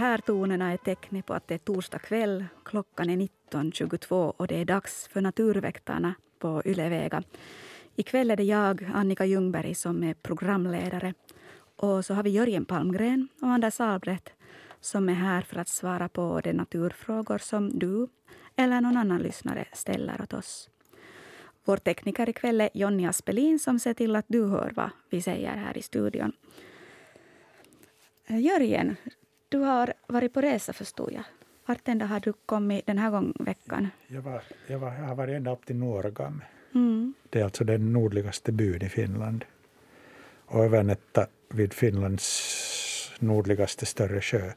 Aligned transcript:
De 0.00 0.04
här 0.06 0.18
tonerna 0.18 0.72
är 0.72 0.76
tecknet 0.76 1.26
på 1.26 1.34
att 1.34 1.48
det 1.48 1.54
är 1.54 1.58
torsdag 1.58 1.98
kväll. 1.98 2.44
Klockan 2.64 3.10
är 3.10 3.16
19.22 3.16 4.32
och 4.36 4.46
det 4.46 4.56
är 4.56 4.64
dags 4.64 5.08
för 5.08 5.20
Naturväktarna 5.20 6.14
på 6.38 6.62
Ylevega. 6.64 7.22
Ikväll 7.96 8.30
är 8.30 8.36
det 8.36 8.42
jag, 8.42 8.90
Annika 8.94 9.24
Ljungberg, 9.24 9.74
som 9.74 10.02
är 10.02 10.14
programledare. 10.14 11.14
Och 11.76 12.04
så 12.04 12.14
har 12.14 12.22
vi 12.22 12.30
Jörgen 12.30 12.64
Palmgren 12.64 13.28
och 13.42 13.48
Anders 13.48 13.80
Albrecht 13.80 14.32
som 14.80 15.08
är 15.08 15.14
här 15.14 15.42
för 15.42 15.58
att 15.58 15.68
svara 15.68 16.08
på 16.08 16.40
de 16.44 16.52
naturfrågor 16.52 17.38
som 17.38 17.78
du 17.78 18.08
eller 18.56 18.80
någon 18.80 18.96
annan 18.96 19.22
lyssnare 19.22 19.68
ställer 19.72 20.22
åt 20.22 20.32
oss. 20.32 20.70
Vår 21.64 21.76
tekniker 21.76 22.28
ikväll 22.28 22.60
är 22.60 22.70
Jonny 22.74 23.06
Aspelin 23.06 23.58
som 23.58 23.78
ser 23.78 23.94
till 23.94 24.16
att 24.16 24.26
du 24.28 24.44
hör 24.44 24.72
vad 24.74 24.90
vi 25.10 25.22
säger 25.22 25.56
här 25.56 25.78
i 25.78 25.82
studion. 25.82 26.32
Eh, 28.26 28.40
Jörgen, 28.40 28.96
du 29.50 29.58
har 29.58 29.92
varit 30.06 30.32
på 30.32 30.40
resa 30.40 30.72
förstod 30.72 31.12
jag. 31.12 31.22
Vart 31.66 31.88
ända 31.88 32.06
har 32.06 32.20
du 32.20 32.32
kommit 32.46 32.86
den 32.86 32.98
här 32.98 33.10
gången 33.10 33.34
veckan? 33.40 33.88
Jag, 34.06 34.22
var, 34.22 34.42
jag, 34.66 34.78
var, 34.78 34.94
jag 34.94 35.04
har 35.04 35.14
varit 35.14 35.36
ända 35.36 35.52
upp 35.52 35.66
till 35.66 35.76
Nuorgam. 35.76 36.42
Mm. 36.74 37.14
Det 37.30 37.40
är 37.40 37.44
alltså 37.44 37.64
den 37.64 37.92
nordligaste 37.92 38.52
byn 38.52 38.82
i 38.82 38.88
Finland. 38.88 39.44
Och 40.46 40.64
övernätta 40.64 41.26
vid 41.48 41.72
Finlands 41.72 43.12
nordligaste 43.18 43.86
större 43.86 44.20
sjö, 44.20 44.52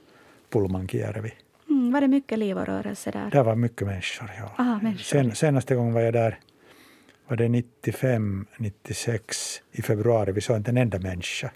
Pulmankijärvi. 0.49 1.33
Mm, 1.69 1.91
var 1.91 2.01
det 2.01 2.07
mycket 2.07 2.39
liv 2.39 2.57
och 2.57 2.65
rörelse 2.65 3.11
där? 3.11 3.29
Där 3.31 3.43
var 3.43 3.55
mycket 3.55 3.87
människor. 3.87 4.31
Ja. 4.37 4.63
Aha, 4.63 4.79
människor. 4.81 5.03
Sen, 5.03 5.35
senaste 5.35 5.75
gången 5.75 5.93
var 5.93 6.01
jag 6.01 6.13
där 6.13 6.39
var 7.27 7.37
det 7.37 7.49
95, 7.49 8.45
96 8.57 9.61
i 9.71 9.81
februari. 9.81 10.31
Vi 10.31 10.41
såg 10.41 10.57
inte 10.57 10.71
en 10.71 10.77
enda 10.77 10.99
människa. 10.99 11.51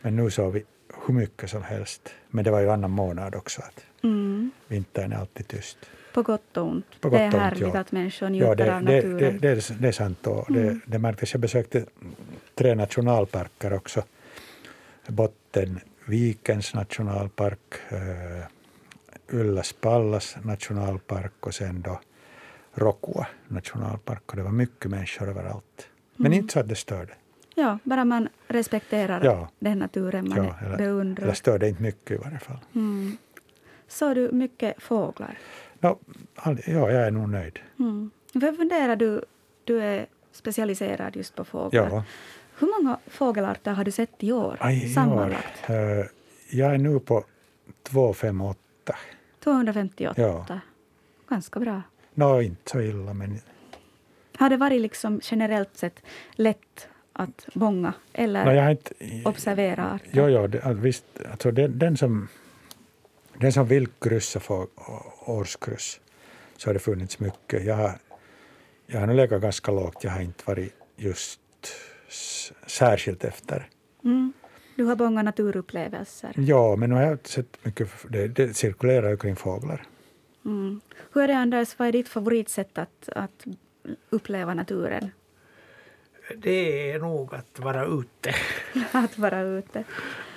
Men 0.00 0.16
nu 0.16 0.30
såg 0.30 0.52
vi 0.52 0.64
hur 1.08 1.14
mycket 1.14 1.50
som 1.50 1.62
helst. 1.62 2.08
Men 2.28 2.44
det 2.44 2.50
var 2.50 2.60
ju 2.60 2.70
annan 2.70 2.90
månad 2.90 3.34
också. 3.34 3.62
Att 3.62 3.84
Mm. 4.02 4.50
vintern 4.68 5.12
är 5.12 5.16
alltid 5.16 5.48
tyst. 5.48 5.78
På 6.14 6.22
gott 6.22 6.56
och 6.56 6.66
ont. 6.66 7.00
På 7.00 7.08
det 7.08 7.18
är 7.18 7.30
gott 7.30 7.40
härligt 7.40 7.60
ja. 7.74 7.78
att 7.80 7.92
människor 7.92 8.26
Ja, 8.26 8.30
njuter 8.30 8.56
det, 8.56 8.76
av 8.76 8.82
det, 8.84 8.94
naturen. 8.96 9.16
det, 9.18 9.30
det, 9.30 9.48
är, 9.70 9.74
det 9.80 9.88
är 9.88 9.92
sant. 9.92 10.26
Och 10.26 10.50
Mm. 10.50 10.62
det, 10.66 10.80
det 10.86 10.98
märktes. 10.98 11.32
Jag 11.34 11.40
besökte 11.40 11.84
tre 12.54 12.74
nationalparker 12.74 13.72
också. 13.72 14.02
Bottenvikens 15.06 16.74
nationalpark, 16.74 17.58
uh, 17.92 19.38
Ylläs 19.40 19.72
Pallas 19.72 20.36
nationalpark 20.42 21.46
och 21.46 21.54
sen 21.54 21.82
då 21.82 22.00
Rokua 22.74 23.26
nationalpark. 23.48 24.22
Och 24.30 24.36
det 24.36 24.42
var 24.42 24.50
mycket 24.50 24.90
människor 24.90 25.28
överallt. 25.28 25.88
Men 26.16 26.26
Mm. 26.26 26.38
inte 26.38 26.52
så 26.52 26.60
att 26.60 26.68
det 26.68 26.74
störde. 26.74 27.12
Ja, 27.58 27.78
bara 27.82 28.04
man 28.04 28.28
respekterar 28.48 29.24
Ja. 29.24 29.48
den 29.58 29.78
naturen 29.78 30.28
man 30.28 30.38
Ja, 30.44 30.54
eller, 30.66 30.76
beundrar. 30.76 31.24
eller 31.24 31.34
störde 31.34 31.68
inte 31.68 31.82
mycket 31.82 32.10
i 32.10 32.16
varje 32.24 32.38
fall. 32.38 32.58
Mm. 32.74 33.16
Såg 33.88 34.14
du 34.14 34.32
mycket 34.32 34.82
fåglar? 34.82 35.38
No, 35.80 35.98
all- 36.34 36.60
ja, 36.66 36.90
jag 36.90 37.06
är 37.06 37.10
nog 37.10 37.28
nöjd. 37.28 37.58
Mm. 37.78 38.10
Vad 38.32 38.56
funderar 38.56 38.96
du? 38.96 39.24
Du 39.64 39.82
är 39.82 40.06
specialiserad 40.32 41.16
just 41.16 41.34
på 41.34 41.44
fåglar. 41.44 41.88
Ja. 41.90 42.04
Hur 42.58 42.82
många 42.82 42.98
fågelarter 43.06 43.72
har 43.72 43.84
du 43.84 43.90
sett 43.90 44.22
i 44.22 44.32
år? 44.32 44.56
Aj, 44.60 44.82
i 44.84 44.86
år, 44.90 44.94
sammanlagt? 44.94 45.70
eh, 45.70 45.76
jag 46.50 46.74
är 46.74 46.78
nu 46.78 47.00
på 47.00 47.24
258. 47.82 48.58
258. 49.44 50.22
Ja. 50.22 50.46
Ganska 51.28 51.60
bra. 51.60 51.82
Nå, 52.14 52.42
inte 52.42 52.70
så 52.70 52.80
illa, 52.80 53.14
men 53.14 53.38
Har 54.38 54.50
det 54.50 54.56
varit 54.56 54.80
liksom 54.80 55.20
generellt 55.22 55.76
sett 55.76 56.02
lätt 56.32 56.88
att 57.18 57.48
bånga 57.54 57.92
eller 58.12 58.44
no, 58.44 58.52
jag 58.52 58.70
inte... 58.70 58.94
observera 59.24 59.90
arter? 59.90 60.10
Jo, 60.12 60.28
jo, 60.28 60.46
det, 60.46 60.74
visst, 60.74 61.04
alltså 61.30 61.50
den, 61.50 61.78
den, 61.78 61.96
som, 61.96 62.28
den 63.38 63.52
som 63.52 63.66
vill 63.66 63.86
kryssa 63.86 64.40
för 64.40 64.66
årskryss 65.26 66.00
så 66.56 66.68
har 66.68 66.74
det 66.74 66.80
funnits 66.80 67.18
mycket. 67.18 67.64
Jag 67.64 67.74
har, 67.74 67.98
jag 68.86 69.00
har 69.00 69.06
nog 69.06 69.16
legat 69.16 69.42
ganska 69.42 69.72
lågt. 69.72 70.04
Jag 70.04 70.10
har 70.10 70.20
inte 70.20 70.44
varit 70.46 70.74
just 70.96 71.40
särskilt 72.66 73.24
efter. 73.24 73.68
Mm. 74.04 74.32
Du 74.76 74.84
har 74.84 74.96
bånga 74.96 75.22
naturupplevelser. 75.22 76.32
Ja, 76.36 76.76
men 76.76 76.90
nu 76.90 76.96
har 76.96 77.02
jag 77.02 77.26
sett 77.26 77.64
mycket. 77.64 77.88
Det, 78.08 78.28
det 78.28 78.56
cirkulerar 78.56 79.10
ju 79.10 79.16
kring 79.16 79.36
fåglar. 79.36 79.82
Mm. 80.44 80.80
Hur 81.12 81.22
är 81.22 81.28
det 81.28 81.36
Anders, 81.36 81.78
vad 81.78 81.88
är 81.88 81.92
ditt 81.92 82.08
favoritsätt 82.08 82.78
att, 82.78 83.08
att 83.08 83.44
uppleva 84.10 84.54
naturen? 84.54 85.10
Det 86.36 86.92
är 86.92 86.98
nog 86.98 87.34
att 87.34 87.58
vara 87.58 87.84
ute. 87.84 88.34
Att 88.92 89.18
vara 89.18 89.40
ute? 89.40 89.84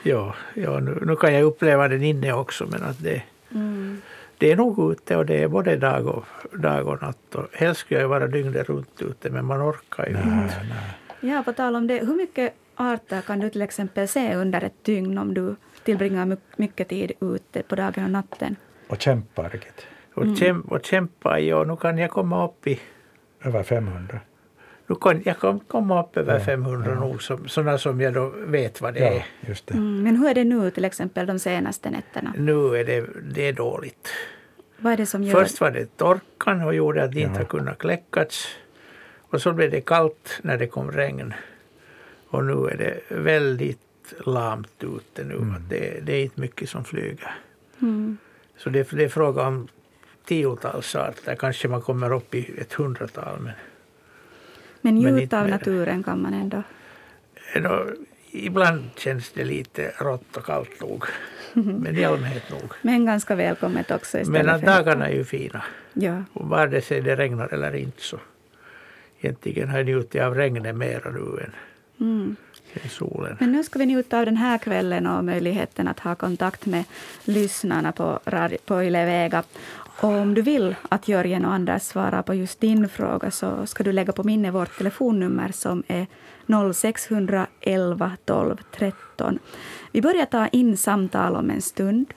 Ja, 0.04 0.36
ja 0.54 0.80
nu, 0.80 1.00
nu 1.06 1.16
kan 1.16 1.34
jag 1.34 1.44
uppleva 1.44 1.88
den 1.88 2.04
inne 2.04 2.34
också 2.34 2.66
men 2.72 2.84
att 2.84 3.04
det, 3.04 3.22
Mm. 3.54 4.02
det 4.38 4.52
är 4.52 4.56
nog 4.56 4.92
ute 4.92 5.16
och 5.18 5.26
det 5.26 5.44
är 5.44 5.48
både 5.48 5.76
dag 5.76 6.08
och, 6.08 6.26
dag 6.54 6.88
och 6.88 7.02
natt. 7.02 7.36
Och 7.36 7.46
helst 7.54 7.82
skulle 7.82 8.00
jag 8.02 8.08
vara 8.10 8.28
dygnet 8.28 8.70
runt 8.70 9.02
ute 9.02 9.30
men 9.30 9.46
man 9.46 9.62
orkar 9.62 10.06
ju 10.06 10.12
inte. 10.12 10.56
Ja, 11.22 11.44
på 11.46 11.54
tal 11.54 11.76
om 11.76 11.88
det, 11.88 12.00
hur 12.00 12.16
mycket 12.16 12.54
arter 12.76 13.22
kan 13.22 13.40
du 13.40 13.50
till 13.50 13.62
exempel 13.62 14.08
se 14.08 14.36
under 14.36 14.64
ett 14.64 14.84
dygn 14.84 15.18
om 15.18 15.34
du 15.34 15.56
tillbringar 15.84 16.26
my- 16.26 16.38
mycket 16.56 16.88
tid 16.90 17.12
ute 17.22 17.64
på 17.64 17.76
dagen 17.76 18.04
och 18.04 18.10
natten? 18.12 18.56
Och 18.88 19.02
kämpar. 19.02 19.60
Och, 20.14 20.38
käm, 20.38 20.62
och 20.62 20.86
kämpa 20.86 21.40
i 21.40 21.54
och 21.54 21.68
nu 21.68 21.76
kan 21.76 21.98
jag 21.98 22.12
komma 22.12 22.46
upp 22.46 22.68
i 22.68 22.80
Över 23.44 23.64
500. 23.64 24.20
Nu 24.92 24.96
kan 24.96 25.22
jag 25.26 25.40
kan 25.40 25.60
komma 25.60 26.04
upp 26.04 26.18
över 26.18 26.34
Ja, 26.40 26.46
500 26.46 26.92
ja. 26.92 27.00
nog, 27.00 27.24
som, 27.24 27.48
sådana 27.48 27.78
som 27.78 28.02
jag 28.02 28.14
då 28.14 28.34
vet 28.36 28.82
vad 28.82 28.94
det 28.94 29.00
Ja, 29.00 29.06
är. 29.08 29.26
just 29.50 29.68
det. 29.68 29.74
Mm. 29.74 30.04
Men 30.04 30.16
hur 30.18 30.30
är 30.30 30.34
det 30.34 30.44
nu 30.44 30.72
till 30.72 30.86
exempel 30.86 31.28
de 31.28 31.40
senaste 31.40 31.90
nätterna? 31.90 32.34
Nu 32.38 32.76
är 32.76 32.86
det, 32.86 33.06
det 33.36 33.48
är 33.48 33.54
dåligt. 33.54 34.10
Vad 34.78 34.94
är 34.94 34.98
det 34.98 35.06
som 35.06 35.24
gör... 35.24 35.34
Först 35.44 35.62
var 35.62 35.72
det 35.72 35.98
torkan 35.98 36.62
och 36.62 36.76
gjorde 36.76 37.04
att 37.04 37.12
det 37.12 37.20
inte 37.22 37.34
Ja. 37.34 37.40
har 37.40 37.46
kunnat 37.46 37.78
kläckas. 37.78 38.48
Och 39.20 39.42
så 39.42 39.54
blev 39.54 39.72
det 39.72 39.82
kallt 39.82 40.40
när 40.42 40.58
det 40.58 40.68
kom 40.68 40.92
regn. 40.92 41.34
Och 42.28 42.44
nu 42.46 42.54
är 42.68 42.78
det 42.78 43.16
väldigt 43.16 44.14
lamt 44.26 44.84
ute 44.84 45.24
nu. 45.24 45.36
Mm. 45.36 45.56
Det, 45.70 46.00
det 46.06 46.14
är 46.14 46.24
inte 46.24 46.42
mycket 46.42 46.70
som 46.70 46.84
flyger. 46.84 47.32
Mm. 47.82 48.18
Så 48.58 48.70
det, 48.70 48.92
det 48.92 49.04
är 49.04 49.10
fråga 49.10 49.42
om 49.48 49.68
tiotals 50.26 50.96
arter. 50.96 51.36
Kanske 51.36 51.68
man 51.68 51.82
kommer 51.82 52.14
upp 52.14 52.36
i 52.36 52.52
ett 52.58 52.74
hundratal. 52.74 53.40
Men, 53.40 53.54
Men 54.82 54.96
njuta 54.96 55.40
av 55.40 55.44
mer. 55.46 55.52
naturen 55.52 56.04
kan 56.04 56.22
man 56.22 56.34
ändå. 56.34 56.64
ändå, 57.54 57.86
ibland 58.32 58.84
känns 58.98 59.32
det 59.32 59.44
lite 59.44 59.92
rått 59.98 60.38
och 60.38 60.46
kallt 60.46 60.82
nog. 60.82 61.06
Men 61.54 61.98
i 61.98 62.06
allmänhet 62.06 62.50
nog. 62.52 62.72
Men 62.82 63.06
ganska 63.06 63.36
välkommet 63.36 63.92
också 63.92 64.18
Men 64.26 64.50
att 64.50 64.62
dagarna 64.66 65.08
är 65.10 65.14
ju 65.16 65.24
fina. 65.24 65.64
Ja. 65.94 66.24
Och 66.34 66.50
vare 66.50 66.82
sig 66.82 67.02
det 67.02 67.16
regnar 67.16 67.54
eller 67.54 67.76
inte 67.76 68.02
så 68.02 68.20
egentligen 69.22 69.70
har 69.70 69.78
jag 69.78 69.86
njutit 69.86 70.22
av 70.22 70.36
regnet 70.36 70.76
mera 70.76 71.12
nu 71.12 71.20
än, 71.44 71.52
Mm. 72.00 72.36
än 72.74 72.90
solen. 72.90 73.38
Men 73.40 73.52
nu 73.52 73.64
ska 73.64 73.80
vi 73.80 73.86
njuta 73.86 74.20
av 74.20 74.26
den 74.26 74.38
här 74.38 74.58
kvällen 74.58 75.08
och 75.08 75.24
möjligheten 75.26 75.88
att 75.88 76.00
ha 76.00 76.16
kontakt 76.16 76.66
med 76.66 76.84
lyssnarna 77.26 77.92
på, 77.92 78.20
på 78.66 78.84
Yle 78.84 79.06
Vega. 79.06 79.44
Och 80.00 80.10
om 80.10 80.34
du 80.34 80.42
vill 80.42 80.76
att 80.90 81.08
Jörgen 81.08 81.46
och 81.46 81.54
Anders 81.54 81.82
svarar 81.82 82.22
på 82.22 82.34
just 82.34 82.60
din 82.60 82.90
fråga 82.90 83.32
så 83.32 83.66
ska 83.66 83.84
du 83.84 83.92
lägga 83.92 84.14
på 84.14 84.24
minne 84.24 84.52
vårt 84.52 84.78
telefonnummer 84.78 85.52
som 85.52 85.84
är 85.88 86.08
0611 86.74 88.12
12 88.26 88.58
13. 88.72 89.40
Vi 89.92 90.02
börjar 90.02 90.26
ta 90.26 90.48
in 90.48 90.78
samtal 90.78 91.36
om 91.36 91.50
en 91.50 91.62
stund. 91.62 92.14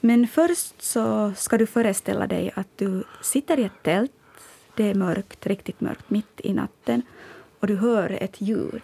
Men 0.00 0.28
först 0.28 0.82
så 0.82 1.32
ska 1.36 1.58
du 1.58 1.66
föreställa 1.66 2.26
dig 2.26 2.50
att 2.54 2.68
du 2.76 3.04
sitter 3.22 3.58
i 3.58 3.64
ett 3.64 3.82
tält. 3.82 4.12
Det 4.76 4.90
är 4.90 4.94
mörkt, 4.94 5.46
riktigt 5.46 5.80
mörkt, 5.80 6.10
mitt 6.10 6.40
i 6.40 6.52
natten. 6.52 7.02
Och 7.60 7.66
du 7.66 7.76
hör 7.76 8.18
ett 8.20 8.40
ljud. 8.40 8.82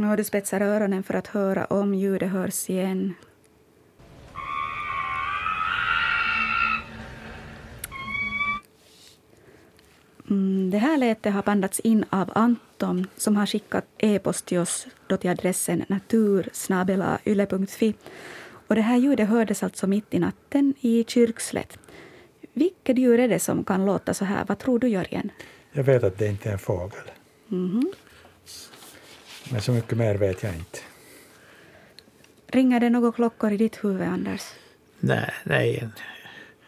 Nu 0.00 0.06
har 0.06 0.16
du 0.16 0.24
spetsar 0.24 0.60
öronen 0.60 1.02
för 1.02 1.14
att 1.14 1.26
höra 1.26 1.64
om 1.64 1.94
ljudet 1.94 2.30
hörs 2.30 2.70
igen. 2.70 3.14
Mm, 10.30 10.70
det 10.70 10.78
här 10.78 10.98
lätet 10.98 11.32
har 11.32 11.42
bandats 11.42 11.80
in 11.80 12.04
av 12.10 12.30
Anton 12.34 13.06
som 13.16 13.36
har 13.36 13.46
skickat 13.46 13.84
e-post 13.98 14.46
till 14.46 14.58
oss 14.58 14.86
då 15.06 15.16
till 15.16 15.30
adressen 15.30 15.84
natursnabelayle.fi. 15.88 17.94
Och 18.66 18.74
det 18.74 18.82
här 18.82 18.96
ljudet 18.96 19.28
hördes 19.28 19.62
alltså 19.62 19.86
mitt 19.86 20.14
i 20.14 20.18
natten 20.18 20.74
i 20.80 21.04
Kyrkslätt. 21.08 21.78
Vilket 22.52 22.98
djur 22.98 23.20
är 23.20 23.28
det 23.28 23.40
som 23.40 23.64
kan 23.64 23.86
låta 23.86 24.14
så 24.14 24.24
här? 24.24 24.44
Vad 24.48 24.58
tror 24.58 24.78
du, 24.78 24.88
Jörgen? 24.88 25.30
Jag 25.72 25.84
vet 25.84 26.04
att 26.04 26.18
det 26.18 26.26
inte 26.26 26.48
är 26.48 26.52
en 26.52 26.58
fågel. 26.58 27.10
Mhm. 27.48 27.92
Men 29.50 29.60
så 29.60 29.72
mycket 29.72 29.98
mer 29.98 30.14
vet 30.14 30.42
jag 30.42 30.54
inte. 30.54 30.78
Ringer 32.46 32.80
det 32.80 32.90
några 32.90 33.12
klockor 33.12 33.52
i 33.52 33.56
ditt 33.56 33.84
huvud, 33.84 34.02
Anders? 34.08 34.42
Nej, 35.00 35.30
nej. 35.44 35.88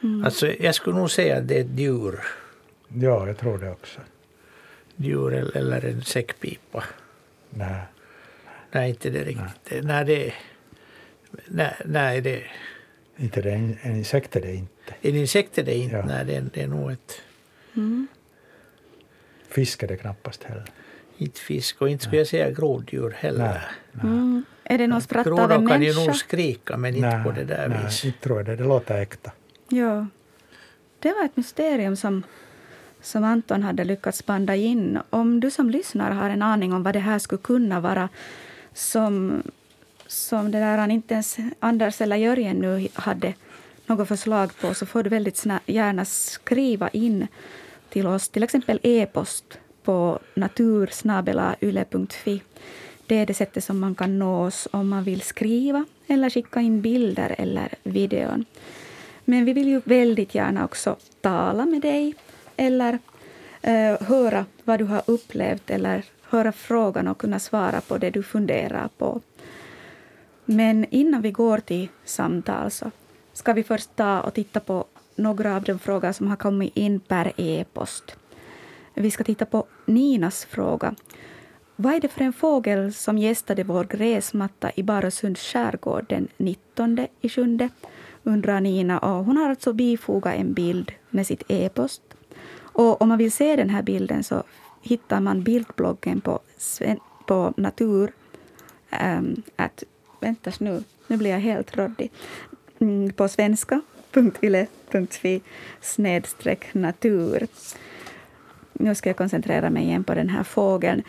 Mm. 0.02 0.24
Alltså, 0.24 0.52
jag 0.52 0.74
skulle 0.74 0.96
nog 0.96 1.10
säga 1.10 1.36
att 1.36 1.48
det 1.48 1.56
är 1.56 1.60
ett 1.60 1.78
djur. 1.78 2.20
Ja, 2.88 3.26
jag 3.26 3.38
tror 3.38 3.58
det 3.58 3.70
också. 3.70 4.00
djur 4.96 5.32
eller- 5.56 5.84
en 5.84 6.02
säckpipa. 6.02 6.84
Nej. 7.50 7.80
Nej, 8.72 8.90
inte 8.90 9.10
det 9.10 9.24
riktigt. 9.24 9.84
Nej, 9.84 10.04
det, 10.04 10.32
nej, 11.46 11.74
nej 11.84 12.20
det, 12.20 12.42
Inte 13.16 13.42
det, 13.42 13.50
en, 13.52 13.78
en 13.82 13.96
insekt 13.96 14.36
är 14.36 14.40
det 14.40 14.54
inte. 14.54 14.94
en 15.02 15.16
insekt 15.16 15.58
är 15.58 15.62
det 15.62 15.74
inte. 15.74 15.96
Ja. 15.96 16.04
Nej, 16.06 16.24
det, 16.24 16.34
är- 16.36 16.48
det 16.54 16.62
är 16.62 16.66
nog 16.68 16.92
ett, 16.92 17.20
Mm. 17.76 18.06
Fisk 19.48 19.82
är 19.82 19.88
det 19.88 19.96
knappast 19.96 20.42
heller. 20.44 20.64
Inte 21.22 21.40
fisk 21.40 21.82
och 21.82 21.88
inte 21.88 22.04
skulle 22.04 22.18
jag 22.18 22.26
säga 22.26 22.50
groddjur 22.50 23.10
heller. 23.10 23.68
Nej. 23.92 24.10
Mm. 24.12 24.44
Är 24.64 24.78
det 24.78 24.86
någon 24.86 25.02
spratt 25.02 25.26
av 25.26 25.36
Grodor 25.36 25.54
en 25.54 25.66
kan 25.66 25.82
ju 25.82 25.88
nog 25.88 25.96
människa? 25.96 26.14
skrika 26.18 26.76
men 26.76 26.96
inte 26.96 27.20
på 27.24 27.32
det 27.32 27.44
där 27.44 27.68
nej, 27.68 27.78
viset. 27.84 28.04
inte 28.04 28.18
tror 28.18 28.36
jag 28.38 28.46
det. 28.46 28.56
Det 28.56 28.64
låter 28.64 28.94
äkta. 28.94 29.30
Ja. 29.68 30.06
Det 30.98 31.12
var 31.12 31.24
ett 31.24 31.36
mysterium 31.36 31.96
som, 31.96 32.22
som 33.00 33.24
Anton 33.24 33.62
hade 33.62 33.84
lyckats 33.84 34.26
banda 34.26 34.56
in. 34.56 34.98
Om 35.10 35.40
du 35.40 35.50
som 35.50 35.70
lyssnar 35.70 36.10
har 36.10 36.30
en 36.30 36.42
aning 36.42 36.72
om 36.72 36.82
vad 36.82 36.94
det 36.94 37.00
här 37.00 37.18
skulle 37.18 37.42
kunna 37.42 37.80
vara 37.80 38.08
som, 38.74 39.42
som 40.06 40.50
det 40.50 40.58
där 40.58 40.78
han 40.78 40.90
inte 40.90 41.14
ens 41.14 41.36
Anders 41.60 42.00
eller 42.00 42.16
Jörgen 42.16 42.56
nu 42.56 42.88
hade 42.94 43.34
något 43.86 44.08
förslag 44.08 44.50
på 44.60 44.74
så 44.74 44.86
får 44.86 45.02
du 45.02 45.10
väldigt 45.10 45.46
gärna 45.66 46.04
skriva 46.04 46.88
in 46.88 47.26
till 47.88 48.06
oss, 48.06 48.28
till 48.28 48.42
exempel 48.42 48.80
e-post 48.82 49.58
på 49.82 50.18
natursnabelayle.fi. 50.34 52.42
Det 53.06 53.18
är 53.18 53.26
det 53.26 53.34
sättet 53.34 53.64
som 53.64 53.80
man 53.80 53.94
kan 53.94 54.18
nå 54.18 54.46
oss 54.46 54.68
om 54.70 54.88
man 54.88 55.04
vill 55.04 55.20
skriva 55.20 55.84
eller 56.06 56.30
skicka 56.30 56.60
in 56.60 56.82
bilder 56.82 57.34
eller 57.38 57.74
videon. 57.82 58.44
Men 59.24 59.44
vi 59.44 59.52
vill 59.52 59.68
ju 59.68 59.80
väldigt 59.84 60.34
gärna 60.34 60.64
också 60.64 60.96
tala 61.20 61.66
med 61.66 61.82
dig 61.82 62.14
eller 62.56 62.98
eh, 63.62 64.00
höra 64.00 64.46
vad 64.64 64.78
du 64.78 64.84
har 64.84 65.02
upplevt 65.06 65.70
eller 65.70 66.04
höra 66.22 66.52
frågan 66.52 67.08
och 67.08 67.18
kunna 67.18 67.38
svara 67.38 67.80
på 67.80 67.98
det 67.98 68.10
du 68.10 68.22
funderar 68.22 68.88
på. 68.98 69.20
Men 70.44 70.86
innan 70.90 71.22
vi 71.22 71.30
går 71.30 71.58
till 71.58 71.88
samtal 72.04 72.70
så 72.70 72.90
ska 73.32 73.52
vi 73.52 73.62
först 73.62 73.96
ta 73.96 74.20
och 74.20 74.34
titta 74.34 74.60
på 74.60 74.84
några 75.16 75.56
av 75.56 75.62
de 75.62 75.78
frågor 75.78 76.12
som 76.12 76.26
har 76.26 76.36
kommit 76.36 76.76
in 76.76 77.00
per 77.00 77.32
e-post. 77.36 78.16
Vi 78.94 79.10
ska 79.10 79.24
titta 79.24 79.46
på 79.46 79.66
Ninas 79.86 80.44
fråga. 80.44 80.94
Vad 81.76 81.94
är 81.94 82.00
det 82.00 82.08
för 82.08 82.24
en 82.24 82.32
fågel 82.32 82.94
som 82.94 83.18
gästade 83.18 83.64
vår 83.64 83.84
gräsmatta 83.84 84.70
i 84.74 84.82
Barösunds 84.82 85.52
skärgård 85.52 86.04
den 86.08 86.28
19 86.36 87.06
i 87.20 87.28
sjunde? 87.28 87.68
undrar 88.22 88.60
Nina. 88.60 88.98
Och 88.98 89.24
hon 89.24 89.36
har 89.36 89.50
alltså 89.50 89.72
bifogat 89.72 90.34
en 90.34 90.52
bild 90.52 90.92
med 91.10 91.26
sitt 91.26 91.42
e-post. 91.48 92.02
Och 92.58 93.02
om 93.02 93.08
man 93.08 93.18
vill 93.18 93.32
se 93.32 93.56
den 93.56 93.70
här 93.70 93.82
bilden 93.82 94.24
så 94.24 94.42
hittar 94.82 95.20
man 95.20 95.42
bildbloggen 95.42 96.20
på, 96.20 96.40
sven- 96.58 97.00
på 97.26 97.54
natur... 97.56 98.12
Um, 99.18 99.42
att, 99.56 99.84
vänta 100.20 100.52
nu, 100.58 100.82
nu 101.06 101.16
blir 101.16 101.30
jag 101.30 101.38
helt 101.38 101.76
råddig. 101.76 102.10
Mm, 102.78 103.12
på 103.12 103.28
svenska.yle.fi 103.28 105.40
snedstreck 105.80 106.74
natur. 106.74 107.46
Nu 108.82 108.94
ska 108.94 109.08
jag 109.08 109.16
koncentrera 109.16 109.70
mig 109.70 109.84
igen 109.84 110.04
på 110.04 110.14
den 110.14 110.28
här 110.28 110.42
fågeln. 110.42 111.02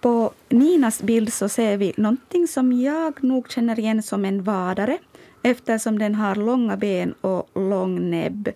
På 0.00 0.32
Ninas 0.48 1.02
bild 1.02 1.32
så 1.32 1.48
ser 1.48 1.76
vi 1.76 1.92
någonting 1.96 2.46
som 2.46 2.72
jag 2.72 3.24
nog 3.24 3.50
känner 3.50 3.78
igen 3.78 4.02
som 4.02 4.24
en 4.24 4.42
vadare 4.42 4.98
eftersom 5.42 5.98
den 5.98 6.14
har 6.14 6.34
långa 6.34 6.76
ben 6.76 7.14
och 7.20 7.48
lång 7.54 8.10
näbb. 8.10 8.48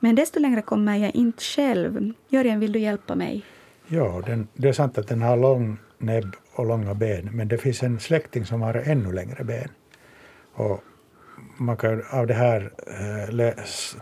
Men 0.00 0.14
desto 0.14 0.40
längre 0.40 0.62
kommer 0.62 0.96
jag 0.96 1.14
inte 1.14 1.42
själv. 1.42 2.12
Jörgen, 2.28 2.60
vill 2.60 2.72
du 2.72 2.78
hjälpa 2.78 3.14
mig? 3.14 3.44
Ja, 3.86 4.22
den, 4.26 4.48
det 4.54 4.68
är 4.68 4.72
sant 4.72 4.98
att 4.98 5.08
den 5.08 5.22
har 5.22 5.36
lång 5.36 5.78
näbb 5.98 6.36
och 6.54 6.66
långa 6.66 6.94
ben, 6.94 7.30
men 7.32 7.48
det 7.48 7.58
finns 7.58 7.82
en 7.82 8.00
släkting 8.00 8.46
som 8.46 8.62
har 8.62 8.74
ännu 8.74 9.12
längre 9.12 9.44
ben. 9.44 9.68
Och 10.54 10.84
man 11.56 11.76
kan 11.76 12.02
av 12.10 12.26
det 12.26 12.34
här 12.34 12.72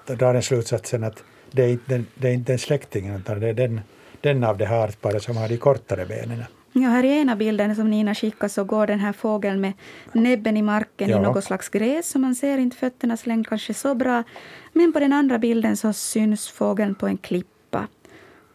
äh, 0.07 0.17
dra 0.17 0.33
den 0.33 0.43
slutsatsen 0.43 1.05
att 1.05 1.25
det 1.51 1.63
är 1.63 1.69
inte 1.69 1.95
den, 1.95 2.07
det 2.15 2.29
är 2.29 2.33
inte 2.33 2.53
den 2.53 2.59
släktingen, 2.59 3.17
utan 3.17 3.41
det 3.41 3.49
är 3.49 3.55
den, 3.55 3.81
den 4.21 4.45
av 4.45 4.59
det 4.59 4.67
här 4.67 4.85
artparet 4.89 5.23
som 5.23 5.37
har 5.37 5.49
de 5.49 5.57
kortare 5.57 6.07
benen. 6.07 6.45
Ja, 6.73 6.89
här 6.89 7.05
i 7.05 7.19
ena 7.21 7.37
bilden 7.37 7.77
som 7.77 7.91
Nina 7.91 8.15
skickade 8.15 8.49
så 8.51 8.65
går 8.65 8.87
den 8.87 8.99
här 9.01 9.13
fågeln 9.13 9.61
med 9.61 9.73
näbben 10.13 10.57
i 10.57 10.63
marken 10.63 11.09
Ja. 11.11 11.19
i 11.19 11.21
något 11.23 11.45
slags 11.45 11.69
gräs, 11.69 12.09
så 12.11 12.19
man 12.19 12.35
ser 12.35 12.59
inte 12.59 12.77
fötternas 12.77 13.27
längd 13.27 13.49
kanske 13.49 13.75
så 13.75 13.95
bra. 13.95 14.23
Men 14.73 14.93
på 14.93 15.01
den 15.01 15.13
andra 15.13 15.39
bilden 15.39 15.77
så 15.77 15.93
syns 15.93 16.49
fågeln 16.49 16.95
på 16.95 17.07
en 17.07 17.17
klippa. 17.17 17.87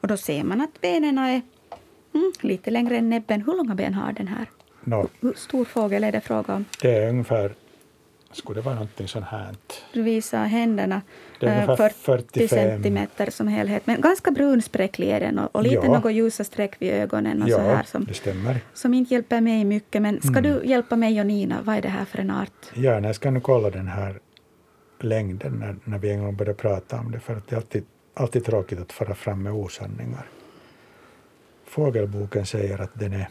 Och 0.02 0.08
då 0.08 0.18
ser 0.18 0.44
man 0.44 0.62
att 0.62 0.82
benen 0.82 1.18
är 1.18 1.42
mm, 2.14 2.32
lite 2.42 2.72
längre 2.72 2.98
än 2.98 3.10
näbben. 3.10 3.42
Hur 3.42 3.58
långa 3.58 3.76
ben 3.76 3.94
har 3.94 4.14
den 4.14 4.28
här? 4.28 4.46
Nå, 4.84 5.08
Hur 5.22 5.34
stor 5.34 5.66
fågel 5.66 6.04
är 6.04 6.12
det 6.12 6.22
fråga 6.22 6.54
om? 6.56 6.66
det 6.82 6.96
är 6.98 7.10
ungefär, 7.10 7.52
skulle 8.36 8.60
det 8.60 8.66
vara 8.66 8.76
någonting 8.76 9.08
sånt 9.08 9.26
här? 9.26 9.56
Du 9.94 10.02
visar 10.02 10.46
händerna. 10.46 11.02
Det 11.40 11.46
är 11.46 11.50
eh, 11.58 11.64
ungefär 11.64 11.90
40 11.90 12.24
45. 12.26 12.48
centimeter 12.50 13.30
som 13.32 13.48
helhet. 13.48 13.88
Men 13.88 14.02
ganska 14.02 14.32
brunspräcklig 14.32 15.10
är 15.10 15.20
den 15.20 15.40
och, 15.40 15.56
och 15.56 15.64
lite 15.64 15.76
Ja. 15.76 15.84
något 16.00 16.14
ljusa 16.14 16.44
streck 16.44 16.76
vid 16.82 16.94
ögonen 16.94 17.42
och 17.44 17.50
så 17.50 17.54
Ja, 17.56 17.62
här 17.62 17.84
som, 17.84 18.06
det 18.06 18.14
stämmer. 18.14 18.60
som 18.74 18.94
inte 18.94 19.14
hjälper 19.14 19.42
mig 19.42 19.66
mycket. 19.66 20.02
Men 20.02 20.22
ska 20.22 20.30
Mm. 20.40 20.44
du 20.44 20.66
hjälpa 20.66 20.96
mig 20.96 21.20
och 21.20 21.26
Nina? 21.28 21.62
Vad 21.64 21.76
är 21.78 21.82
det 21.82 21.90
här 21.90 22.06
för 22.06 22.20
en 22.20 22.32
art? 22.32 22.52
Ja, 22.74 23.00
jag 23.00 23.16
ska 23.16 23.32
nu 23.32 23.40
kolla 23.42 23.70
den 23.70 23.88
här 23.88 24.20
längden 25.00 25.54
när, 25.54 25.76
när 25.84 25.98
vi 25.98 26.12
en 26.12 26.24
gång 26.24 26.36
börjar 26.36 26.54
prata 26.54 27.00
om 27.00 27.12
det, 27.12 27.20
för 27.20 27.36
att 27.36 27.48
det 27.48 27.54
är 27.56 27.58
alltid, 27.58 27.86
alltid 28.14 28.46
tråkigt 28.46 28.80
att 28.80 28.92
fara 28.92 29.16
fram 29.16 29.44
med 29.44 29.54
osanningar. 29.54 30.26
Fågelboken 31.68 32.46
säger 32.46 32.82
att 32.82 32.92
den 32.94 33.14
är 33.14 33.28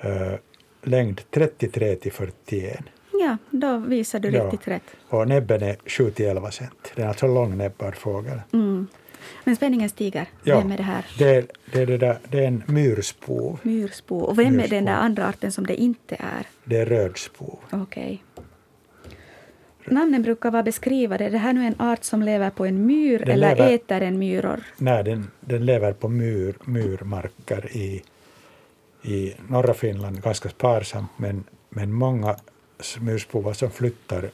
eh, 0.00 0.38
längd 0.82 1.20
33 1.30 1.94
till 1.96 2.12
41 2.12 2.78
Ja, 3.20 3.36
då 3.50 3.76
visar 3.76 4.18
du 4.20 4.30
Ja. 4.30 4.44
riktigt 4.44 4.68
rätt. 4.68 4.82
och 5.08 5.28
näbben 5.28 5.62
är 5.62 5.76
7 5.86 6.10
till 6.10 6.26
11 6.26 6.50
cent. 6.50 6.92
Den 6.94 7.04
är 7.04 7.08
alltså 7.08 7.26
långnäbbad 7.26 7.94
fågel. 7.94 8.40
Mm. 8.52 8.86
Men 9.44 9.56
spänningen 9.56 9.88
stiger. 9.88 10.26
Ja. 10.44 10.58
Vem 10.58 10.72
är 10.72 10.76
det 10.76 10.82
här? 10.82 11.06
Det 11.18 11.28
är, 11.36 11.46
det 11.72 11.80
är, 11.82 11.86
det 11.86 11.98
där, 11.98 12.18
det 12.28 12.38
är 12.38 12.46
en 12.46 12.62
myrspov. 12.66 13.58
Myrspo. 13.62 14.16
Och 14.18 14.38
vem 14.38 14.46
är 14.46 14.50
Myrspo. 14.50 14.74
den 14.74 14.84
där 14.84 14.92
andra 14.94 15.26
arten 15.28 15.52
som 15.52 15.66
det 15.66 15.76
inte 15.76 16.14
är? 16.18 16.46
Det 16.64 16.76
är 16.76 16.86
rödspov. 16.86 17.58
Okej. 17.72 18.22
Namnen 19.84 20.22
brukar 20.22 20.50
vara 20.50 20.62
beskrivade. 20.62 21.24
Är 21.24 21.30
det 21.30 21.38
här 21.38 21.52
nu 21.52 21.66
en 21.66 21.80
art 21.80 22.04
som 22.04 22.22
lever 22.22 22.50
på 22.50 22.64
en 22.66 22.86
myr 22.86 23.18
Den 23.18 23.28
eller 23.30 23.56
lever- 23.56 23.74
äter 23.74 24.00
den 24.00 24.18
myror? 24.18 24.60
Nej, 24.78 25.04
den, 25.04 25.30
den 25.40 25.66
lever 25.66 25.92
på 25.92 26.08
myr, 26.08 26.54
myrmarker 26.64 27.76
i, 27.76 28.02
i 29.02 29.34
norra 29.48 29.74
Finland, 29.74 30.22
ganska 30.22 30.48
sparsamt, 30.48 31.10
men, 31.16 31.44
men 31.68 31.92
många 31.92 32.36
myrspovar 33.00 33.52
som 33.52 33.70
flyttar 33.70 34.30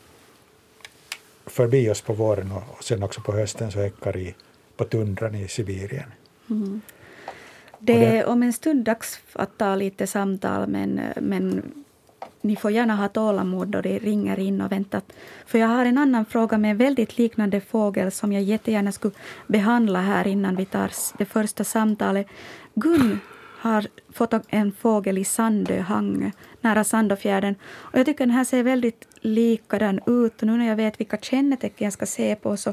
förbi 1.47 1.91
oss 1.91 2.01
på 2.01 2.13
våren 2.13 2.53
och, 2.53 2.85
sen 2.85 3.03
också 3.03 3.21
på 3.21 3.33
hösten 3.33 3.73
så 3.73 3.79
häckar 3.79 4.17
i, 4.17 4.35
på 4.77 4.85
tundran 4.85 5.35
i 5.35 5.49
Sibirien. 5.49 6.13
Mm. 6.51 6.81
Det 7.79 8.05
är 8.05 8.27
om 8.27 8.43
en 8.43 8.53
stund 8.53 8.85
dags 8.85 9.21
att 9.33 9.59
ta 9.59 9.75
lite 9.75 10.07
samtal, 10.07 10.69
men, 10.69 11.01
men 11.21 11.63
ni 12.41 12.57
får 12.57 12.71
gärna 12.71 12.97
ha 12.97 13.09
tålamod 13.09 13.69
då 13.69 13.81
det 13.81 13.99
ringer 13.99 14.39
in 14.39 14.61
och 14.61 14.73
vänta. 14.73 15.01
För 15.47 15.59
jag 15.59 15.69
har 15.69 15.85
en 15.85 15.99
annan 15.99 16.25
fråga 16.25 16.59
med 16.59 16.71
en 16.71 16.77
väldigt 16.77 17.19
liknande 17.19 17.61
fågel 17.61 18.13
som 18.13 18.33
jag 18.33 18.43
jättegärna 18.43 18.93
skulle 18.93 19.15
behandla 19.47 20.01
här 20.01 20.27
innan 20.27 20.57
vi 20.57 20.65
tar 20.65 20.91
det 21.19 21.25
första 21.25 21.65
samtalet. 21.65 22.27
Gun 22.75 23.21
har 23.67 23.87
fått 24.13 24.35
en 24.49 24.73
fågel 24.73 25.19
i 25.19 25.25
Sandö, 25.25 25.81
Hangö, 25.81 26.31
nära 26.61 26.85
Sandöfjärden. 26.85 27.55
Och 27.65 27.99
jag 27.99 28.07
tycker 28.07 28.27
den 28.27 28.35
här 28.35 28.45
ser 28.45 28.63
väldigt 28.63 29.09
likadan 29.21 30.01
ut. 30.07 30.43
Och 30.43 30.47
nu 30.47 30.57
när 30.57 30.69
jag 30.69 30.77
vet 30.77 31.01
vilka 31.01 31.17
kännetecken 31.17 31.85
jag 31.85 31.93
ska 31.93 32.07
se 32.07 32.37
på 32.37 32.57
så 32.57 32.73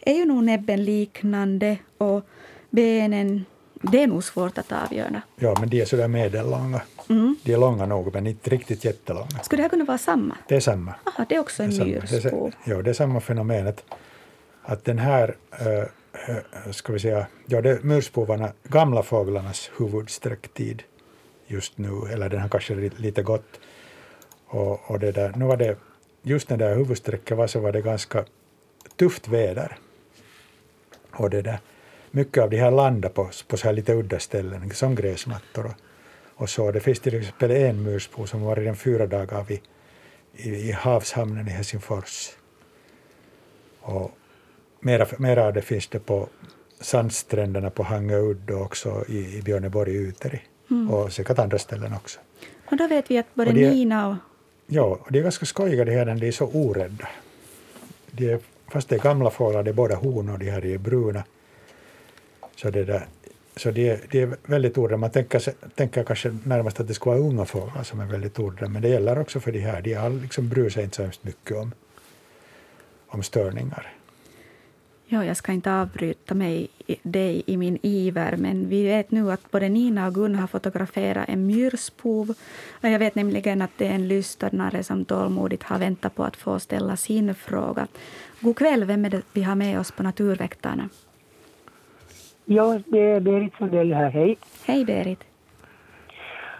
är 0.00 0.14
ju 0.14 0.24
nog 0.24 0.44
näbben 0.44 0.84
liknande 0.84 1.78
och 1.98 2.26
benen, 2.70 3.44
det 3.82 4.02
är 4.02 4.06
nog 4.06 4.24
svårt 4.24 4.58
att 4.58 4.72
avgöra. 4.72 5.22
Ja, 5.36 5.56
men 5.60 5.68
de 5.68 5.80
är 5.80 5.84
sådär 5.84 6.08
medellånga. 6.08 6.80
Mm. 7.08 7.36
De 7.42 7.52
är 7.52 7.58
långa 7.58 7.86
nog, 7.86 8.14
men 8.14 8.26
inte 8.26 8.50
riktigt 8.50 8.84
jättelånga. 8.84 9.38
Skulle 9.42 9.58
det 9.58 9.62
här 9.62 9.68
kunna 9.70 9.84
vara 9.84 9.98
samma? 9.98 10.36
Det 10.48 10.56
är 10.56 10.60
samma. 10.60 10.94
Aha, 11.04 11.24
det 11.28 11.34
är 11.34 11.38
också 11.38 11.62
en 11.62 11.72
sa- 11.72 12.50
ja, 12.64 12.82
det 12.82 12.90
är 12.90 12.94
samma 12.94 13.20
fenomen. 13.20 13.66
Att, 13.66 13.84
att 14.62 14.84
den 14.84 14.98
här, 14.98 15.36
äh, 15.50 15.84
Eh, 16.12 16.36
eh, 16.36 16.72
ska 16.72 16.92
vi 16.92 16.98
säga, 16.98 17.26
ja, 17.46 17.60
det 17.60 17.70
är 17.70 17.82
myrspovarna, 17.82 18.52
gamla 18.62 19.02
fåglarnas 19.02 19.70
huvudsträcktid 19.78 20.82
just 21.46 21.78
nu, 21.78 22.12
eller 22.12 22.28
den 22.28 22.40
har 22.40 22.48
kanske 22.48 22.74
lite 22.74 23.22
gått. 23.22 23.60
Och, 24.46 24.90
och 24.90 24.98
det 24.98 25.12
där, 25.12 25.32
nu 25.36 25.44
var 25.44 25.56
det, 25.56 25.76
just 26.22 26.50
när 26.50 26.56
det 26.56 26.64
här 26.64 26.76
huvudsträcket 26.76 27.36
var 27.36 27.46
så 27.46 27.60
var 27.60 27.72
det 27.72 27.80
ganska 27.80 28.24
tufft 28.96 29.28
väder. 29.28 29.76
Och 31.12 31.30
det 31.30 31.42
där, 31.42 31.58
mycket 32.10 32.42
av 32.42 32.50
de 32.50 32.56
här 32.56 32.70
landar 32.70 33.08
på, 33.08 33.30
på 33.48 33.56
så 33.56 33.66
här 33.66 33.74
lite 33.74 33.94
udda 33.94 34.18
ställen, 34.18 34.70
som 34.70 34.94
gräsmattor 34.94 35.66
och, 35.66 35.74
och 36.34 36.50
så. 36.50 36.72
Det 36.72 36.80
finns 36.80 37.00
till 37.00 37.14
exempel 37.14 37.50
en 37.50 37.82
myrspov 37.82 38.26
som 38.26 38.42
var 38.42 38.56
redan 38.56 38.76
fyra 38.76 39.06
dagar 39.06 39.44
vid, 39.44 39.60
i, 40.32 40.48
i 40.48 40.72
havshamnen 40.72 41.48
i 41.48 41.50
Helsingfors. 41.50 42.30
Och 43.80 44.10
mera, 44.82 45.06
mera 45.18 45.46
av 45.46 45.52
det 45.52 45.62
finns 45.62 45.88
det 45.88 45.98
på 45.98 46.28
sandstränderna 46.80 47.70
på 47.70 47.82
Hangö 47.82 48.18
udd 48.18 48.50
och 48.50 48.60
också 48.60 49.04
i, 49.08 49.38
i 49.38 49.42
Björneborg 49.42 49.94
Uteri. 49.96 50.40
Mm. 50.70 50.90
Och 50.90 51.12
säkert 51.12 51.38
andra 51.38 51.58
ställen 51.58 51.94
också. 51.94 52.20
Och 52.70 52.76
då 52.76 52.86
vet 52.86 53.10
vi 53.10 53.18
att 53.18 53.34
både 53.34 53.50
och 53.50 53.56
är, 53.56 53.70
Nina 53.70 54.08
och... 54.08 54.16
Ja, 54.66 54.82
och 54.82 55.12
de 55.12 55.18
är 55.18 55.22
ganska 55.22 55.46
skojiga 55.46 55.84
de 55.84 55.92
här, 55.92 56.04
de 56.04 56.26
är 56.26 56.32
så 56.32 56.46
orädda. 56.46 57.08
De 58.10 58.32
är, 58.32 58.38
fast 58.68 58.88
det 58.88 58.94
är 58.94 59.00
gamla 59.00 59.30
fåglar, 59.30 59.62
det 59.62 59.70
är 59.70 59.74
båda 59.74 59.94
honor, 59.94 60.38
de 60.38 60.50
här 60.50 60.66
är 60.66 60.78
bruna. 60.78 61.24
Så, 62.56 62.70
det 62.70 62.84
där, 62.84 63.06
så 63.56 63.70
de, 63.70 63.98
de 64.10 64.22
är 64.22 64.36
väldigt 64.44 64.78
orädda. 64.78 64.96
Man 64.96 65.10
tänker, 65.10 65.42
tänker 65.74 66.04
kanske 66.04 66.38
närmast 66.44 66.80
att 66.80 66.88
det 66.88 66.94
ska 66.94 67.10
vara 67.10 67.20
unga 67.20 67.44
fåglar 67.44 67.82
som 67.82 68.00
är 68.00 68.06
väldigt 68.06 68.38
orädda, 68.38 68.68
men 68.68 68.82
det 68.82 68.88
gäller 68.88 69.18
också 69.18 69.40
för 69.40 69.52
de 69.52 69.60
här. 69.60 69.82
De 69.82 70.20
liksom 70.22 70.48
bryr 70.48 70.70
sig 70.70 70.84
inte 70.84 70.96
så 70.96 71.02
hemskt 71.02 71.24
mycket 71.24 71.56
om, 71.56 71.72
om 73.06 73.22
störningar. 73.22 73.92
Ja, 75.14 75.24
jag 75.24 75.36
ska 75.36 75.52
inte 75.52 75.74
avbryta 75.74 76.34
mig 76.34 76.68
dig 77.02 77.42
i 77.46 77.56
min 77.56 77.78
iver, 77.82 78.36
men 78.36 78.68
vi 78.68 78.86
vet 78.86 79.10
nu 79.10 79.30
att 79.30 79.50
både 79.50 79.68
Nina 79.68 80.06
och 80.06 80.14
Gun 80.14 80.34
har 80.34 80.46
fotograferat 80.46 81.28
en 81.28 81.46
myrspov. 81.46 82.30
Och 82.82 82.88
jag 82.88 82.98
vet 82.98 83.14
nämligen 83.14 83.62
att 83.62 83.70
det 83.76 83.86
är 83.86 83.94
en 83.94 84.08
lyssnare 84.08 84.82
som 84.82 85.04
tålmodigt 85.04 85.62
har 85.62 85.78
väntat 85.78 86.14
på 86.14 86.24
att 86.24 86.36
få 86.36 86.58
ställa 86.58 86.96
sin 86.96 87.34
fråga. 87.34 87.86
God 88.40 88.56
kväll, 88.56 88.84
vem 88.84 89.04
är 89.04 89.10
det 89.10 89.22
vi 89.32 89.42
har 89.42 89.54
med 89.54 89.80
oss 89.80 89.92
på 89.92 90.02
Naturväktarna? 90.02 90.88
Ja, 92.44 92.80
det 92.86 93.00
är 93.00 93.20
Berit 93.20 93.54
Sundell 93.54 93.92
här. 93.92 94.10
Hej. 94.10 94.38
Hej 94.66 94.84
Berit. 94.84 95.24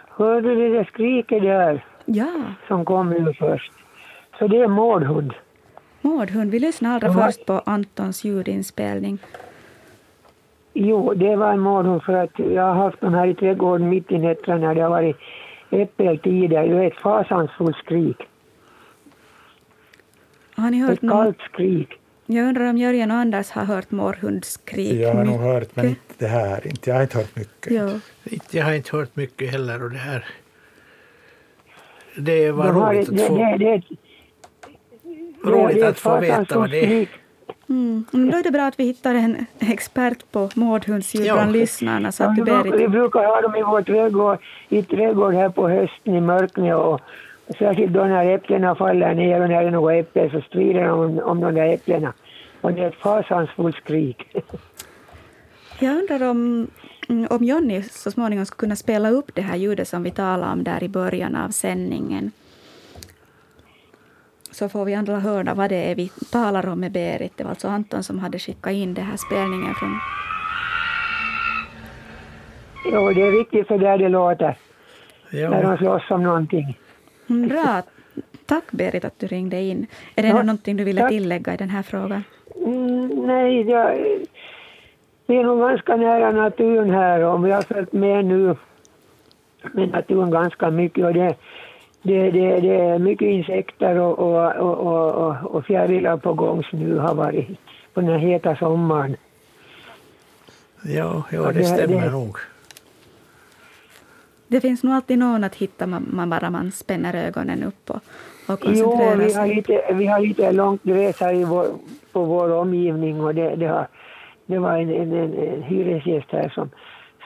Hörde 0.08 0.54
du 0.54 0.74
det 0.74 0.84
skriket 0.84 1.42
där? 1.42 1.84
Ja. 2.04 2.54
Som 2.68 2.84
kom 2.84 3.10
nu 3.10 3.34
först. 3.34 3.72
Så 4.38 4.46
det 4.46 4.56
är 4.56 4.68
mårdhund. 4.68 5.32
Mårdhund. 6.02 6.50
Vi 6.50 6.58
lyssnade 6.58 6.94
allra 6.94 7.08
ja. 7.08 7.26
först 7.26 7.46
på 7.46 7.52
Antons 7.66 8.24
ljudinspelning. 8.24 9.18
Jo, 10.74 11.14
det 11.14 11.36
var 11.36 11.52
en 11.52 11.60
mårdhund 11.60 12.02
för 12.02 12.12
att 12.12 12.38
jag 12.38 12.62
har 12.62 12.74
haft 12.74 13.00
den 13.00 13.14
här 13.14 13.26
i 13.26 13.34
trädgården 13.34 13.88
mitt 13.88 14.10
i 14.10 14.18
nätterna 14.18 14.56
när 14.56 14.74
det 14.74 14.80
har 14.80 14.90
varit 14.90 15.16
äppeltider. 15.70 16.68
Det 16.68 16.76
är 16.76 16.86
ett 16.86 16.98
fasansfullt 17.02 17.76
skrik. 17.76 18.16
Har 20.54 20.70
ni 20.70 20.80
hört 20.80 20.90
ett 20.90 21.10
kallt 21.10 21.40
skrik. 21.40 21.88
Jag 22.26 22.48
undrar 22.48 22.70
om 22.70 22.78
Jörgen 22.78 23.10
och 23.10 23.16
Anders 23.16 23.50
har 23.50 23.64
hört 23.64 23.90
mårhundsskrik 23.90 25.00
Jag 25.00 25.14
har 25.14 25.24
nog 25.24 25.40
hört, 25.40 25.76
men 25.76 25.88
inte 25.88 26.14
det 26.18 26.26
här. 26.26 26.66
Inte, 26.66 26.90
jag 26.90 26.96
har 26.96 27.02
inte 27.02 27.18
hört 27.18 27.36
mycket. 27.36 27.72
Jo. 27.72 28.00
Jag 28.50 28.64
har 28.64 28.72
inte 28.72 28.96
hört 28.96 29.16
mycket 29.16 29.50
heller. 29.50 29.82
Och 29.82 29.90
det 29.90 29.98
här 29.98 30.24
det 32.16 32.50
var 32.50 32.72
roligt 32.72 33.08
att 33.08 33.26
få... 33.26 33.36
Det, 33.36 33.56
det, 33.58 33.82
roligt 35.44 35.82
att 35.82 35.98
få 35.98 36.20
veta 36.20 36.58
vad 36.58 36.70
det 36.70 36.84
är. 36.84 37.06
Mm. 37.68 38.04
Då 38.10 38.36
är 38.36 38.42
det 38.42 38.50
bra 38.50 38.66
att 38.66 38.80
vi 38.80 38.84
hittar 38.84 39.14
en 39.14 39.46
expert 39.58 40.32
på 40.32 40.50
mårdhundsljud 40.54 41.26
ja. 41.26 41.34
bland 41.34 41.52
lyssnarna. 41.52 42.12
Så 42.12 42.24
att 42.24 42.36
du 42.36 42.44
Berit... 42.44 42.74
Vi 42.74 42.88
brukar 42.88 43.24
ha 43.24 43.40
dem 43.40 43.56
i 43.56 43.62
vår 43.62 43.82
trädgård, 43.82 44.38
i 44.68 44.82
trädgård 44.82 45.34
här 45.34 45.48
på 45.48 45.68
hösten 45.68 46.14
i 46.14 46.20
mörknet 46.20 46.76
och 46.76 47.00
särskilt 47.58 47.92
då 47.92 48.04
när 48.04 48.34
äpplena 48.34 48.74
faller 48.74 49.14
ner 49.14 49.40
och 49.40 49.48
när 49.48 49.62
det 49.62 49.66
är 49.66 49.70
några 49.70 49.94
äpplen 49.94 50.30
så 50.30 50.40
strider 50.40 50.84
de 50.84 51.00
om, 51.00 51.18
om 51.18 51.40
de 51.40 51.54
där 51.54 51.74
äpplena. 51.74 52.12
Och 52.60 52.72
det 52.72 52.82
är 52.82 52.88
ett 52.88 52.94
fasansfullt 52.94 53.76
skrik. 53.76 54.36
Jag 55.78 55.96
undrar 55.96 56.30
om, 56.30 56.66
om 57.30 57.44
Jonny 57.44 57.82
så 57.82 58.10
småningom 58.10 58.46
skulle 58.46 58.58
kunna 58.58 58.76
spela 58.76 59.10
upp 59.10 59.34
det 59.34 59.42
här 59.42 59.56
ljudet 59.56 59.88
som 59.88 60.02
vi 60.02 60.10
talade 60.10 60.52
om 60.52 60.64
där 60.64 60.82
i 60.82 60.88
början 60.88 61.36
av 61.36 61.48
sändningen 61.48 62.30
så 64.52 64.68
får 64.68 64.84
vi 64.84 64.94
andra 64.94 65.18
höra 65.18 65.54
vad 65.54 65.70
det 65.70 65.90
är 65.90 65.94
vi 65.94 66.08
talar 66.32 66.66
om 66.68 66.80
med 66.80 66.92
Berit. 66.92 67.36
Det 67.36 67.44
var 67.44 67.50
alltså 67.50 67.68
Anton 67.68 68.02
som 68.02 68.18
hade 68.18 68.38
skickat 68.38 68.72
in 68.72 68.94
den 68.94 69.04
här 69.04 69.16
spelningen 69.16 69.74
från... 69.74 69.98
Jo, 72.92 73.12
det 73.12 73.22
är 73.22 73.32
riktigt 73.38 73.66
så 73.66 73.76
där 73.76 73.98
det 73.98 74.08
låter. 74.08 74.56
Jo. 75.30 75.50
När 75.50 75.62
de 75.62 75.76
slåss 75.76 76.10
om 76.10 76.22
någonting. 76.22 76.78
Mm, 77.30 77.48
bra. 77.48 77.82
Tack 78.46 78.64
Berit 78.70 79.04
att 79.04 79.18
du 79.18 79.26
ringde 79.26 79.60
in. 79.60 79.86
Är 80.14 80.22
det 80.22 80.28
ja, 80.28 80.42
någonting 80.42 80.76
du 80.76 80.84
ville 80.84 81.00
tack. 81.00 81.10
tillägga 81.10 81.54
i 81.54 81.56
den 81.56 81.70
här 81.70 81.82
frågan? 81.82 82.24
Mm, 82.66 83.26
nej, 83.26 83.70
jag, 83.70 83.96
vi 85.26 85.36
är 85.36 85.44
nog 85.44 85.60
ganska 85.60 85.96
nära 85.96 86.32
naturen 86.32 86.90
här 86.90 87.20
och 87.20 87.46
vi 87.46 87.50
har 87.50 87.62
följt 87.62 87.92
med 87.92 88.24
nu 88.24 88.56
med 89.72 89.88
naturen 89.88 90.30
ganska 90.30 90.70
mycket. 90.70 91.04
Och 91.04 91.14
det, 91.14 91.36
det, 92.02 92.30
det, 92.30 92.60
det 92.60 92.74
är 92.74 92.98
mycket 92.98 93.28
insekter 93.28 93.98
och, 93.98 94.18
och, 94.18 94.52
och, 94.56 95.08
och, 95.08 95.54
och 95.54 95.66
fjärilar 95.66 96.16
på 96.16 96.34
gång 96.34 96.64
som 96.64 96.78
nu 96.78 96.98
har 96.98 97.14
varit 97.14 97.48
på 97.94 98.00
den 98.00 98.10
här 98.10 98.18
heta 98.18 98.56
sommaren. 98.56 99.16
Ja, 100.82 101.22
ja 101.30 101.52
det 101.52 101.64
stämmer 101.64 102.00
det, 102.00 102.10
nog. 102.10 102.36
Det 104.46 104.60
finns 104.60 104.82
nog 104.82 104.94
alltid 104.94 105.18
någon 105.18 105.44
att 105.44 105.54
hitta 105.54 105.86
man, 105.86 106.30
bara 106.30 106.50
man 106.50 106.72
spänner 106.72 107.14
ögonen 107.14 107.62
upp 107.62 107.90
och, 107.90 108.00
och 108.48 108.60
koncentrerar 108.60 109.16
jo, 109.16 109.26
vi 109.26 109.34
har 109.34 109.46
lite, 109.46 109.94
vi 109.94 110.06
har 110.06 110.20
lite 110.20 110.52
långt 110.52 110.80
resa 110.84 111.32
i 111.32 111.44
vår, 111.44 111.66
på 112.12 112.24
vår 112.24 112.52
omgivning 112.52 113.20
och 113.20 113.34
det, 113.34 113.56
det, 113.56 113.66
har, 113.66 113.86
det 114.46 114.58
var 114.58 114.76
en, 114.78 114.90
en, 114.90 115.12
en, 115.12 115.34
en 115.34 115.62
hyresgäst 115.62 116.26
här 116.30 116.48
som, 116.48 116.70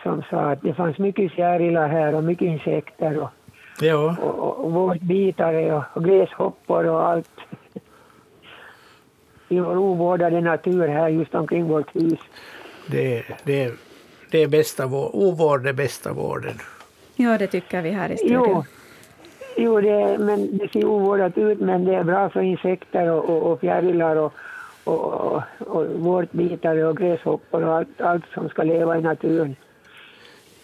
som 0.03 0.23
sa 0.31 0.41
att 0.41 0.63
det 0.63 0.75
fanns 0.75 0.99
mycket 0.99 1.33
fjärilar 1.33 1.89
här 1.89 2.15
och 2.15 2.25
mycket 2.25 2.47
insekter. 2.47 3.19
Och, 3.19 3.31
Ja. 3.81 4.17
Och, 4.23 4.65
och 4.65 4.73
och, 5.73 5.85
och 5.95 6.05
gräshoppor 6.05 6.87
och 6.87 7.09
allt. 7.09 7.31
I 9.49 9.61
vår 9.61 9.77
ovårdade 9.77 10.41
natur 10.41 10.89
här 10.89 11.09
just 11.09 11.35
omkring 11.35 11.69
vårt 11.69 11.97
hus. 11.97 12.19
Det, 12.91 13.25
det, 13.45 13.73
det 14.31 14.43
är 14.43 14.49
bästa 14.49 14.87
vård, 14.87 15.11
ovård 15.13 15.67
är 15.67 15.73
bästa 15.73 16.13
vården. 16.13 16.55
Ja, 17.17 17.39
det 17.39 17.47
tycker 17.47 17.83
vi 17.83 17.91
här 17.91 18.11
i 18.11 18.17
studion. 18.17 18.45
Jo, 18.47 18.65
jo 19.57 19.81
det, 19.81 20.19
men 20.19 20.59
det 20.59 20.69
ser 20.73 20.85
ovårdat 20.85 21.39
ut 21.39 21.61
men 21.61 21.85
det 21.85 21.95
är 21.95 22.05
bra 22.05 22.29
för 22.31 22.41
insekter 22.41 23.11
och, 23.11 23.25
och, 23.25 23.53
och 23.53 23.61
fjärilar 23.61 24.17
och, 24.17 24.33
och, 24.85 25.05
och, 25.05 25.43
och 25.59 25.87
vårtbitare 25.87 26.85
och 26.85 26.97
gräshoppor 26.97 27.65
och 27.65 27.75
allt, 27.75 28.01
allt 28.01 28.25
som 28.35 28.49
ska 28.49 28.63
leva 28.63 28.99
i 28.99 29.01
naturen. 29.01 29.57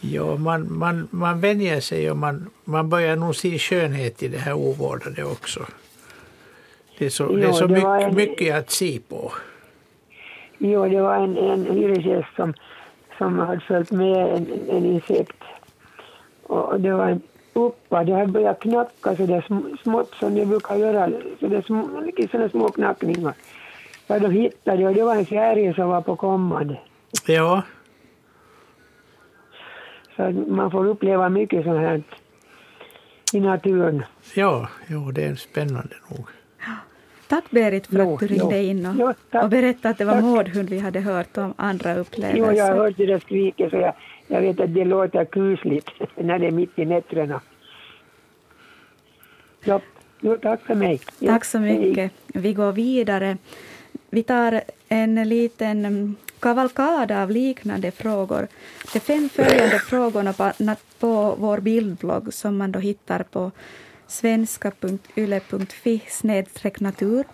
Ja, 0.05 0.37
man, 0.37 0.79
man, 0.79 1.09
man 1.11 1.41
vänjer 1.41 1.81
sig 1.81 2.11
och 2.11 2.17
man, 2.17 2.51
man 2.65 2.89
börjar 2.89 3.17
nog 3.17 3.37
se 3.37 3.59
skönhet 3.59 4.23
i 4.23 4.29
det 4.29 4.39
här 4.39 4.53
ovårdade 4.53 5.25
också. 5.25 5.61
Det 6.99 7.07
är 7.07 7.11
så, 7.11 7.25
jo, 7.31 7.37
det 7.37 7.47
är 7.47 7.53
så 7.53 7.67
det 7.67 7.75
mycket, 7.75 8.09
en, 8.09 8.15
mycket 8.15 8.57
att 8.57 8.71
se 8.71 9.01
på. 9.09 9.33
Jo, 10.59 10.89
det 10.89 11.01
var 11.01 11.15
en, 11.15 11.37
en 11.37 11.67
hyresgäst 11.67 12.29
som, 12.37 12.55
som 13.19 13.39
hade 13.39 13.61
följt 13.61 13.91
med 13.91 14.37
en, 14.37 14.47
en 14.69 14.85
insekt. 14.85 15.43
Och 16.43 16.81
det 16.81 16.93
var 16.93 17.09
en 17.09 17.23
uppa, 17.53 18.05
det 18.05 18.13
hade 18.13 18.33
börjat 18.33 18.61
knacka 18.61 19.17
så 19.17 19.27
där 19.27 19.45
smått 19.83 20.15
som 20.15 20.35
det 20.35 20.47
brukar 20.47 20.77
göra, 20.77 21.11
så 21.41 21.47
det 21.47 21.63
små, 21.63 21.89
sådana 22.31 22.49
små 22.49 22.69
knackningar. 22.69 23.35
Ja, 24.07 24.19
de 24.19 24.31
hittade 24.31 24.87
och 24.87 24.95
det 24.95 25.03
var 25.03 25.17
en 25.17 25.27
fjäril 25.27 25.75
som 25.75 25.89
var 25.89 26.01
på 26.01 26.17
kommande. 26.17 26.79
Ja. 27.27 27.63
Så 30.17 30.31
man 30.31 30.71
får 30.71 30.87
uppleva 30.87 31.29
mycket 31.29 31.65
sånt 31.65 31.81
här 31.81 32.03
i 33.33 33.41
naturen. 33.41 34.05
Ja, 34.35 34.69
jo, 34.87 35.11
det 35.11 35.25
är 35.25 35.35
spännande 35.35 35.95
nog. 36.11 36.27
Tack 37.29 37.51
Berit 37.51 37.87
för 37.87 37.99
jo, 37.99 38.15
att 38.15 38.21
du 38.21 38.27
ringde 38.27 38.59
jo. 38.59 38.71
in 38.71 38.87
och, 38.87 38.95
jo, 38.99 39.41
och 39.41 39.49
berättade 39.49 39.89
att 39.89 39.99
det 39.99 40.05
var 40.05 40.21
mårdhund 40.21 40.71
vi 40.71 40.79
hade 40.79 41.01
hört 41.01 41.39
om 41.39 41.55
andra 41.57 41.95
upplevelser. 41.97 42.39
Jo, 42.39 42.53
jag 42.53 42.65
har 42.65 42.77
hört 42.77 42.97
det 42.97 43.21
skriket 43.21 43.71
så 43.71 43.77
jag, 43.77 43.95
jag 44.27 44.41
vet 44.41 44.61
att 44.61 44.75
det 44.75 44.85
låter 44.85 45.25
kusligt 45.25 45.91
när 46.17 46.39
det 46.39 46.47
är 46.47 46.51
mitt 46.51 46.79
i 46.79 46.85
nätterna. 46.85 47.41
Ja, 49.65 49.81
jo, 50.21 50.37
tack 50.43 50.61
för 50.61 50.75
mig. 50.75 51.01
Tack 51.27 51.45
så 51.45 51.59
mycket. 51.59 52.13
Vi 52.27 52.53
går 52.53 52.73
vidare. 52.73 53.37
Vi 54.11 54.23
tar 54.23 54.61
en 54.89 55.29
liten 55.29 56.17
kavalkad 56.43 57.13
av 57.13 57.31
liknande 57.31 57.91
frågor. 57.91 58.49
De 58.93 59.01
fem 59.01 59.29
följande 59.29 59.79
frågorna 59.79 60.33
på, 60.33 60.53
på 60.99 61.35
vår 61.39 61.59
bildblogg 61.59 62.35
som 62.35 62.57
man 62.57 62.73
då 62.73 62.79
hittar 62.79 63.23
på 63.23 63.51
svenska.yle.fi 64.07 66.03
natur 66.79 67.25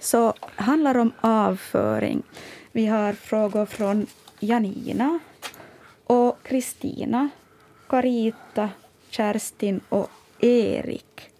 så 0.00 0.34
handlar 0.54 0.96
om 0.98 1.12
avföring. 1.20 2.22
Vi 2.72 2.86
har 2.86 3.12
frågor 3.12 3.66
från 3.66 4.06
Janina 4.40 5.18
och 6.04 6.42
Kristina, 6.42 7.28
Carita, 7.88 8.70
Kerstin 9.10 9.80
och 9.88 10.10
Erik. 10.40 11.30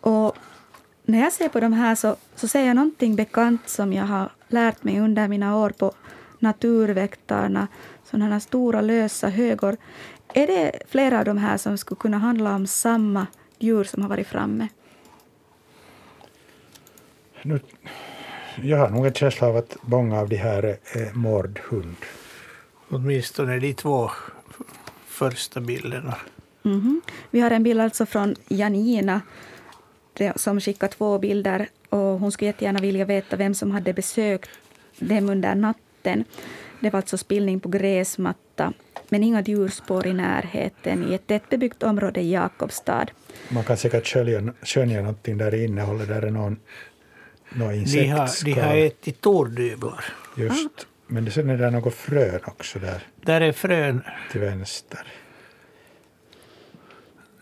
Och 0.00 0.36
när 1.02 1.20
jag 1.20 1.32
ser 1.32 1.48
på 1.48 1.60
de 1.60 1.72
här 1.72 1.94
så, 1.94 2.16
så 2.34 2.48
ser 2.48 2.66
jag 2.66 2.76
någonting 2.76 3.16
bekant 3.16 3.68
som 3.68 3.92
jag 3.92 4.04
har 4.04 4.32
lärt 4.48 4.84
mig 4.84 5.00
under 5.00 5.28
mina 5.28 5.56
år 5.56 5.70
på 5.70 5.92
Naturväktarna, 6.42 7.68
sådana 8.04 8.32
här 8.32 8.40
stora 8.40 8.80
lösa 8.80 9.28
högor. 9.28 9.76
Är 10.34 10.46
det 10.46 10.72
flera 10.88 11.18
av 11.18 11.24
de 11.24 11.38
här 11.38 11.56
som 11.56 11.78
skulle 11.78 11.98
kunna 11.98 12.18
handla 12.18 12.54
om 12.54 12.66
samma 12.66 13.26
djur 13.58 13.84
som 13.84 14.02
har 14.02 14.08
varit 14.08 14.26
framme? 14.26 14.68
Nu, 17.42 17.60
jag 18.62 18.78
har 18.78 18.90
nog 18.90 19.06
en 19.06 19.14
känsla 19.14 19.46
av 19.46 19.56
att 19.56 19.76
många 19.82 20.20
av 20.20 20.28
de 20.28 20.36
här 20.36 20.62
är 20.92 21.14
mårdhund. 21.14 21.96
Åtminstone 22.88 23.58
de 23.58 23.74
två 23.74 24.10
första 25.06 25.60
bilderna. 25.60 26.16
Mm 26.64 26.80
-hmm. 26.80 27.00
Vi 27.30 27.40
har 27.40 27.50
en 27.50 27.62
bild 27.62 27.80
alltså 27.80 28.06
från 28.06 28.34
Janina 28.48 29.20
som 30.36 30.60
skickar 30.60 30.88
två 30.88 31.18
bilder. 31.18 31.68
Och 31.88 31.98
hon 31.98 32.32
skulle 32.32 32.48
jättegärna 32.48 32.78
vilja 32.80 33.04
veta 33.04 33.36
vem 33.36 33.54
som 33.54 33.70
hade 33.70 33.92
besökt 33.92 34.50
dem 34.98 35.30
under 35.30 35.54
natten. 35.54 35.84
Det 36.02 36.90
var 36.90 36.96
alltså 36.96 37.18
spillning 37.18 37.60
på 37.60 37.68
gräsmatta, 37.68 38.72
men 39.08 39.22
inga 39.22 39.42
djurspår 39.42 40.06
i 40.06 40.12
närheten 40.12 41.10
i 41.10 41.14
ett 41.14 41.26
tättbebyggt 41.26 41.82
område 41.82 42.20
i 42.20 42.32
Jakobstad. 42.32 43.06
Man 43.48 43.64
kan 43.64 43.76
säkert 43.76 44.06
skönja, 44.06 44.52
skönja 44.62 45.00
någonting 45.00 45.38
där 45.38 45.54
i 45.54 45.64
innehållet. 45.64 46.08
Där 46.08 46.22
är 46.22 46.30
någon, 46.30 46.56
någon 47.50 47.74
insektskal. 47.74 48.28
De 48.44 48.52
har, 48.52 48.62
de 48.62 48.68
har 48.68 48.76
ätit 48.76 49.20
torduvlar. 49.20 50.04
Just. 50.36 50.68
Ah. 50.78 50.84
Men 51.06 51.30
sen 51.30 51.50
är 51.50 51.56
det 51.56 51.70
något 51.70 51.94
frön 51.94 52.40
också 52.44 52.78
där. 52.78 53.02
Där 53.24 53.40
är 53.40 53.52
frön. 53.52 54.02
Till 54.32 54.40
vänster. 54.40 55.06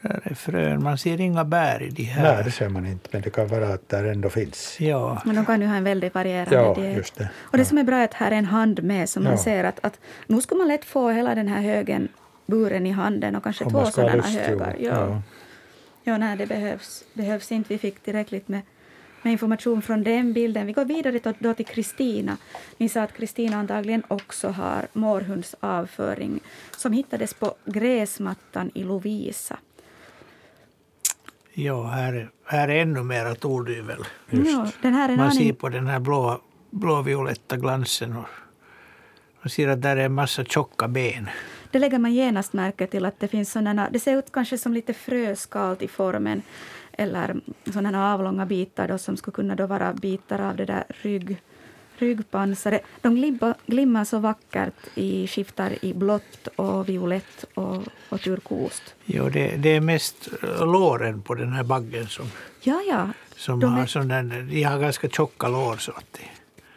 Där 0.02 0.20
är 0.24 0.34
frön. 0.34 0.82
Man 0.82 0.98
ser 0.98 1.20
inga 1.20 1.44
bär 1.44 1.82
i 1.82 1.90
de 1.90 2.02
här. 2.02 2.34
Nej, 2.34 2.44
det 2.44 2.50
ser 2.50 2.68
man 2.68 2.86
inte. 2.86 3.08
Men 3.12 3.22
det 3.22 3.30
kan 3.30 3.46
vara 3.48 3.68
att 3.68 3.88
där 3.88 4.04
ändå 4.04 4.30
finns. 4.30 4.76
Ja. 4.80 5.22
Men 5.24 5.36
de 5.36 5.46
kan 5.46 5.60
ju 5.60 5.66
ha 5.66 5.74
en 5.76 5.84
väldigt 5.84 6.14
varierande 6.14 6.54
ja, 6.54 6.74
diet. 6.74 6.96
Just 6.96 7.16
det. 7.16 7.28
Och 7.36 7.58
det 7.58 7.64
som 7.64 7.78
är 7.78 7.84
bra 7.84 7.96
är 7.96 8.04
att 8.04 8.14
här 8.14 8.30
är 8.30 8.36
en 8.36 8.44
hand 8.44 8.82
med, 8.82 9.08
man 9.16 9.24
Ja. 9.24 9.38
ser 9.38 9.64
att, 9.64 9.78
att 9.82 10.00
nu 10.26 10.40
skulle 10.40 10.58
man 10.58 10.68
lätt 10.68 10.84
få 10.84 11.10
hela 11.10 11.34
den 11.34 11.48
här 11.48 11.62
högen 11.62 12.08
buren 12.46 12.86
i 12.86 12.90
handen 12.90 13.36
och 13.36 13.42
kanske 13.42 13.64
Om 13.64 13.70
två 13.70 13.80
man 13.80 13.92
sådana 13.92 14.14
lust, 14.14 14.38
högar. 14.38 14.76
Ja. 14.80 14.90
Ja. 14.90 15.22
Ja, 16.04 16.18
nej, 16.18 16.36
det 16.36 16.46
behövs, 16.46 17.04
behövs 17.14 17.52
inte. 17.52 17.68
Vi 17.68 17.78
fick 17.78 18.00
tillräckligt 18.00 18.48
med, 18.48 18.60
med 19.22 19.32
information 19.32 19.82
från 19.82 20.02
den 20.02 20.32
bilden. 20.32 20.66
Vi 20.66 20.72
går 20.72 20.84
vidare 20.84 21.20
då, 21.22 21.32
då 21.38 21.54
till 21.54 21.66
Kristina. 21.66 22.36
Ni 22.76 22.88
sa 22.88 23.02
att 23.02 23.12
Kristina 23.12 23.56
antagligen 23.56 24.02
också 24.08 24.48
har 24.48 24.86
mårhundsavföring 24.92 26.40
som 26.76 26.92
hittades 26.92 27.34
på 27.34 27.54
gräsmattan 27.64 28.70
i 28.74 28.84
Lovisa. 28.84 29.58
Ja, 31.60 31.82
här, 31.86 32.30
här 32.44 32.68
är 32.68 32.82
ännu 32.82 33.02
mera 33.02 33.34
tordyvel. 33.34 34.04
Ja, 34.30 34.70
den 34.82 34.94
här 34.94 35.08
är 35.08 35.12
en 35.12 35.18
Man 35.18 35.32
ser 35.32 35.52
på 35.52 35.68
den 35.68 35.86
här 35.86 36.00
blå, 36.00 36.40
blåvioletta 36.70 37.56
glansen. 37.56 38.16
Och 38.16 38.24
man 39.42 39.50
ser 39.50 39.68
att 39.68 39.82
där 39.82 39.96
är 39.96 40.04
en 40.04 40.14
massa 40.14 40.44
tjocka 40.44 40.88
ben. 40.88 41.28
det 41.70 41.78
lägger 41.78 41.98
man 41.98 42.14
genast 42.14 42.52
märke 42.52 42.86
till 42.86 43.04
att 43.04 43.20
det 43.20 43.28
finns 43.28 43.52
sådana, 43.52 43.88
det 43.90 44.00
ser 44.00 44.18
ut 44.18 44.32
kanske 44.32 44.58
som 44.58 44.74
lite 44.74 44.94
fröskal 44.94 45.76
i 45.80 45.88
formen 45.88 46.42
eller 46.92 47.40
sådana 47.64 48.14
avlånga 48.14 48.46
bitar 48.46 48.88
då, 48.88 48.98
som 48.98 49.16
skulle 49.16 49.34
kunna 49.34 49.54
då 49.54 49.66
vara 49.66 49.92
bitar 49.92 50.38
av 50.40 50.56
det 50.56 50.64
där 50.64 50.84
rygg, 50.88 51.36
ryggpansaret. 51.98 52.82
De 53.00 53.14
glimmar, 53.14 53.54
glimmar 53.66 54.04
så 54.04 54.18
vackert 54.18 54.74
i 54.94 55.26
skiftar 55.26 55.84
i 55.84 55.94
blått 55.94 56.46
och 56.56 56.88
violett 56.88 57.44
och, 57.54 57.82
och 58.08 58.20
turkost. 58.20 58.94
Jo, 59.04 59.28
det, 59.28 59.56
det 59.56 59.68
är 59.76 59.80
mest 59.80 60.28
låren 60.60 61.22
på 61.22 61.34
den 61.34 61.52
här 61.52 61.62
baggen 61.64 62.06
som, 62.06 62.26
Ja, 62.62 62.80
ja. 62.88 63.08
som 63.36 63.60
De 63.60 63.72
har 63.72 63.82
är- 63.82 63.86
sån 63.86 64.08
där, 64.08 64.46
de 64.50 64.62
har 64.62 64.78
ganska 64.78 65.08
tjocka 65.08 65.48
lår. 65.48 65.76
Så 65.76 65.92
att 65.92 66.04
det, 66.12 66.20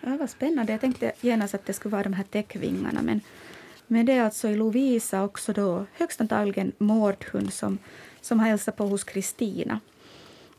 Ja, 0.03 0.17
vad 0.19 0.29
spännande. 0.29 0.71
Jag 0.71 0.81
tänkte 0.81 1.11
genast 1.21 1.53
att 1.55 1.65
det 1.65 1.73
skulle 1.73 1.91
vara 1.91 2.03
de 2.03 2.13
här 2.13 2.23
täckvingarna. 2.23 3.01
Men, 3.01 3.21
men 3.87 4.05
det 4.05 4.13
är 4.13 4.23
alltså 4.23 4.47
i 4.47 4.55
Lovisa 4.55 5.23
också 5.23 5.53
då 5.53 5.85
högst 5.93 6.21
antagligen 6.21 6.71
mårdhund 6.77 7.53
som, 7.53 7.77
som 8.21 8.39
har 8.39 8.47
hälsat 8.47 8.77
på 8.77 8.85
hos 8.87 9.03
Kristina. 9.03 9.79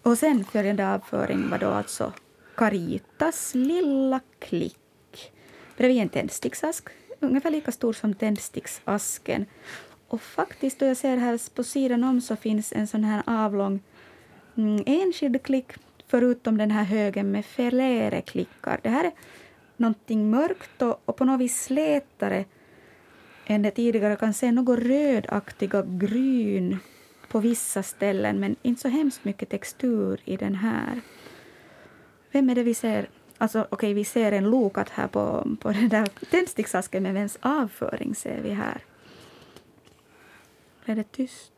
Och 0.02 0.18
sen 0.18 0.44
följande 0.44 0.88
avföring 0.94 1.50
var 1.50 1.58
då 1.58 1.68
alltså 1.70 2.12
Caritas 2.54 3.54
lilla 3.54 4.20
klick. 4.38 5.32
Bredvid 5.76 6.02
en 6.02 6.08
tändsticksask, 6.08 6.88
ungefär 7.20 7.50
lika 7.50 7.72
stor 7.72 7.92
som 7.92 8.14
tändsticksasken. 8.14 9.46
Och 10.08 10.22
faktiskt, 10.22 10.78
då 10.78 10.86
jag 10.86 10.96
ser 10.96 11.16
här 11.16 11.54
på 11.54 11.64
sidan 11.64 12.04
om 12.04 12.20
så 12.20 12.36
finns 12.36 12.72
en 12.72 12.86
sån 12.86 13.04
här 13.04 13.22
avlång 13.26 13.80
mm, 14.56 14.82
enskild 14.86 15.42
klick 15.42 15.72
förutom 16.06 16.58
den 16.58 16.70
här 16.70 16.84
högen 16.84 17.30
med 17.30 17.44
filéreklickar. 17.44 18.80
Det 18.82 18.88
här 18.88 19.04
är 19.04 19.12
någonting 19.76 20.30
mörkt 20.30 20.82
och, 20.82 21.02
och 21.04 21.16
på 21.16 21.24
något 21.24 21.40
vis 21.40 21.62
slätare 21.62 22.44
än 23.46 23.62
det 23.62 23.70
tidigare. 23.70 24.08
Jag 24.08 24.20
kan 24.20 24.34
se 24.34 24.52
något 24.52 24.78
rödaktiga 24.78 25.82
gryn 25.86 26.78
på 27.28 27.38
vissa 27.38 27.82
ställen 27.82 28.40
men 28.40 28.56
inte 28.62 28.82
så 28.82 28.88
hemskt 28.88 29.24
mycket 29.24 29.48
textur 29.48 30.20
i 30.24 30.36
den 30.36 30.54
här. 30.54 31.00
Vem 32.32 32.50
är 32.50 32.54
det 32.54 32.62
vi 32.62 32.74
ser? 32.74 33.08
Alltså, 33.38 33.66
okej, 33.70 33.94
vi 33.94 34.04
ser 34.04 34.32
en 34.32 34.50
lokat 34.50 34.88
här 34.88 35.06
på, 35.08 35.56
på 35.60 35.72
den 35.72 35.88
där 35.88 36.08
tändsticksasken, 36.30 37.02
men 37.02 37.14
vems 37.14 37.38
avföring 37.40 38.14
ser 38.14 38.40
vi 38.42 38.50
här? 38.50 38.80
Är 40.84 40.96
det 40.96 41.12
tyst? 41.12 41.52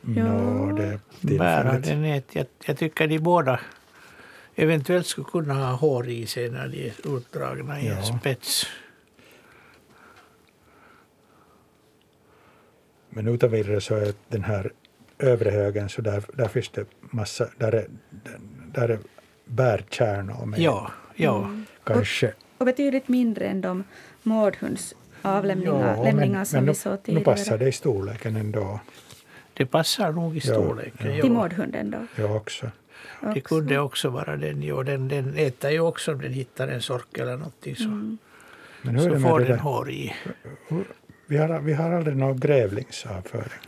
Ja. 0.00 0.24
Nå, 0.24 0.76
det 0.76 0.84
är 0.84 0.98
bära 1.38 1.62
tillfälligt. 1.72 1.84
den 1.84 2.04
är, 2.04 2.22
jag, 2.32 2.46
jag 2.64 2.78
tycker 2.78 3.06
de 3.08 3.18
båda 3.18 3.60
eventuellt 4.54 5.06
skulle 5.06 5.24
kunna 5.24 5.54
ha 5.54 5.72
hår 5.76 6.08
i 6.08 6.26
sig 6.26 6.50
när 6.50 6.68
de 6.68 6.86
är 6.88 7.16
utdragna 7.16 7.80
i 7.80 7.86
en 7.88 7.96
Ja. 7.96 8.02
spets. 8.18 8.66
Men 13.10 13.28
utan 13.28 13.50
vidare 13.50 13.80
så 13.80 13.94
är 13.96 14.12
den 14.28 14.44
här 14.44 14.72
övre 15.18 15.50
högen 15.50 15.88
så 15.88 16.02
där, 16.02 16.24
där 16.34 16.48
finns 16.48 16.68
det 16.68 16.86
massa, 17.00 17.48
där 17.58 17.72
är, 17.74 17.86
där 18.74 18.88
är 18.88 18.98
bärkärnor 19.50 20.46
med 20.46 20.60
Ja, 20.60 20.90
ja. 21.16 21.50
kanske. 21.84 22.32
Och 22.58 22.66
betydligt 22.66 23.08
mindre 23.08 23.44
än 23.46 23.60
de 23.60 23.84
mårdhundsavlämningar 24.22 26.04
lämningar 26.04 26.44
som 26.44 26.56
men 26.56 26.64
vi 26.64 26.70
nu, 26.70 26.74
såg 26.74 26.92
nu 26.92 26.98
tidigare. 27.04 27.24
passar 27.24 27.58
det 27.58 27.68
i 27.68 27.72
storleken 27.72 28.36
ändå. 28.36 28.80
Det 29.54 29.66
passar 29.66 30.12
nog 30.12 30.36
i 30.36 30.40
Ja, 30.44 30.52
storleken. 30.54 31.14
ja. 31.14 31.20
Till 31.22 31.30
Ja. 31.32 31.36
mårdhunden 31.38 31.90
då? 31.90 32.22
Jag 32.22 32.36
också. 32.36 32.70
Det 33.20 33.28
också. 33.28 33.40
kunde 33.40 33.78
också 33.78 34.08
vara 34.08 34.36
den. 34.36 34.62
Jo, 34.62 34.82
den, 34.82 35.08
den 35.08 35.36
äter 35.36 35.70
ju 35.70 35.80
också 35.80 36.12
om 36.12 36.20
den 36.20 36.32
hittar 36.32 36.68
en 36.68 36.82
sork 36.82 37.18
eller 37.18 37.36
någonting 37.36 37.76
så, 37.76 37.82
Mm. 37.84 38.18
Men 38.82 38.94
hur 38.94 39.02
så 39.08 39.14
det 39.14 39.20
får 39.20 39.38
den 39.38 39.48
där? 39.48 39.56
hår 39.56 39.90
i. 39.90 40.14
Vi 41.26 41.36
har, 41.36 41.60
vi 41.60 41.72
har 41.72 41.92
aldrig 41.92 42.16
någon 42.16 42.40
grävlingsavföring. 42.40 43.60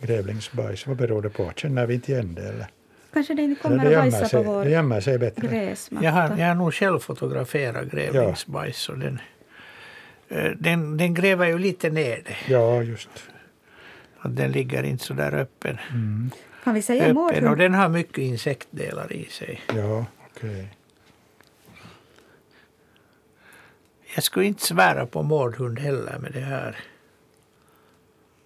Grävlingsbajs, 0.00 0.86
vad 0.86 0.96
beror 0.96 1.22
det 1.22 1.30
på? 1.30 1.52
Känner 1.56 1.86
vi 1.86 1.94
inte 1.94 2.12
igen 2.12 2.34
det? 2.34 2.48
Eller? 2.48 2.66
Kanske 3.12 3.34
det 3.34 3.42
inte 3.42 3.68
Eller 3.68 3.78
kommer 3.78 3.90
det 3.90 3.96
att 3.96 4.02
bajsa 4.04 4.20
på 4.20 4.28
sig, 4.28 4.44
vår 4.44 4.64
det 4.64 4.70
gömmer 4.70 5.00
sig 5.00 5.18
bättre. 5.18 5.48
gräsmatta. 5.48 6.04
Jag 6.04 6.12
har, 6.12 6.36
jag 6.36 6.46
har 6.48 6.54
nog 6.54 6.74
själv 6.74 6.98
fotograferat 6.98 7.90
grävlingsbajs. 7.90 8.88
Och 8.88 8.98
den, 8.98 9.20
eh, 10.28 10.50
den, 10.58 10.96
den 10.96 11.14
gräver 11.14 11.46
ju 11.46 11.58
lite 11.58 11.90
ner 11.90 12.22
det. 12.24 12.52
Ja, 12.52 12.82
just. 12.82 13.08
Att 14.18 14.36
den 14.36 14.52
ligger 14.52 14.82
inte 14.82 15.04
så 15.04 15.14
där 15.14 15.34
öppen. 15.34 15.78
Mm. 15.90 16.30
Kan 16.64 16.74
vi 16.74 16.82
säga 16.82 17.04
öppen 17.06 17.48
och 17.48 17.56
den 17.56 17.74
har 17.74 17.88
mycket 17.88 18.18
insektdelar 18.18 19.12
i 19.12 19.24
sig. 19.24 19.60
Ja, 19.74 20.06
okej. 20.36 20.68
Jag 24.14 24.24
skulle 24.24 24.46
inte 24.46 24.66
svära 24.66 25.06
på 25.06 25.22
mårdhund 25.22 25.78
heller 25.78 26.18
med 26.18 26.32
det 26.32 26.40
här. 26.40 26.76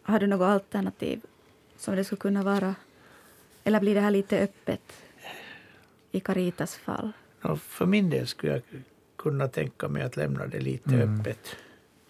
Har 0.03 0.18
du 0.18 0.27
något 0.27 0.46
alternativ 0.46 1.20
som 1.79 1.96
det 1.96 2.05
skulle 2.05 2.20
kunna 2.20 2.42
vara? 2.42 2.75
Eller 3.64 3.81
blir 3.81 3.94
det 3.94 4.01
här 4.01 4.11
lite 4.11 4.38
öppet 4.38 4.92
i 6.11 6.20
Caritas 6.20 6.77
fall? 6.77 7.12
Och 7.42 7.61
för 7.61 7.87
min 7.87 8.11
del 8.11 8.27
skulle 8.27 8.53
jag 8.53 8.62
kunna 9.16 9.48
tänka 9.48 9.88
mig 9.88 10.03
att 10.03 10.16
lämna 10.16 10.46
det 10.46 10.61
lite 10.61 10.94
Mm. 10.94 11.20
öppet. 11.20 11.57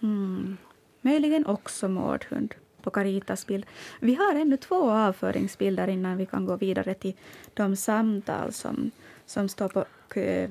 Mm. 0.03 0.57
Möjligen 1.01 1.47
också 1.47 1.88
mårdhund 1.88 2.55
på 2.83 2.91
Caritas 2.91 3.47
bild. 3.47 3.67
Vi 4.01 4.15
har 4.15 4.35
ännu 4.35 4.57
två 4.57 4.91
avföringsbilder 4.91 5.88
innan 5.88 6.17
vi 6.17 6.27
kan 6.27 6.47
gå 6.47 6.57
vidare 6.57 6.95
till 6.95 7.15
de 7.55 7.77
samtal 7.77 8.53
som, 8.53 8.91
som 9.27 9.49
står 9.49 9.69
på 9.69 9.85
kö. 10.09 10.49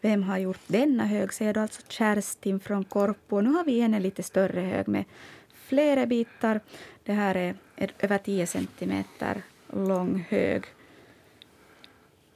Vem 0.00 0.22
har 0.22 0.38
gjort 0.38 0.60
denna 0.66 1.06
hög? 1.06 1.32
Ser 1.32 1.54
du 1.54 1.60
alltså 1.60 1.82
Kerstin 1.88 2.60
från 2.60 2.84
Korpo. 2.84 3.40
Nu 3.40 3.50
har 3.50 3.64
vi 3.64 3.80
en 3.80 4.02
lite 4.02 4.22
större 4.22 4.60
hög 4.60 4.88
med 4.88 5.04
flera 5.54 6.06
bitar. 6.06 6.60
Det 7.04 7.12
här 7.12 7.34
är 7.34 7.54
över 7.98 8.18
10 8.18 8.46
centimeter 8.46 9.42
lång 9.72 10.26
hög. 10.28 10.64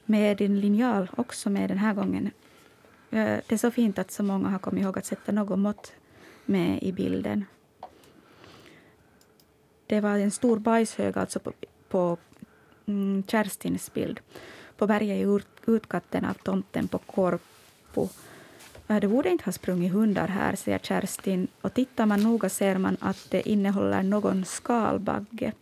Med 0.05 0.37
din 0.37 0.59
linjal 0.59 1.09
också 1.17 1.49
med 1.49 1.69
den 1.69 1.77
här 1.77 1.93
gången. 1.93 2.31
Det 3.09 3.51
är 3.51 3.57
så 3.57 3.71
fint 3.71 3.99
att 3.99 4.11
så 4.11 4.23
många 4.23 4.49
har 4.49 4.59
kommit 4.59 4.83
ihåg 4.83 4.97
att 4.97 5.05
sätta 5.05 5.31
något 5.31 5.59
mått 5.59 5.93
med 6.45 6.83
i 6.83 6.91
bilden. 6.91 7.45
Det 9.87 10.01
var 10.01 10.17
en 10.17 10.31
stor 10.31 10.59
bajshög 10.59 11.17
alltså 11.17 11.39
på, 11.39 11.51
på 11.89 12.17
mm, 12.85 13.23
Kerstins 13.27 13.93
bild. 13.93 14.19
På 14.77 14.87
berget 14.87 15.17
i 15.17 15.21
ut, 15.21 15.47
utkatten 15.65 16.25
av 16.25 16.33
tomten 16.33 16.87
på 16.87 16.97
Korpo. 16.97 18.09
Det 18.87 19.07
borde 19.07 19.29
inte 19.29 19.45
ha 19.45 19.51
sprungit 19.51 19.91
hundar 19.91 20.27
här, 20.27 20.55
säger 20.55 20.79
Kerstin. 20.79 21.47
Och 21.61 21.73
tittar 21.73 22.05
man 22.05 22.23
noga 22.23 22.49
ser 22.49 22.77
man 22.77 22.97
att 22.99 23.27
det 23.29 23.49
innehåller 23.49 24.03
någon 24.03 24.45
skalbagge. 24.45 25.53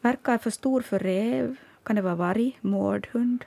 Verkar 0.00 0.38
för 0.38 0.50
stor 0.50 0.80
för 0.80 0.98
räv. 0.98 1.56
Kan 1.82 1.96
det 1.96 2.02
vara 2.02 2.14
varg, 2.14 2.58
mårdhund? 2.60 3.44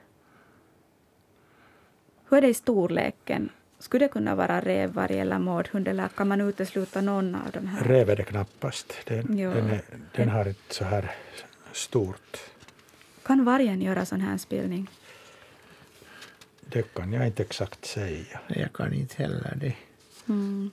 Hur 2.30 2.38
är 2.38 2.42
det 2.42 2.48
i 2.48 2.54
storleken? 2.54 3.50
skulle 3.84 4.06
det 4.06 4.10
kunna 4.10 4.36
vara 4.36 4.62
rävvarg 4.62 5.20
eller 5.20 5.40
mårdhund 5.40 5.88
eller 5.88 6.08
kan 6.08 6.28
man 6.28 6.42
utesluta 6.42 7.02
någon 7.02 7.36
av 7.36 7.52
de 7.52 7.68
här? 7.68 7.84
Räv 7.84 8.10
är 8.10 8.16
det 8.16 8.24
knappast. 8.24 8.94
Den, 9.06 9.38
den, 9.38 9.70
är, 9.70 9.82
den 10.16 10.30
har 10.30 10.46
ett 10.46 10.58
så 10.70 10.84
här 10.84 11.12
stort... 11.72 12.38
Kan 13.24 13.46
vargen 13.46 13.82
göra 13.82 14.06
sån 14.06 14.22
här 14.22 14.38
spelning? 14.38 14.90
Det 16.62 16.94
kan 16.94 17.14
jag 17.14 17.28
inte 17.28 17.44
exakt 17.44 17.86
säga. 17.86 18.40
Jag 18.48 18.74
kan 18.74 18.94
inte 18.94 19.24
heller 19.24 19.56
det. 19.56 19.76
Mm. 20.30 20.72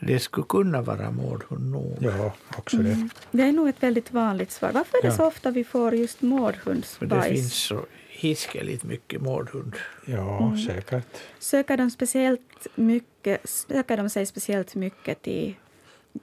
Det 0.00 0.18
skulle 0.18 0.46
kunna 0.48 0.82
vara 0.82 1.10
mårdhund 1.10 1.70
nog. 1.70 1.96
Ja, 2.00 2.32
också 2.58 2.76
det. 2.76 2.92
Mm. 2.92 3.10
Det 3.30 3.42
är 3.42 3.52
nog 3.52 3.68
ett 3.68 3.82
väldigt 3.82 4.12
vanligt 4.12 4.50
svar. 4.50 4.70
Varför 4.72 4.98
är 4.98 5.02
det 5.02 5.08
ja. 5.08 5.14
så 5.14 5.26
ofta 5.26 5.50
vi 5.50 5.64
får 5.64 5.94
just 5.94 6.22
mårdhundsbajs? 6.22 7.24
det 7.24 7.34
finns 7.34 7.54
så 7.54 7.80
hiskeligt 8.08 8.84
mycket 8.84 9.20
mårdhund. 9.20 9.76
Ja, 10.06 10.46
mm. 10.46 10.58
säkert. 10.58 11.06
Söker 11.38 11.76
de, 11.76 11.90
speciellt 11.90 12.66
mycket, 12.74 13.48
söker 13.48 13.96
de 13.96 14.10
sig 14.10 14.26
speciellt 14.26 14.74
mycket 14.74 15.22
till 15.22 15.54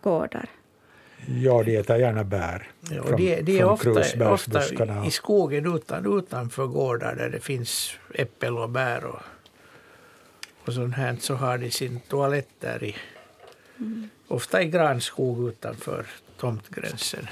gårdar? 0.01 0.49
Ja, 1.27 1.63
de 1.63 1.77
äter 1.77 1.97
gärna 1.97 2.23
bär. 2.23 2.71
Ja, 2.91 3.03
från, 3.03 3.17
de, 3.17 3.41
de 3.41 3.59
är 3.59 3.65
ofta, 3.65 4.31
ofta 4.31 4.61
i 5.07 5.11
skogen 5.11 5.75
utan, 5.75 6.17
utanför 6.17 6.65
gårdar 6.67 7.15
där 7.15 7.29
det 7.29 7.39
finns 7.39 7.97
äppel 8.13 8.57
och 8.57 8.69
bär 8.69 9.05
och, 9.05 9.21
och 10.65 10.73
sånt 10.73 10.95
här. 10.95 11.15
Så 11.19 11.33
har 11.33 11.57
de 11.57 11.71
sin 11.71 11.99
toalett 11.99 12.49
där 12.59 12.83
i, 12.83 12.95
mm. 13.79 14.09
ofta 14.27 14.61
i 14.61 14.65
granskog 14.65 15.49
utanför 15.49 16.05
tomtgränsen. 16.37 17.27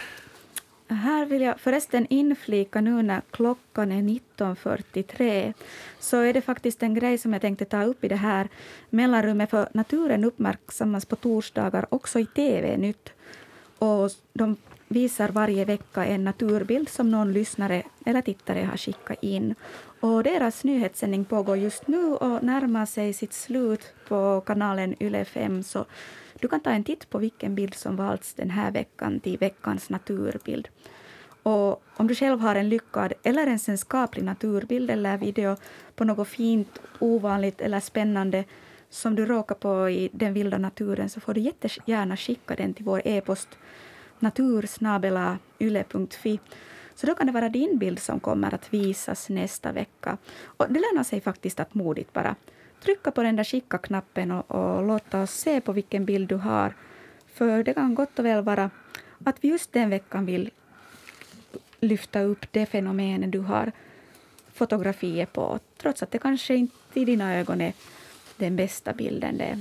Här 0.88 1.26
vill 1.26 1.42
jag 1.42 1.60
förresten 1.60 2.08
inflika 2.10 2.82
nu 2.82 3.02
när 3.02 3.22
klockan 3.32 3.92
är 3.92 4.02
19.43 4.02 5.54
så 6.00 6.18
är 6.18 6.34
det 6.34 6.42
faktiskt 6.42 6.84
en 6.84 6.94
grej 6.94 7.18
som 7.18 7.34
jag 7.34 7.42
tänkte 7.42 7.66
ta 7.66 7.84
upp 7.84 8.04
i 8.04 8.08
det 8.08 8.16
här 8.16 8.48
mellanrummet 8.90 9.50
för 9.50 9.70
naturen 9.74 10.24
uppmärksammas 10.24 11.06
på 11.06 11.16
torsdagar 11.16 11.86
också 11.90 12.20
i 12.20 12.26
TV-nytt. 12.26 13.10
Och 13.80 14.12
de 14.34 14.58
visar 14.88 15.30
varje 15.30 15.66
vecka 15.66 16.06
en 16.06 16.24
naturbild 16.24 16.90
som 16.90 17.12
någon 17.12 17.34
lyssnare 17.34 17.84
eller 18.06 18.22
tittare 18.22 18.60
har 18.60 18.78
skickat 18.78 19.24
in. 19.24 19.56
Och 20.00 20.24
deras 20.24 20.64
nyhetssändning 20.64 21.26
pågår 21.26 21.58
just 21.58 21.88
nu 21.88 22.14
och 22.14 22.44
närmar 22.44 22.86
sig 22.86 23.14
sitt 23.14 23.34
slut 23.34 23.94
på 24.08 24.42
kanalen 24.46 24.96
Yle 25.00 25.26
5. 25.26 25.64
Så 25.64 25.86
du 26.44 26.50
kan 26.50 26.60
ta 26.60 26.72
en 26.72 26.84
titt 26.84 27.10
på 27.10 27.18
vilken 27.18 27.56
bild 27.56 27.74
som 27.74 27.96
valts 27.96 28.34
den 28.34 28.50
här 28.50 28.72
veckan 28.72 29.20
till 29.20 29.38
veckans 29.38 29.90
naturbild. 29.90 30.68
Och 31.44 31.84
om 31.98 32.08
du 32.08 32.16
själv 32.16 32.40
har 32.40 32.56
en 32.56 32.70
lyckad 32.70 33.14
eller 33.24 33.48
ens 33.48 33.70
en 33.70 33.78
skaplig 33.78 34.24
naturbild 34.24 34.90
eller 34.90 35.18
video 35.18 35.56
på 35.96 36.04
något 36.04 36.28
fint, 36.28 36.80
ovanligt 37.00 37.62
eller 37.62 37.80
spännande 37.80 38.44
som 38.90 39.16
du 39.16 39.26
råkar 39.26 39.56
på 39.56 39.90
i 39.90 40.10
den 40.14 40.34
vilda 40.34 40.58
naturen 40.58 41.10
så 41.10 41.20
får 41.20 41.34
du 41.34 41.42
jättegärna 41.42 42.18
skicka 42.18 42.56
den 42.56 42.74
till 42.74 42.86
vår 42.86 43.02
e-post 43.06 43.50
natursnabelayle.fi. 44.20 46.40
Så 46.96 47.08
då 47.08 47.16
kan 47.16 47.28
det 47.28 47.34
vara 47.34 47.50
din 47.50 47.78
bild 47.78 48.00
som 48.00 48.20
kommer 48.20 48.54
att 48.54 48.74
visas 48.74 49.30
nästa 49.30 49.72
vecka. 49.72 50.18
Och 50.58 50.66
det 50.70 50.80
lönar 50.80 51.04
sig 51.04 51.22
faktiskt 51.22 51.60
att 51.60 51.74
modigt 51.74 52.14
bara 52.14 52.36
trycka 52.84 53.12
på 53.12 53.24
den 53.24 53.36
där 53.36 53.44
skicka-knappen 53.44 54.32
och, 54.32 54.52
och 54.52 54.84
låta 54.84 55.22
oss 55.22 55.32
se 55.32 55.62
på 55.62 55.72
vilken 55.72 56.06
bild 56.06 56.30
du 56.30 56.36
har. 56.36 56.74
För 57.34 57.64
det 57.64 57.74
kan 57.74 57.96
gott 57.96 58.20
och 58.20 58.26
väl 58.26 58.44
vara 58.44 58.70
att 59.24 59.44
vi 59.44 59.48
just 59.48 59.74
den 59.74 59.90
veckan 59.90 60.26
vill 60.26 60.52
lyfta 61.80 62.22
upp 62.22 62.46
det 62.52 62.66
fenomenet 62.66 63.32
du 63.32 63.40
har 63.40 63.72
fotografier 64.54 65.26
på, 65.26 65.60
trots 65.78 66.04
att 66.04 66.12
det 66.12 66.20
kanske 66.20 66.56
inte 66.56 67.00
i 67.00 67.06
dina 67.06 67.36
ögon 67.36 67.62
är 67.62 67.74
den 68.38 68.56
bästa 68.56 68.94
bilden. 68.94 69.38
Det, 69.38 69.60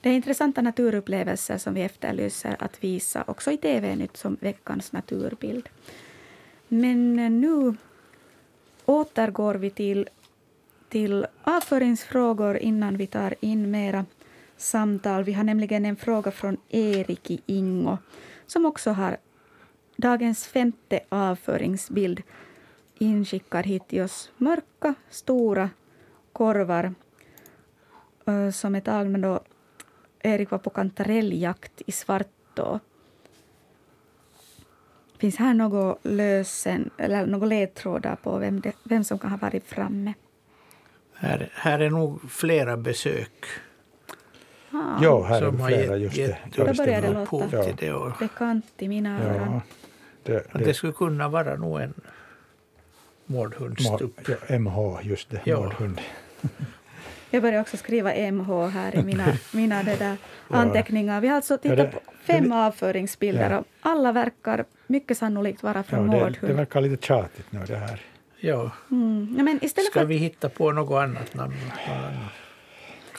det 0.00 0.10
är 0.10 0.14
intressanta 0.14 0.62
naturupplevelser 0.62 1.58
som 1.58 1.74
vi 1.74 1.82
efterlyser 1.82 2.56
att 2.58 2.84
visa 2.84 3.24
också 3.26 3.50
i 3.50 3.56
TV-nytt 3.56 4.16
som 4.16 4.36
veckans 4.40 4.92
naturbild. 4.92 5.68
Men 6.68 7.16
nu 7.40 7.74
återgår 8.84 9.54
vi 9.54 9.70
till, 9.70 10.08
till 10.92 11.26
avföringsfrågor 11.44 12.56
innan 12.56 12.96
vi 12.96 13.06
tar 13.06 13.34
in 13.40 13.70
mera 13.70 14.04
samtal. 14.56 15.24
Vi 15.24 15.32
har 15.32 15.44
nämligen 15.44 15.84
en 15.84 15.96
fråga 15.96 16.30
från 16.30 16.56
Erik 16.68 17.30
i 17.30 17.40
Ingo 17.46 17.98
som 18.46 18.66
också 18.66 18.90
har 18.90 19.16
dagens 19.96 20.46
femte 20.46 21.00
avföringsbild 21.08 22.22
inskickad 22.98 23.66
hit 23.66 23.88
till 23.88 24.02
oss. 24.02 24.30
Mörka, 24.36 24.94
stora 25.10 25.70
korvar 26.32 26.94
eh, 28.26 28.50
som 28.50 28.74
är 28.74 28.80
tagna 28.80 29.18
då 29.18 29.40
Erik 30.22 30.50
var 30.50 30.58
på 30.58 30.70
kantarelljakt 30.70 31.82
i 31.86 31.92
Svartå. 31.92 32.80
Finns 35.18 35.36
här 35.36 35.54
något 35.54 35.98
lösen, 36.02 36.90
eller 36.98 37.26
något 37.26 37.48
ledtrådar 37.48 38.16
på 38.16 38.38
vem, 38.38 38.60
det, 38.60 38.72
vem 38.82 39.04
som 39.04 39.18
kan 39.18 39.30
ha 39.30 39.38
varit 39.38 39.66
framme? 39.66 40.14
Här, 41.22 41.48
här 41.54 41.78
är 41.78 41.90
nog 41.90 42.30
flera 42.30 42.76
besök. 42.76 43.44
Ah. 44.70 44.98
Ja, 45.02 45.22
här 45.22 45.42
är 45.42 45.66
flera. 45.66 45.96
Just 45.96 46.16
det. 46.16 46.38
Då 46.56 46.64
börjar 46.64 47.02
det 47.02 47.26
låta 47.30 47.86
ja. 47.86 48.12
bekant 48.20 48.66
i 48.78 48.88
mina 48.88 49.20
ja. 49.22 49.30
öron. 49.30 49.60
Det, 50.22 50.32
det, 50.52 50.64
det 50.64 50.74
skulle 50.74 50.92
kunna 50.92 51.28
vara 51.28 51.56
nog 51.56 51.80
en 51.80 51.94
mårdhundstupp. 53.26 54.28
Ja, 54.28 54.58
MH, 54.58 55.00
just 55.02 55.30
det. 55.30 55.40
Ja. 55.44 55.60
Mårdhund. 55.60 56.00
Jag 57.30 57.42
börjar 57.42 57.60
också 57.60 57.76
skriva 57.76 58.30
MH 58.32 58.68
här 58.68 58.96
i 58.96 59.02
mina, 59.02 59.26
mina 59.52 59.82
det 59.82 59.96
där 59.96 60.16
anteckningar. 60.48 61.20
Vi 61.20 61.28
har 61.28 61.36
alltså 61.36 61.58
tittat 61.58 61.92
på 61.92 62.00
fem 62.26 62.52
avföringsbilder 62.52 63.58
och 63.58 63.66
alla 63.80 64.12
verkar 64.12 64.64
mycket 64.86 65.18
sannolikt 65.18 65.62
vara 65.62 65.82
från 65.82 66.12
ja, 66.12 66.18
mårdhund. 66.18 66.52
Det 66.52 66.54
verkar 66.54 66.80
lite 66.80 67.06
tjatigt 67.06 67.52
nu 67.52 67.60
det 67.66 67.76
här. 67.76 68.00
Ja. 68.44 68.70
Mm. 68.90 69.34
ja 69.36 69.42
men 69.42 69.64
istället 69.64 69.90
Ska 69.90 70.00
för... 70.00 70.06
vi 70.06 70.16
hitta 70.16 70.48
på 70.48 70.72
något 70.72 71.02
annat 71.02 71.34
namn? 71.34 71.54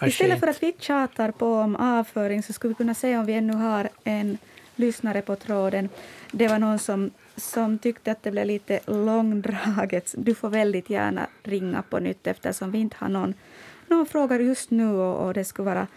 Istället 0.05 0.39
för 0.39 0.47
att 0.47 0.63
vi 0.63 0.75
tjatar 0.79 1.31
på 1.31 1.53
om 1.53 1.75
avföring 1.75 2.43
så 2.43 2.53
skulle 2.53 2.69
vi 2.69 2.75
kunna 2.75 2.93
se 2.93 3.17
om 3.17 3.25
vi 3.25 3.33
ännu 3.33 3.53
har 3.53 3.89
en 4.03 4.37
lyssnare 4.75 5.21
på 5.21 5.35
tråden. 5.35 5.89
Det 6.31 6.47
var 6.47 6.59
någon 6.59 6.79
som, 6.79 7.11
som 7.35 7.77
tyckte 7.77 8.11
att 8.11 8.23
det 8.23 8.31
blev 8.31 8.45
lite 8.45 8.79
långdraget. 8.85 10.15
Du 10.17 10.35
får 10.35 10.49
väldigt 10.49 10.89
gärna 10.89 11.27
ringa 11.43 11.81
på 11.81 11.99
nytt 11.99 12.27
eftersom 12.27 12.71
vi 12.71 12.79
inte 12.79 12.95
har 12.99 13.09
någon, 13.09 13.33
någon 13.87 14.05
fråga 14.05 14.41
just 14.41 14.71
nu 14.71 14.95
och, 14.95 15.27
och 15.27 15.33
det 15.33 15.45
skulle 15.45 15.65
vara 15.65 15.87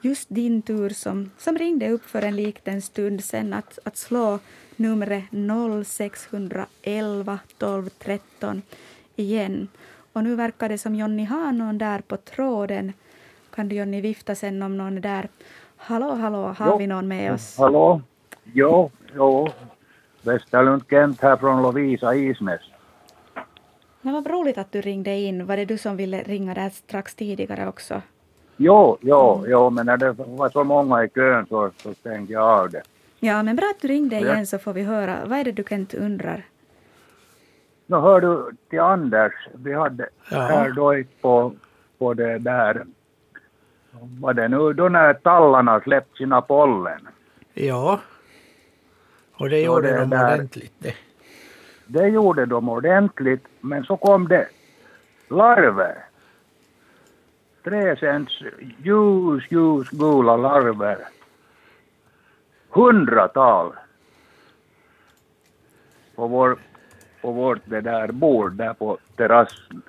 just 0.00 0.26
din 0.28 0.62
tur 0.62 0.90
som, 0.90 1.30
som 1.38 1.58
ringde 1.58 1.90
upp 1.90 2.04
för 2.04 2.22
en 2.22 2.36
liten 2.36 2.82
stund 2.82 3.24
sen 3.24 3.52
att, 3.52 3.78
att 3.84 3.96
slå 3.96 4.38
numret 4.76 5.24
0611 5.86 7.38
12 7.58 7.88
13 7.88 8.62
igen. 9.16 9.68
Och 10.12 10.24
nu 10.24 10.34
verkar 10.34 10.68
det 10.68 10.78
som 10.78 10.94
Jonny 10.94 11.24
har 11.24 11.52
någon 11.52 11.78
där 11.78 12.00
på 12.00 12.16
tråden. 12.16 12.92
Kan 13.50 13.68
du 13.68 13.76
Jonny 13.76 14.00
vifta 14.00 14.34
sen 14.34 14.62
om 14.62 14.76
någon 14.76 14.96
är 14.96 15.00
där? 15.00 15.28
Hallå, 15.76 16.14
hallå, 16.14 16.54
har 16.58 16.66
jo. 16.66 16.78
vi 16.78 16.86
någon 16.86 17.08
med 17.08 17.32
oss? 17.32 17.58
Hallå, 17.58 18.00
Jo, 18.52 18.90
jo. 19.14 19.48
Västerlund 20.22 20.82
Kent 20.90 21.20
här 21.20 21.36
från 21.36 21.62
Lovisa 21.62 22.14
Isnäs. 22.14 22.60
Men 24.00 24.14
vad 24.14 24.26
roligt 24.26 24.58
att 24.58 24.72
du 24.72 24.80
ringde 24.80 25.16
in. 25.16 25.46
Var 25.46 25.56
det 25.56 25.64
du 25.64 25.78
som 25.78 25.96
ville 25.96 26.22
ringa 26.22 26.54
där 26.54 26.70
strax 26.70 27.14
tidigare 27.14 27.68
också? 27.68 28.02
Jo, 28.56 28.98
jo, 29.00 29.44
jo, 29.48 29.70
men 29.70 29.86
när 29.86 29.96
det 29.96 30.12
var 30.12 30.48
så 30.48 30.64
många 30.64 31.04
i 31.04 31.08
kön 31.08 31.46
så, 31.46 31.70
så 31.82 31.94
stängde 31.94 32.32
jag 32.32 32.42
av 32.42 32.70
det. 32.70 32.82
Ja, 33.26 33.42
men 33.42 33.56
bra 33.56 33.66
att 33.74 33.80
du 33.80 33.88
ringde 33.88 34.16
igen 34.16 34.46
så 34.46 34.58
får 34.58 34.72
vi 34.72 34.82
höra. 34.82 35.24
Vad 35.26 35.38
är 35.38 35.44
det 35.44 35.52
du 35.52 35.64
Kent 35.68 35.94
undrar? 35.94 36.46
Nu 37.86 37.96
hör 37.96 38.20
du 38.20 38.50
till 38.70 38.80
Anders. 38.80 39.32
Vi 39.54 39.74
hade 39.74 40.08
ja. 40.30 40.40
här 40.40 40.70
då 40.70 40.94
på, 41.20 41.52
på 41.98 42.14
det 42.14 42.38
där, 42.38 42.86
vad 44.20 44.36
det 44.36 44.48
nu, 44.48 44.72
då 44.72 44.88
när 44.88 45.14
tallarna 45.14 45.80
släppte 45.80 46.16
sina 46.16 46.40
pollen. 46.40 47.08
Ja. 47.54 48.00
Och 49.32 49.50
det 49.50 49.60
gjorde 49.60 49.90
det 49.90 49.98
de 49.98 50.10
där, 50.10 50.34
ordentligt 50.34 50.74
det. 50.78 50.94
Det 51.86 52.08
gjorde 52.08 52.46
de 52.46 52.68
ordentligt, 52.68 53.44
men 53.60 53.84
så 53.84 53.96
kom 53.96 54.28
det 54.28 54.48
larver. 55.28 56.04
Tre 57.64 57.96
cents 57.96 58.42
ljus, 58.78 59.44
ljusgula 59.50 60.36
larver. 60.36 61.15
Hundratal. 62.76 63.72
På, 66.14 66.26
vår, 66.26 66.58
på 67.20 67.32
vårt 67.32 67.60
det 67.64 67.80
där 67.80 68.12
bord 68.12 68.52
där 68.52 68.74
på 68.74 68.98
terrassen. 69.16 69.82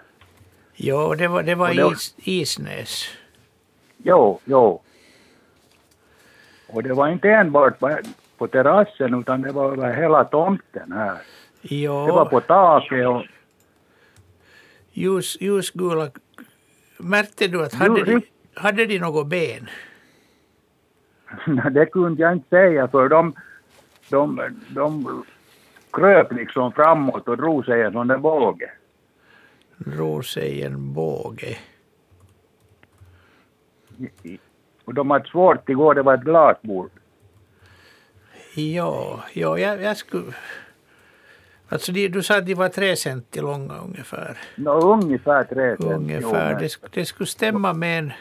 Jo, 0.76 1.16
det 1.16 1.28
var, 1.28 1.44
det 1.44 1.56
var, 1.56 1.74
det 1.74 1.92
is, 1.92 2.16
Isnäs. 2.18 3.06
Jo, 3.98 4.40
jo. 4.46 4.82
Och 6.68 6.84
det 6.84 6.94
var 6.94 7.08
inte 7.08 7.30
enbart 7.30 7.80
på 8.38 8.48
terrassen 8.48 9.20
utan 9.20 9.42
det 9.42 9.52
var 9.52 9.72
över 9.72 9.94
hela 9.94 10.24
tomten 10.24 10.92
här. 10.92 11.18
Jo. 11.62 12.06
Det 12.06 12.12
var 12.12 12.26
på 12.26 12.42
taket 12.42 13.08
och... 13.08 13.24
Ljus, 14.92 15.38
ljusgula... 15.42 16.12
Märkte 16.98 17.48
du 17.48 17.66
att 17.66 17.74
hade, 17.74 18.04
de, 18.04 18.22
hade 18.54 18.86
de 18.86 19.00
något 19.00 19.28
ben? 19.28 19.70
det 21.72 21.86
kunde 21.86 22.22
jag 22.22 22.34
inte 22.34 22.50
säga 22.50 22.88
för 22.88 23.10
de, 23.10 23.36
de, 24.10 24.42
de 24.70 25.24
kröp 25.94 26.32
liksom 26.32 26.72
framåt 26.72 27.28
och 27.28 27.38
drog 27.38 27.66
sig 27.66 27.82
en 27.82 27.94
sån 27.94 28.08
där 28.08 28.18
båge. 28.18 28.72
Drog 29.78 30.26
sig 30.26 30.64
en 30.64 30.94
båge. 30.94 31.58
Och 34.86 34.94
de 34.94 35.12
hade 35.12 35.30
svårt 35.30 35.70
igår, 35.70 35.96
det 35.96 36.02
var 36.02 36.14
ett 36.14 36.22
glasbord. 36.22 36.92
Ja, 38.56 39.24
ja 39.34 39.58
jag, 39.58 39.82
jag 39.82 39.98
skulle... 39.98 40.34
Alltså 41.70 41.92
de, 41.92 42.08
du 42.08 42.24
sa 42.24 42.38
att 42.38 42.46
de 42.46 42.54
var 42.54 42.70
tre 42.70 42.96
centi 42.96 43.42
långa 43.42 43.78
ungefär? 43.78 44.38
No, 44.56 44.70
ungefär 44.70 45.44
tre 45.44 45.78
centi. 45.78 45.94
Ungefär. 45.94 46.60
Det, 46.60 46.78
det 46.92 47.06
skulle 47.06 47.28
stämma 47.28 47.74
med 47.74 48.00
en, 48.00 48.12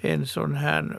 en 0.00 0.26
sån 0.26 0.54
här... 0.54 0.98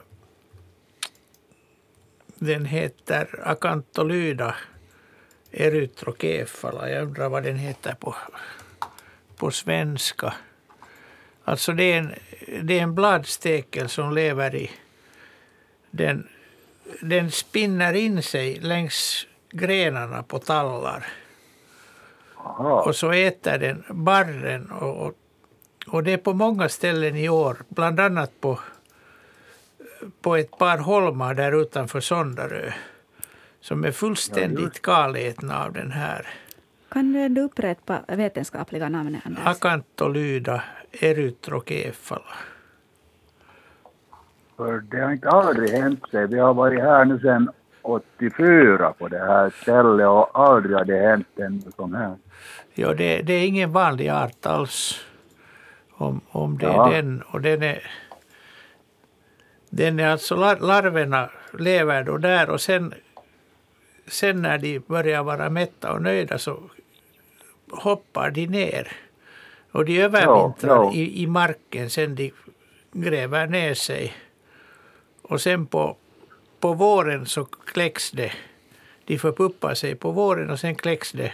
Den 2.44 2.64
heter 2.64 3.40
Acantolyda 3.42 4.54
erytrokefala. 5.50 6.90
Jag 6.90 7.02
undrar 7.02 7.28
vad 7.28 7.42
den 7.42 7.56
heter 7.56 7.94
på, 7.94 8.14
på 9.36 9.50
svenska. 9.50 10.34
Alltså 11.44 11.72
det 11.72 11.92
är, 11.92 11.98
en, 11.98 12.14
det 12.62 12.78
är 12.78 12.82
en 12.82 12.94
bladstekel 12.94 13.88
som 13.88 14.12
lever 14.12 14.54
i... 14.54 14.70
Den, 15.90 16.28
den 17.00 17.30
spinner 17.30 17.92
in 17.92 18.22
sig 18.22 18.60
längs 18.60 19.26
grenarna 19.50 20.22
på 20.22 20.38
tallar. 20.38 21.06
Aha. 22.36 22.82
Och 22.82 22.96
så 22.96 23.12
äter 23.12 23.58
den 23.58 23.84
barren. 23.90 24.70
Och, 24.70 25.06
och, 25.06 25.14
och, 25.86 26.02
det 26.02 26.12
är 26.12 26.18
på 26.18 26.32
många 26.32 26.68
ställen 26.68 27.16
i 27.16 27.28
år, 27.28 27.56
bland 27.68 28.00
annat 28.00 28.40
på, 28.40 28.60
på 30.20 30.36
ett 30.36 30.58
par 30.58 30.78
holmar 30.78 31.34
där 31.34 31.62
utanför 31.62 32.00
Sondarö 32.00 32.72
som 33.60 33.84
är 33.84 33.90
fullständigt 33.92 34.82
galetna 34.82 35.64
av 35.64 35.72
den 35.72 35.90
här. 35.90 36.26
Kan 36.88 37.34
du 37.34 37.40
upprepa 37.40 38.00
vetenskapliga 38.08 38.88
namnet? 38.88 39.22
Acantolyda 39.44 40.62
erytrokefala. 40.92 42.22
För 44.56 44.80
det 44.80 45.00
har 45.00 45.12
inte 45.12 45.28
aldrig 45.28 45.70
hänt 45.70 46.10
sig. 46.10 46.26
Vi 46.26 46.38
har 46.38 46.54
varit 46.54 46.80
här 46.80 47.04
nu 47.04 47.18
sedan 47.18 47.50
84 47.82 48.92
på 48.98 49.08
det 49.08 49.18
här 49.18 49.50
stället 49.62 50.06
och 50.06 50.40
aldrig 50.40 50.76
har 50.76 50.84
det 50.84 50.98
hänt 50.98 51.26
en 51.36 51.72
sån 51.76 51.94
här. 51.94 52.16
Ja, 52.74 52.94
det, 52.94 53.22
det, 53.22 53.32
är 53.32 53.46
ingen 53.46 53.72
vanlig 53.72 54.08
art 54.08 54.46
alls. 54.46 55.04
Om, 55.90 56.20
om 56.28 56.58
det 56.58 56.66
ja. 56.66 56.92
är 56.92 57.02
den. 57.02 57.22
Och 57.22 57.40
den 57.40 57.62
är, 57.62 57.90
den 59.74 60.00
är 60.00 60.08
alltså 60.08 60.36
larverna 60.36 61.30
lever 61.58 62.04
då 62.04 62.16
där 62.16 62.50
och 62.50 62.60
sen, 62.60 62.94
sen 64.06 64.42
när 64.42 64.58
de 64.58 64.78
börjar 64.78 65.22
vara 65.22 65.50
mätta 65.50 65.92
och 65.92 66.02
nöjda 66.02 66.38
så 66.38 66.62
hoppar 67.70 68.30
de 68.30 68.46
ner. 68.46 68.92
Och 69.72 69.84
de 69.84 70.00
övervintrar 70.00 70.76
ja, 70.76 70.84
ja. 70.84 70.92
I, 70.92 71.22
i 71.22 71.26
marken 71.26 71.90
sen 71.90 72.14
de 72.14 72.32
gräver 72.92 73.46
ner 73.46 73.74
sig. 73.74 74.14
Och 75.22 75.40
sen 75.40 75.66
på, 75.66 75.96
på 76.60 76.72
våren 76.72 77.26
så 77.26 77.44
kläcks 77.44 78.10
det. 78.10 78.32
De 79.04 79.18
förpuppar 79.18 79.74
sig 79.74 79.94
på 79.94 80.10
våren 80.10 80.50
och 80.50 80.60
sen 80.60 80.74
kläcks 80.74 81.12
det 81.12 81.32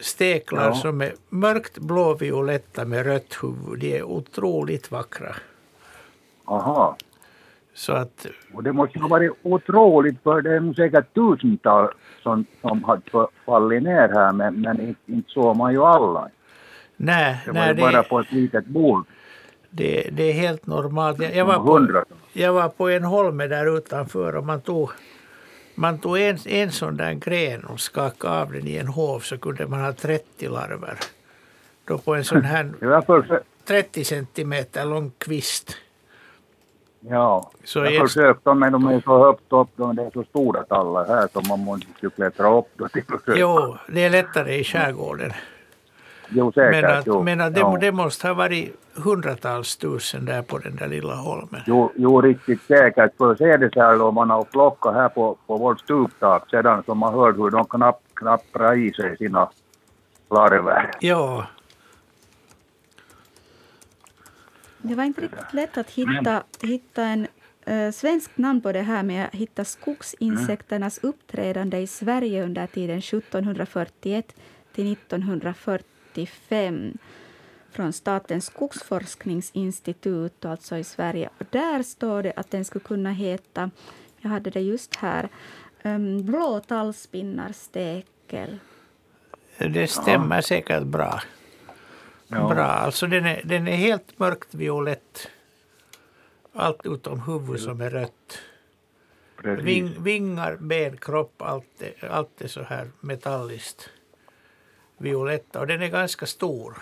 steklar 0.00 0.68
ja. 0.68 0.74
som 0.74 1.00
är 1.00 1.14
mörkt 1.28 1.78
blåvioletta 1.78 2.84
med 2.84 3.06
rött 3.06 3.38
huvud. 3.42 3.78
De 3.80 3.98
är 3.98 4.02
otroligt 4.02 4.90
vackra. 4.90 5.36
Aha. 6.44 6.96
Så 7.74 7.92
att, 7.92 8.26
och 8.52 8.62
det 8.62 8.72
måste 8.72 8.98
ha 8.98 9.08
varit 9.08 9.32
otroligt 9.42 10.22
för 10.22 10.42
det 10.42 10.54
är 10.54 10.74
säkert 10.74 11.14
tusentals 11.14 11.90
som, 12.22 12.44
som 12.60 12.84
har 12.84 13.00
fallit 13.44 13.82
ner 13.82 14.08
här 14.08 14.32
men, 14.32 14.60
men 14.60 14.80
inte, 14.80 15.00
inte 15.12 15.30
såg 15.30 15.56
man 15.56 15.72
ju 15.72 15.82
alla. 15.82 16.28
Nej, 16.96 17.42
det 17.44 17.52
var 17.52 17.60
nej, 17.60 17.68
ju 17.68 17.80
bara 17.80 18.02
på 18.02 18.20
ett 18.20 18.32
litet 18.32 18.66
bord. 18.66 19.06
Det, 19.70 20.08
det 20.12 20.22
är 20.22 20.32
helt 20.32 20.66
normalt. 20.66 21.22
Jag, 21.22 21.34
jag, 21.34 21.44
var 21.44 21.58
på, 21.58 22.04
jag 22.32 22.52
var 22.52 22.68
på 22.68 22.88
en 22.88 23.04
holme 23.04 23.46
där 23.46 23.76
utanför 23.76 24.36
och 24.36 24.44
man 24.44 24.60
tog, 24.60 24.90
man 25.74 25.98
tog 25.98 26.18
en, 26.18 26.38
en 26.46 26.72
sån 26.72 26.96
där 26.96 27.12
gren 27.12 27.64
och 27.64 27.80
skakade 27.80 28.40
av 28.40 28.52
den 28.52 28.66
i 28.66 28.76
en 28.76 28.88
hov 28.88 29.20
så 29.20 29.38
kunde 29.38 29.66
man 29.66 29.80
ha 29.80 29.92
30 29.92 30.48
larver. 30.48 30.98
Då 31.84 31.98
på 31.98 32.14
en 32.14 32.24
sån 32.24 32.42
här 32.44 32.72
30 33.64 34.04
centimeter 34.04 34.84
lång 34.84 35.12
kvist. 35.18 35.76
Ja, 37.10 37.50
så 37.64 37.78
jag 37.78 38.00
har 38.00 38.06
försökt 38.06 38.44
dem 38.44 38.58
men 38.58 38.72
de 38.72 38.86
är 38.86 39.00
så 39.00 39.18
högt 39.18 39.52
upp, 39.52 39.68
de 39.76 39.98
är 39.98 40.10
så 40.10 40.24
stora 40.24 40.62
tallar 40.62 41.06
här 41.06 41.28
så 41.32 41.48
man 41.48 41.60
måste 41.60 42.10
klättra 42.16 42.58
upp 42.58 42.68
då 42.76 42.88
till 42.88 43.02
Jo, 43.26 43.76
det 43.88 44.04
är 44.04 44.10
lättare 44.10 44.54
i 44.54 44.64
skärgården. 44.64 45.32
Jo, 46.28 46.52
säkert. 46.52 46.82
Men, 46.82 46.98
att, 46.98 47.06
jo. 47.06 47.22
men 47.22 47.40
att 47.40 47.54
det, 47.54 47.60
ja. 47.60 47.78
det 47.80 47.92
måste 47.92 48.28
ha 48.28 48.34
varit 48.34 48.76
hundratals 48.94 49.76
tusen 49.76 50.24
där 50.24 50.42
på 50.42 50.58
den 50.58 50.76
där 50.76 50.88
lilla 50.88 51.14
holmen. 51.14 51.60
Jo, 51.66 51.92
jo 51.96 52.20
riktigt 52.20 52.62
säkert. 52.62 53.16
För 53.18 53.34
se 53.34 53.56
det 53.56 53.70
så 53.72 53.80
här 53.80 53.98
då, 53.98 54.10
man 54.10 54.30
har 54.30 54.44
plockat 54.44 54.94
här 54.94 55.08
på, 55.08 55.36
på 55.46 55.56
vårt 55.56 55.80
stuptak 55.80 56.50
sedan 56.50 56.82
så 56.86 56.94
man 56.94 57.14
hör 57.14 57.32
hur 57.32 57.50
de 57.50 57.64
knappt 57.64 58.14
knapprar 58.14 58.78
i 58.78 58.92
sig 58.92 59.16
sina 59.16 59.48
larver. 60.30 60.90
Ja. 61.00 61.46
Det 64.84 64.94
var 64.94 65.04
inte 65.04 65.20
riktigt 65.20 65.52
lätt 65.52 65.78
att 65.78 65.90
hitta, 65.90 66.42
hitta 66.62 67.04
en 67.04 67.26
uh, 67.68 67.90
svenskt 67.90 68.38
namn 68.38 68.60
på 68.60 68.72
det 68.72 68.82
här 68.82 69.02
med 69.02 69.26
att 69.26 69.34
hitta 69.34 69.64
skogsinsekternas 69.64 70.98
uppträdande 70.98 71.78
i 71.78 71.86
Sverige 71.86 72.44
under 72.44 72.66
tiden 72.66 72.98
1741 72.98 74.34
till 74.72 74.92
1940 74.92 75.94
1985 76.14 76.98
från 77.70 77.92
Statens 77.92 78.46
skogsforskningsinstitut, 78.46 80.44
alltså 80.44 80.76
i 80.76 80.84
Sverige. 80.84 81.28
Och 81.38 81.46
där 81.50 81.82
står 81.82 82.22
det 82.22 82.32
att 82.36 82.50
den 82.50 82.64
skulle 82.64 82.84
kunna 82.84 83.10
heta, 83.10 83.70
jag 84.20 84.30
hade 84.30 84.50
det 84.50 84.60
just 84.60 84.96
här, 84.96 85.28
um, 85.82 86.26
blå 86.26 86.60
tallspinnarstekel. 86.60 88.58
Det 89.58 89.90
stämmer 89.90 90.36
ja. 90.36 90.42
säkert 90.42 90.82
bra. 90.82 91.20
Ja. 92.34 92.48
Bra, 92.48 92.64
alltså 92.64 93.06
den 93.06 93.26
är, 93.26 93.40
den 93.44 93.68
är 93.68 93.76
helt 93.76 94.18
mörkt 94.18 94.54
violett. 94.54 95.28
Allt 96.52 96.86
utom 96.86 97.20
huvud 97.20 97.60
som 97.60 97.80
är 97.80 97.90
rött. 97.90 98.38
Ving, 99.42 100.02
vingar, 100.02 100.56
ben, 100.60 100.96
kropp, 100.96 101.42
allt 101.42 101.82
är, 101.82 102.08
allt 102.08 102.40
är 102.40 102.48
så 102.48 102.62
här 102.62 102.90
metalliskt 103.00 103.90
violetta 104.98 105.60
och 105.60 105.66
den 105.66 105.82
är 105.82 105.88
ganska 105.88 106.26
stor. 106.26 106.78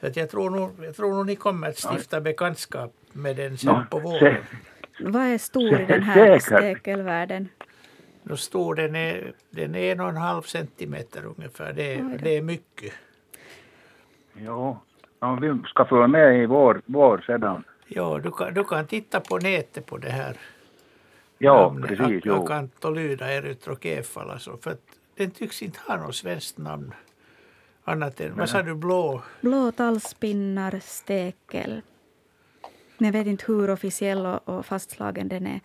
Så 0.00 0.06
att 0.06 0.16
jag, 0.16 0.30
tror 0.30 0.50
nog, 0.50 0.70
jag 0.84 0.96
tror 0.96 1.14
nog 1.14 1.26
ni 1.26 1.36
kommer 1.36 1.68
att 1.68 1.84
stifta 1.84 2.20
bekantskap 2.20 2.92
med 3.12 3.36
den 3.36 3.58
sen 3.58 3.74
no, 3.74 3.84
på 3.90 3.98
våren. 3.98 4.44
Vad 5.00 5.22
är 5.22 5.38
stor 5.38 5.80
i 5.80 5.84
den 5.86 6.02
här 6.02 6.38
stekelvärlden? 6.38 7.48
No, 8.22 8.36
stor, 8.36 8.74
den 8.74 8.96
är, 8.96 9.32
den 9.50 9.74
är 9.74 9.92
en 9.92 10.00
och 10.00 10.08
en 10.08 10.16
halv 10.16 10.42
centimeter 10.42 11.24
ungefär. 11.24 11.72
Det, 11.72 11.94
är, 11.94 12.18
det 12.22 12.36
är 12.36 12.42
mycket. 12.42 12.92
Ja, 14.32 14.80
ja 15.20 15.38
vi 15.40 15.58
ska 15.68 15.84
få 15.84 16.06
med 16.06 16.42
i 16.42 16.46
vår, 16.46 16.82
vår 16.86 17.24
sedan. 17.26 17.64
Ja, 17.86 18.18
du 18.18 18.30
kan, 18.30 18.54
du 18.54 18.64
kan 18.64 18.86
titta 18.86 19.20
på 19.20 19.38
nätet 19.38 19.86
på 19.86 19.98
det 19.98 20.10
här. 20.10 20.36
Ja, 21.38 21.62
namnet, 21.62 21.88
precis. 21.88 22.26
Acantolyda 22.26 23.32
erytrokefala. 23.32 24.38
För 24.38 24.70
att 24.70 24.80
den 25.16 25.30
tycks 25.30 25.62
inte 25.62 25.78
ha 25.86 25.96
något 25.96 26.14
svenskt 26.14 26.58
namn. 26.58 26.94
Annat 27.84 28.20
än, 28.20 28.36
vad 28.36 28.48
sa 28.48 28.62
du, 28.62 28.74
blå? 28.74 29.22
Blå 29.40 29.72
tallspinnar, 29.72 30.80
stekel. 30.82 31.82
Men 32.98 33.06
jag 33.06 33.12
vet 33.12 33.26
inte 33.26 33.44
hur 33.46 33.70
officiell 33.70 34.26
och, 34.26 34.66
fastslagen 34.66 35.28
den 35.28 35.46
är. 35.46 35.60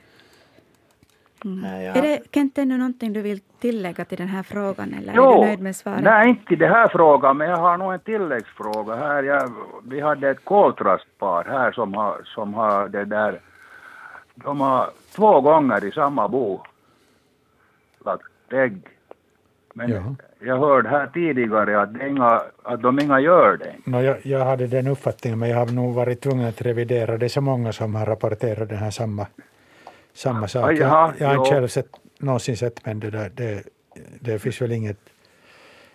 Mm. 1.45 1.59
Nej, 1.61 1.85
ja. 1.85 1.93
Är 1.93 2.01
det, 2.01 2.19
Kent, 2.33 2.57
ännu 2.57 2.77
någonting 2.77 3.13
du 3.13 3.21
vill 3.21 3.39
tillägga 3.39 4.05
till 4.05 4.17
den 4.17 4.27
här 4.27 4.43
frågan? 4.43 4.93
Eller 4.93 5.13
jo, 5.15 5.23
är 5.23 5.35
du 5.35 5.45
nöjd 5.45 5.59
med 5.59 5.75
svaret? 5.75 6.03
Nej, 6.03 6.29
inte 6.29 6.45
till 6.45 6.59
den 6.59 6.71
här 6.71 6.87
frågan, 6.87 7.37
men 7.37 7.49
jag 7.49 7.57
har 7.57 7.77
nog 7.77 7.93
en 7.93 7.99
tilläggsfråga 7.99 8.95
här. 8.95 9.23
Jag, 9.23 9.51
vi 9.83 9.99
hade 9.99 10.29
ett 10.29 10.45
koltrastpar 10.45 11.43
här 11.43 11.71
som 11.71 11.93
har, 11.93 12.21
som 12.25 12.53
har 12.53 12.89
det 12.89 13.05
där... 13.05 13.39
De 14.35 14.61
har 14.61 14.89
två 15.15 15.41
gånger 15.41 15.85
i 15.85 15.91
samma 15.91 16.27
bo 16.27 16.61
lagt 18.05 18.53
ägg. 18.53 18.81
Men 19.73 19.89
ja. 19.89 20.15
jag 20.39 20.57
hörde 20.57 20.89
här 20.89 21.07
tidigare 21.07 21.81
att, 21.81 22.01
inga, 22.01 22.41
att 22.63 22.81
de 22.81 22.99
inga 22.99 23.19
gör 23.19 23.57
det. 23.57 23.91
No, 23.91 24.01
jag, 24.01 24.17
jag 24.23 24.45
hade 24.45 24.67
den 24.67 24.87
uppfattningen, 24.87 25.39
men 25.39 25.49
jag 25.49 25.57
har 25.57 25.65
nog 25.65 25.93
varit 25.93 26.21
tvungen 26.21 26.47
att 26.47 26.61
revidera. 26.61 27.17
Det 27.17 27.25
är 27.25 27.29
så 27.29 27.41
många 27.41 27.71
som 27.73 27.95
har 27.95 28.05
rapporterat 28.05 28.69
den 28.69 28.77
här 28.77 28.91
samma, 28.91 29.27
samma 30.17 30.47
sak. 30.47 30.71
Jaha, 30.77 31.13
jag, 31.17 31.21
jag 31.21 31.27
har 31.27 31.35
inte 31.35 31.49
själv 31.55 31.67
sett, 31.67 31.87
någonsin 32.19 32.57
sett, 32.57 32.85
men 32.85 32.99
det, 32.99 33.09
där, 33.09 33.29
det, 33.35 33.63
det 34.19 34.39
finns 34.39 34.61
väl 34.61 34.71
inget 34.71 34.97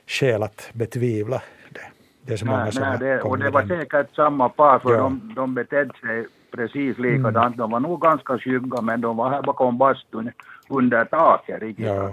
skäl 0.07 0.43
att 0.43 0.71
betvivla 0.73 1.43
det. 1.71 1.81
Det 2.27 2.33
är 2.33 2.37
så 2.37 2.47
många 2.47 2.63
nej, 2.65 2.73
som 2.73 2.83
nej, 2.83 2.99
det, 2.99 3.21
Och 3.23 3.39
det 3.39 3.51
var 3.51 3.63
den. 3.63 3.79
säkert 3.81 4.15
samma 4.15 4.49
par, 4.49 4.79
för 4.79 4.93
Ja. 4.95 4.99
de, 4.99 5.33
de 5.37 5.55
betedde 5.55 5.91
sig 6.01 6.27
precis 6.51 6.99
likadant. 6.99 7.57
De 7.57 7.71
var 7.71 7.81
nog 7.81 8.01
ganska 8.01 8.39
skygga, 8.39 8.81
men 8.81 9.01
de 9.01 9.17
var 9.17 9.31
här 9.31 9.43
bakom 9.43 9.79
bastun 9.79 10.31
under 10.69 11.05
taket 11.05 11.63
riktigt. 11.63 11.87
Ja. 11.87 12.11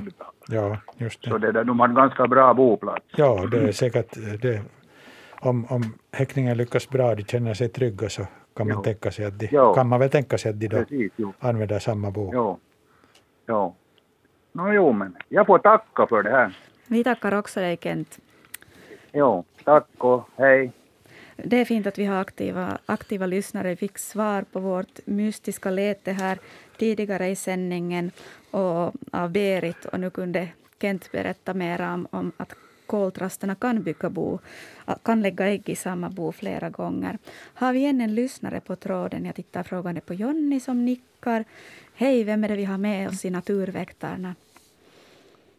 Ja, 0.48 0.78
just 0.98 1.24
Så 1.24 1.38
det. 1.38 1.48
det 1.48 1.52
där, 1.52 1.64
de 1.64 1.80
hade 1.80 1.94
ganska 1.94 2.28
bra 2.28 2.54
boplats. 2.54 3.06
Ja, 3.16 3.46
det 3.52 3.58
är 3.58 3.72
säkert 3.72 4.18
det. 4.42 4.62
Om, 5.42 5.66
om 5.70 5.94
häckningen 6.12 6.58
lyckas 6.58 6.90
bra, 6.90 7.16
de 7.16 7.24
känner 7.24 7.54
sig 7.54 7.70
trygga, 7.70 8.10
så 8.10 8.28
kan 8.60 8.68
man, 8.68 8.78
Jo. 8.78 8.84
tänka 8.84 9.12
sig 9.12 9.26
att 9.26 9.40
de, 9.40 9.48
Jo. 9.52 9.74
kan 9.74 9.88
man 9.88 10.00
väl 10.00 10.10
tänka 10.10 10.38
sig 10.38 10.50
att 10.52 10.60
de 10.60 10.68
då 10.68 10.78
Precis, 10.78 11.12
använder 11.40 11.80
samma 11.80 12.12
bo. 12.12 12.32
Jo. 12.34 12.60
Jo. 13.48 13.76
Nå 14.52 14.74
jo, 14.74 14.92
men 14.92 15.16
jag 15.30 15.46
får 15.48 15.60
tacka 15.60 16.08
för 16.08 16.24
det 16.24 16.30
här. 16.30 16.58
Vi 16.88 17.04
tackar 17.04 17.34
också 17.34 17.60
dig 17.60 17.78
Kent. 17.82 18.20
Jo, 19.14 19.44
tack 19.64 19.88
och 19.98 20.30
hej. 20.38 20.72
Det 21.36 21.62
är 21.62 21.66
fint 21.66 21.88
att 21.88 21.98
vi 21.98 22.06
har 22.06 22.22
aktiva, 22.22 22.78
aktiva 22.86 23.26
lyssnare. 23.26 23.70
Vi 23.70 23.76
fick 23.76 23.98
svar 23.98 24.42
på 24.52 24.60
vårt 24.60 25.00
mystiska 25.06 25.70
läte 25.70 26.12
här 26.12 26.38
tidigare 26.78 27.28
i 27.28 27.36
sändningen 27.36 28.12
och 28.52 28.94
av 29.12 29.30
Berit. 29.32 29.86
Och 29.86 30.00
nu 30.00 30.10
kunde 30.10 30.48
Kent 30.82 31.12
berätta 31.12 31.54
mer 31.54 31.82
om, 31.94 32.08
om 32.12 32.32
att 32.38 32.54
koltrasterna 32.90 33.56
kan 33.56 33.84
bygga 33.84 34.10
bo, 34.10 34.40
kan 35.04 35.22
lägga 35.22 35.48
ägg 35.48 35.70
i 35.70 35.76
samma 35.76 36.10
bo 36.10 36.32
flera 36.32 36.70
gånger. 36.70 37.18
Har 37.54 37.74
vi 37.74 37.86
än 37.86 38.02
en 38.02 38.16
lyssnare 38.16 38.60
på 38.60 38.76
tråden? 38.76 39.26
Jag 39.26 39.36
tittar 39.36 39.64
frågande 39.64 40.02
på 40.02 40.14
Jonny 40.14 40.60
som 40.60 40.86
nickar. 40.86 41.44
Hej, 41.96 42.24
vem 42.24 42.44
är 42.44 42.48
det 42.48 42.56
vi 42.56 42.66
har 42.66 42.78
med 42.78 43.08
oss 43.08 43.26
i 43.26 43.30
Naturväktarna? 43.30 44.36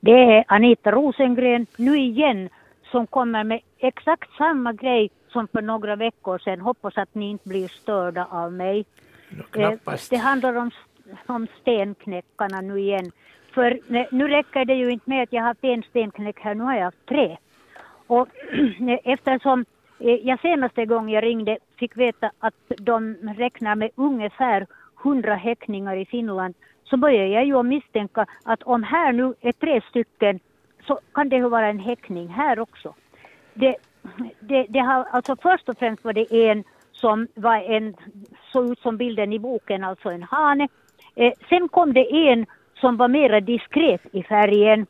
Det 0.01 0.11
är 0.11 0.45
Anita 0.49 0.91
Rosengren 0.91 1.67
nu 1.77 1.99
igen 1.99 2.49
som 2.91 3.07
kommer 3.07 3.45
med 3.45 3.61
exakt 3.79 4.31
samma 4.39 4.73
grej 4.73 5.11
som 5.33 5.49
för 5.49 5.63
några 5.63 5.97
veckor 5.97 6.39
sedan. 6.39 6.61
Hoppas 6.61 6.99
att 6.99 7.15
ni 7.15 7.31
inte 7.31 7.49
blir 7.49 7.69
störda 7.69 8.25
av 8.31 8.53
mig. 8.53 8.85
No, 9.29 9.41
Eh, 9.41 9.45
knappast. 9.51 10.11
Det 10.11 10.17
handlar 10.17 10.55
om, 10.57 10.71
om 11.27 11.47
stenknäckarna 11.61 12.61
nu 12.61 12.81
igen. 12.81 13.13
För 13.55 13.79
ne- 13.89 14.09
nu 14.11 14.29
räcker 14.29 14.65
det 14.65 14.75
ju 14.75 14.91
inte 14.91 15.11
med 15.11 15.23
att 15.23 15.33
jag 15.33 15.43
har 15.43 15.49
haft 15.49 15.65
en 15.65 15.83
stenknäck 15.83 16.41
här, 16.41 16.55
nu 16.55 16.65
har 16.65 16.75
jag 16.75 16.85
haft 16.85 17.07
tre. 17.07 17.37
Och 18.07 18.29
eftersom 19.05 19.65
eh, 19.99 20.15
jag 20.15 20.41
senaste 20.41 20.87
gången 20.87 21.15
jag 21.15 21.25
ringde 21.25 21.59
fick 21.77 21.97
veta 21.97 22.31
att 22.39 22.55
de 22.79 23.17
räknar 23.37 23.75
med 23.75 23.91
ungefär 23.95 24.67
100 25.05 25.35
häckningar 25.35 25.97
i 25.97 26.07
Finland 26.07 26.55
så 26.85 26.97
börjar 26.97 27.27
jag 27.27 27.45
ju 27.45 27.63
misstänka 27.63 28.27
att 28.43 28.63
om 28.63 28.83
här 28.83 29.13
nu 29.13 29.35
är 29.41 29.53
tre 29.53 29.81
stycken 29.89 30.41
så 30.87 31.01
kan 31.15 31.29
det 31.29 31.37
ju 31.37 31.49
vara 31.49 31.69
en 31.69 31.79
häckning 31.79 32.29
här 32.29 32.59
också. 32.61 32.95
Det, 33.55 33.77
det, 34.41 34.67
det 34.69 34.79
har, 34.79 35.05
alltså 35.13 35.37
först 35.43 35.69
och 35.69 35.79
främst 35.79 36.05
var 36.05 36.13
det 36.13 36.51
en 36.51 36.65
som 36.93 37.29
var 37.35 37.57
en, 37.57 37.97
såg 38.53 38.71
ut 38.71 38.79
som 38.81 38.97
bilden 38.97 39.33
i 39.33 39.39
boken, 39.39 39.85
alltså 39.85 40.09
en 40.11 40.23
hane. 40.23 40.69
Eh, 41.15 41.33
sen 41.49 41.69
kom 41.69 41.93
det 41.93 42.29
en 42.31 42.47
som 42.81 42.97
var 42.97 43.09
mera 43.09 43.41
diskret 43.41 44.01
i 44.13 44.23
färgen 44.23 44.87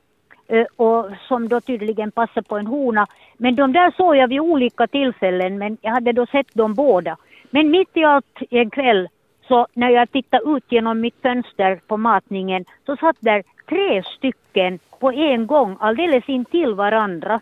eh, 0.49 0.67
och 0.77 1.11
som 1.29 1.49
då 1.49 1.61
tydligen 1.61 2.11
passade 2.11 2.49
på 2.49 2.59
en 2.59 2.67
hona. 2.67 3.07
Men 3.37 3.55
de 3.55 3.73
där 3.73 3.91
såg 3.97 4.17
jag 4.17 4.29
vid 4.29 4.41
olika 4.41 4.87
tillfällen, 4.87 5.59
men 5.59 5.77
jag 5.81 5.93
hade 5.93 6.13
då 6.13 6.27
sett 6.27 6.55
dem 6.55 6.75
båda. 6.75 7.17
Men 7.51 7.71
mitt 7.71 7.97
i 7.97 8.05
allt 8.05 8.39
en 8.51 8.71
kväll, 8.71 9.09
så 9.49 9.67
när 9.75 9.91
jag 9.91 10.13
tittade 10.13 10.51
ut 10.51 10.65
genom 10.69 11.01
mitt 11.01 11.23
fönster 11.23 11.81
på 11.87 11.97
matningen, 11.97 12.65
så 12.87 12.97
satt 12.97 13.17
där 13.21 13.43
tre 13.69 14.03
stycken 14.03 14.79
på 15.01 15.13
en 15.13 15.47
gång, 15.47 15.77
alldeles 15.81 16.29
intill 16.29 16.75
varandra. 16.75 17.41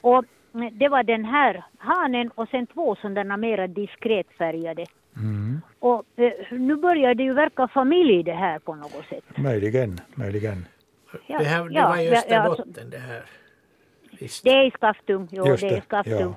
Och 0.00 0.24
mm, 0.54 0.78
det 0.78 0.88
var 0.88 1.02
den 1.02 1.24
här 1.24 1.64
hanen 1.78 2.30
och 2.34 2.48
sen 2.48 2.66
två 2.66 2.96
sådana 2.96 3.36
mera 3.36 3.66
diskret 3.66 4.26
färgade. 4.38 4.86
Mm. 5.18 5.60
Och 5.78 6.04
eh, 6.16 6.32
nu 6.50 6.76
börjar 6.76 7.14
det 7.14 7.22
ju 7.22 7.32
verka 7.32 7.68
familj 7.68 8.22
det 8.22 8.32
här 8.32 8.58
på 8.58 8.74
något 8.74 9.04
sätt. 9.10 9.24
Möjligen, 9.38 10.00
möjligen. 10.14 10.66
Ja, 11.26 11.38
det, 11.38 11.44
här, 11.44 11.64
det 11.64 11.74
ja, 11.74 11.88
var 11.88 11.96
i 11.96 12.08
ja, 12.08 12.22
ja, 12.28 12.38
alltså- 12.40 12.62
Österbotten 12.62 12.90
det 12.90 12.98
här. 12.98 13.22
Visst. 14.20 14.44
Det 14.44 14.50
är 14.50 14.64
i 14.66 14.70
Skaftung, 14.70 15.28
jo, 15.30 15.46
Just 15.46 15.62
det 15.62 15.68
är 15.68 15.76
i 15.76 15.82
det, 16.10 16.10
ja. 16.20 16.34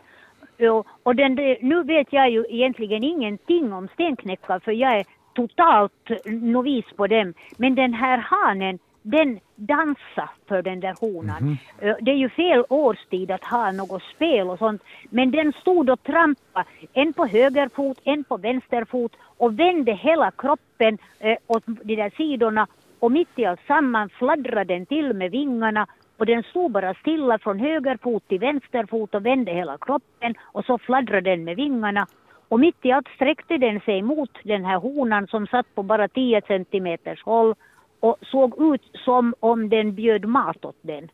Jo, 0.57 0.83
och 1.03 1.15
den, 1.15 1.35
det- 1.35 1.57
nu 1.61 1.83
vet 1.83 2.07
jag 2.13 2.29
ju 2.29 2.45
egentligen 2.49 3.03
ingenting 3.03 3.73
om 3.73 3.87
stenknäckar 3.93 4.59
för 4.59 4.71
jag 4.71 4.97
är 4.99 5.05
totalt 5.35 6.09
novis 6.25 6.85
på 6.95 7.07
dem. 7.07 7.33
Men 7.57 7.75
den 7.75 7.93
här 7.93 8.17
hanen, 8.17 8.79
den 9.01 9.39
dansar 9.55 10.29
för 10.47 10.61
den 10.61 10.79
där 10.79 10.95
honan. 10.99 11.43
Mhm. 11.43 11.57
Eh, 11.79 11.95
Det 12.01 12.11
är 12.11 12.15
ju 12.15 12.29
fel 12.29 12.65
årstid 12.69 13.31
att 13.31 13.43
ha 13.43 13.71
något 13.71 14.03
spel 14.03 14.49
och 14.49 14.57
sånt. 14.57 14.83
Men 15.09 15.31
den 15.31 15.53
stod 15.53 15.89
och 15.89 16.03
trampade, 16.03 16.65
en 16.93 17.13
på 17.13 17.25
höger 17.25 17.69
fot, 17.75 17.97
en 18.03 18.23
på 18.23 18.37
vänster 18.37 18.85
fot 18.85 19.11
och 19.37 19.59
vände 19.59 19.91
hela 19.93 20.31
kroppen 20.31 20.97
eh, 21.19 21.37
åt 21.47 21.63
de 21.65 21.95
där 21.95 22.09
sidorna. 22.17 22.67
Och 22.99 23.11
mitt 23.11 23.39
i 23.39 23.45
allt 23.45 23.59
samman 23.67 24.09
fladdrade 24.09 24.73
den 24.73 24.85
till 24.85 25.13
med 25.13 25.31
vingarna 25.31 25.87
och 26.17 26.25
den 26.25 26.43
stod 26.43 26.71
bara 26.71 26.93
stilla 26.93 27.39
från 27.39 27.59
höger 27.59 27.97
fot 28.01 28.27
till 28.27 28.39
vänster 28.39 28.85
fot 28.85 29.15
och 29.15 29.25
vände 29.25 29.51
hela 29.51 29.77
kroppen 29.77 30.33
och 30.41 30.65
så 30.65 30.77
fladdrade 30.77 31.29
den 31.29 31.43
med 31.43 31.55
vingarna. 31.55 32.07
Och 32.49 32.59
mitt 32.59 32.85
i 32.85 32.91
allt 32.91 33.07
sträckte 33.15 33.57
den 33.57 33.79
sig 33.79 34.01
mot 34.01 34.29
den 34.43 34.65
här 34.65 34.77
honan 34.77 35.27
som 35.27 35.47
satt 35.47 35.75
på 35.75 35.83
bara 35.83 36.07
10 36.07 36.41
centimeters 36.47 37.23
håll 37.23 37.55
och 38.01 38.17
såg 38.21 38.73
ut 38.73 38.81
som 39.05 39.33
om 39.39 39.69
den 39.69 39.95
bjöd 39.95 40.25
mat 40.25 40.65
åt 40.65 40.79
den. 40.81 41.09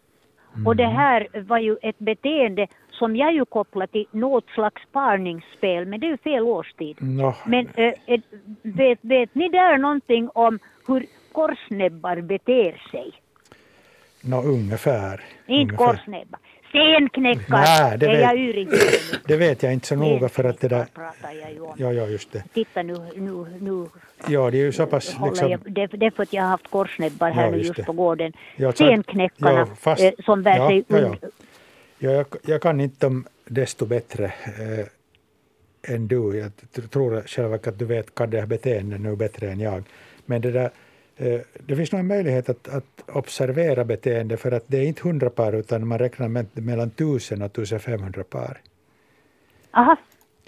Och 0.65 0.75
det 0.75 0.87
här 0.87 1.27
var 1.47 1.57
ju 1.57 1.77
ett 1.81 1.99
beteende 1.99 2.67
som 2.91 3.15
jag 3.15 3.33
ju 3.33 3.45
kopplar 3.45 3.87
till 3.87 4.05
något 4.11 4.49
slags 4.49 4.81
parningsspel, 4.91 5.85
men 5.85 5.99
det 5.99 6.07
är 6.07 6.11
ju 6.11 6.17
fel 6.17 6.43
årstid. 6.43 6.97
Nå, 6.99 7.35
Men 7.45 7.67
äh, 7.75 7.93
äh, 8.05 8.19
vet, 8.61 8.99
vet 9.01 9.35
ni 9.35 9.49
där 9.49 9.77
någonting 9.77 10.29
om 10.33 10.59
hur 10.87 11.05
korsnäbbar 11.31 12.21
beter 12.21 12.81
sig? 12.91 13.13
nå, 14.21 14.41
ungefär. 14.41 15.21
Inte 15.47 15.75
ungefär. 15.75 15.77
korsnäbbar. 15.77 16.39
Stenknäckar 16.69 17.43
Nej, 17.49 17.97
det 17.97 18.05
är 18.05 18.09
vet- 18.11 18.21
jag 18.21 18.37
yr 18.37 18.57
i 18.57 18.63
huvudet. 18.63 19.19
Det 19.27 19.37
vet 19.37 19.63
jag 19.63 19.73
inte 19.73 19.87
så 19.87 19.95
noga 19.95 20.29
för 20.29 20.43
att 20.43 20.59
det 20.59 20.67
där... 20.67 20.83
Stenknäckar 20.85 21.11
pratar 21.21 21.35
jag 21.41 21.53
ju 21.53 21.59
om. 21.59 21.75
Ja, 21.77 21.93
ja, 21.93 22.07
just 22.07 22.31
det. 22.31 22.43
Titta 22.53 22.83
nu, 22.83 22.93
nu, 23.15 23.45
nu 23.59 23.85
Ja, 24.27 24.51
det 24.51 24.57
är 24.57 24.61
ju 24.61 24.71
så 24.71 24.85
pass 24.85 25.15
liksom... 25.25 25.49
jag, 25.51 25.59
det, 25.71 25.87
det 25.87 26.05
är 26.05 26.11
för 26.11 26.23
att 26.23 26.33
jag 26.33 26.43
har 26.43 26.49
haft 26.49 26.67
korsnäbbar 26.71 27.29
här 27.31 27.43
Ja, 27.45 27.51
nu 27.51 27.57
just 27.57 27.67
just 27.67 27.77
det. 27.77 27.83
på 27.83 27.91
gården. 27.93 28.33
Ja, 28.55 28.71
Stenknäckarna 28.71 29.59
ja, 29.59 29.65
fast- 29.79 30.01
eh, 30.03 30.11
som 30.25 30.43
bär 30.43 30.57
ja, 30.57 30.67
sig 30.69 30.83
ja, 30.87 30.97
ja. 30.99 31.15
Ja, 31.99 32.11
jag, 32.11 32.25
jag 32.45 32.61
kan 32.61 32.81
inte 32.81 33.05
dem 33.05 33.25
desto 33.45 33.85
bättre 33.85 34.25
eh, 34.25 35.93
än 35.93 36.07
du. 36.07 36.37
Jag 36.37 36.51
tr- 36.75 36.87
tror 36.87 37.21
själv 37.27 37.53
att 37.53 37.79
du 37.79 37.85
vet 37.85 38.15
kan 38.15 38.29
det 38.29 38.39
här 38.39 38.45
beteendet 38.47 39.01
nu 39.01 39.15
bättre 39.15 39.49
än 39.51 39.59
jag. 39.59 39.83
Men 40.25 40.41
det 40.41 40.51
där, 40.51 40.69
det 41.65 41.75
finns 41.75 41.91
nog 41.91 41.99
en 41.99 42.07
möjlighet 42.07 42.49
att, 42.49 42.67
att 42.67 43.03
observera 43.07 43.83
beteende 43.85 44.37
för 44.37 44.51
att 44.51 44.63
det 44.67 44.77
är 44.77 44.83
inte 44.83 45.01
hundra 45.03 45.29
par 45.29 45.53
utan 45.53 45.87
man 45.87 45.99
räknar 45.99 46.27
med 46.27 46.45
mellan 46.53 46.87
1000 46.87 47.41
och 47.41 47.45
1500 47.59 48.23
par. 48.23 48.57
Aha, 49.71 49.95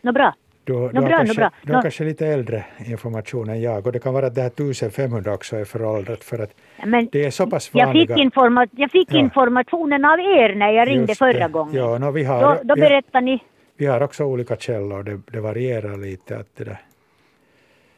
nå 0.01 0.11
bra. 0.11 0.35
Du, 0.63 0.73
du, 0.73 0.79
Nå, 0.79 0.85
har 0.85 0.91
bra, 1.07 1.17
kanske, 1.17 1.35
bra. 1.35 1.51
du 1.63 1.73
har 1.73 1.81
kanske 1.81 2.03
lite 2.03 2.27
äldre 2.27 2.65
information 2.85 3.49
än 3.49 3.61
jag 3.61 3.85
och 3.87 3.91
det 3.93 3.99
kan 3.99 4.13
vara 4.13 4.27
att 4.27 4.35
det 4.35 4.41
här 4.41 4.47
1500 4.47 5.33
också 5.33 5.55
är 5.57 5.65
föråldrat 5.65 6.23
för 6.23 6.39
att 6.39 6.53
Men 6.85 7.09
det 7.11 7.25
är 7.25 7.31
så 7.31 7.47
pass 7.47 7.69
jag 7.73 7.85
vanliga... 7.85 8.15
fick, 8.15 8.23
informa 8.23 8.67
jag 8.71 8.91
fick 8.91 9.07
Ja. 9.13 9.19
informationen 9.19 10.05
av 10.05 10.19
er 10.19 10.55
när 10.55 10.71
jag 10.71 10.87
ringde 10.87 11.15
förra 11.15 11.47
gången. 11.47 11.75
Ja, 11.75 11.97
no, 11.97 12.11
vi 12.11 12.23
har, 12.23 12.41
då 12.41 12.59
då 12.63 12.75
berättade 12.75 13.25
ni. 13.25 13.43
Vi 13.77 13.85
har 13.85 14.01
också 14.01 14.23
olika 14.23 14.55
källor, 14.55 15.03
det, 15.03 15.19
det 15.31 15.39
varierar 15.39 15.97
lite 15.97 16.37
att 16.37 16.47
det 16.55 16.63
där, 16.63 16.77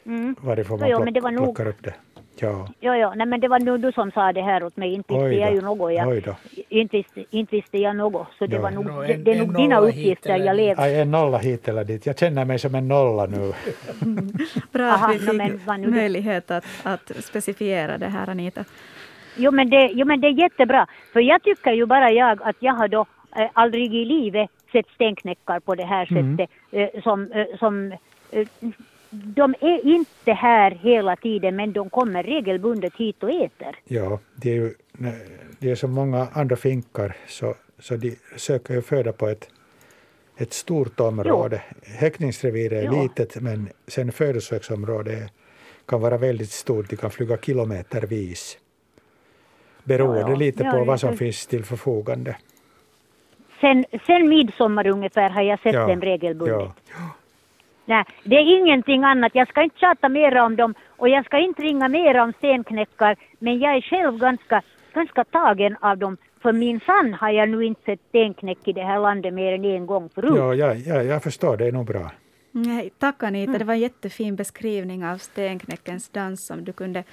Mm. 0.06 0.36
varifrån 0.42 0.80
man 0.80 0.90
jo, 0.90 0.96
plock, 0.96 1.06
men 1.06 1.14
det 1.14 1.22
var 1.22 1.32
nog- 1.32 1.44
plockar 1.44 1.68
upp 1.68 1.84
det. 1.84 1.94
Ja, 2.40 2.68
Jo, 2.80 2.94
jo, 2.96 3.12
nej 3.16 3.28
men 3.28 3.40
det 3.40 3.48
var 3.48 3.60
nu 3.60 3.78
du 3.78 3.92
som 3.92 4.12
sa 4.12 4.34
det 4.34 4.42
här 4.42 4.64
åt 4.64 4.78
mig. 4.78 4.94
Inte 4.94 5.14
visste 5.14 5.36
jag 5.36 5.54
ju 5.54 5.62
något. 5.62 5.94
Jag, 5.94 6.36
inte, 6.70 6.98
visste, 6.98 7.24
inte 7.30 7.56
visste 7.56 7.78
jag 7.78 7.96
något. 7.96 8.28
Så 8.40 8.46
det 8.46 8.60
var 8.60 8.72
nog, 8.72 8.86
det, 8.86 9.14
en- 9.14 9.24
det 9.24 9.32
är 9.32 9.40
nog 9.40 9.56
dina 9.56 9.80
uppgifter 9.80 10.36
jag 10.38 10.56
lever. 10.56 10.84
Aj, 10.84 11.00
en 11.00 11.12
nolla 11.12 11.38
hit 11.38 11.68
eller 11.68 11.84
dit. 11.84 12.06
Jag 12.06 12.20
känner 12.20 12.46
mig 12.46 12.60
som 12.60 12.76
en 12.76 12.88
nolla 12.88 13.26
nu. 13.26 13.54
Bra 14.72 14.86
Aha, 14.92 15.08
att 15.14 15.22
vi 15.22 15.34
men 15.34 15.50
fick 15.60 15.68
nu 15.68 15.86
det- 15.86 15.88
möjlighet 15.92 16.52
att, 16.52 16.66
att 16.84 17.12
specifiera 17.24 17.98
det 17.98 18.08
här, 18.08 18.30
Anita. 18.30 18.64
Jo 19.38 19.52
men, 19.52 19.70
det, 19.70 19.90
jo 19.94 20.06
men 20.06 20.22
det 20.22 20.28
är 20.28 20.32
jättebra. 20.42 20.88
För 21.14 21.20
jag 21.20 21.44
tycker 21.44 21.72
ju 21.72 21.86
bara 21.86 22.12
jag 22.12 22.42
att 22.44 22.56
jag 22.60 22.74
har 22.74 22.88
då 22.88 23.06
eh, 23.36 23.50
aldrig 23.54 23.96
i 23.96 24.06
livet 24.06 24.50
sett 24.72 24.88
stenknäckar 24.96 25.60
på 25.60 25.76
det 25.76 25.84
här 25.86 26.08
Mm. 26.12 26.38
sättet. 26.38 26.50
Eh, 26.72 27.02
som, 27.04 27.32
eh, 27.32 27.46
som, 27.60 27.92
eh, 28.32 28.48
de 29.12 29.56
är 29.60 29.86
inte 29.88 30.32
här 30.34 30.72
hela 30.72 31.16
tiden 31.16 31.56
men 31.56 31.74
de 31.74 31.90
kommer 31.90 32.24
regelbundet 32.24 32.96
hit 32.96 33.24
och 33.24 33.30
äter. 33.32 33.76
Ja, 33.84 34.20
det 34.36 34.50
är 34.50 34.56
ju 34.56 34.74
det 35.60 35.72
är 35.72 35.76
så 35.76 35.88
många 35.88 36.28
andra 36.34 36.56
finkar 36.56 37.16
så, 37.28 37.56
så 37.80 37.96
de 37.96 38.16
söker 38.38 38.74
ju 38.74 38.82
föda 38.82 39.14
på 39.14 39.28
ett, 39.28 39.50
ett 40.38 40.54
stort 40.54 41.00
område. 41.00 41.62
Häckningsreviret 41.84 42.84
är 42.84 42.88
Jo. 42.96 43.04
litet 43.04 43.42
men 43.42 43.70
sen 43.88 44.12
födosöksområdet 44.12 45.32
kan 45.86 46.02
vara 46.02 46.18
väldigt 46.18 46.52
stort. 46.52 46.90
De 46.90 46.96
kan 46.96 47.12
flyga 47.12 47.38
kilometervis. 47.38 48.58
Beroende 49.84 50.22
Ja, 50.22 50.30
ja. 50.30 50.36
lite 50.36 50.64
på 50.64 50.78
ja, 50.78 50.84
vad 50.84 51.00
som 51.00 51.18
finns 51.18 51.48
till 51.48 51.64
förfogande. 51.66 52.38
sen, 53.62 53.86
sen 54.08 54.30
midsommar 54.30 54.88
ungefär 54.88 55.30
har 55.30 55.42
jag 55.42 55.60
sett 55.60 55.74
dem 55.74 56.02
regelbundet. 56.02 56.70
Nej, 57.92 58.04
det 58.24 58.36
är 58.36 58.58
ingenting 58.60 59.04
annat. 59.04 59.32
Jag 59.36 59.48
ska 59.48 59.64
inte 59.64 59.80
tjata 59.80 60.10
mer 60.10 60.38
om 60.38 60.56
dem 60.56 60.74
och 60.98 61.10
jag 61.10 61.26
ska 61.26 61.38
inte 61.40 61.62
ringa 61.62 61.88
mer 61.88 62.22
om 62.22 62.34
stenknäckar. 62.38 63.16
Men 63.40 63.60
jag 63.60 63.76
är 63.76 63.82
själv 63.82 64.18
ganska, 64.18 64.62
ganska 64.94 65.24
tagen 65.24 65.76
av 65.82 65.98
dem. 65.98 66.18
För 66.42 66.54
min 66.54 66.80
sann 66.80 67.14
har 67.14 67.30
jag 67.30 67.50
nu 67.50 67.66
inte 67.66 67.82
sett 67.86 68.00
stenknäck 68.10 68.68
i 68.68 68.74
det 68.74 68.84
här 68.84 69.00
landet 69.00 69.34
mer 69.34 69.54
än 69.54 69.66
en 69.66 69.86
gång 69.86 70.10
förut. 70.10 70.34
Ja, 70.36 70.54
ja, 70.54 70.74
ja, 70.74 71.04
jag 71.04 71.24
förstår, 71.24 71.58
det 71.58 71.68
är 71.68 71.72
nog 71.72 71.86
bra. 71.86 72.12
Nej, 72.52 72.92
tack 73.00 73.24
Anita, 73.24 73.58
det 73.58 73.66
var 73.66 73.74
en 73.74 73.80
jättefin 73.80 74.36
beskrivning 74.36 75.06
av 75.06 75.18
stenknäckens 75.18 76.10
dans 76.10 76.46
som 76.46 76.64
du 76.64 76.74
kunde, 76.74 77.04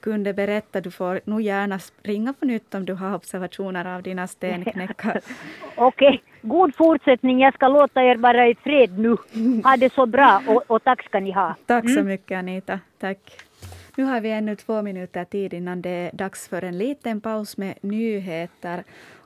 kunde 0.00 0.34
berätta. 0.34 0.80
Du 0.80 0.90
får 0.90 1.20
nog 1.24 1.40
gärna 1.40 1.78
ringa 2.02 2.32
på 2.32 2.46
nytt 2.46 2.74
om 2.74 2.84
du 2.84 2.94
har 2.94 3.14
observationer 3.14 3.96
av 3.96 4.02
dina 4.02 4.26
stenknäckar. 4.36 5.20
Okej, 5.76 6.22
god 6.42 6.74
fortsättning. 6.74 7.40
Jag 7.40 7.54
ska 7.54 7.68
låta 7.68 8.02
er 8.02 8.16
vara 8.16 8.48
i 8.48 8.54
fred 8.54 8.98
nu. 8.98 9.16
Ha 9.64 9.76
det 9.76 9.92
så 9.92 10.06
bra 10.06 10.42
och, 10.46 10.62
och 10.66 10.84
tack 10.84 11.04
ska 11.04 11.20
ni 11.20 11.32
ha. 11.32 11.54
Tack 11.66 11.90
så 11.90 12.02
mycket 12.02 12.38
Anita. 12.38 12.80
Tack. 12.98 13.18
Nu 13.96 14.04
har 14.04 14.20
vi 14.20 14.30
ännu 14.30 14.56
två 14.56 14.82
minuter 14.82 15.24
tid 15.24 15.54
innan 15.54 15.82
det 15.82 15.90
är 15.90 16.10
dags 16.12 16.48
för 16.48 16.64
en 16.64 16.78
liten 16.78 17.20
paus 17.20 17.56
med 17.56 17.74
nyheter. 17.80 18.84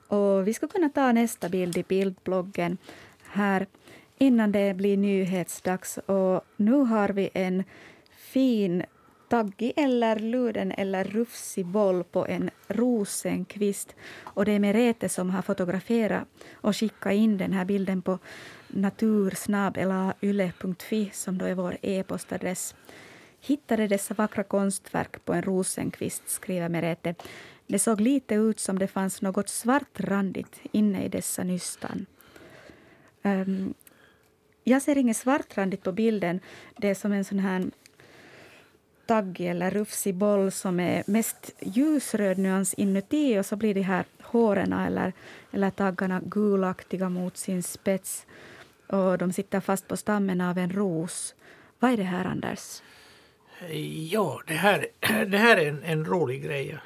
Och 0.09 0.49
vi 0.49 0.55
ska 0.55 0.67
kunna 0.67 0.89
ta 0.89 1.13
nästa 1.13 1.49
bild 1.49 1.77
i 1.77 1.83
bildbloggen 1.83 2.79
här 3.31 3.67
innan 4.19 4.53
det 4.53 4.77
blir 4.77 4.97
nyhetsdags. 4.97 5.99
Och 5.99 6.41
nu 6.57 6.73
har 6.73 7.09
vi 7.09 7.31
en 7.35 7.65
fin 8.11 8.83
taggig 9.29 9.73
eller 9.77 10.19
luden 10.19 10.73
eller 10.73 11.05
rufsig 11.05 11.67
boll 11.67 12.05
på 12.05 12.27
en 12.27 12.51
rosenkvist. 12.69 13.95
Och 14.23 14.45
det 14.45 14.53
är 14.53 14.59
Merete 14.59 15.09
som 15.09 15.31
har 15.31 15.43
fotograferat 15.43 16.29
och 16.53 16.77
skickat 16.77 17.13
in 17.13 17.39
den 17.39 17.53
här 17.53 17.65
bilden 17.65 18.03
på 18.03 18.19
natursnabelayle.fi 18.69 21.11
som 21.13 21.39
då 21.39 21.45
är 21.45 21.55
vår 21.55 21.77
e-postadress. 21.83 22.75
Hittade 23.41 23.87
dessa 23.87 24.15
vackra 24.15 24.43
konstverk 24.43 25.25
på 25.25 25.33
en 25.33 25.43
rosenkvist, 25.43 26.29
skriver 26.29 26.69
Merete. 26.69 27.15
Det 27.67 27.79
såg 27.79 28.01
lite 28.01 28.35
ut 28.35 28.61
som 28.61 28.79
det 28.79 28.89
fanns 28.89 29.23
något 29.23 29.49
svartrandigt 29.49 30.61
inne 30.73 31.05
i 31.05 31.09
dessa 31.09 31.45
nystan. 31.45 32.07
Um, 33.23 33.75
jag 34.65 34.83
ser 34.83 34.99
inget 34.99 35.17
svartrandigt 35.17 35.83
på 35.83 35.93
bilden. 35.93 36.41
Det 36.77 36.89
är 36.89 36.95
som 36.95 37.13
en 37.13 37.25
sån 37.25 37.39
här 37.39 37.71
taggig 39.07 39.47
eller 39.47 39.71
rufsig 39.71 40.15
boll 40.15 40.51
som 40.51 40.81
är 40.81 41.03
mest 41.07 41.55
ljusröd 41.61 42.39
nyans 42.39 42.75
inuti 42.75 43.39
och 43.39 43.47
så 43.47 43.57
blir 43.57 43.75
de 43.75 43.83
här 43.83 44.05
håren 44.23 44.73
eller, 44.73 45.13
eller 45.53 45.71
taggarna 45.71 46.21
gulaktiga 46.25 47.09
mot 47.09 47.37
sin 47.37 47.63
spets 47.63 48.27
och 48.87 49.19
de 49.19 49.33
sitter 49.33 49.61
fast 49.61 49.89
på 49.89 49.97
stammen 49.97 50.41
av 50.41 50.59
en 50.59 50.73
ros. 50.73 51.35
Vad 51.79 51.93
är 51.93 51.97
det 51.97 52.03
här, 52.03 52.25
Anders? 52.25 52.83
Ja, 54.11 54.43
det 54.47 54.55
här, 54.55 54.87
det 55.27 55.39
här 55.39 55.57
är 55.57 55.69
en, 55.69 55.83
en 55.83 56.05
rolig 56.05 56.45
grej. 56.45 56.79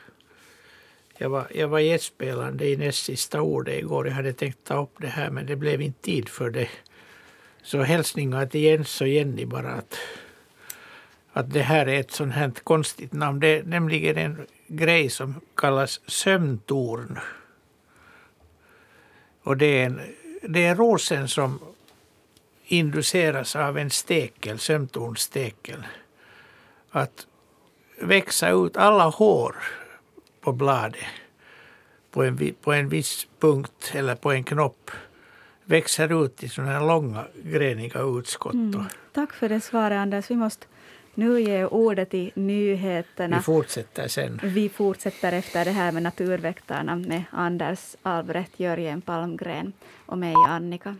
Jag 1.16 1.31
var, 1.31 1.47
jag 1.55 1.68
var 1.68 1.79
gästspelande 1.79 2.66
i 2.66 2.77
näst 2.77 3.05
sista 3.05 3.41
ordet 3.41 3.79
igår. 3.79 4.07
Jag 4.07 4.14
hade 4.14 4.33
tänkt 4.33 4.64
ta 4.64 4.83
upp 4.83 4.95
det 4.99 5.07
här 5.07 5.31
men 5.31 5.47
det 5.47 5.57
blev 5.57 5.81
inte 5.81 6.03
tid 6.03 6.29
för 6.29 6.51
det. 6.51 6.68
Så 7.62 7.83
hälsningar 7.83 8.47
till 8.47 8.61
Jens 8.61 9.01
och 9.01 9.09
Jenny 9.09 9.45
bara 9.47 9.71
att, 9.71 9.99
att 11.33 11.53
det 11.53 11.62
här 11.62 11.89
är 11.89 12.01
ett 12.01 12.11
sånt 12.11 12.35
här 12.35 12.51
konstigt 12.64 13.12
namn. 13.12 13.41
Det 13.41 13.59
är 13.59 13.62
nämligen 13.62 14.16
en 14.16 14.47
grej 14.66 15.11
som 15.11 15.41
kallas 15.55 16.01
sömntorn. 16.07 17.18
Och 19.43 19.57
det 19.57 19.66
är, 19.66 19.87
en, 19.87 20.01
det 20.43 20.64
är 20.64 20.74
rosen 20.74 21.28
som 21.28 21.59
induceras 22.64 23.57
av 23.57 23.78
en 23.78 23.91
stekel, 23.91 24.59
sömntornstekel. 24.59 25.87
Att 26.91 27.26
växa 28.01 28.51
ut 28.51 28.76
alla 28.76 29.05
hår 29.05 29.57
på 30.41 30.53
bladet 30.53 31.01
på 32.11 32.22
en, 32.22 32.55
på 32.62 32.72
en 32.72 32.89
viss 32.89 33.26
punkt 33.41 33.93
eller 33.95 34.14
på 34.14 34.33
en 34.33 34.45
knopp 34.45 34.91
växer 35.64 36.24
ut 36.24 36.43
i 36.43 36.49
sådana 36.49 36.72
här 36.72 36.87
långa 36.87 37.24
greniga 37.45 38.01
utskott. 38.01 38.55
Mm. 38.55 38.85
Tack 39.12 39.33
för 39.33 39.49
det 39.49 39.61
svaret, 39.61 39.97
Anders. 39.97 40.31
Vi 40.31 40.37
måste 40.37 40.66
nu 41.21 41.41
ge 41.41 41.64
ordet 41.64 42.14
i 42.14 42.33
nyheterna. 42.35 43.37
Vi 43.37 43.43
fortsätter 43.43 44.09
sen. 44.09 44.41
Vi 44.43 44.68
fortsätter 44.68 45.33
efter 45.33 45.64
det 45.64 45.71
här 45.71 45.93
med 45.93 46.03
Naturväktarna 46.03 46.97
med 46.97 47.23
Anders 47.31 47.97
Albrecht, 48.03 48.61
Jörgen 48.61 49.01
Palmgren 49.01 49.73
och 50.07 50.18
mig, 50.18 50.35
Annika. 50.49 50.97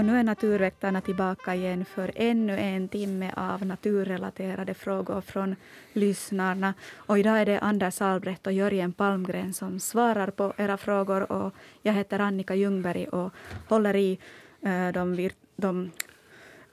Och 0.00 0.06
nu 0.06 0.18
är 0.18 0.22
Naturväktarna 0.22 1.00
tillbaka 1.00 1.54
igen 1.54 1.84
för 1.84 2.12
ännu 2.14 2.58
en 2.58 2.88
timme 2.88 3.32
av 3.36 3.66
naturrelaterade 3.66 4.74
frågor 4.74 5.20
från 5.20 5.56
lyssnarna. 5.92 6.74
Och 6.94 7.18
idag 7.18 7.40
är 7.40 7.46
det 7.46 7.58
Anders 7.58 8.00
Albrecht 8.00 8.46
och 8.46 8.52
Jörgen 8.52 8.92
Palmgren 8.92 9.54
som 9.54 9.80
svarar 9.80 10.30
på 10.30 10.52
era 10.56 10.76
frågor. 10.76 11.32
Och 11.32 11.54
jag 11.82 11.92
heter 11.92 12.18
Annika 12.18 12.54
Ljungberg 12.54 13.08
och 13.08 13.32
håller 13.68 13.96
i 13.96 14.18
eh, 14.62 14.88
de, 14.88 15.30
de 15.56 15.90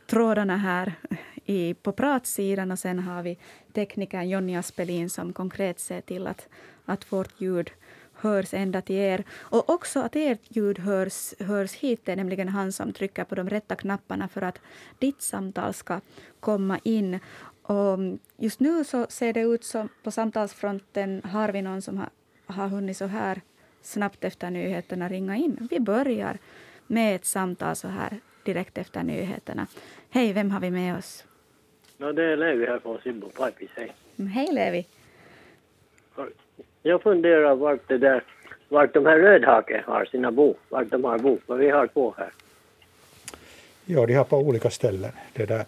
trådarna 0.09 0.57
här 0.57 0.93
i, 1.45 1.73
på 1.73 1.91
pratsidan. 1.91 2.71
Och 2.71 2.79
sen 2.79 2.99
har 2.99 3.23
vi 3.23 3.37
teknikern 3.73 4.29
Jonny 4.29 4.55
Aspelin 4.55 5.09
som 5.09 5.33
konkret 5.33 5.79
ser 5.79 6.01
till 6.01 6.27
att, 6.27 6.47
att 6.85 7.11
vårt 7.11 7.41
ljud 7.41 7.71
hörs 8.19 8.53
ända 8.53 8.81
till 8.81 8.95
er. 8.95 9.23
Och 9.31 9.69
också 9.69 9.99
att 9.99 10.15
ert 10.15 10.41
ljud 10.47 10.79
hörs, 10.79 11.33
hörs 11.39 11.73
hit. 11.73 12.01
Det 12.03 12.11
är 12.11 12.15
nämligen 12.15 12.49
han 12.49 12.71
som 12.71 12.93
trycker 12.93 13.23
på 13.23 13.35
de 13.35 13.49
rätta 13.49 13.75
knapparna 13.75 14.27
för 14.27 14.41
att 14.41 14.59
ditt 14.99 15.21
samtal 15.21 15.73
ska 15.73 15.99
komma 16.39 16.79
in. 16.83 17.19
Och 17.61 17.99
just 18.37 18.59
nu 18.59 18.83
så 18.83 19.05
ser 19.09 19.33
det 19.33 19.41
ut 19.41 19.63
som 19.63 19.89
på 20.03 20.11
samtalsfronten 20.11 21.21
har 21.23 21.49
vi 21.49 21.61
någon 21.61 21.81
som 21.81 21.97
har, 21.97 22.09
har 22.45 22.67
hunnit 22.67 22.97
så 22.97 23.05
här 23.05 23.41
snabbt 23.81 24.23
efter 24.23 24.49
nyheterna 24.49 25.09
ringa 25.09 25.35
in. 25.35 25.67
Vi 25.71 25.79
börjar 25.79 26.37
med 26.87 27.15
ett 27.15 27.25
samtal 27.25 27.75
så 27.75 27.87
här 27.87 28.19
direkt 28.43 28.77
efter 28.77 29.03
nyheterna. 29.03 29.67
Hej, 30.09 30.33
vem 30.33 30.51
har 30.51 30.59
vi 30.59 30.71
med 30.71 30.97
oss? 30.97 31.25
Ja, 31.97 32.13
det 32.13 32.23
är 32.23 32.37
Levi 32.37 32.65
här 32.65 32.79
från 32.79 32.99
Simbo 33.01 33.29
Pipis. 33.29 33.69
Hej. 33.75 33.93
Hej 34.17 34.49
Levi. 34.51 34.85
Jag 36.83 37.01
funderar 37.01 37.55
vart 37.55 37.87
det 37.87 37.97
där, 37.97 38.23
vart 38.69 38.93
de 38.93 39.05
här 39.05 39.17
rödhake 39.17 39.83
har 39.87 40.05
sina 40.05 40.31
bo, 40.31 40.55
vart 40.69 40.89
de 40.89 41.03
har 41.03 41.19
bo, 41.19 41.37
vad 41.45 41.57
vi 41.57 41.69
har 41.69 41.87
på 41.87 42.15
här. 42.17 42.31
Ja, 43.85 44.05
de 44.05 44.13
har 44.13 44.23
på 44.23 44.37
olika 44.37 44.69
ställen. 44.69 45.11
Det 45.33 45.45
där. 45.45 45.65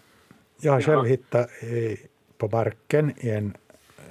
Jag 0.60 0.72
har 0.72 0.80
själv 0.80 1.04
hittat 1.04 1.50
eh, 1.62 1.98
på 2.38 2.48
marken 2.48 3.12
i 3.18 3.30
en, 3.30 3.56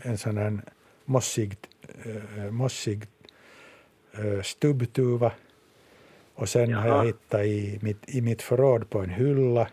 en 0.01 0.17
sån 0.17 0.37
här 0.37 0.59
mossig, 1.05 1.57
eh, 2.05 2.51
mossig 2.51 3.07
eh, 4.13 4.41
stubbtuva. 4.41 5.31
Och 6.35 6.49
sen 6.49 6.69
Jaha. 6.69 6.81
har 6.81 6.87
jag 6.87 7.05
hittat 7.05 7.45
i 7.45 7.79
mitt, 7.81 8.15
i 8.15 8.21
mitt 8.21 8.41
förråd 8.41 8.89
på 8.89 8.99
en 8.99 9.09
hylla. 9.09 9.67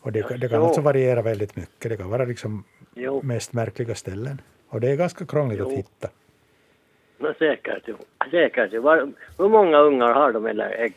Och 0.00 0.12
det, 0.12 0.38
det 0.38 0.48
kan 0.48 0.62
alltså 0.62 0.80
variera 0.80 1.22
väldigt 1.22 1.56
mycket. 1.56 1.90
Det 1.90 1.96
kan 1.96 2.10
vara 2.10 2.24
liksom 2.24 2.64
mest 3.22 3.52
märkliga 3.52 3.94
ställen. 3.94 4.40
Och 4.68 4.80
det 4.80 4.90
är 4.90 4.96
ganska 4.96 5.26
krångligt 5.26 5.58
jo. 5.58 5.68
att 5.68 5.78
hitta. 5.78 6.08
No, 7.18 7.34
säkert, 7.38 7.88
säkert. 8.30 8.82
Var, 8.82 9.12
hur 9.38 9.48
många 9.48 9.78
ungar 9.78 10.12
har 10.12 10.32
de 10.32 10.46
eller 10.46 10.70
ägg? 10.70 10.94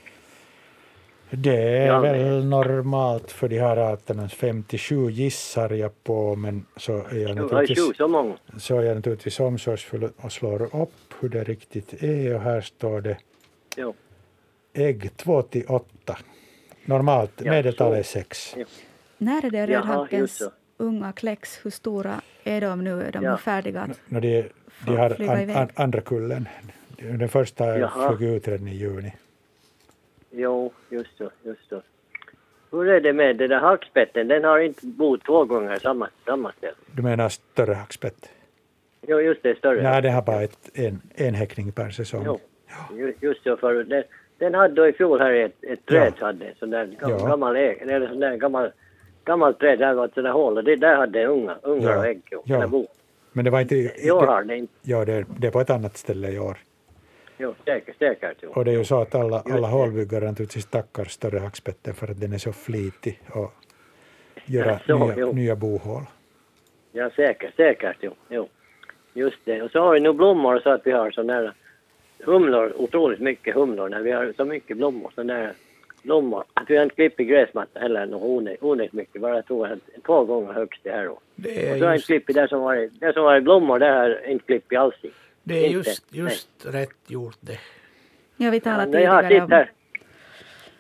Det 1.34 1.78
är 1.78 1.88
ja, 1.88 2.00
väl 2.00 2.46
normalt 2.46 3.32
för 3.32 3.48
de 3.48 3.60
här 3.60 3.78
arterna, 3.78 4.30
57 4.30 5.10
gissar 5.10 5.70
jag 5.70 6.04
på, 6.04 6.36
men 6.36 6.66
så 6.78 6.98
är 6.98 7.18
jag 7.18 7.36
naturligtvis, 7.36 7.98
så, 8.58 8.78
är 8.78 8.82
jag 8.82 8.96
naturligtvis 8.96 9.40
omsorgsfull 9.40 10.10
och 10.18 10.32
slår 10.32 10.82
upp 10.82 11.14
hur 11.20 11.30
det 11.30 11.44
riktigt 11.44 12.04
är 12.04 12.36
och 12.36 12.42
här 12.42 12.62
står 12.62 13.02
det 13.02 13.18
jo. 13.78 13.94
ägg 14.74 15.18
2 15.18 15.42
till 15.42 15.66
8. 15.68 16.18
Normalt, 16.86 17.32
ja, 17.38 17.52
medeltal 17.52 17.94
är 17.94 18.04
6. 18.04 18.56
Ja. 18.58 18.66
När 19.18 19.46
är 19.46 19.50
det 19.50 19.68
rödhankens 19.68 20.44
unga 20.78 21.12
kläcks? 21.12 21.60
Hur 21.64 21.72
stora 21.72 22.22
är 22.44 22.62
de 22.62 22.84
nu? 22.84 23.04
Är 23.04 23.12
de 23.12 23.24
ja. 23.24 23.38
färdiga 23.38 23.90
no, 24.08 24.20
de, 24.20 24.50
de 24.86 24.98
har 24.98 25.30
an, 25.30 25.50
an, 25.50 25.70
andra 25.76 26.02
kullen. 26.02 26.48
Den 26.98 27.30
första 27.30 27.90
flög 27.90 28.24
ut 28.24 28.48
redan 28.48 28.68
i 28.68 28.76
juni. 28.76 29.14
Jo, 30.32 30.72
just 30.90 31.18
så, 31.18 31.30
just 31.44 31.70
så. 31.70 31.82
Hur 32.72 32.90
är 32.90 33.02
det 33.02 33.14
med 33.14 33.38
den 33.38 33.50
där 33.50 33.60
hackspetten? 33.60 34.28
Den 34.28 34.44
har 34.44 34.60
inte 34.60 34.86
bott 34.86 35.26
två 35.26 35.46
gånger 35.46 35.76
samma, 35.80 36.10
samma 36.26 36.52
ställe. 36.52 36.74
Du 36.96 37.02
menar 37.02 37.30
större 37.30 37.74
hackspett? 37.74 38.30
Jo, 39.08 39.20
just 39.22 39.44
det, 39.44 39.58
större. 39.58 39.84
Nej, 39.84 40.02
den 40.02 40.14
har 40.14 40.22
bara 40.22 40.42
ett, 40.42 40.70
en, 40.74 41.02
en 41.16 41.34
häckning 41.34 41.72
per 41.72 41.90
säsong. 41.90 42.24
Jo, 42.26 42.40
ja. 42.68 43.12
just 43.20 43.44
så. 43.44 43.58
För 43.58 43.84
den, 43.84 44.04
den 44.38 44.54
hade 44.54 44.74
då 44.74 44.88
i 44.88 44.94
fjol 44.94 45.20
här 45.20 45.32
ett, 45.32 45.64
ett 45.64 45.86
träd, 45.86 46.14
ja. 46.20 46.26
hade 46.26 46.54
sån 46.60 46.70
där 46.70 46.86
gammal, 46.86 47.56
ja. 47.56 47.62
eller 47.62 48.08
sån 48.08 48.20
där 48.20 48.38
gammal 48.38 48.72
gammalt 49.26 49.60
träd, 49.60 49.80
där 49.80 49.94
var 49.94 50.06
ett 50.06 50.14
sådant 50.14 50.34
hål 50.34 50.58
och 50.58 50.64
det 50.64 50.76
där 50.76 50.96
hade 50.96 51.26
unga, 51.26 51.58
ungar 51.62 51.90
ja. 51.92 51.98
och 51.98 52.06
ägg. 52.06 52.22
Ja. 52.46 52.68
Bo. 52.68 52.88
Men 53.32 53.46
det 53.46 53.52
var 53.52 53.62
inte... 53.62 53.76
I 53.76 54.12
år 54.12 54.28
har 54.28 54.44
det 54.44 54.58
inte. 54.58 54.74
Ja, 54.82 55.06
det, 55.06 55.26
det 55.40 55.48
är 55.48 55.52
på 55.52 55.62
ett 55.62 55.70
annat 55.70 55.98
ställe 55.98 56.30
i 56.30 56.40
år. 56.40 56.58
Jo, 57.38 57.56
säkert, 57.66 57.98
säkert. 57.98 58.38
Jo. 58.42 58.50
Och 58.50 58.66
det 58.66 58.72
är 58.72 58.78
ju 58.78 58.84
så 58.84 59.02
att 59.02 59.16
alla, 59.16 59.40
alla 59.40 59.68
hålbyggare 59.68 60.26
naturligtvis 60.26 60.66
tackar 60.66 61.06
större 61.06 61.40
hackspetten 61.40 61.94
för 61.94 62.08
att 62.08 62.20
den 62.20 62.34
är 62.34 62.38
så 62.38 62.54
flitig 62.54 63.22
och 63.32 63.54
göra 64.46 64.80
så, 64.88 65.08
nya, 65.08 65.26
nya 65.26 65.56
bohål. 65.56 66.04
Ja, 66.92 67.10
säkert, 67.16 67.56
säkert. 67.56 67.98
Jo, 68.00 68.14
jo. 68.30 68.50
Just 69.14 69.38
det. 69.44 69.62
Och 69.62 69.72
så 69.72 69.80
har 69.80 69.94
vi 69.94 70.00
nu 70.00 70.14
blommor 70.14 70.60
så 70.60 70.70
att 70.70 70.82
vi 70.88 70.92
har 70.92 71.12
sådana 71.12 71.42
där 71.42 71.54
humlor, 72.20 72.74
otroligt 72.76 73.20
mycket 73.20 73.56
humlor 73.56 73.90
när 73.90 74.02
vi 74.02 74.12
har 74.12 74.34
så 74.38 74.46
mycket 74.46 74.78
blommor. 74.78 75.12
Sådana 75.16 75.34
där 75.34 75.54
blommor. 76.04 76.44
Att 76.54 76.70
vi 76.70 76.76
har 76.76 76.84
inte 76.84 76.96
klippt 76.96 77.18
gräsmatta 77.18 77.80
heller 77.80 78.06
något 78.06 78.58
onödigt 78.62 78.94
mycket. 78.94 79.22
Bara 79.22 79.36
jag 79.36 79.46
tror 79.46 79.68
att 79.68 79.80
två 80.06 80.26
gånger 80.26 80.54
högst 80.54 80.84
det 80.84 80.92
här 80.92 81.06
då. 81.06 81.20
Det 81.36 81.68
är 81.68 81.74
och 81.74 81.78
så 81.78 81.84
har 81.84 81.90
jag 81.90 81.96
inte 81.96 82.06
klippt 82.06 82.34
där 82.34 82.48
som 82.48 82.62
varit, 82.62 83.00
där 83.00 83.14
som 83.14 83.24
varit 83.24 83.44
blommor, 83.44 83.80
där 83.80 83.96
har 83.96 84.10
jag 84.10 84.32
inte 84.32 84.46
klippt 84.46 84.76
alls 84.76 84.96
i. 85.02 85.12
Det 85.44 85.66
är 85.66 85.70
just, 85.70 86.16
just 86.16 86.66
rätt 86.66 86.98
gjort 87.08 87.38
det. 87.40 87.60
Ja, 88.38 88.50
vi 88.50 88.60
talade 88.60 89.02
ja, 89.02 89.22
tidigare 89.22 89.44
om... 89.44 89.66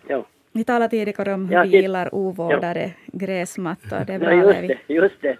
Ja. 0.07 0.25
Vi 0.51 0.63
talade 0.63 0.89
tidigare 0.89 1.33
om 1.33 1.49
hur 1.49 1.55
ja, 1.55 1.63
vi 1.63 1.69
gillar 1.69 2.15
ovårdade 2.15 2.93
ja. 3.05 3.19
gräsmattor. 3.19 4.05
Det 4.07 4.13
är 4.13 4.19
bra. 4.19 4.33
Ja, 4.33 4.53
just 4.53 4.67
det. 4.87 4.93
Just 4.93 5.21
det. 5.21 5.37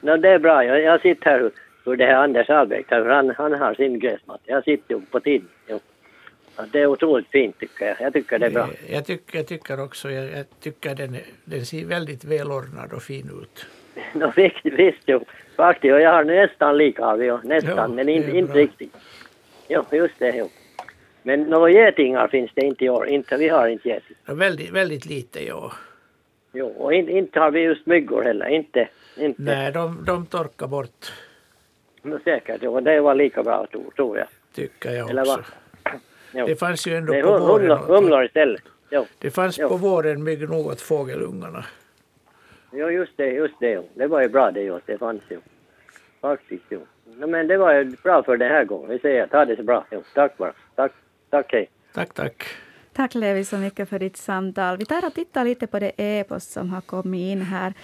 No, 0.00 0.16
det 0.16 0.28
är 0.28 0.38
bra. 0.38 0.64
Jag, 0.64 0.82
jag 0.82 1.00
sitter 1.00 1.30
här 1.30 1.50
hur 1.84 1.96
det 1.96 2.06
här 2.06 2.14
Anders 2.14 2.50
Albeck, 2.50 2.86
han, 2.88 3.30
han 3.36 3.52
har 3.52 3.74
sin 3.74 3.98
gräsmatta. 3.98 4.42
Jag 4.44 4.64
sitter 4.64 4.94
ju 4.94 5.00
på 5.00 5.20
tid. 5.20 5.44
Ja, 5.66 5.78
det 6.72 6.80
är 6.80 6.86
otroligt 6.86 7.30
fint 7.30 7.58
tycker 7.58 7.86
jag. 7.86 7.96
Jag 8.00 8.12
tycker 8.12 8.38
det 8.38 8.46
är 8.46 8.50
bra. 8.50 8.68
Jag 8.88 9.04
tycker, 9.04 9.38
jag 9.38 9.46
tycker 9.46 9.80
också, 9.80 10.10
jag, 10.10 10.24
jag 10.38 10.46
tycker 10.60 10.94
den, 10.94 11.16
den 11.44 11.66
ser 11.66 11.84
väldigt 11.84 12.24
välordnad 12.24 12.92
och 12.92 13.02
fin 13.02 13.30
ut. 13.42 13.66
no, 14.14 14.32
visst, 14.36 14.64
visst 14.64 15.02
jo. 15.06 15.24
Faktiskt, 15.56 15.92
och 15.92 16.00
jag 16.00 16.12
har 16.12 16.24
nästan 16.24 16.78
lika 16.78 17.16
jo. 17.16 17.40
nästan, 17.44 17.76
ja, 17.76 17.88
men 17.88 18.08
in, 18.08 18.36
inte 18.36 18.52
riktigt. 18.52 18.96
Jo, 19.68 19.84
just 19.92 20.18
det. 20.18 20.36
Jo. 20.36 20.50
Men 21.22 21.42
några 21.42 21.70
getingar 21.70 22.28
finns 22.28 22.50
det 22.54 22.60
inte 22.66 22.84
i 22.84 22.88
år. 22.88 23.08
Inte, 23.08 23.36
vi 23.36 23.48
har 23.48 23.68
inte 23.68 23.88
getingar. 23.88 24.20
Ja, 24.26 24.34
väldigt, 24.34 24.70
väldigt 24.70 25.06
lite, 25.06 25.44
ja. 25.44 25.72
Jo, 26.52 26.66
och 26.66 26.94
in, 26.94 27.08
inte 27.08 27.40
har 27.40 27.50
vi 27.50 27.60
just 27.60 27.86
myggor 27.86 28.22
heller. 28.22 28.48
Inte. 28.48 28.88
inte. 29.16 29.42
Nej, 29.42 29.72
de, 29.72 30.04
de 30.04 30.26
torkar 30.26 30.66
bort. 30.66 31.12
Men 32.02 32.20
säkert, 32.24 32.60
jo. 32.62 32.80
Det 32.80 33.00
var 33.00 33.14
lika 33.14 33.42
bra 33.42 33.66
tror 33.96 34.18
jag. 34.18 34.26
Tycker 34.54 34.90
jag 34.90 35.04
också. 35.04 35.18
Eller 35.18 35.44
Jo. 36.32 36.46
Det 36.46 36.56
fanns 36.56 36.86
ju 36.86 36.96
ändå 36.96 37.12
på 37.22 37.38
våren. 37.38 37.78
Humlor 37.78 38.24
istället. 38.24 38.62
Jo. 38.90 39.06
Det 39.18 39.30
fanns 39.30 39.58
jo. 39.58 39.68
på 39.68 39.76
våren 39.76 40.24
nog 40.24 40.66
åt 40.66 40.80
fågelungarna. 40.80 41.64
Jo, 42.72 42.90
just 42.90 43.16
det, 43.16 43.26
just 43.26 43.60
det. 43.60 43.82
Det 43.94 44.06
var 44.06 44.22
ju 44.22 44.28
bra 44.28 44.50
det 44.50 44.60
ju. 44.60 44.80
Det 44.86 44.98
fanns 44.98 45.22
ju. 45.30 45.40
Faktiskt 46.20 46.64
jo. 46.68 46.86
No, 47.16 47.26
men 47.26 47.48
det 47.48 47.56
var 47.56 47.74
ju 47.74 47.84
bra 47.84 48.22
för 48.22 48.36
den 48.36 48.50
här 48.50 48.64
gången. 48.64 48.90
Vi 48.90 48.98
säger 48.98 49.26
ta 49.26 49.44
det 49.44 49.56
så 49.56 49.62
bra. 49.62 49.84
Jo, 49.90 50.02
tack 50.14 50.36
bara. 50.36 50.52
Tack. 50.74 50.92
Tack, 51.30 51.52
hej. 51.52 51.70
Tack, 51.94 52.14
tack. 52.14 52.44
Tack 52.92 53.14
Levi 53.14 53.44
så 53.44 53.56
mycket 53.56 53.88
för 53.88 53.98
ditt 53.98 54.16
samtal. 54.16 54.76
Vi 54.76 54.84
tar 54.84 55.06
och 55.06 55.14
tittar 55.14 55.44
lite 55.44 55.66
på 55.66 55.78
det 55.78 55.92
e-post 55.96 56.50
som 56.50 56.70
har 56.70 56.80
kommit 56.80 57.32
in 57.32 57.42
här. 57.42 57.74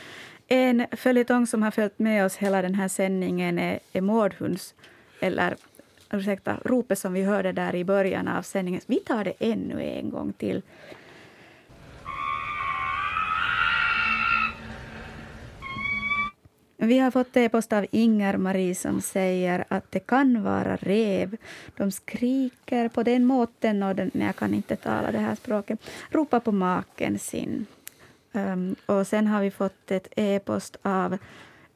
En 0.49 0.87
följetong 0.93 1.47
som 1.47 1.63
har 1.63 1.71
följt 1.71 1.99
med 1.99 2.25
oss 2.25 2.37
hela 2.37 2.63
den 2.63 2.75
här 2.75 2.89
sändningen 2.89 3.59
är, 3.59 3.79
är 3.93 4.01
mårdhunds, 4.01 4.75
eller 5.21 5.57
ursäkta, 6.11 6.59
ropet 6.65 6.99
som 6.99 7.13
vi 7.13 7.23
hörde 7.23 7.53
där 7.53 7.75
i 7.75 7.85
början 7.85 8.29
av 8.29 8.43
sändningen. 8.43 8.81
Vi 8.87 8.97
tar 8.97 9.25
det 9.25 9.35
ännu 9.39 9.83
en 9.83 10.11
gång 10.11 10.33
till. 10.33 10.63
Vi 16.77 16.99
har 16.99 17.11
fått 17.11 17.37
e-post 17.37 17.73
av 17.73 17.87
Inger-Marie 17.91 18.75
som 18.75 19.01
säger 19.01 19.65
att 19.69 19.93
det 19.93 20.01
kan 20.01 20.43
vara 20.43 20.77
rev. 20.77 21.37
De 21.77 21.91
skriker 21.91 22.89
på 22.89 23.03
den 23.03 23.25
måten, 23.25 23.83
och 23.83 23.97
den, 23.97 24.11
jag 24.15 24.37
kan 24.37 24.55
inte 24.55 24.77
tala 24.77 25.13
det 25.13 25.19
här 25.19 25.35
språket, 25.35 25.81
ropar 26.11 26.41
på 26.41 26.53
maken 26.53 27.19
sin. 27.19 27.67
Um, 28.33 28.77
och 28.87 29.07
sen 29.07 29.27
har 29.27 29.43
vi 29.43 29.51
fått 29.51 29.91
ett 29.91 30.09
e-post 30.17 30.77
av 30.83 31.19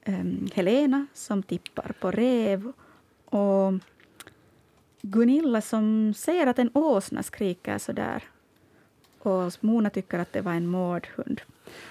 um, 0.06 0.48
Helena 0.54 1.06
som 1.14 1.42
tippar 1.42 1.92
på 2.00 2.10
rev. 2.10 2.72
Och 3.24 3.72
Gunilla 5.02 5.60
som 5.60 6.14
säger 6.16 6.46
att 6.46 6.58
en 6.58 6.70
åsna 6.74 7.22
skriker 7.22 7.78
så 7.78 7.92
där. 7.92 8.22
Och 9.18 9.52
Mona 9.60 9.90
tycker 9.90 10.18
att 10.18 10.32
det 10.32 10.40
var 10.40 10.52
en 10.52 10.66
mårdhund. 10.66 11.40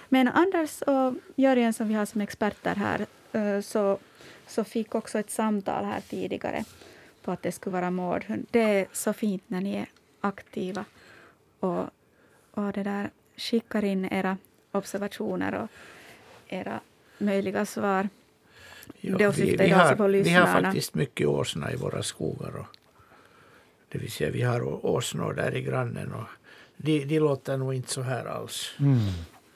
Men 0.09 0.27
Anders 0.27 0.81
och 0.81 1.13
Jörgen 1.35 1.73
som 1.73 1.87
vi 1.87 1.93
har 1.93 2.05
som 2.05 2.21
experter 2.21 2.75
här 2.75 3.05
eh, 3.31 3.61
så, 3.61 3.97
så 4.47 4.63
fick 4.63 4.95
också 4.95 5.19
ett 5.19 5.31
samtal 5.31 5.85
här 5.85 6.01
tidigare 6.01 6.63
på 7.21 7.31
att 7.31 7.43
det 7.43 7.51
skulle 7.51 7.73
vara 7.73 7.91
mårdhund. 7.91 8.47
Det 8.51 8.79
är 8.79 8.87
så 8.93 9.13
fint 9.13 9.43
när 9.47 9.61
ni 9.61 9.75
är 9.75 9.87
aktiva 10.21 10.85
och, 11.59 11.83
och 12.51 12.71
det 12.73 12.83
där 12.83 13.09
skickar 13.37 13.83
in 13.83 14.05
era 14.05 14.37
observationer 14.71 15.55
och 15.55 15.69
era 16.47 16.79
möjliga 17.17 17.65
svar. 17.65 18.09
Ja, 19.01 19.31
vi, 19.31 19.55
vi, 19.55 19.69
har, 19.69 20.07
vi 20.07 20.33
har 20.33 20.61
faktiskt 20.61 20.93
mycket 20.93 21.27
åsna 21.27 21.71
i 21.71 21.75
våra 21.75 22.03
skogar. 22.03 22.55
Och 22.55 22.76
det 23.89 23.97
vill 23.97 24.11
säga 24.11 24.31
vi 24.31 24.41
har 24.41 24.85
åsnor 24.85 25.33
där 25.33 25.55
i 25.55 25.61
grannen 25.61 26.13
och 26.13 26.27
de, 26.77 27.05
de 27.05 27.19
låter 27.19 27.57
nog 27.57 27.73
inte 27.73 27.89
så 27.89 28.01
här 28.01 28.25
alls. 28.25 28.75
Mm. 28.79 28.99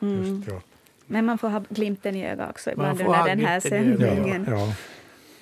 Mm. 0.01 0.43
ja. 0.47 0.61
Men 1.05 1.25
man 1.25 1.37
får 1.37 1.49
ha 1.49 1.63
glimten 1.69 2.15
i 2.15 2.27
ögat 2.27 2.49
också 2.49 2.71
ibland 2.71 3.01
under 3.01 3.25
den 3.25 3.45
här 3.45 3.59
sändningen. 3.59 4.45
Ja, 4.49 4.73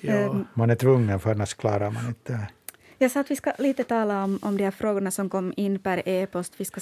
ja. 0.00 0.12
ja. 0.12 0.44
Man 0.54 0.70
är 0.70 0.74
tvungen 0.74 1.20
för 1.20 1.30
annars 1.30 1.54
klarar 1.54 1.90
man 1.90 2.06
inte 2.06 2.48
jag 3.02 3.10
sa 3.10 3.20
att 3.20 3.30
vi 3.30 3.36
ska 3.36 3.52
lite 3.58 3.84
tala 3.84 4.24
om, 4.24 4.38
om 4.42 4.56
de 4.56 4.64
här 4.64 4.70
frågorna 4.70 5.10
som 5.10 5.30
kom 5.30 5.52
in 5.56 5.78
per 5.78 6.08
e-post. 6.08 6.54
Vi 6.56 6.64
ska 6.64 6.80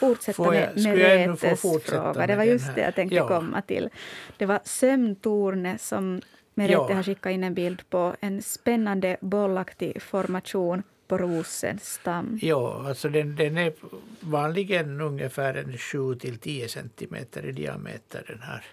fortsätta 0.00 0.54
jag, 0.54 0.76
med 0.76 0.84
Meretes 0.84 1.60
fråga. 1.60 2.26
Det 2.26 2.36
var 2.36 2.44
just 2.44 2.74
det 2.74 2.80
jag 2.80 2.94
tänkte 2.94 3.16
ja. 3.16 3.28
komma 3.28 3.62
till. 3.62 3.88
Det 4.36 4.46
var 4.46 4.60
sömntornet 4.64 5.80
som 5.80 6.20
Merete 6.54 6.86
ja. 6.88 6.94
har 6.94 7.02
skickat 7.02 7.32
in 7.32 7.44
en 7.44 7.54
bild 7.54 7.90
på. 7.90 8.14
En 8.20 8.42
spännande 8.42 9.16
bollaktig 9.20 10.02
formation 10.02 10.82
på 11.08 11.18
rosens 11.18 11.92
stam? 11.94 12.38
Ja, 12.42 12.84
alltså 12.88 13.08
den, 13.08 13.36
den 13.36 13.58
är 13.58 13.72
vanligen 14.20 15.00
ungefär 15.00 15.78
7 15.78 16.14
till 16.14 16.38
10 16.38 16.68
centimeter 16.68 17.46
i 17.46 17.52
diameter 17.52 18.24
den 18.28 18.42
här 18.42 18.64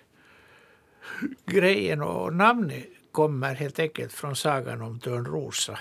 grejen. 1.45 2.01
Och 2.01 2.33
namnet 2.33 2.85
kommer 3.11 3.55
helt 3.55 3.79
enkelt 3.79 4.13
från 4.13 4.35
sagan 4.35 4.81
om 4.81 4.99
Törnrosa. 4.99 5.79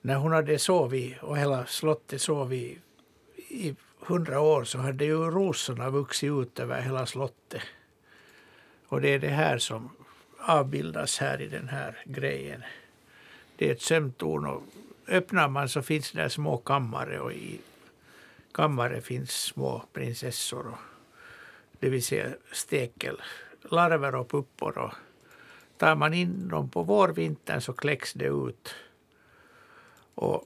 När 0.00 0.14
hon 0.14 0.32
hade 0.32 0.58
sovit 0.58 1.22
och 1.22 1.38
hela 1.38 1.66
slottet 1.66 2.22
sovit 2.22 2.78
i 3.48 3.74
hundra 4.00 4.40
år 4.40 4.64
så 4.64 4.78
hade 4.78 5.04
ju 5.04 5.30
rosorna 5.30 5.90
vuxit 5.90 6.30
ut 6.30 6.60
över 6.60 6.80
hela 6.80 7.06
slottet. 7.06 7.62
Och 8.88 9.00
det 9.00 9.08
är 9.08 9.18
det 9.18 9.28
här 9.28 9.58
som 9.58 9.90
avbildas 10.38 11.18
här 11.18 11.42
i 11.42 11.48
den 11.48 11.68
här 11.68 12.02
grejen. 12.04 12.62
Det 13.56 13.68
är 13.68 13.72
ett 13.72 13.82
sömntorn 13.82 14.46
och 14.46 14.62
öppnar 15.08 15.48
man 15.48 15.68
så 15.68 15.82
finns 15.82 16.12
det 16.12 16.30
små 16.30 16.56
kammare 16.56 17.20
och 17.20 17.32
i 17.32 17.60
kammare 18.52 19.00
finns 19.00 19.30
små 19.30 19.84
prinsessor. 19.92 20.66
Och, 20.66 20.78
det 21.80 21.88
vill 21.88 22.04
säga 22.04 22.26
stekel, 22.52 23.22
larver 23.70 24.14
och 24.14 24.30
puppor. 24.30 24.78
Och 24.78 24.92
tar 25.78 25.94
man 25.94 26.14
in 26.14 26.48
dem 26.48 26.70
på 26.70 26.82
vårvintern 26.82 27.60
så 27.60 27.72
kläcks 27.72 28.12
det 28.12 28.26
ut. 28.26 28.74
Och 30.14 30.44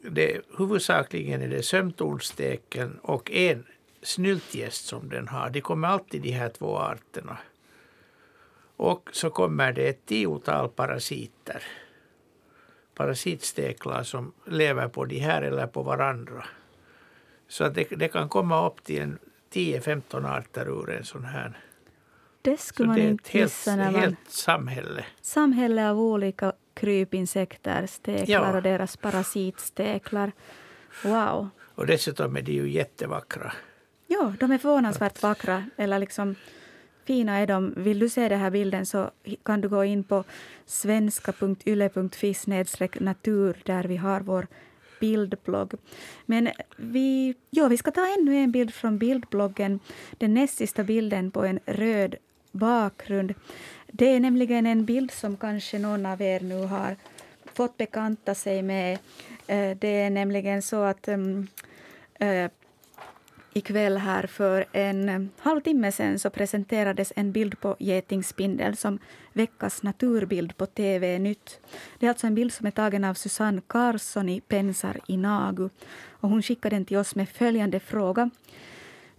det, 0.00 0.40
huvudsakligen 0.58 1.42
är 1.42 1.48
det 1.48 1.62
sömtornsteken 1.62 2.98
och 2.98 3.30
en 3.30 3.66
snyltgäst 4.02 4.86
som 4.86 5.08
den 5.08 5.28
har. 5.28 5.50
Det 5.50 5.60
kommer 5.60 5.88
alltid 5.88 6.22
de 6.22 6.30
här 6.30 6.48
två 6.48 6.78
arterna. 6.78 7.38
Och 8.76 9.10
så 9.12 9.30
kommer 9.30 9.72
det 9.72 9.88
ett 9.88 10.06
tiotal 10.06 10.68
parasiter 10.68 11.62
parasitsteklar 12.98 14.02
som 14.02 14.32
lever 14.46 14.88
på 14.88 15.04
de 15.04 15.18
här 15.18 15.42
eller 15.42 15.66
på 15.66 15.82
varandra. 15.82 16.44
Så 17.48 17.64
att 17.64 17.74
det, 17.74 17.84
det 17.90 18.08
kan 18.08 18.28
komma 18.28 18.66
upp 18.66 18.84
till 18.84 19.02
en 19.02 19.18
10-15 19.52 20.36
arter 20.38 20.66
ur 20.68 20.90
en 20.90 21.04
sån 21.04 21.24
här. 21.24 21.58
Det 22.42 22.60
skulle 22.60 22.88
man 22.88 22.98
inte 22.98 23.38
gissa 23.38 23.76
när 23.76 23.90
man... 23.90 24.00
helt 24.00 24.30
samhälle. 24.30 25.04
Samhälle 25.20 25.90
av 25.90 26.00
olika 26.00 26.52
krypinsekter, 26.74 27.86
steklar 27.86 28.50
ja. 28.50 28.56
och 28.56 28.62
deras 28.62 28.96
parasitsteklar. 28.96 30.32
Wow. 31.04 31.48
Och 31.74 31.86
dessutom 31.86 32.36
är 32.36 32.42
de 32.42 32.52
ju 32.52 32.70
jättevackra. 32.70 33.52
Ja, 34.06 34.34
de 34.40 34.50
är 34.50 34.58
förvånansvärt 34.58 35.22
vackra. 35.22 35.64
Eller 35.76 35.98
liksom, 35.98 36.34
fina 37.08 37.38
är 37.38 37.46
de. 37.46 37.74
Vill 37.76 37.98
du 37.98 38.08
se 38.08 38.28
den 38.28 38.40
här 38.40 38.50
bilden 38.50 38.86
så 38.86 39.10
kan 39.42 39.60
du 39.60 39.68
gå 39.68 39.84
in 39.84 40.04
på 40.04 40.24
svenska.yle.fi 40.66 42.34
natur 43.00 43.56
där 43.64 43.84
vi 43.84 43.96
har 43.96 44.20
vår 44.20 44.46
bildblogg. 45.00 45.74
Men 46.26 46.48
vi, 46.76 47.34
ja, 47.50 47.68
vi 47.68 47.76
ska 47.76 47.90
ta 47.90 48.06
ännu 48.18 48.36
en 48.36 48.52
bild 48.52 48.74
från 48.74 48.98
bildbloggen. 48.98 49.80
Den 50.18 50.34
näst 50.34 50.56
sista 50.58 50.84
bilden 50.84 51.30
på 51.30 51.44
en 51.44 51.60
röd 51.66 52.14
bakgrund. 52.52 53.34
Det 53.86 54.06
är 54.06 54.20
nämligen 54.20 54.66
en 54.66 54.84
bild 54.84 55.10
som 55.10 55.36
kanske 55.36 55.78
någon 55.78 56.06
av 56.06 56.22
er 56.22 56.40
nu 56.40 56.66
har 56.66 56.96
fått 57.54 57.76
bekanta 57.76 58.34
sig 58.34 58.62
med. 58.62 58.98
Eh, 59.46 59.76
det 59.78 60.02
är 60.02 60.10
nämligen 60.10 60.62
så 60.62 60.82
att 60.82 61.08
um, 61.08 61.48
uh, 62.22 62.48
ikväll 63.58 63.96
här 63.96 64.26
för 64.26 64.64
en 64.72 65.08
eh, 65.08 65.20
halvtimme 65.38 65.92
sen 65.92 66.18
så 66.18 66.30
presenterades 66.30 67.12
en 67.16 67.32
bild 67.32 67.60
på 67.60 67.76
getingspindel 67.78 68.76
som 68.76 68.98
veckans 69.32 69.82
naturbild 69.82 70.56
på 70.56 70.66
TV 70.66 71.18
Nytt. 71.18 71.60
Det 71.98 72.06
är 72.06 72.10
alltså 72.10 72.26
en 72.26 72.34
bild 72.34 72.52
som 72.52 72.66
är 72.66 72.70
tagen 72.70 73.04
av 73.04 73.14
Susanne 73.14 73.62
Karlsson 73.66 74.28
i 74.28 74.40
Pensar 74.40 75.00
i 75.06 75.16
Nagu. 75.16 75.68
Och 76.20 76.28
hon 76.28 76.42
skickade 76.42 76.76
den 76.76 76.84
till 76.84 76.96
oss 76.96 77.14
med 77.14 77.28
följande 77.28 77.80
fråga. 77.80 78.30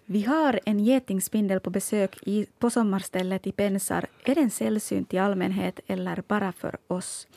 Vi 0.05 0.21
har 0.21 0.59
en 0.65 0.79
getingspindel 0.79 1.59
på 1.59 1.69
besök 1.69 2.17
i, 2.21 2.45
på 2.59 2.69
sommarstället 2.69 3.47
i 3.47 3.51
Pensar. 3.51 4.05
Är 4.23 4.35
den 4.35 4.49
sällsynt 4.49 5.13
i 5.13 5.17
allmänhet 5.17 5.79
eller 5.87 6.23
bara 6.27 6.51
för 6.51 6.77
oss? 6.87 7.27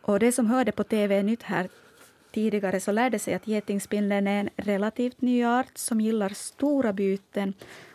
Och 0.00 0.18
det 0.18 0.32
som 0.32 0.46
hörde 0.46 0.72
på 0.72 0.84
TV 0.84 1.22
Nytt 1.22 1.42
här 1.42 1.68
tidigare 2.38 2.80
så 2.80 2.92
lärde 2.92 3.18
sig 3.18 3.34
att 3.34 3.46
getingspindeln 3.46 4.26
är 4.26 4.40
en 4.40 4.50
relativt 4.56 5.20
ny 5.20 5.44
art 5.44 5.78
som 5.78 6.00
gillar 6.00 6.28
stora 6.28 6.92
byten 6.92 7.54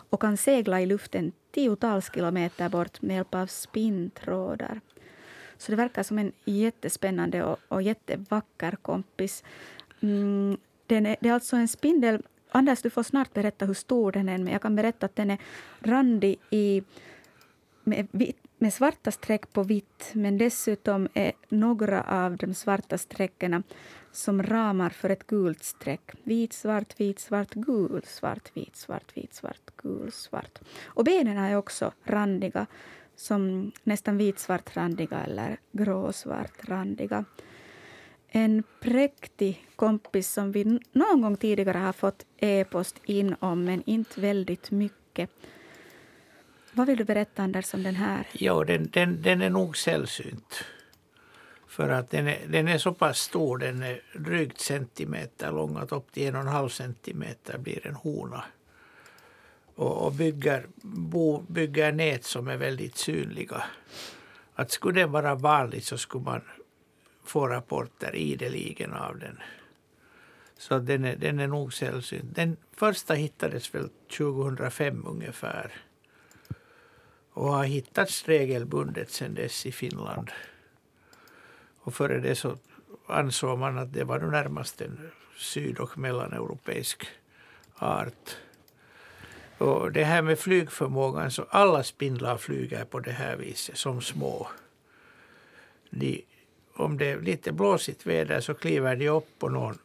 och 0.10 0.22
kan 0.22 0.38
segla 0.38 0.82
i 0.82 0.86
luften 0.86 1.32
tiotals 1.52 2.12
kilometer 2.14 2.70
bort 2.70 3.02
med 3.02 3.16
hjälp 3.16 3.36
av 3.36 3.48
spinntrådar. 3.48 4.82
Så 5.58 5.72
det 5.72 5.76
verkar 5.76 6.04
som 6.04 6.20
en 6.20 6.32
jättespännande 6.46 7.44
och, 7.44 7.58
och 7.68 7.82
jättevacker 7.82 8.76
kompis. 8.82 9.44
Mm, 10.02 10.58
den 10.88 11.06
är, 11.06 11.16
det 11.20 11.30
är 11.30 11.34
alltså 11.34 11.56
en 11.56 11.68
spindel 11.68 12.22
Anders, 12.52 12.82
du 12.82 12.89
får 12.89 13.04
snart 13.04 13.34
berätta 13.34 13.66
hur 13.66 13.74
stor 13.74 14.12
den 14.12 14.30
är, 14.30 14.38
men 14.38 14.54
jag 14.54 14.62
kan 14.62 14.76
berätta 14.76 15.06
att 15.06 15.16
den 15.16 15.32
är 15.32 15.38
randig 15.80 16.39
i, 16.50 16.84
med, 17.84 18.08
med 18.64 18.74
svarta 18.74 19.11
streck 19.11 19.53
på 19.53 19.64
vitt, 19.64 20.11
men 20.14 20.38
dessutom 20.38 21.07
är 21.14 21.32
några 21.49 22.03
av 22.03 22.38
de 22.38 22.53
svarta 22.53 22.97
strecken 22.97 23.64
som 24.11 24.43
ramar 24.43 24.89
för 24.89 25.09
ett 25.09 25.28
gult 25.28 25.64
streck. 25.64 26.11
Vit, 26.24 26.53
svart, 26.53 26.99
vit, 26.99 27.20
svart, 27.20 27.53
gul, 27.53 28.01
svart, 28.07 28.51
vit, 28.53 28.76
svart, 28.76 29.18
vit, 29.18 29.34
svart, 29.34 29.72
gul, 29.78 30.11
svart. 30.11 30.59
Och 30.86 31.03
benen 31.03 31.38
är 31.38 31.57
också 31.57 31.91
randiga, 32.03 32.66
som 33.16 33.72
nästan 33.84 34.18
vitsvart 34.18 34.76
randiga 34.76 35.20
eller 35.20 35.57
gråsvart 35.72 36.70
randiga. 36.70 37.26
En 38.28 38.64
präktig 38.80 39.68
kompis 39.76 40.34
som 40.34 40.51
vi 40.51 40.80
någon 40.91 41.22
gång 41.22 41.38
tidigare 41.38 41.78
har 41.78 41.93
fått 41.93 42.26
e-post 42.38 43.01
in 43.05 43.36
om, 43.39 43.66
men 43.66 43.84
inte 43.86 44.22
väldigt 44.22 44.72
mycket. 44.72 45.30
Vad 46.76 46.88
vill 46.88 46.98
du 46.98 47.04
berätta, 47.04 47.44
Anders, 47.44 47.74
om 47.74 47.84
den 47.84 47.96
här? 47.96 48.28
Jo, 48.32 48.64
den, 48.64 48.90
den, 48.94 49.22
den 49.22 49.42
är 49.42 49.50
nog 49.50 49.78
sällsynt. 49.78 50.64
För 51.68 51.90
att 51.90 52.12
den 52.12 52.28
är, 52.28 52.40
den 52.48 52.68
är 52.68 52.78
så 52.78 52.94
pass 52.94 53.20
stor, 53.20 53.58
den 53.58 53.84
är 53.84 54.02
drygt 54.16 54.60
centimeter 54.60 55.52
lång, 55.52 55.78
att 55.78 55.92
upp 55.92 56.12
till 56.12 56.28
en 56.28 56.36
och 56.36 56.42
en 56.42 56.48
halv 56.48 56.70
centimeter 56.70 57.58
blir 57.58 57.88
en 57.88 57.96
hona. 57.96 58.44
Och, 59.76 60.06
och 60.06 60.12
bygger, 60.12 60.68
bo, 60.82 61.42
bygger 61.42 61.92
nät 61.92 62.24
som 62.24 62.48
är 62.48 62.58
väldigt 62.58 62.98
synliga. 62.98 63.64
Att 64.56 64.72
skulle 64.72 65.02
den 65.02 65.12
vara 65.12 65.36
vanlig 65.36 65.84
så 65.84 65.98
skulle 65.98 66.24
man 66.24 66.42
få 67.24 67.48
rapporter 67.48 68.16
ideligen 68.16 68.94
av 68.94 69.20
den. 69.20 69.38
Så 70.58 70.80
den 70.80 71.06
är, 71.06 71.16
den 71.16 71.40
är 71.40 71.48
nog 71.48 71.74
sällsynt. 71.74 72.36
Den 72.36 72.58
första 72.72 73.14
hittades 73.14 73.76
väl 73.76 73.90
2005 74.18 75.06
ungefär. 75.08 75.72
Och 77.44 77.54
har 77.54 77.64
hittats 77.64 78.28
regelbundet 78.28 79.12
sedan 79.12 79.34
dess 79.34 79.66
i 79.66 79.72
Finland. 79.72 80.32
Och 81.80 81.94
före 81.94 82.20
det 82.20 82.36
så 82.36 82.58
ansåg 83.08 83.60
man 83.60 83.78
att 83.78 83.94
det 83.94 84.04
var 84.04 84.20
närmast 84.20 84.82
en 84.82 85.12
syd 85.38 85.80
och 85.80 85.98
mellaneuropeisk 85.98 87.08
art. 87.76 88.38
Och 89.58 89.91
det 89.91 90.04
här 90.04 90.22
med 90.22 90.39
flygförmågan, 90.39 91.32
så 91.32 91.46
alla 91.50 91.84
spindlar 91.84 92.38
flyger 92.38 92.86
på 92.86 93.00
det 93.00 93.12
här 93.12 93.36
viset 93.36 93.78
som 93.78 94.02
små. 94.02 94.48
De, 95.89 96.26
om 96.74 96.98
det 96.98 97.12
är 97.12 97.22
lite 97.22 97.52
blåsigt 97.52 98.06
väder 98.06 98.41
så 98.41 98.54
kliver 98.54 98.96
de 98.96 99.10
upp 99.10 99.39
på 99.39 99.50
någon 99.50 99.78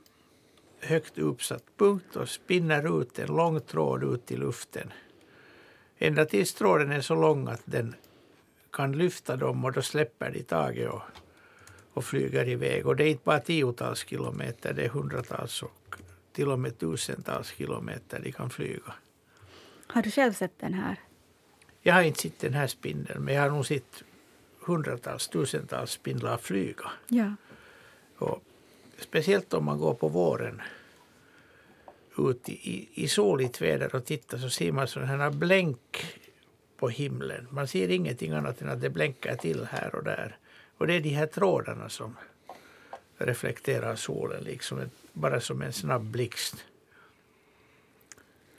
högt 0.80 1.18
uppsatt 1.18 1.64
punkt 1.76 2.16
och 2.16 2.28
spinner 2.28 3.02
ut 3.02 3.18
en 3.18 3.36
lång 3.36 3.60
tråd 3.60 4.14
ut 4.14 4.32
i 4.32 4.36
luften. 4.36 4.92
Ända 5.98 6.24
tills 6.24 6.54
tråden 6.54 6.92
är 6.92 7.00
så 7.00 7.14
lång 7.14 7.48
att 7.48 7.62
den 7.64 7.94
kan 8.70 8.92
lyfta 8.92 9.36
dem 9.36 9.64
och 9.64 9.72
då 9.72 9.82
släpper 9.82 10.30
de 10.30 10.42
taget 10.42 10.90
och 10.90 11.02
och 11.98 12.04
flyger 12.04 12.48
iväg. 12.48 12.86
Och 12.86 12.96
det 12.96 13.04
är 13.04 13.08
inte 13.08 13.24
bara 13.24 13.40
tiotals 13.40 14.04
kilometer, 14.06 14.72
det 14.72 14.84
är 14.84 14.88
hundratals 14.88 15.62
och 15.62 15.96
till 16.32 16.48
och 16.48 16.58
med 16.58 16.78
tusentals 16.78 17.48
kilometer 17.48 18.20
de 18.24 18.32
kan 18.32 18.50
flyga. 18.50 18.92
Har 19.86 20.02
du 20.02 20.10
själv 20.10 20.32
sett 20.32 20.58
den 20.60 20.74
här? 20.74 20.96
Jag 21.82 21.94
har 21.94 22.02
inte 22.02 22.20
sett 22.20 22.40
den 22.40 22.54
här 22.54 22.66
spindeln, 22.66 23.24
men 23.24 23.34
jag 23.34 23.42
har 23.42 23.50
nog 23.50 23.66
sett 23.66 24.02
hundratals, 24.60 25.28
tusentals 25.28 25.90
spindlar 25.90 26.36
flyga. 26.36 26.90
Ja. 27.08 27.34
Och 28.18 28.42
speciellt 28.98 29.54
om 29.54 29.64
man 29.64 29.78
går 29.78 29.94
på 29.94 30.08
våren 30.08 30.62
ut 32.18 32.48
i, 32.48 32.88
i 32.94 33.08
soligt 33.08 33.60
väder 33.60 33.94
och 33.94 34.04
tittar 34.04 34.38
så 34.38 34.50
ser 34.50 34.72
man 34.72 34.88
sådana 34.88 35.16
här 35.16 35.30
blänk 35.30 36.06
på 36.76 36.88
himlen. 36.88 37.46
Man 37.50 37.68
ser 37.68 37.88
ingenting 37.88 38.32
annat 38.32 38.62
än 38.62 38.68
att 38.68 38.80
det 38.80 38.90
blänkar 38.90 39.36
till 39.36 39.64
här 39.64 39.94
och 39.94 40.04
där. 40.04 40.36
Och 40.78 40.86
det 40.86 40.94
är 40.94 41.00
de 41.00 41.08
här 41.08 41.26
trådarna 41.26 41.88
som 41.88 42.16
reflekterar 43.18 43.96
solen, 43.96 44.44
liksom 44.44 44.90
bara 45.12 45.40
som 45.40 45.62
en 45.62 45.72
snabb 45.72 46.04
blixt. 46.04 46.64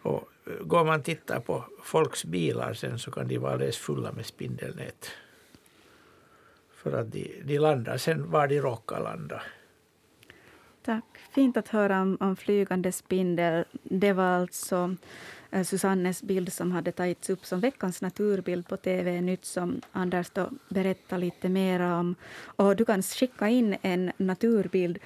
Och 0.02 0.30
eh, 0.46 0.54
går 0.54 0.86
man 0.86 1.00
och 1.00 1.06
tittar 1.06 1.40
på 1.40 1.66
folks 1.84 2.26
bilar 2.26 2.74
sen 2.74 3.00
så 3.00 3.12
kan 3.12 3.28
de 3.28 3.38
vara 3.38 3.54
alldeles 3.54 3.78
fulla 3.78 4.12
med 4.12 4.26
spindelnät. 4.26 5.12
För 6.74 6.92
att 6.92 7.12
de, 7.12 7.42
de 7.44 7.60
landar 7.60 7.98
sen 7.98 8.32
var 8.32 8.48
de 8.48 8.62
råkar 8.62 9.00
landa. 9.00 9.42
Tack. 10.82 11.04
Fint 11.32 11.58
att 11.58 11.68
höra 11.68 12.02
om, 12.02 12.18
om 12.20 12.36
flygande 12.36 12.92
spindel. 12.92 13.66
Det 13.84 14.14
var 14.14 14.24
alltså 14.24 14.96
Eh, 15.52 15.64
Susannes 15.64 16.24
bild 16.24 16.54
som 16.54 16.72
hade 16.72 16.92
tagits 16.92 17.30
upp 17.30 17.46
som 17.46 17.60
veckans 17.60 18.02
naturbild 18.02 18.68
på 18.68 18.78
TV 18.78 19.22
Nytt 19.22 19.46
som 19.46 19.82
Anders 19.92 20.30
då 20.30 20.50
berättade 20.70 21.22
lite 21.22 21.50
mer 21.50 21.80
om. 21.80 22.16
Och 22.42 22.76
du 22.76 22.86
kan 22.86 23.04
skicka 23.04 23.48
in 23.48 23.76
en 23.82 24.12
naturbild 24.18 25.00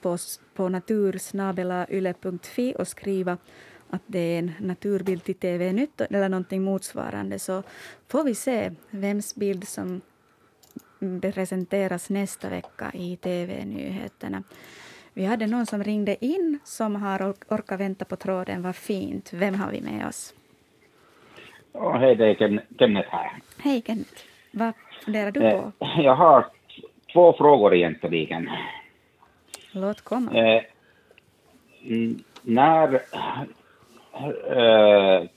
på, 0.00 0.18
på 0.54 0.68
natursnabelayle.fi 0.68 2.74
och 2.78 2.88
skriva 2.88 3.38
att 3.90 4.02
det 4.06 4.18
är 4.18 4.38
en 4.38 4.52
naturbild 4.58 5.24
till 5.24 5.34
TV 5.34 5.72
Nytt 5.72 6.00
eller 6.00 6.28
någonting 6.28 6.62
motsvarande 6.62 7.38
så 7.38 7.62
får 8.08 8.24
vi 8.24 8.34
se 8.34 8.72
vems 8.90 9.34
bild 9.34 9.68
som 9.68 10.00
presenteras 11.20 12.10
nästa 12.10 12.48
vecka 12.48 12.92
i 12.94 13.16
TV-nyheterna. 13.16 14.42
Vi 15.16 15.24
hade 15.24 15.46
någon 15.46 15.66
som 15.66 15.84
ringde 15.84 16.24
in 16.24 16.58
som 16.64 16.96
har 16.96 17.34
orkat 17.48 17.80
vänta 17.80 18.04
på 18.04 18.16
tråden. 18.16 18.62
Vad 18.62 18.76
fint. 18.76 19.32
Vem 19.32 19.54
har 19.54 19.70
vi 19.70 19.80
med 19.80 20.06
oss? 20.06 20.34
Oh, 21.72 21.96
hej, 21.96 22.14
det 22.16 22.26
är 22.26 22.62
Kenneth 22.78 23.08
här. 23.10 23.32
Hej 23.58 23.82
Kenneth. 23.86 24.22
Vad 24.50 24.72
funderar 25.04 25.30
du 25.30 25.40
på? 25.40 25.72
Eh, 25.84 26.00
jag 26.00 26.14
har 26.14 26.46
två 27.12 27.32
frågor 27.32 27.74
egentligen. 27.74 28.50
Låt 29.72 30.00
komma. 30.00 30.32
Eh, 30.32 30.62
när 32.42 32.94
eh, 34.56 35.28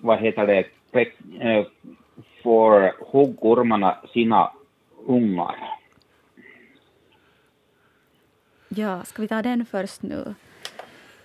vad 0.00 0.18
heter 0.18 0.46
det, 0.46 0.66
eh, 1.40 1.66
får 2.42 2.92
huggormarna 3.12 3.96
sina 4.12 4.52
ungar? 5.06 5.56
Ja, 8.76 9.04
ska 9.04 9.22
vi 9.22 9.28
ta 9.28 9.42
den 9.42 9.66
först 9.66 10.02
nu? 10.02 10.34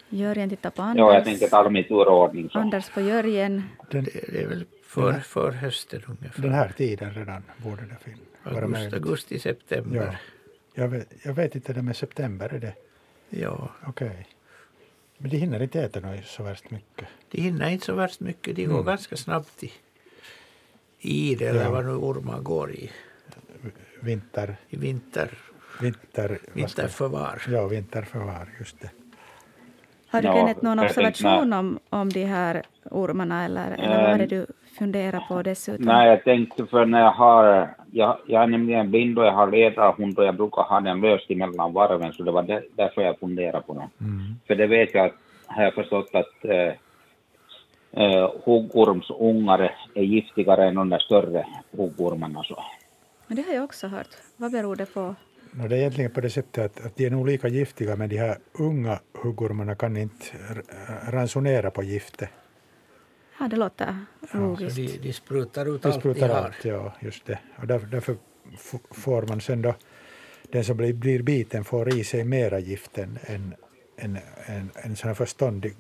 Jörgen 0.10 0.50
tittar 0.50 0.70
på 0.70 0.82
Anders. 0.82 1.00
Ja, 1.00 1.14
jag 1.14 1.24
tänkte 1.24 1.50
ta 1.50 1.64
dem 1.64 1.76
i 1.76 1.84
tur 1.84 2.08
och 2.08 2.22
ordning. 2.22 2.50
Så. 2.50 2.60
Anders 2.60 2.90
på 2.90 3.02
Jörgen. 3.02 3.64
Den, 3.92 4.04
det 4.04 4.44
är 4.44 4.48
väl 4.48 4.66
för, 4.84 5.20
för 5.20 5.52
hösten 5.52 6.02
ungefär. 6.08 6.42
Den 6.42 6.54
här 6.54 6.70
tiden 6.78 7.14
redan 7.14 7.44
borde 7.58 7.82
det 7.82 7.96
finnas. 8.04 8.20
Augusti, 8.44 8.96
augusti, 8.96 9.40
september. 9.40 10.06
Ja. 10.06 10.16
Jag, 10.84 10.88
vet, 10.88 11.14
jag 11.24 11.34
vet 11.34 11.56
inte, 11.56 11.74
det 11.74 11.82
med 11.82 11.96
september 11.96 12.54
är 12.54 12.60
det? 12.60 12.74
Ja. 13.30 13.70
Okej. 13.88 14.08
Okay. 14.08 14.24
Men 15.18 15.32
de 15.32 15.38
hinner 15.38 15.64
inte 15.64 15.82
äta 15.82 16.00
något 16.00 16.26
så 16.26 16.44
värst 16.44 16.72
mycket? 16.72 17.08
De 17.32 17.42
hinner 17.42 17.70
inte 17.70 17.86
så 17.86 17.94
värst 17.94 18.20
mycket. 18.20 18.56
De 18.56 18.66
går 18.66 18.74
mm. 18.74 18.86
ganska 18.86 19.18
snabbt 19.18 19.64
i, 19.64 19.72
i 21.00 21.36
det, 21.36 21.48
eller 21.48 21.64
ja. 21.64 21.72
vad 21.72 21.86
nu 21.86 21.92
ormar 21.92 22.40
går 22.40 22.72
i. 22.72 22.92
Vinter? 24.02 24.58
I 24.70 24.78
vinter 24.78 25.38
vinter, 25.82 26.40
vinterförvar. 26.54 27.42
Ja, 27.48 27.68
vinterförvar, 27.68 28.48
just 28.60 28.82
det. 28.82 28.90
Har 30.12 30.22
du 30.22 30.28
Kenneth 30.28 30.64
någon 30.64 30.80
observation 30.80 31.54
om, 31.54 31.80
om 31.90 32.10
de 32.10 32.26
här 32.26 32.64
ormarna 32.92 33.46
eller, 33.46 33.72
eller 33.72 34.02
vad 34.02 34.12
är 34.12 34.18
det 34.18 34.26
du 34.26 34.46
funderar 34.78 35.24
på 35.28 35.42
dessutom? 35.42 35.86
Nej, 35.86 36.10
jag 36.10 36.24
tänkte 36.24 36.66
för 36.66 36.86
när 36.86 37.02
jag 37.02 37.12
har, 37.12 37.70
jag, 37.92 38.18
jag 38.28 38.44
är 38.44 38.48
nämligen 38.48 38.92
blind 38.92 39.20
och 39.20 39.26
jag 39.26 39.32
har 39.32 39.52
ledarhund 39.52 40.20
och 40.20 40.26
jag 40.26 40.36
brukar 40.36 40.62
ha 40.62 40.80
den 40.80 41.02
löst 41.02 41.30
mellan 41.30 41.74
varven 41.74 42.14
så 42.14 42.24
det 42.24 42.32
var 42.32 42.44
där, 42.44 42.64
därför 42.76 43.02
jag 43.02 43.20
funderade 43.20 43.62
på 43.62 43.74
det. 43.74 44.06
Mm. 44.06 44.36
För 44.48 44.56
det 44.56 44.68
vet 44.68 44.94
jag, 44.94 45.12
har 45.46 45.64
jag 45.64 45.74
förstått 45.74 46.10
att 46.14 46.46
eh, 46.46 46.74
eh, 48.04 48.32
huggormsungar 48.46 49.76
är 49.94 50.04
giftigare 50.04 50.68
än 50.68 50.76
de 50.76 50.90
där 50.90 51.00
större 51.00 51.46
huggormarna. 51.72 52.44
Så. 52.44 52.64
Men 53.28 53.36
det 53.36 53.42
har 53.42 53.54
jag 53.54 53.64
också 53.64 53.88
hört. 53.88 54.16
Vad 54.38 54.52
beror 54.52 54.76
det 54.76 54.94
på? 54.94 55.16
No, 55.52 55.68
det 55.68 55.76
är 55.76 55.80
egentligen 55.80 56.12
på 56.12 56.22
det 56.22 56.30
sättet 56.30 56.66
att, 56.66 56.86
att 56.86 56.96
de 56.96 57.06
är 57.06 57.10
nog 57.10 57.28
lika 57.28 57.48
giftiga 57.48 57.96
men 57.96 58.10
de 58.10 58.18
här 58.18 58.38
unga 58.52 59.00
huggormarna 59.14 59.76
kan 59.76 59.98
inte 59.98 60.26
ransonera 61.08 61.72
på 61.72 61.84
giftet. 61.84 62.30
Ja, 63.40 63.48
det 63.48 63.56
låter 63.56 64.06
logiskt. 64.32 64.78
Ja, 64.78 64.86
de, 64.86 64.98
de 64.98 65.14
sprutar 65.14 65.76
ut 65.76 65.82
de 65.82 65.94
sprutar 65.94 66.30
allt 66.30 66.64
de 66.64 66.70
har. 66.70 66.78
Allt, 66.80 66.94
ja, 67.02 67.08
just 67.08 67.26
det. 67.26 67.40
Och 67.56 67.68
därför, 67.68 67.88
därför 67.88 68.18
får 68.92 69.22
man 69.22 69.42
sen 69.42 69.62
då, 69.62 69.76
den 70.52 70.64
som 70.64 70.78
blir, 70.78 70.94
blir 70.94 71.22
biten 71.22 71.64
får 71.64 71.94
i 71.94 72.04
sig 72.04 72.24
mera 72.24 72.60
gift 72.60 72.98
än 72.98 73.20
en, 73.22 73.56
en, 73.96 74.18
en, 74.46 74.72
en 74.76 74.96
sån 74.96 75.08
här 75.08 75.16
förståndig 75.16 75.76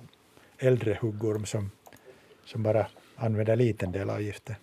äldre 0.57 0.97
huggorm 1.01 1.45
som, 1.45 1.71
som 2.45 2.63
bara 2.63 2.87
använder 3.15 3.53
en 3.53 3.59
liten 3.59 3.91
del 3.91 4.09
av 4.09 4.21
giftet. 4.21 4.57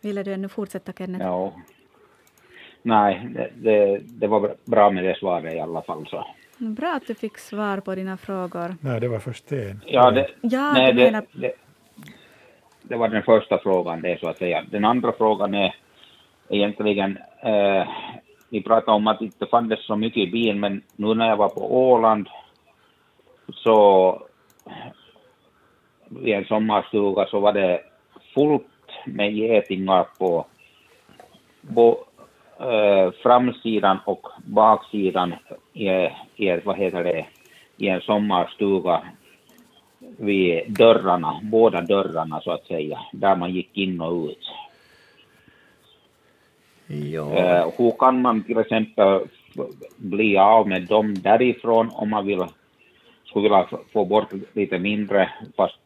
Ville 0.00 0.22
du 0.22 0.32
ännu 0.32 0.48
fortsätta, 0.48 0.92
Kenneth? 0.92 1.24
Ja. 1.24 1.60
Nej, 2.86 3.28
det, 3.34 3.50
det, 3.54 4.00
det, 4.04 4.26
var 4.26 4.54
bra 4.64 4.90
med 4.90 5.04
det 5.04 5.18
svaret 5.18 5.54
i 5.54 5.60
alla 5.60 5.82
fall. 5.82 6.06
Så. 6.06 6.26
Bra 6.58 6.92
att 6.92 7.06
du 7.06 7.14
fick 7.14 7.38
svar 7.38 7.80
på 7.80 7.94
dina 7.94 8.16
frågor. 8.16 8.74
Nej, 8.80 9.00
det 9.00 9.08
var 9.08 9.18
för 9.18 9.32
Sten. 9.32 9.80
Ja, 9.86 10.10
det, 10.10 10.28
ja, 10.40 10.72
nej, 10.72 10.92
det, 10.92 11.04
menar... 11.04 11.24
det, 11.32 11.52
det, 12.82 12.96
var 12.96 13.08
den 13.08 13.22
första 13.22 13.58
frågan, 13.58 14.02
det 14.02 14.20
så 14.20 14.28
att 14.28 14.38
säga. 14.38 14.64
Den 14.70 14.84
andra 14.84 15.12
frågan 15.12 15.54
är 15.54 15.74
egentligen, 16.48 17.18
eh, 17.42 17.88
vi 18.50 18.62
pratade 18.62 18.96
om 18.96 19.06
att 19.06 19.18
det 19.18 19.24
inte 19.24 19.46
fanns 19.46 19.86
så 19.86 19.96
mycket 19.96 20.28
i 20.28 20.30
bilen, 20.30 20.60
men 20.60 20.82
nu 20.96 21.14
när 21.14 21.28
jag 21.28 21.36
var 21.36 21.48
på 21.48 21.90
Åland 21.90 22.28
så 23.52 24.22
i 26.22 26.32
en 26.32 26.44
sommarstuga 26.44 27.26
så 27.26 27.40
var 27.40 27.52
det 27.52 27.80
fullt 28.34 28.66
med 29.06 29.32
getingar 29.32 30.06
på, 30.18 30.46
på 31.74 32.06
framsidan 33.22 33.98
och 34.04 34.26
baksidan 34.44 35.34
i, 35.72 35.88
i, 36.36 36.60
vad 36.64 36.76
heter 36.76 37.04
det, 37.04 37.26
i 37.76 37.88
en 37.88 38.00
sommarstuga 38.00 39.02
vid 39.98 40.72
dörrarna, 40.72 41.40
båda 41.42 41.80
dörrarna 41.80 42.40
så 42.40 42.50
att 42.50 42.66
säga, 42.66 42.98
där 43.12 43.36
man 43.36 43.50
gick 43.50 43.76
in 43.76 44.00
och 44.00 44.24
ut. 44.24 44.50
Ja. 46.86 47.32
Äh, 47.32 47.68
hur 47.78 47.90
kan 47.98 48.22
man 48.22 48.42
till 48.42 48.58
exempel 48.58 49.20
bli 49.96 50.38
av 50.38 50.68
med 50.68 50.82
dem 50.82 51.14
därifrån 51.14 51.90
om 51.92 52.10
man 52.10 52.26
vill, 52.26 52.44
skulle 53.24 53.42
vilja 53.42 53.66
få 53.92 54.04
bort 54.04 54.32
lite 54.52 54.78
mindre 54.78 55.30
fast 55.56 55.78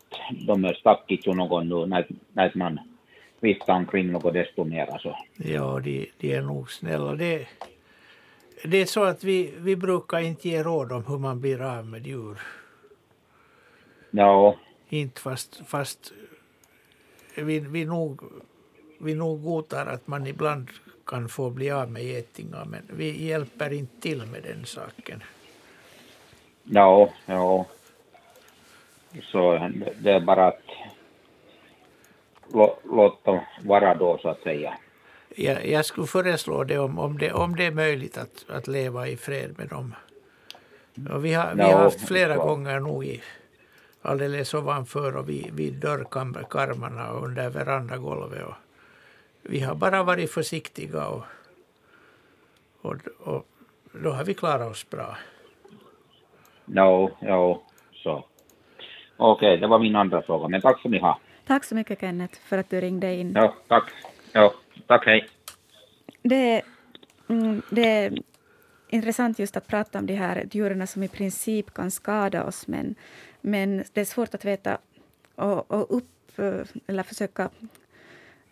de 0.46 0.64
är 0.64 0.74
stackigt 0.74 1.26
någon 1.26 1.68
nu 1.68 1.86
när, 1.86 2.06
när 2.32 2.52
man 2.54 2.80
vifta 3.40 3.72
omkring 3.72 4.12
något 4.12 4.34
desto 4.34 4.64
mera. 4.64 4.98
Så. 4.98 5.16
Ja, 5.36 5.80
de, 5.84 6.10
de 6.18 6.34
är 6.34 6.42
nog 6.42 6.70
snälla. 6.70 7.14
Det, 7.14 7.46
det 8.64 8.76
är 8.76 8.86
så 8.86 9.04
att 9.04 9.24
vi, 9.24 9.54
vi 9.58 9.76
brukar 9.76 10.18
inte 10.20 10.48
ge 10.48 10.62
råd 10.62 10.92
om 10.92 11.06
hur 11.06 11.18
man 11.18 11.40
blir 11.40 11.62
av 11.62 11.86
med 11.86 12.06
djur. 12.06 12.40
Ja. 14.10 14.56
Inte 14.88 15.20
fast, 15.20 15.62
fast 15.66 16.12
vi, 17.34 17.58
vi, 17.58 17.84
nog, 17.84 18.22
vi 18.98 19.14
nog 19.14 19.42
godtar 19.42 19.86
att 19.86 20.06
man 20.06 20.26
ibland 20.26 20.68
kan 21.06 21.28
få 21.28 21.50
bli 21.50 21.70
av 21.70 21.90
med 21.90 22.04
getingar 22.04 22.64
men 22.64 22.82
vi 22.96 23.26
hjälper 23.26 23.72
inte 23.72 24.00
till 24.00 24.26
med 24.26 24.42
den 24.42 24.66
saken. 24.66 25.22
Ja, 26.64 27.10
ja. 27.26 27.66
Så 29.22 29.70
det 30.02 30.10
är 30.10 30.20
bara 30.20 30.46
att 30.46 30.62
låt 32.84 33.24
dem 33.24 33.40
vara 33.64 33.94
då 33.94 34.18
så 34.18 34.28
att 34.28 34.42
säga. 34.42 34.78
Jag, 35.36 35.66
jag 35.66 35.84
skulle 35.84 36.06
föreslå 36.06 36.64
det 36.64 36.78
om, 36.78 36.98
om 36.98 37.18
det 37.18 37.32
om 37.32 37.56
det 37.56 37.66
är 37.66 37.70
möjligt 37.70 38.18
att, 38.18 38.44
att 38.48 38.68
leva 38.68 39.08
i 39.08 39.16
fred 39.16 39.54
med 39.58 39.68
dem. 39.68 39.94
Och 41.10 41.24
vi 41.24 41.32
har, 41.34 41.54
vi 41.54 41.62
har 41.62 41.82
haft 41.82 42.08
flera 42.08 42.34
så. 42.34 42.42
gånger 42.42 42.80
nog 42.80 43.04
i, 43.04 43.22
alldeles 44.02 44.54
ovanför 44.54 45.16
och 45.16 45.28
vid, 45.28 45.54
vid 45.54 45.74
dörrkarmarna 45.74 47.12
och 47.12 47.24
under 47.24 47.50
verandagolvet. 47.50 48.42
Och 48.42 48.54
vi 49.42 49.60
har 49.60 49.74
bara 49.74 50.02
varit 50.02 50.30
försiktiga 50.30 51.06
och, 51.06 51.24
och, 52.80 52.96
och 53.18 53.46
då 53.92 54.10
har 54.10 54.24
vi 54.24 54.34
klarat 54.34 54.70
oss 54.70 54.90
bra. 54.90 55.16
Ja, 56.64 57.10
ja, 57.20 57.62
så. 57.92 58.24
Okej, 59.16 59.48
okay, 59.48 59.56
det 59.56 59.66
var 59.66 59.78
min 59.78 59.96
andra 59.96 60.22
fråga, 60.22 60.48
men 60.48 60.60
tack 60.60 60.80
så 60.82 60.88
ni 60.88 60.98
ha. 60.98 61.18
Tack 61.50 61.64
så 61.64 61.74
mycket 61.74 62.00
Kenneth 62.00 62.38
för 62.40 62.58
att 62.58 62.70
du 62.70 62.80
ringde 62.80 63.14
in. 63.14 63.32
Ja, 63.34 63.56
tack. 63.68 63.92
Ja, 64.32 64.54
tack, 64.86 65.06
hej. 65.06 65.28
Det, 66.22 66.62
mm, 67.28 67.62
det 67.70 67.86
är 67.86 68.22
intressant 68.88 69.38
just 69.38 69.56
att 69.56 69.66
prata 69.66 69.98
om 69.98 70.06
de 70.06 70.14
här 70.14 70.48
djuren 70.52 70.86
som 70.86 71.02
i 71.02 71.08
princip 71.08 71.74
kan 71.74 71.90
skada 71.90 72.44
oss 72.44 72.66
men, 72.66 72.94
men 73.40 73.84
det 73.92 74.00
är 74.00 74.04
svårt 74.04 74.34
att 74.34 74.44
veta 74.44 74.78
och, 75.34 75.70
och 75.70 75.96
upp, 75.96 76.38
eller 76.86 77.02
försöka 77.02 77.50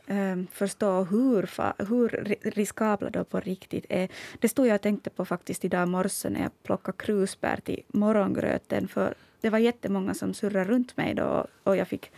um, 0.07 0.46
förstå 0.53 1.03
hur, 1.03 1.51
hur 1.88 2.51
riskabla 2.51 3.11
de 3.11 3.24
på 3.24 3.40
riktigt 3.40 3.86
är. 3.88 4.09
Det 4.38 4.49
stod 4.49 4.66
jag 4.66 4.74
och 4.74 4.82
tänkte 4.82 5.11
på 5.11 5.24
faktiskt 5.24 5.64
idag 5.64 5.88
morse 5.88 6.30
när 6.30 6.40
jag 6.40 6.62
plockade 6.62 6.99
krusbär 6.99 7.61
till 7.64 7.82
morgongröten. 7.88 8.88
För 8.88 9.14
det 9.40 9.51
var 9.51 9.59
jättemånga 9.59 10.14
som 10.14 10.34
surrade 10.34 10.70
runt 10.70 10.96
mig 10.96 11.14
då 11.14 11.46
och 11.62 11.76
jag 11.76 11.88
fick 11.88 12.11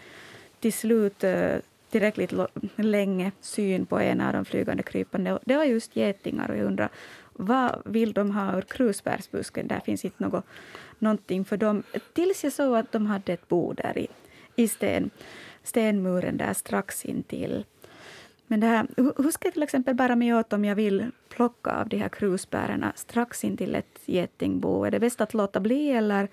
till 0.60 0.72
slut 0.72 1.24
eh, 1.24 1.56
tillräckligt 1.90 2.32
länge 2.76 3.32
syn 3.40 3.86
på 3.86 3.98
en 3.98 4.20
av 4.20 4.32
de 4.32 4.44
flygande 4.44 4.82
krypande. 4.82 5.38
Det 5.44 5.56
var 5.56 5.64
just 5.64 5.96
getingar 5.96 6.50
och 6.50 6.56
jag 6.56 6.66
undrar 6.66 6.88
vad 7.32 7.82
vill 7.84 8.12
de 8.12 8.30
ha 8.30 8.58
ur 8.58 8.62
krusbärsbusken? 8.62 9.68
Där 9.68 9.80
finns 9.80 10.04
inte 10.04 10.22
något, 10.22 10.44
någonting 10.98 11.44
för 11.44 11.56
dem. 11.56 11.82
Tills 12.12 12.44
jag 12.44 12.52
såg 12.52 12.76
att 12.76 12.92
de 12.92 13.06
hade 13.06 13.32
ett 13.32 13.48
bo 13.48 13.72
där 13.72 13.98
i, 13.98 14.06
i 14.56 14.68
sten, 14.68 15.10
stenmuren 15.62 16.36
där 16.36 16.52
strax 16.52 17.04
intill. 17.04 17.64
Men 18.46 18.60
det 18.60 18.66
här, 18.66 18.86
hur 18.96 19.30
ska 19.30 19.46
jag 19.46 19.52
till 19.52 19.62
exempel 19.62 19.94
bära 19.94 20.16
mig 20.16 20.34
åt 20.34 20.52
om 20.52 20.64
jag 20.64 20.74
vill 20.74 21.10
plocka 21.28 21.70
av 21.70 21.88
de 21.88 21.96
här 21.96 22.08
krusbären 22.08 22.84
strax 22.94 23.44
intill 23.44 23.74
ett 23.74 24.00
getingbo? 24.04 24.84
Är 24.84 24.90
det 24.90 25.00
bäst 25.00 25.20
att 25.20 25.34
låta 25.34 25.60
bli 25.60 25.90
eller 25.90 26.28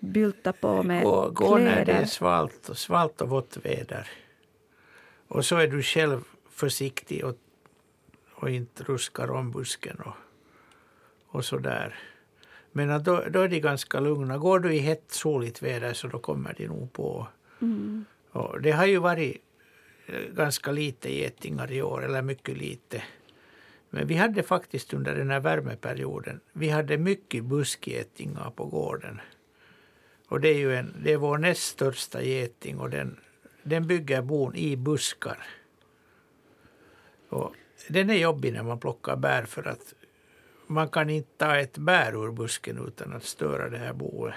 bylta 0.00 0.52
på 0.52 0.82
med 0.82 1.04
gå, 1.04 1.30
gå 1.30 1.56
kläder. 1.56 1.74
när 1.74 1.84
det 1.84 1.92
är 1.92 2.04
svalt, 2.04 2.70
svalt 2.72 3.20
och 3.20 3.28
vått 3.28 3.56
väder. 3.62 4.10
Och 5.28 5.44
så 5.44 5.56
är 5.56 5.66
du 5.66 5.82
själv 5.82 6.20
försiktig 6.50 7.24
och, 7.24 7.36
och 8.34 8.50
inte 8.50 8.84
ruskar 8.84 9.30
om 9.30 9.50
busken 9.50 9.96
och, 10.00 10.16
och 11.28 11.44
så 11.44 11.58
där. 11.58 11.98
Men 12.72 13.02
då, 13.02 13.24
då 13.30 13.40
är 13.40 13.48
de 13.48 13.60
ganska 13.60 14.00
lugna. 14.00 14.38
Går 14.38 14.60
du 14.60 14.74
i 14.74 14.78
hett 14.78 15.04
soligt 15.10 15.62
väder 15.62 15.92
så 15.92 16.08
då 16.08 16.18
kommer 16.18 16.54
de 16.58 16.66
nog 16.66 16.92
på. 16.92 17.26
Mm. 17.60 18.04
Och 18.30 18.62
det 18.62 18.70
har 18.70 18.86
ju 18.86 18.98
varit 18.98 19.42
eh, 20.06 20.34
ganska 20.34 20.72
lite 20.72 21.12
getingar 21.12 21.72
i 21.72 21.82
år, 21.82 22.04
eller 22.04 22.22
mycket 22.22 22.58
lite. 22.58 23.02
Men 23.90 24.06
vi 24.06 24.14
hade 24.14 24.42
faktiskt 24.42 24.94
under 24.94 25.14
den 25.14 25.30
här 25.30 25.40
värmeperioden, 25.40 26.40
vi 26.52 26.68
hade 26.68 26.98
mycket 26.98 27.44
buskgetingar 27.44 28.50
på 28.50 28.66
gården. 28.66 29.20
Och 30.28 30.40
det 30.40 30.48
är 30.48 30.58
ju 30.58 30.76
en, 30.76 30.94
det 31.04 31.12
är 31.12 31.16
vår 31.16 31.38
näst 31.38 31.62
största 31.62 32.22
geting 32.22 32.78
och 32.78 32.90
den, 32.90 33.20
den 33.62 33.86
bygger 33.86 34.22
bon 34.22 34.54
i 34.54 34.76
buskar. 34.76 35.46
Och 37.28 37.54
den 37.88 38.10
är 38.10 38.14
jobbig 38.14 38.52
när 38.52 38.62
man 38.62 38.80
plockar 38.80 39.16
bär 39.16 39.42
för 39.42 39.68
att 39.68 39.94
man 40.66 40.88
kan 40.88 41.10
inte 41.10 41.30
ta 41.36 41.56
ett 41.56 41.78
bär 41.78 42.24
ur 42.24 42.32
busken 42.32 42.86
utan 42.86 43.12
att 43.12 43.24
störa 43.24 43.70
det 43.70 43.78
här 43.78 43.92
boet. 43.92 44.34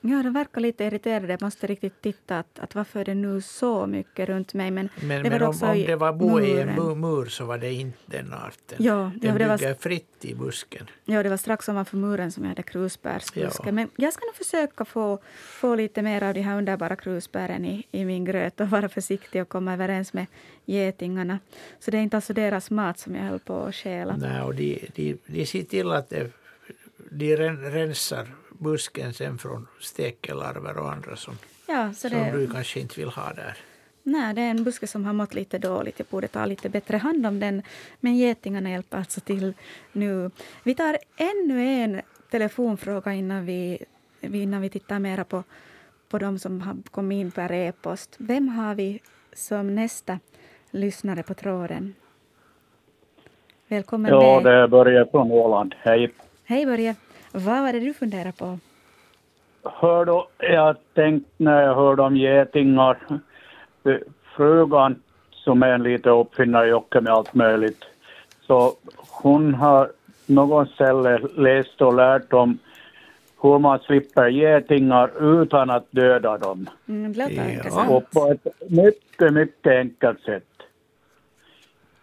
Ja, 0.00 0.22
de 0.22 0.32
verkar 0.32 0.60
lite 0.60 0.84
irriterade. 0.84 1.32
Jag 1.32 1.42
måste 1.42 1.66
riktigt 1.66 2.02
titta 2.02 2.38
att, 2.38 2.58
att 2.58 2.74
varför 2.74 3.00
är 3.00 3.04
det 3.04 3.14
nu 3.14 3.40
så 3.40 3.86
mycket 3.86 4.28
runt 4.28 4.54
mig. 4.54 4.70
Men, 4.70 4.88
men, 5.00 5.22
det 5.22 5.30
men 5.30 5.42
om, 5.42 5.54
om 5.62 5.84
det 5.86 5.96
var 5.96 6.12
bo 6.12 6.40
i 6.40 6.60
en 6.60 7.00
mur 7.00 7.26
så 7.26 7.44
var 7.44 7.58
det 7.58 7.72
inte 7.72 7.98
den 8.06 8.32
arten. 8.32 8.76
Ja, 8.78 9.12
den 9.16 9.32
ja, 9.32 9.38
det 9.38 9.46
var 9.48 9.74
fritt 9.74 10.24
i 10.24 10.34
busken. 10.34 10.86
Ja, 11.04 11.22
det 11.22 11.28
var 11.28 11.36
strax 11.36 11.68
ovanför 11.68 11.96
muren 11.96 12.32
som 12.32 12.42
jag 12.44 12.48
hade 12.48 12.62
krusbärsbusken. 12.62 13.66
Ja. 13.66 13.72
Men 13.72 13.90
jag 13.96 14.12
ska 14.12 14.24
nog 14.24 14.34
försöka 14.34 14.84
få, 14.84 15.18
få 15.34 15.74
lite 15.74 16.02
mer 16.02 16.22
av 16.22 16.34
de 16.34 16.40
här 16.40 16.58
underbara 16.58 16.96
krusbären 16.96 17.64
i, 17.64 17.86
i 17.90 18.04
min 18.04 18.24
gröt 18.24 18.60
och 18.60 18.70
vara 18.70 18.88
försiktig 18.88 19.42
och 19.42 19.48
komma 19.48 19.72
överens 19.72 20.12
med 20.12 20.26
getingarna. 20.64 21.38
Så 21.80 21.90
det 21.90 21.98
är 21.98 22.02
inte 22.02 22.16
alltså 22.16 22.32
deras 22.32 22.70
mat 22.70 22.98
som 22.98 23.14
jag 23.14 23.22
höll 23.22 23.38
på 23.38 23.56
att 23.56 23.74
stjäla. 23.74 24.16
Nej, 24.16 24.42
och 24.42 24.54
de, 24.54 24.88
de, 24.94 25.18
de 25.26 25.46
ser 25.46 25.62
till 25.62 25.90
att 25.90 26.10
det, 26.10 26.30
de 27.10 27.36
rensar 27.46 28.26
busken 28.58 29.12
sen 29.12 29.38
från 29.38 29.66
stekelarver 29.80 30.78
och 30.78 30.92
andra 30.92 31.16
som, 31.16 31.34
ja, 31.66 31.92
så 31.92 32.08
det, 32.08 32.30
som 32.30 32.40
du 32.40 32.50
kanske 32.50 32.80
inte 32.80 33.00
vill 33.00 33.08
ha 33.08 33.32
där. 33.32 33.56
Nej, 34.02 34.34
det 34.34 34.42
är 34.42 34.50
en 34.50 34.64
buske 34.64 34.86
som 34.86 35.04
har 35.04 35.12
mått 35.12 35.34
lite 35.34 35.58
dåligt. 35.58 35.98
Jag 35.98 36.06
borde 36.10 36.28
ta 36.28 36.46
lite 36.46 36.68
bättre 36.68 36.96
hand 36.96 37.26
om 37.26 37.40
den. 37.40 37.62
Men 38.00 38.16
getingarna 38.16 38.70
hjälper 38.70 38.98
alltså 38.98 39.20
till 39.20 39.54
nu. 39.92 40.30
Vi 40.62 40.74
tar 40.74 40.98
ännu 41.16 41.64
en 41.64 42.00
telefonfråga 42.30 43.12
innan 43.12 43.46
vi, 43.46 43.78
innan 44.20 44.60
vi 44.60 44.68
tittar 44.68 44.98
mera 44.98 45.24
på, 45.24 45.42
på 46.08 46.18
de 46.18 46.38
som 46.38 46.60
har 46.60 46.76
kommit 46.90 47.16
in 47.16 47.30
per 47.30 47.52
e-post. 47.52 48.16
Vem 48.18 48.48
har 48.48 48.74
vi 48.74 49.00
som 49.32 49.74
nästa 49.74 50.18
lyssnare 50.70 51.22
på 51.22 51.34
tråden? 51.34 51.94
Välkommen 53.68 54.10
Ja, 54.10 54.40
det 54.40 54.52
är 54.52 54.68
Börje 54.68 55.06
från 55.10 55.30
Åland. 55.32 55.74
Hej. 55.78 56.12
Hej 56.44 56.66
Börje. 56.66 56.94
Vad 57.32 57.62
var 57.62 57.72
det 57.72 57.80
du 57.80 57.94
funderade 57.94 58.32
på? 58.32 58.58
Hör 59.62 60.04
du, 60.04 60.22
jag 60.38 60.76
tänkte 60.94 61.30
när 61.36 61.62
jag 61.62 61.74
hörde 61.74 62.02
om 62.02 62.16
getingar, 62.16 62.98
frugan 64.36 65.02
som 65.30 65.62
är 65.62 65.68
en 65.68 65.82
liten 65.82 66.12
uppfinnarjocke 66.12 67.00
med 67.00 67.12
allt 67.12 67.34
möjligt, 67.34 67.84
så 68.46 68.72
hon 68.96 69.54
har 69.54 69.90
någon 70.26 70.66
ställe 70.66 71.18
läst 71.36 71.82
och 71.82 71.94
lärt 71.94 72.32
om 72.32 72.58
hur 73.42 73.58
man 73.58 73.78
slipper 73.78 74.28
getingar 74.28 75.40
utan 75.42 75.70
att 75.70 75.86
döda 75.90 76.38
dem. 76.38 76.66
Mm, 76.88 77.12
det 77.12 77.18
låter 77.18 77.50
intressant. 77.50 77.90
Och 77.90 78.10
på 78.10 78.26
ett 78.26 78.70
mycket, 78.70 79.32
mycket 79.32 79.72
enkelt 79.72 80.20
sätt. 80.20 80.47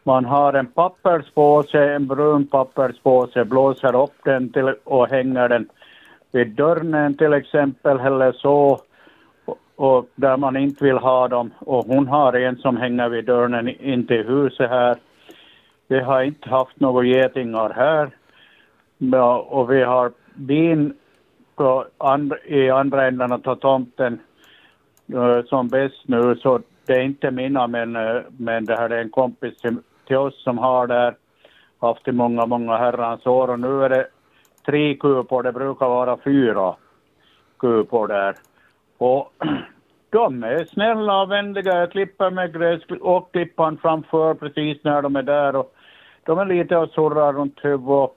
Man 0.07 0.25
har 0.25 0.53
en 0.53 0.67
papperspåse, 0.67 1.93
en 1.93 2.07
brun 2.07 2.47
papperspåse, 2.47 3.45
blåser 3.45 4.03
upp 4.03 4.13
den 4.23 4.49
till, 4.49 4.75
och 4.83 5.07
hänger 5.07 5.49
den 5.49 5.69
vid 6.31 6.47
dörren 6.47 7.17
till 7.17 7.33
exempel 7.33 7.99
eller 7.99 8.31
så. 8.31 8.79
Och, 9.45 9.59
och 9.75 10.09
där 10.15 10.37
man 10.37 10.57
inte 10.57 10.83
vill 10.83 10.97
ha 10.97 11.27
dem. 11.27 11.51
Och 11.59 11.85
hon 11.85 12.07
har 12.07 12.33
en 12.33 12.57
som 12.57 12.77
hänger 12.77 13.09
vid 13.09 13.25
dörren 13.25 13.69
in 13.69 14.07
till 14.07 14.27
huset 14.27 14.69
här. 14.69 14.97
Vi 15.87 15.99
har 15.99 16.21
inte 16.21 16.49
haft 16.49 16.79
några 16.79 17.05
getingar 17.05 17.69
här. 17.69 18.09
Ja, 18.97 19.37
och 19.49 19.71
vi 19.71 19.83
har 19.83 20.11
bin 20.33 20.93
på 21.55 21.85
and, 21.97 22.33
i 22.45 22.69
andra 22.69 23.07
änden 23.07 23.31
av 23.31 23.55
tomten 23.55 24.19
uh, 25.13 25.41
som 25.45 25.67
bäst 25.67 26.07
nu. 26.07 26.35
Så 26.35 26.59
det 26.85 26.93
är 26.93 27.01
inte 27.01 27.31
mina 27.31 27.67
men, 27.67 27.95
uh, 27.95 28.21
men 28.37 28.65
det 28.65 28.75
här 28.75 28.89
är 28.89 29.01
en 29.01 29.09
kompis 29.09 29.57
till, 29.57 29.77
till 30.05 30.17
oss 30.17 30.43
som 30.43 30.57
har 30.57 30.87
där 30.87 31.15
haft 31.79 32.07
i 32.07 32.11
många, 32.11 32.45
många 32.45 32.77
herrans 32.77 33.25
år 33.25 33.47
och 33.47 33.59
nu 33.59 33.83
är 33.83 33.89
det 33.89 34.07
tre 34.65 34.95
kupor, 34.95 35.43
det 35.43 35.51
brukar 35.51 35.89
vara 35.89 36.17
fyra 36.23 36.75
kupor 37.59 38.07
där. 38.07 38.35
Och 38.97 39.33
de 40.09 40.43
är 40.43 40.65
snälla 40.65 41.21
och 41.21 41.31
vänliga. 41.31 41.79
Jag 41.79 41.91
klipper 41.91 42.29
med 42.29 42.53
gräs 42.53 42.81
och 43.01 43.31
klippan 43.31 43.77
framför 43.81 44.33
precis 44.33 44.83
när 44.83 45.01
de 45.01 45.15
är 45.15 45.23
där. 45.23 45.55
Och 45.55 45.75
de 46.23 46.39
är 46.39 46.45
lite 46.45 46.77
och 46.77 46.89
surrar 46.89 47.33
runt 47.33 47.59
huvudet. 47.61 48.11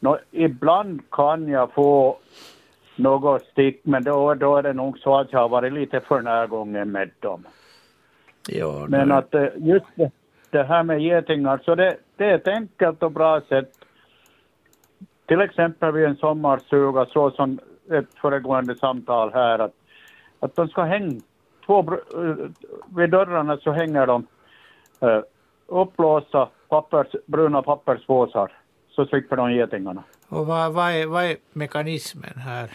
Nå, 0.00 0.18
ibland 0.30 1.10
kan 1.10 1.48
jag 1.48 1.72
få 1.72 2.18
något 2.96 3.42
stick, 3.42 3.80
men 3.82 4.04
då, 4.04 4.34
då 4.34 4.56
är 4.56 4.62
det 4.62 4.72
nog 4.72 4.98
så 4.98 5.18
att 5.18 5.32
jag 5.32 5.40
har 5.40 5.48
varit 5.48 5.72
lite 5.72 6.00
för 6.00 6.20
närgången 6.20 6.90
med 6.92 7.10
dem. 7.20 7.46
Ja, 8.48 8.86
men 8.88 9.12
att 9.12 9.34
eh, 9.34 9.46
just 9.56 9.86
det, 9.94 10.10
det 10.52 10.64
här 10.64 10.82
med 10.82 11.02
getingar, 11.02 11.60
så 11.64 11.74
det, 11.74 11.96
det 12.16 12.24
är 12.24 12.34
ett 12.34 12.48
enkelt 12.48 13.02
och 13.02 13.12
bra 13.12 13.40
sätt. 13.40 13.72
Till 15.26 15.40
exempel 15.40 15.92
vid 15.92 16.04
en 16.04 16.16
sommarstuga, 16.16 17.06
så 17.06 17.30
som 17.30 17.58
ett 17.90 18.14
föregående 18.20 18.74
samtal 18.74 19.32
här, 19.32 19.58
att, 19.58 19.74
att 20.40 20.56
de 20.56 20.68
ska 20.68 20.82
hänga, 20.82 21.20
två, 21.66 21.78
eh, 21.80 22.34
vid 22.96 23.10
dörrarna 23.10 23.56
så 23.56 23.70
hänger 23.70 24.06
de 24.06 24.26
uh, 25.02 25.22
uppblåsta 25.66 26.48
pappers, 26.68 27.06
bruna 27.26 27.62
papperspåsar, 27.62 28.52
så 28.90 29.06
slipper 29.06 29.36
de 29.36 29.52
getingarna. 29.52 30.02
Och 30.28 30.46
vad, 30.46 30.72
vad, 30.72 30.90
är, 30.92 31.06
vad 31.06 31.24
är 31.24 31.36
mekanismen 31.52 32.38
här? 32.38 32.70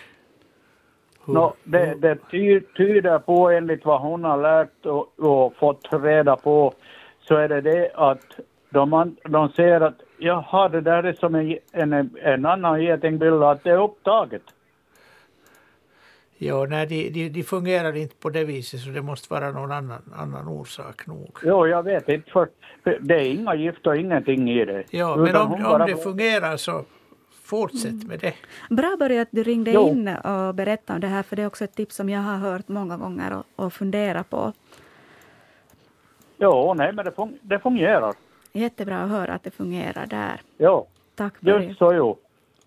no, 1.25 1.53
det, 1.63 1.95
det 1.95 2.17
tyder 2.77 3.19
på, 3.19 3.49
enligt 3.49 3.85
vad 3.85 4.01
hon 4.01 4.23
har 4.23 4.37
lärt 4.37 4.85
och, 4.85 5.19
och 5.19 5.55
fått 5.55 5.87
reda 5.91 6.35
på, 6.35 6.73
så 7.27 7.35
är 7.35 7.49
det 7.49 7.61
det 7.61 7.91
att 7.95 8.39
de, 8.69 9.15
de 9.23 9.49
ser 9.49 9.81
att 9.81 10.01
jaha, 10.17 10.69
det 10.69 10.81
där 10.81 11.03
är 11.03 11.13
som 11.13 11.35
en, 11.35 11.57
en, 11.71 12.09
en 12.23 12.45
annan 12.45 12.81
getingbild, 12.81 13.43
att 13.43 13.63
det 13.63 13.69
är 13.69 13.83
upptaget. 13.83 14.43
Ja, 16.37 16.65
nej, 16.69 16.85
de, 16.87 17.09
de, 17.09 17.29
de, 17.29 17.43
fungerar 17.43 17.95
inte 17.95 18.15
på 18.15 18.29
det 18.29 18.43
viset 18.43 18.79
så 18.79 18.89
det 18.89 19.01
måste 19.01 19.33
vara 19.33 19.51
någon 19.51 19.71
annan, 19.71 20.01
annan 20.15 20.47
orsak 20.47 21.07
nog. 21.07 21.37
Jo, 21.43 21.67
jag 21.67 21.83
vet 21.83 22.09
inte, 22.09 22.29
för 22.31 22.49
det 23.01 23.15
är 23.15 23.31
inga 23.31 23.55
gift 23.55 23.87
och 23.87 23.97
ingenting 23.97 24.51
i 24.51 24.65
det. 24.65 24.83
Ja, 24.89 25.15
men 25.15 25.35
om, 25.35 25.53
om 25.53 25.63
bara... 25.63 25.85
det 25.85 25.95
fungerar 25.95 26.57
så 26.57 26.85
fortsätt 27.43 28.07
med 28.07 28.19
det. 28.19 28.33
Bra 28.69 28.95
Börje 28.99 29.21
att 29.21 29.27
du 29.31 29.43
ringde 29.43 29.71
jo. 29.71 29.89
in 29.89 30.07
och 30.07 30.55
berättade 30.55 30.95
om 30.95 31.01
det 31.01 31.07
här, 31.07 31.23
för 31.23 31.35
det 31.35 31.41
är 31.41 31.47
också 31.47 31.63
ett 31.63 31.75
tips 31.75 31.95
som 31.95 32.09
jag 32.09 32.21
har 32.21 32.37
hört 32.37 32.67
många 32.67 32.97
gånger 32.97 33.33
och, 33.33 33.65
och 33.65 33.73
funderat 33.73 34.29
på. 34.29 34.53
Ja, 36.37 36.73
nej, 36.77 36.93
men 36.93 37.05
det, 37.05 37.11
fun 37.11 37.39
det 37.41 37.59
fungerar. 37.59 38.13
Jättebra 38.51 38.97
att 38.97 39.09
höra 39.09 39.33
att 39.33 39.43
det 39.43 39.51
fungerar 39.51 40.05
där. 40.05 40.41
Ja, 40.57 40.85
Tack 41.15 41.41
Börje. 41.41 41.67
just 41.67 41.79
så 41.79 41.93
jo. 41.93 42.17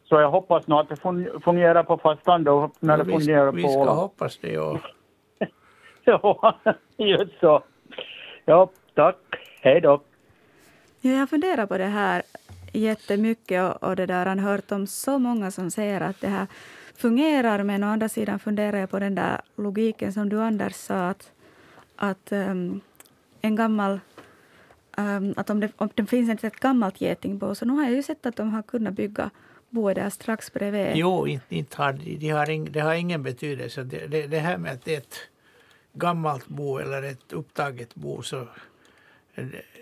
Så 0.05 0.21
jag 0.21 0.31
hoppas 0.31 0.67
nog 0.67 0.79
att 0.79 0.89
det 0.89 0.97
fungerar 1.45 1.83
på 1.83 1.99
fastlandet 1.99 2.71
när 2.81 2.99
ja, 2.99 3.05
det 3.05 3.13
fungerar 3.13 3.53
vi, 3.53 3.63
på 3.63 3.69
Vi 3.69 3.75
ska 3.75 3.93
hoppas 3.93 4.39
det, 4.39 4.53
ja. 4.53 4.79
ja, 6.05 6.59
just 6.97 7.41
så. 7.41 7.63
Ja, 8.45 8.71
tack. 8.95 9.17
Hej 9.61 9.81
då. 9.81 10.01
Ja, 11.01 11.11
jag 11.11 11.31
funderar 11.31 11.67
på 11.67 11.79
det 11.79 11.85
här 11.85 12.23
jättemycket 12.73 13.63
och, 13.63 13.89
och 13.89 13.97
det 13.97 14.07
där 14.07 14.27
han 14.27 14.39
hört 14.39 14.73
om 14.73 14.87
så 14.87 15.19
många 15.19 15.51
som 15.51 15.71
säger 15.71 16.01
att 16.01 16.21
det 16.21 16.29
här 16.29 16.47
fungerar 16.97 17.63
men 17.63 17.85
å 17.85 17.87
andra 17.87 18.09
sidan 18.09 18.39
funderar 18.39 18.79
jag 18.79 18.91
på 18.91 18.99
den 18.99 19.15
där 19.15 19.41
logiken 19.57 20.13
som 20.13 20.29
du 20.29 20.41
Anders 20.41 20.75
sa 20.75 21.09
att, 21.09 21.33
att 21.97 22.33
um, 22.33 22.81
en 23.41 23.57
gammal 23.57 24.01
um, 24.97 25.35
att 25.37 25.51
om 25.51 25.61
det, 25.61 25.73
om 25.77 25.89
det 25.95 26.07
finns 26.07 26.45
ett 26.45 26.61
gammalt 26.61 27.01
getingbo 27.01 27.55
så 27.55 27.65
nu 27.65 27.73
har 27.73 27.83
jag 27.83 27.93
ju 27.93 28.03
sett 28.03 28.27
att 28.27 28.37
de 28.37 28.51
har 28.51 28.63
kunnat 28.63 28.95
bygga 28.95 29.31
boet 29.71 29.97
där 29.97 30.11
strax 30.11 30.53
bredvid. 30.53 30.93
Jo, 30.95 31.27
inte, 31.27 31.57
inte 31.57 31.77
har 31.77 31.93
de, 31.93 32.17
de 32.17 32.31
har 32.31 32.51
ing, 32.51 32.73
det 32.73 32.81
har 32.81 32.95
ingen 32.95 33.23
betydelse. 33.23 33.83
Det, 33.83 34.07
det, 34.07 34.27
det 34.27 34.39
här 34.39 34.59
med 34.59 34.73
att 34.73 34.85
det 34.85 34.95
är 34.95 34.99
ett 34.99 35.19
gammalt 35.93 36.49
bo 36.49 36.79
eller 36.79 37.03
ett 37.03 37.33
upptaget 37.33 37.95
bo 37.95 38.23
så 38.23 38.49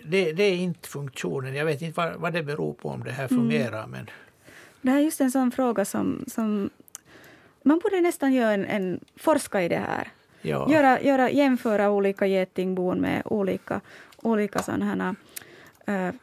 det, 0.05 0.33
det, 0.33 0.43
är 0.43 0.57
inte 0.57 0.89
funktionen. 0.89 1.55
Jag 1.55 1.65
vet 1.65 1.83
inte 1.83 1.97
vad, 1.97 2.17
vad 2.17 2.33
det 2.33 2.43
beror 2.43 2.73
på 2.73 2.89
om 2.89 3.05
det 3.05 3.11
här 3.11 3.29
mm. 3.31 3.43
fungerar. 3.43 3.85
Mm. 3.85 3.91
Men... 3.91 4.11
Det 4.83 4.91
här 4.91 4.99
är 4.99 5.03
just 5.03 5.21
en 5.21 5.31
sån 5.31 5.51
fråga 5.51 5.85
som, 5.85 6.25
som 6.27 6.71
man 7.63 7.79
borde 7.79 8.01
nästan 8.01 8.33
göra 8.33 8.53
en, 8.53 8.65
en 8.65 9.01
forska 9.17 9.63
i 9.63 9.69
det 9.69 9.77
här. 9.77 10.09
Ja. 10.43 10.71
Göra, 10.71 11.01
göra, 11.01 11.31
jämföra 11.31 11.91
olika 11.91 12.27
getingbon 12.27 13.01
med 13.01 13.23
olika, 13.25 13.81
olika 14.17 14.59
sådana 14.59 15.17
här, 15.87 16.09
äh, 16.09 16.15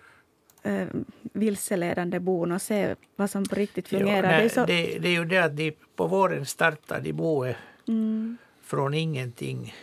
äh, 0.73 0.87
vilseledande 1.21 2.19
bon 2.19 2.51
och 2.51 2.61
se 2.61 2.95
vad 3.15 3.29
som 3.29 3.43
på 3.45 3.55
riktigt 3.55 3.87
fungerar. 3.87 4.15
Ja, 4.15 4.21
nej, 4.21 4.39
det, 4.39 4.45
är 4.45 4.49
så... 4.49 4.65
det, 4.65 4.99
det, 4.99 5.07
är 5.09 5.13
ju 5.13 5.25
det 5.25 5.37
att 5.37 5.57
de, 5.57 5.71
på 5.95 6.07
våren 6.07 6.45
startar 6.45 7.01
de 7.01 7.13
boet 7.13 7.55
mm. 7.87 8.37
från 8.63 8.93
ingenting. 8.93 9.75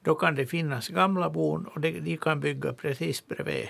Då 0.00 0.14
kan 0.14 0.34
det 0.34 0.46
finnas 0.46 0.88
gamla 0.88 1.30
bon 1.30 1.66
och 1.66 1.80
de, 1.80 2.00
de 2.00 2.16
kan 2.16 2.40
bygga 2.40 2.72
precis 2.72 3.26
bredvid 3.26 3.68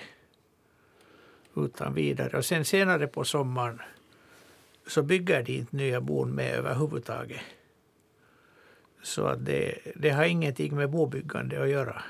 utan 1.57 1.95
vidare. 1.95 2.39
Och 2.39 2.45
sen 2.45 2.65
senare 2.65 3.07
på 3.07 3.25
sommaren 3.25 3.83
så 4.87 5.03
bygger 5.03 5.43
de 5.43 5.53
inte 5.53 5.77
nya 5.77 6.01
bon 6.01 6.31
med 6.31 6.55
överhuvudtaget. 6.55 7.41
Så 9.03 9.27
att 9.27 9.45
det, 9.45 9.79
det 9.95 10.11
har 10.11 10.25
ingenting 10.25 10.77
med 10.77 10.91
bobyggande 10.91 11.63
att 11.63 11.69
göra. 11.69 12.03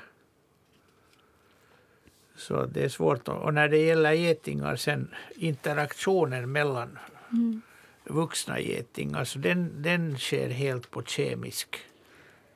Så 2.35 2.65
det 2.65 2.83
är 2.83 2.89
svårt. 2.89 3.27
Och 3.27 3.53
när 3.53 3.69
det 3.69 3.77
gäller 3.77 4.11
getingar 4.11 4.75
sen 4.75 5.15
interaktionen 5.35 6.51
mellan 6.51 6.99
mm. 7.31 7.61
vuxna 8.03 8.59
getingar 8.59 9.23
så 9.23 9.39
den, 9.39 9.81
den 9.81 10.17
sker 10.17 10.49
helt 10.49 10.91
på 10.91 11.03
kemisk 11.03 11.77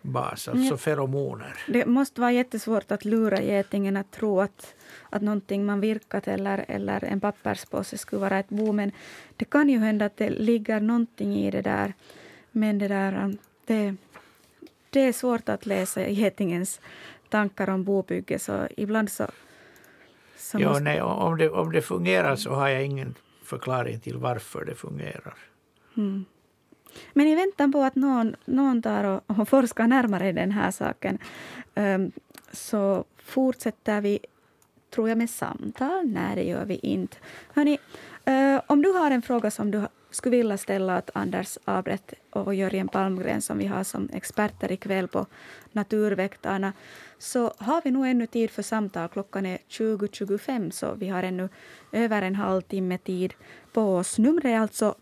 bas, 0.04 0.48
alltså 0.48 0.74
ja. 0.74 0.78
feromoner. 0.78 1.58
Det 1.68 1.86
måste 1.86 2.22
vara 2.22 2.32
jättesvårt 2.32 2.92
att 2.92 3.06
lura 3.06 3.42
getingen 3.42 3.98
att 3.98 4.12
tro 4.12 4.42
att, 4.42 4.76
att 5.10 5.22
någonting 5.22 5.66
man 5.66 5.80
virkat 5.80 6.28
eller, 6.28 6.66
eller 6.68 7.04
en 7.04 7.20
papperspåse 7.20 7.98
skulle 7.98 8.20
vara 8.20 8.40
ett 8.40 8.50
bo. 8.50 8.72
Men 8.72 8.92
det 9.38 9.46
kan 9.46 9.70
ju 9.70 9.80
hända 9.80 10.06
att 10.06 10.18
det 10.18 10.30
ligger 10.30 10.80
någonting 10.80 11.36
i 11.36 11.52
det 11.52 11.62
där. 11.62 11.94
Men 12.52 12.80
det, 12.80 12.88
där, 12.88 13.38
det, 13.66 13.96
det 14.94 15.00
är 15.00 15.14
svårt 15.14 15.50
att 15.50 15.66
läsa 15.66 16.08
getingens 16.08 16.82
tankar 17.30 17.70
om 17.70 17.84
bobygge, 17.84 18.40
så 18.40 18.68
ibland 18.78 19.12
så... 19.12 19.28
så 20.38 20.58
jo, 20.60 20.70
måste... 20.70 20.84
nej, 20.84 21.02
om, 21.02 21.38
det, 21.38 21.50
om 21.50 21.72
det 21.72 21.82
fungerar 21.82 22.36
så 22.36 22.50
har 22.50 22.70
jag 22.70 22.86
ingen 22.86 23.16
förklaring 23.44 24.00
till 24.00 24.18
varför 24.18 24.66
det 24.66 24.76
fungerar. 24.76 25.34
Mm. 25.98 26.26
Men 27.14 27.28
i 27.28 27.36
väntan 27.36 27.72
på 27.72 27.82
att 27.82 27.96
någon, 27.96 28.36
någon 28.46 28.82
tar 28.82 29.04
och, 29.04 29.22
och 29.28 29.50
forskar 29.50 29.88
närmare 29.88 30.30
i 30.30 30.32
den 30.32 30.52
här 30.52 30.72
saken 30.72 31.18
um, 31.76 32.12
så 32.52 33.04
fortsätter 33.24 34.02
vi, 34.02 34.20
tror 34.90 35.10
jag, 35.10 35.18
med 35.18 35.30
samtal. 35.30 36.06
Nej, 36.06 36.36
det 36.36 36.44
gör 36.44 36.66
vi 36.66 36.76
inte. 36.76 37.18
Hörrni, 37.54 37.80
uh, 38.30 38.62
om 38.68 38.82
du 38.82 38.92
har 38.92 39.12
en 39.12 39.22
fråga 39.22 39.52
som 39.52 39.72
du 39.72 39.88
skulle 40.16 40.38
vilja 40.38 40.58
ställa 40.58 40.98
åt 40.98 41.10
Anders 41.14 41.58
Abret 41.66 42.14
och 42.30 42.56
Jörgen 42.56 42.88
Palmgren 42.88 43.42
som 43.42 43.58
vi 43.58 43.66
har 43.66 43.84
som 43.84 44.10
experter 44.14 44.72
ikväll 44.72 45.08
på 45.08 45.26
Naturväktarna 45.72 46.74
så 47.18 47.54
har 47.58 47.82
vi 47.84 47.92
nog 47.92 48.08
ännu 48.08 48.28
tid 48.28 48.52
för 48.52 48.62
samtal. 48.62 49.10
Klockan 49.10 49.46
är 49.46 49.58
20.25 49.70 50.72
så 50.72 50.94
vi 50.94 51.10
har 51.10 51.24
ännu 51.24 51.50
över 51.92 52.22
en 52.22 52.36
halvtimme 52.36 52.98
tid 52.98 53.34
på 53.74 53.96
oss. 53.96 54.18
Numret 54.18 54.46
är 54.46 54.60
alltså 54.60 54.96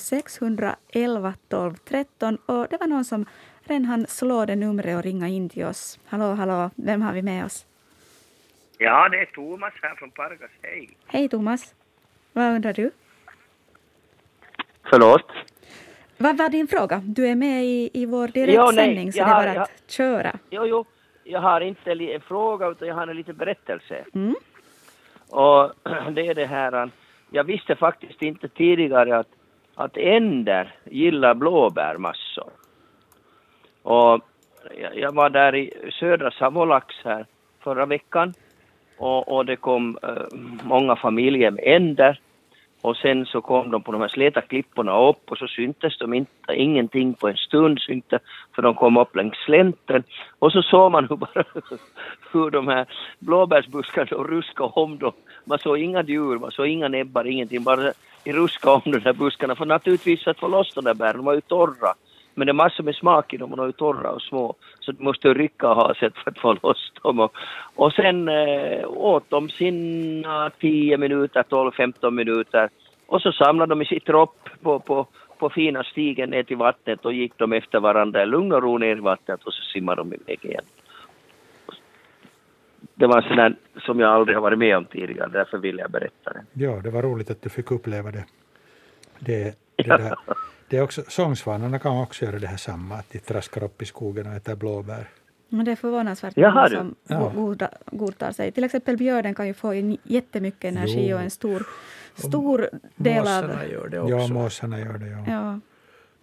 0611 0.00 1.34
12 1.48 1.74
13 1.74 2.36
och 2.46 2.66
det 2.70 2.76
var 2.80 2.86
någon 2.86 3.04
som 3.04 3.26
redan 3.64 3.84
hann 3.84 4.06
slå 4.06 4.44
det 4.44 4.56
numret 4.56 4.96
och 4.96 5.02
ringa 5.02 5.28
in 5.28 5.48
till 5.48 5.64
oss. 5.64 5.98
Hallå, 6.06 6.34
hallå, 6.34 6.70
vem 6.74 7.02
har 7.02 7.12
vi 7.12 7.22
med 7.22 7.44
oss? 7.44 7.66
Ja, 8.78 9.08
det 9.08 9.20
är 9.20 9.26
Thomas 9.26 9.72
här 9.82 9.94
från 9.94 10.10
Pargas. 10.10 10.50
Hej. 10.62 10.96
Hej 11.06 11.28
Thomas. 11.28 11.74
Vad 12.32 12.54
undrar 12.54 12.72
du? 12.72 12.90
Förlåt? 14.90 15.32
Vad 16.18 16.36
var 16.36 16.48
din 16.48 16.66
fråga? 16.66 17.02
Du 17.04 17.28
är 17.28 17.34
med 17.34 17.64
i, 17.64 17.90
i 17.92 18.06
vår 18.06 18.28
direktsändning 18.28 19.12
så 19.12 19.18
det 19.18 19.24
är 19.24 19.34
bara 19.34 19.50
att 19.50 19.56
jag, 19.56 19.68
köra. 19.88 20.38
Jo, 20.50 20.66
jo. 20.66 20.84
Jag 21.24 21.40
har 21.40 21.60
inte 21.60 21.90
en 21.90 22.20
fråga 22.20 22.68
utan 22.68 22.88
jag 22.88 22.94
har 22.94 23.06
en 23.06 23.16
liten 23.16 23.36
berättelse. 23.36 24.04
Mm. 24.14 24.34
Och 25.30 25.72
det 26.12 26.26
är 26.26 26.34
det 26.34 26.46
här, 26.46 26.90
jag 27.30 27.44
visste 27.44 27.76
faktiskt 27.76 28.22
inte 28.22 28.48
tidigare 28.48 29.18
att, 29.18 29.28
att 29.74 29.96
änder 29.96 30.74
gillar 30.84 31.34
blåbärmassor. 31.34 32.50
Och 33.82 34.20
jag 34.94 35.14
var 35.14 35.30
där 35.30 35.54
i 35.54 35.90
södra 36.00 36.30
Savolax 36.30 36.94
här 37.04 37.26
förra 37.60 37.86
veckan 37.86 38.34
och, 38.98 39.28
och 39.28 39.46
det 39.46 39.56
kom 39.56 39.98
uh, 40.04 40.38
många 40.64 40.96
familjer 40.96 41.50
med 41.50 41.64
änder 41.66 42.20
och 42.86 42.96
sen 42.96 43.26
så 43.26 43.40
kom 43.40 43.70
de 43.70 43.82
på 43.82 43.92
de 43.92 44.00
här 44.00 44.08
släta 44.08 44.40
klipporna 44.40 45.08
upp 45.08 45.30
och 45.30 45.38
så 45.38 45.46
syntes 45.46 45.98
de 45.98 46.14
inte, 46.14 46.54
ingenting 46.54 47.14
på 47.14 47.28
en 47.28 47.36
stund 47.36 47.80
syntes, 47.80 48.22
för 48.54 48.62
de 48.62 48.74
kom 48.74 48.96
upp 48.96 49.16
längs 49.16 49.36
slänten. 49.44 50.02
Och 50.38 50.52
så 50.52 50.62
såg 50.62 50.92
man 50.92 51.06
hur, 51.08 51.16
bara, 51.16 51.44
hur 52.32 52.50
de 52.50 52.68
här 52.68 52.86
blåbärsbuskarna 53.18 54.06
ruskade 54.06 54.70
om 54.74 54.98
dem. 54.98 55.12
Man 55.44 55.58
såg 55.58 55.78
inga 55.78 56.02
djur, 56.02 56.38
man 56.38 56.50
såg 56.50 56.66
inga 56.66 56.88
näbbar, 56.88 57.26
ingenting, 57.26 57.62
bara 57.62 57.92
ruska 58.24 58.70
om 58.70 58.82
de 58.84 59.00
här 59.00 59.12
buskarna. 59.12 59.54
För 59.54 59.64
naturligtvis 59.64 60.24
för 60.24 60.30
att 60.30 60.38
få 60.38 60.48
loss 60.48 60.74
de 60.74 60.84
där 60.84 60.94
bären, 60.94 61.16
de 61.16 61.24
var 61.24 61.34
ju 61.34 61.40
torra. 61.40 61.94
Men 62.38 62.46
det 62.46 62.50
är 62.50 62.54
massor 62.54 62.84
med 62.84 62.94
smak 62.94 63.34
i 63.34 63.36
dem 63.36 63.50
och 63.52 63.56
de 63.56 63.68
är 63.68 63.72
torra 63.72 64.10
och 64.10 64.22
små. 64.22 64.54
Så 64.80 64.92
du 64.92 65.04
måste 65.04 65.34
rycka 65.34 65.68
och 65.68 65.76
ha 65.76 65.94
sätt 65.94 66.14
för 66.14 66.30
att 66.30 66.38
få 66.38 66.56
loss 66.62 66.92
dem. 67.02 67.20
Och, 67.20 67.32
och 67.74 67.92
sen 67.92 68.28
eh, 68.28 68.88
åt 68.88 69.30
de 69.30 69.48
sina 69.48 70.50
10 70.50 70.96
minuter, 70.96 71.42
12-15 71.42 72.10
minuter. 72.10 72.70
Och 73.06 73.22
så 73.22 73.32
samlade 73.32 73.70
de 73.70 73.82
i 73.82 73.84
sitt 73.84 74.06
dropp 74.06 74.48
på, 74.62 74.78
på, 74.78 75.06
på 75.38 75.50
fina 75.50 75.84
stigen 75.84 76.30
ner 76.30 76.42
till 76.42 76.56
vattnet 76.56 77.04
och 77.04 77.12
gick 77.12 77.32
de 77.36 77.52
efter 77.52 77.80
varandra 77.80 78.22
i 78.22 78.26
lugn 78.26 78.52
och 78.52 78.62
ro 78.62 78.78
ner 78.78 78.96
i 78.96 79.00
vattnet 79.00 79.44
och 79.44 79.52
så 79.52 79.62
simmade 79.62 80.00
de 80.00 80.14
iväg 80.14 80.44
igen. 80.44 80.64
Det 82.94 83.06
var 83.06 83.40
en 83.40 83.56
som 83.80 84.00
jag 84.00 84.10
aldrig 84.10 84.36
har 84.36 84.42
varit 84.42 84.58
med 84.58 84.76
om 84.76 84.84
tidigare, 84.84 85.28
därför 85.32 85.58
ville 85.58 85.82
jag 85.82 85.90
berätta 85.90 86.32
det. 86.32 86.44
Ja, 86.52 86.80
det 86.84 86.90
var 86.90 87.02
roligt 87.02 87.30
att 87.30 87.42
du 87.42 87.48
fick 87.48 87.70
uppleva 87.70 88.10
det. 88.10 88.24
Det, 89.18 89.65
det 89.76 89.96
där. 89.96 90.16
Det 90.68 90.76
är 90.76 90.82
också, 90.82 91.02
sångsvanarna 91.08 91.78
kan 91.78 91.98
också 91.98 92.24
göra 92.24 92.38
det 92.38 92.46
här 92.46 92.56
samma, 92.56 92.94
att 92.94 93.10
de 93.10 93.18
traskar 93.18 93.64
upp 93.64 93.82
i 93.82 93.84
skogen 93.84 94.26
och 94.26 94.32
äter 94.32 94.54
blåbär. 94.54 95.08
Men 95.48 95.64
det 95.64 95.72
är 95.72 95.76
förvånansvärt 95.76 96.36
många 96.36 96.68
som 96.68 96.94
ja. 97.08 97.32
godtar 97.86 98.32
sig. 98.32 98.52
Till 98.52 98.64
exempel 98.64 98.96
björnen 98.96 99.34
kan 99.34 99.46
ju 99.46 99.54
få 99.54 99.74
in 99.74 99.96
jättemycket 100.02 100.64
energi 100.64 101.08
jo. 101.08 101.16
och 101.16 101.22
en 101.22 101.30
stor, 101.30 101.66
stor 102.14 102.68
del 102.96 103.18
av... 103.18 103.24
Måsarna 103.24 103.66
gör 103.66 103.88
det 103.88 104.00
också. 104.00 104.14
Ja, 104.14 104.28
måsarna 104.28 104.80
gör 104.80 104.98
det. 104.98 105.08
Ja. 105.08 105.24
ja. 105.26 105.60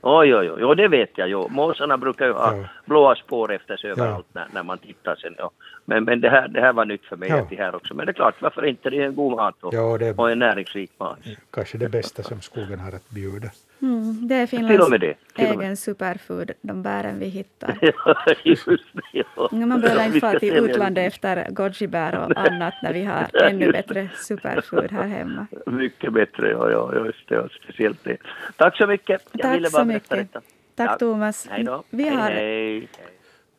Oj, 0.06 0.36
oj, 0.36 0.52
oj, 0.52 0.76
det 0.76 0.88
vet 0.88 1.18
jag 1.18 1.30
ju. 1.30 1.50
Måsarna 1.50 1.98
brukar 1.98 2.26
ju 2.26 2.34
ha 2.34 2.58
ja. 2.58 2.66
blåa 2.86 3.16
spår 3.16 3.54
efter 3.54 3.78
sig 3.78 3.92
överallt 3.92 4.26
ja. 4.34 4.40
när, 4.40 4.48
när 4.54 4.64
man 4.64 4.78
tittar 4.78 5.16
sen. 5.16 5.36
Ja. 5.38 5.52
Men, 5.86 6.04
men 6.04 6.22
det, 6.22 6.30
här, 6.30 6.48
det 6.48 6.62
här 6.62 6.74
var 6.74 6.86
nytt 6.86 7.06
för 7.06 7.16
mig, 7.16 7.30
ja. 7.30 7.48
det 7.50 7.56
här 7.56 7.76
också. 7.76 7.94
Men 7.94 8.06
det 8.06 8.12
är 8.12 8.14
klart, 8.14 8.42
varför 8.42 8.66
inte? 8.66 8.90
Det 8.90 8.98
är 8.98 9.06
en 9.06 9.16
god 9.16 9.36
mat 9.36 9.56
och, 9.64 9.74
ja, 9.74 9.98
det, 9.98 10.18
och 10.18 10.32
en 10.32 10.40
näringsrik 10.40 10.92
mat. 10.98 11.20
Kanske 11.52 11.78
det 11.78 11.90
bästa 11.90 12.24
som 12.24 12.42
skogen 12.42 12.80
har 12.80 12.92
att 12.92 13.10
bjuda. 13.10 13.50
Mm, 13.84 14.28
det 14.28 14.36
är 14.36 14.48
Finlands 14.48 14.90
det, 15.00 15.16
egen 15.36 15.78
superfood, 15.78 16.52
de 16.62 16.84
bären 16.84 17.20
vi 17.20 17.26
hittar. 17.26 17.78
ja, 18.06 18.16
just 18.44 18.66
det, 18.66 18.78
ja. 19.12 19.50
Man 19.52 19.82
behöver 19.82 20.06
inte 20.06 20.20
fara 20.20 20.40
till 20.40 20.54
utlandet 20.54 21.08
efter 21.08 21.52
gojibär 21.52 22.18
och 22.18 22.38
annat 22.48 22.74
när 22.84 22.94
vi 22.94 23.04
har 23.04 23.44
ännu 23.44 23.72
bättre 23.72 24.10
superfood 24.16 24.92
här 24.92 25.08
hemma. 25.08 25.48
Mycket 25.66 26.14
bättre, 26.14 26.50
ja, 26.50 26.72
ja 26.72 27.06
just 27.06 27.30
det, 27.30 27.50
speciellt 27.64 28.04
det. 28.04 28.18
Tack 28.58 28.78
så 28.78 28.88
mycket. 28.88 29.22
Jag 29.32 29.42
Tack 29.42 29.72
så 29.72 29.86
mycket. 29.86 30.10
Detta. 30.10 30.42
Tack 30.76 30.92
ja. 30.92 30.98
Thomas. 30.98 31.48
Hej 31.50 31.64
då. 31.64 31.84
Vi 31.90 32.10
har, 32.10 32.32
hej, 32.32 32.80
hej. 32.80 32.90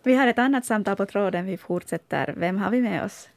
vi 0.03 0.14
har 0.14 0.27
ett 0.27 0.39
annat 0.39 0.64
samtal 0.64 0.97
på 0.97 1.07
tråden, 1.07 1.47
vi 1.47 1.57
fortsätter. 1.57 2.35
Vem 2.37 2.59
har 2.59 2.70
vi 2.70 2.81
med 2.81 3.05
oss? 3.05 3.29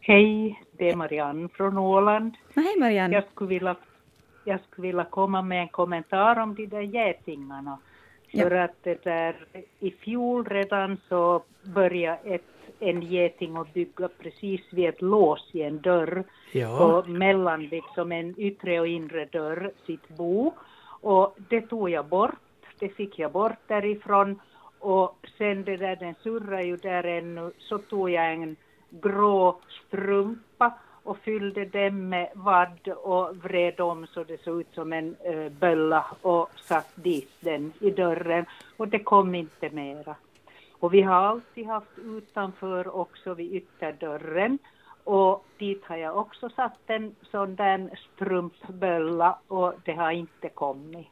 Hej, 0.00 0.62
det 0.78 0.90
är 0.90 0.96
Marianne 0.96 1.48
från 1.48 1.78
Åland. 1.78 2.34
hej 2.54 2.74
Marianne. 2.78 3.14
Jag 3.14 3.24
skulle 3.34 3.48
vilja 3.48 3.76
jag 4.44 4.60
skulle 4.60 4.86
vilja 4.86 5.04
komma 5.04 5.42
med 5.42 5.60
en 5.60 5.68
kommentar 5.68 6.38
om 6.38 6.54
de 6.54 6.66
där 6.66 6.80
getingarna. 6.80 7.78
För 8.32 8.50
ja. 8.50 8.64
att 8.64 8.76
det 8.82 9.04
där, 9.04 9.46
i 9.80 9.90
fjol 9.90 10.44
redan 10.44 10.98
så 11.08 11.42
började 11.62 12.18
ett, 12.24 12.44
en 12.80 13.02
geting 13.02 13.56
att 13.56 13.74
bygga 13.74 14.08
precis 14.08 14.60
vid 14.70 14.88
ett 14.88 15.02
lås 15.02 15.50
i 15.52 15.62
en 15.62 15.80
dörr 15.80 16.24
ja. 16.52 16.78
på 16.78 17.10
mellan 17.10 17.66
liksom 17.66 18.12
en 18.12 18.34
yttre 18.40 18.80
och 18.80 18.86
inre 18.86 19.24
dörr 19.24 19.70
sitt 19.86 20.08
bo. 20.08 20.52
Och 21.00 21.36
det 21.48 21.60
tog 21.60 21.90
jag 21.90 22.06
bort, 22.06 22.34
det 22.78 22.88
fick 22.88 23.18
jag 23.18 23.32
bort 23.32 23.58
därifrån 23.66 24.40
och 24.78 25.26
sen 25.38 25.64
det 25.64 25.76
där, 25.76 25.96
den 25.96 26.14
surrar 26.22 26.60
ju 26.60 26.76
där 26.76 27.04
ännu, 27.04 27.52
så 27.58 27.78
tog 27.78 28.10
jag 28.10 28.32
en 28.32 28.56
grå 28.90 29.60
strumpa 29.86 30.74
och 31.04 31.18
fyllde 31.18 31.64
den 31.64 32.08
med 32.08 32.30
vadd 32.34 32.88
och 32.88 33.36
vred 33.36 33.80
om 33.80 34.06
så 34.06 34.24
det 34.24 34.42
såg 34.42 34.60
ut 34.60 34.74
som 34.74 34.92
en 34.92 35.16
uh, 35.26 35.48
bölla 35.48 36.06
och 36.22 36.50
satt 36.56 36.92
dit 36.94 37.30
den 37.40 37.72
i 37.80 37.90
dörren 37.90 38.46
och 38.76 38.88
det 38.88 38.98
kom 38.98 39.34
inte 39.34 39.70
mera. 39.70 40.16
Och 40.72 40.94
vi 40.94 41.02
har 41.02 41.14
alltid 41.14 41.66
haft 41.66 41.98
utanför 41.98 42.96
också 42.96 43.34
vid 43.34 43.54
ytterdörren 43.54 44.58
och 45.04 45.44
dit 45.58 45.84
har 45.84 45.96
jag 45.96 46.16
också 46.16 46.48
satt 46.48 46.80
en 46.86 47.14
sån 47.30 47.56
där 47.56 48.00
strumpbölla 48.14 49.38
och 49.48 49.74
det 49.84 49.92
har 49.92 50.10
inte 50.10 50.48
kommit. 50.48 51.08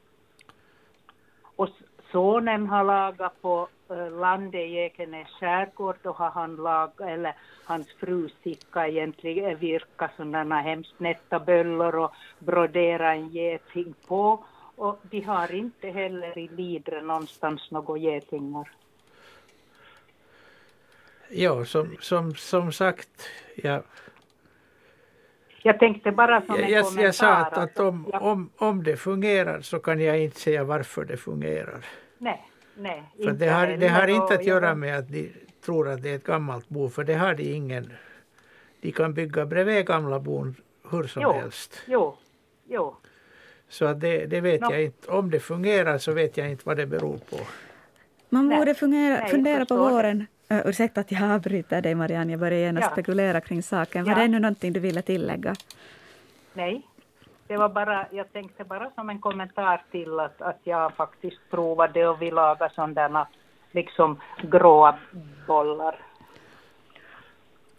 Och 1.57 1.69
sonen 2.13 2.67
har 2.67 2.85
lagat 2.85 3.43
på 3.43 3.69
Eh, 3.93 4.11
landet 4.21 4.61
i 4.61 4.77
Ekenäs 4.77 5.29
skärgård 5.41 5.97
då 6.03 6.13
har 6.13 6.31
han 6.31 6.57
lag, 6.57 6.91
eller 7.01 7.35
hans 7.65 7.93
fru 8.01 8.29
Sicka 8.43 8.89
egentligen 8.89 9.59
virka 9.59 10.11
sådana 10.17 10.61
hemskt 10.61 11.01
nätta 11.01 11.41
böllor 11.41 11.95
och 11.95 12.13
brodera 12.39 13.13
en 13.15 13.29
geting 13.29 13.95
på. 14.07 14.45
Och 14.77 15.01
de 15.03 15.21
har 15.21 15.55
inte 15.55 15.89
heller 15.89 16.39
i 16.39 16.49
Lidre 16.49 17.03
någonstans 17.03 17.71
några 17.71 17.99
getingar. 17.99 18.71
Ja, 21.31 21.65
som, 21.65 21.97
som, 22.01 22.35
som 22.35 22.73
sagt, 22.73 23.29
ja. 23.57 23.83
Jag 25.63 25.79
tänkte 25.79 26.13
bara 26.13 26.43
som 26.43 26.55
en 26.55 26.71
jag, 26.71 26.85
kommentar. 26.85 27.05
Jag 27.05 27.15
sa 27.15 27.35
att, 27.35 27.59
att 27.59 27.79
om, 27.79 28.11
om, 28.13 28.51
om 28.57 28.83
det 28.83 28.97
fungerar 28.97 29.61
så 29.61 29.79
kan 29.79 30.01
jag 30.01 30.23
inte 30.23 30.41
säga 30.41 30.65
varför 30.65 31.05
det 31.05 31.17
fungerar. 31.17 31.85
Nej. 32.23 32.49
Nej, 32.75 33.03
för 33.25 33.33
det 33.33 33.49
har, 33.49 33.67
det 33.67 33.89
har 33.89 34.09
inte 34.09 34.35
att 34.35 34.47
göra 34.47 34.75
med 34.75 34.99
att 34.99 35.09
de 35.09 35.33
tror 35.65 35.89
att 35.89 36.03
det 36.03 36.11
är 36.11 36.17
ett 36.17 36.25
gammalt 36.25 36.69
bo, 36.69 36.89
för 36.89 37.05
det 37.05 37.15
har 37.15 37.35
de 37.35 37.43
ingen. 37.43 37.93
De 38.81 38.93
kan 38.93 39.15
bygga 39.15 39.47
bredvid 39.47 39.87
gamla 39.87 40.21
bon 40.21 40.57
hur 40.91 41.07
som 41.07 41.23
jo, 41.23 41.33
helst. 41.33 41.83
Jo, 41.87 42.17
jo. 42.69 42.97
Så 43.69 43.85
att 43.85 44.01
det, 44.01 44.27
det 44.27 44.41
vet 44.41 44.61
no. 44.61 44.71
jag 44.71 44.83
inte. 44.85 45.11
Om 45.11 45.31
det 45.31 45.41
fungerar 45.41 45.99
så 45.99 46.13
vet 46.13 46.37
jag 46.37 46.51
inte 46.51 46.63
vad 46.67 46.77
det 46.77 46.87
beror 46.87 47.19
på. 47.19 47.37
Man 48.29 48.49
borde 48.49 48.75
fungera, 48.75 49.21
Nej, 49.21 49.31
fundera 49.31 49.67
på 49.67 49.77
våren. 49.77 50.27
Uh, 50.53 50.67
ursäkta 50.67 51.01
att 51.01 51.13
jag 51.13 51.23
avbryter 51.23 51.83
dig 51.83 51.95
Marianne, 51.95 52.33
jag 52.33 52.41
börjar 52.41 52.59
genast 52.59 52.87
ja. 52.87 52.93
spekulera 52.93 53.41
kring 53.41 53.63
saken. 53.63 54.05
Var 54.05 54.15
det 54.15 54.23
ännu 54.23 54.39
någonting 54.39 54.73
du 54.73 54.81
ville 54.81 55.03
tillägga? 55.03 55.55
Nej, 56.55 56.83
det 57.53 57.59
var 57.59 57.69
bara, 57.69 58.07
jag 58.11 58.33
tänkte 58.33 58.65
bara 58.65 58.91
som 58.95 59.11
en 59.11 59.19
kommentar 59.19 59.85
till 59.91 60.21
att, 60.21 60.43
att 60.43 60.61
jag 60.65 60.95
faktiskt 60.95 61.51
provade 61.51 62.09
och 62.09 62.23
vi 62.23 62.31
lagade 62.31 62.75
sådana 62.75 63.27
liksom 63.71 64.21
gråa 64.43 64.99
bollar. 65.47 65.97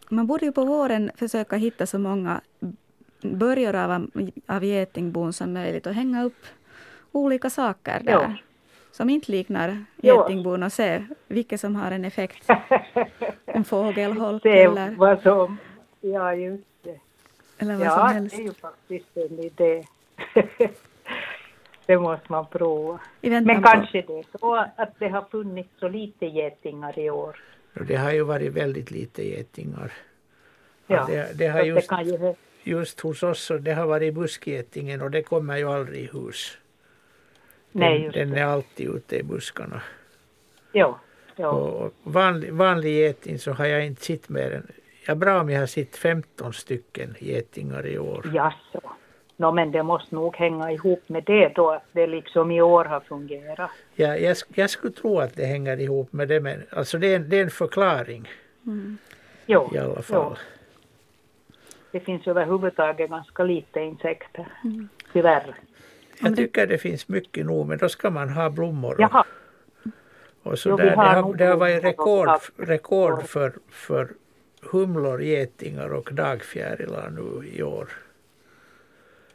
Man 0.09 0.27
borde 0.27 0.45
ju 0.45 0.51
på 0.51 0.65
våren 0.65 1.11
försöka 1.15 1.55
hitta 1.55 1.85
så 1.85 1.99
många 1.99 2.41
börjor 3.21 3.75
av, 3.75 4.07
av 4.47 4.63
getingbon 4.63 5.33
som 5.33 5.53
möjligt 5.53 5.87
och 5.87 5.93
hänga 5.93 6.23
upp 6.23 6.45
olika 7.11 7.49
saker 7.49 7.99
där. 8.03 8.11
Ja. 8.11 8.33
Som 8.91 9.09
inte 9.09 9.31
liknar 9.31 9.85
getingbon 9.95 10.63
och 10.63 10.71
se 10.71 11.05
vilket 11.27 11.59
som 11.59 11.75
har 11.75 11.91
en 11.91 12.05
effekt. 12.05 12.49
En 13.45 13.63
fågelholk 13.63 14.45
eller... 14.45 14.95
Vad 14.95 15.21
som, 15.21 15.57
ja, 16.01 16.33
just 16.33 16.67
det. 16.83 16.99
Eller 17.57 17.75
vad 17.75 17.87
ja, 17.87 17.97
som 17.97 18.07
helst. 18.07 18.35
det 18.35 18.41
är 18.41 18.45
ju 18.45 18.53
faktiskt 18.53 19.17
en 19.17 19.39
idé. 19.39 19.83
det 21.85 21.97
måste 21.97 22.31
man 22.31 22.45
prova. 22.45 22.99
Men 23.21 23.63
kanske 23.63 24.01
på... 24.01 24.13
det 24.13 24.19
är 24.19 24.37
så 24.39 24.55
att 24.75 24.99
det 24.99 25.07
har 25.07 25.21
funnits 25.21 25.69
så 25.79 25.87
lite 25.87 26.25
getingar 26.25 26.99
i 26.99 27.09
år. 27.09 27.39
Det 27.87 27.95
har 27.95 28.11
ju 28.11 28.23
varit 28.23 28.53
väldigt 28.53 28.91
lite 28.91 29.23
getingar. 29.27 29.91
Ja, 30.87 31.05
det, 31.09 31.37
det 31.37 31.47
har 31.47 31.61
just, 31.63 31.89
det 31.89 32.03
ju... 32.03 32.35
just 32.63 32.99
hos 32.99 33.23
oss 33.23 33.43
så 33.43 33.57
det 33.57 33.73
har 33.73 33.85
varit 33.85 34.13
buskgetingen 34.13 35.01
och 35.01 35.11
det 35.11 35.23
kommer 35.23 35.57
ju 35.57 35.69
aldrig 35.69 36.03
i 36.03 36.09
hus. 36.13 36.57
Den, 37.71 37.81
Nej, 37.81 38.09
den 38.13 38.33
är 38.33 38.43
alltid 38.43 38.89
ute 38.89 39.17
i 39.17 39.23
buskarna. 39.23 39.81
Ja. 40.71 40.99
ja. 41.35 41.47
Och 41.47 41.93
vanlig, 42.03 42.53
vanlig 42.53 42.93
geting 42.93 43.39
så 43.39 43.51
har 43.51 43.65
jag 43.65 43.85
inte 43.85 44.05
sett 44.05 44.29
mer 44.29 44.51
än, 44.51 44.71
ja 45.07 45.15
bra 45.15 45.41
om 45.41 45.49
jag 45.49 45.59
har 45.59 45.67
sett 45.67 45.95
15 45.95 46.53
stycken 46.53 47.15
getingar 47.19 47.87
i 47.87 47.99
år. 47.99 48.31
Jaså. 48.33 48.81
No, 49.37 49.51
men 49.51 49.71
det 49.71 49.83
måste 49.83 50.15
nog 50.15 50.35
hänga 50.35 50.71
ihop 50.71 51.09
med 51.09 51.23
det 51.23 51.47
då, 51.55 51.71
att 51.71 51.83
det 51.91 52.07
liksom 52.07 52.51
i 52.51 52.61
år 52.61 52.85
har 52.85 52.99
fungerat. 52.99 53.71
Ja, 53.95 54.17
jag, 54.17 54.37
jag 54.55 54.69
skulle 54.69 54.93
tro 54.93 55.19
att 55.19 55.35
det 55.35 55.45
hänger 55.45 55.79
ihop 55.79 56.13
med 56.13 56.27
det, 56.27 56.39
men 56.39 56.63
alltså 56.71 56.97
det 56.97 57.07
är 57.07 57.15
en, 57.15 57.29
det 57.29 57.37
är 57.37 57.43
en 57.43 57.49
förklaring. 57.49 58.29
Mm. 58.65 58.97
Jo, 59.45 59.71
I 59.73 59.77
alla 59.77 60.01
fall. 60.01 60.37
Jo. 60.37 61.55
Det 61.91 61.99
finns 61.99 62.27
överhuvudtaget 62.27 63.09
ganska 63.09 63.43
lite 63.43 63.79
insekter, 63.79 64.47
mm. 64.63 64.89
tyvärr. 65.13 65.55
Jag 66.19 66.35
tycker 66.35 66.67
det 66.67 66.77
finns 66.77 67.07
mycket 67.07 67.45
nog, 67.45 67.67
men 67.67 67.77
då 67.77 67.89
ska 67.89 68.09
man 68.09 68.29
ha 68.29 68.49
blommor. 68.49 68.95
Jaha. 68.99 69.23
Och 70.43 70.59
så 70.59 70.69
jo, 70.69 70.77
där. 70.77 70.85
Det, 70.85 70.95
har, 70.95 71.33
det 71.33 71.45
har 71.45 71.57
varit 71.57 71.83
rekord, 71.83 72.29
rekord 72.57 73.23
för, 73.23 73.53
för 73.69 74.09
humlor, 74.71 75.21
getingar 75.21 75.93
och 75.93 76.09
dagfjärilar 76.13 77.09
nu 77.09 77.47
i 77.47 77.63
år. 77.63 77.89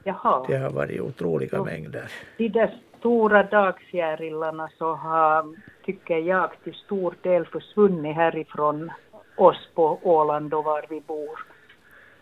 Jaha. 0.05 0.45
Det 0.49 0.57
har 0.57 0.71
varit 0.71 1.01
otroliga 1.01 1.59
jo. 1.59 1.65
mängder. 1.65 2.13
De 2.37 2.49
där 2.49 2.75
stora 2.99 3.43
dagfjärilarna 3.43 4.69
så 4.79 4.95
har, 4.95 5.57
tycker 5.85 6.19
jag, 6.19 6.51
till 6.65 6.75
stor 6.75 7.15
del 7.23 7.47
försvunnit 7.47 8.17
härifrån 8.17 8.91
oss 9.37 9.69
på 9.75 9.99
Åland 10.03 10.55
och 10.55 10.65
var 10.65 10.85
vi 10.91 11.01
bor. 11.01 11.47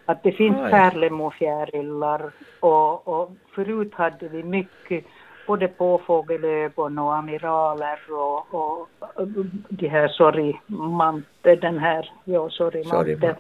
Att 0.07 0.23
det 0.23 0.33
finns 0.33 0.57
pärlemorfjärilar 0.57 2.33
och, 2.61 3.09
och 3.09 3.31
förut 3.55 3.95
hade 3.95 4.29
vi 4.29 4.43
mycket 4.43 5.05
både 5.47 5.69
påfågelögon 5.69 6.99
och 6.99 7.15
amiraler 7.17 7.99
och, 8.11 8.55
och, 8.55 8.89
de 9.69 9.89
här 9.89 10.09
sorgmante, 10.09 11.57
den 11.57 11.79
här, 11.79 12.13
ja 12.25 12.51
sorgmanten. 12.51 13.35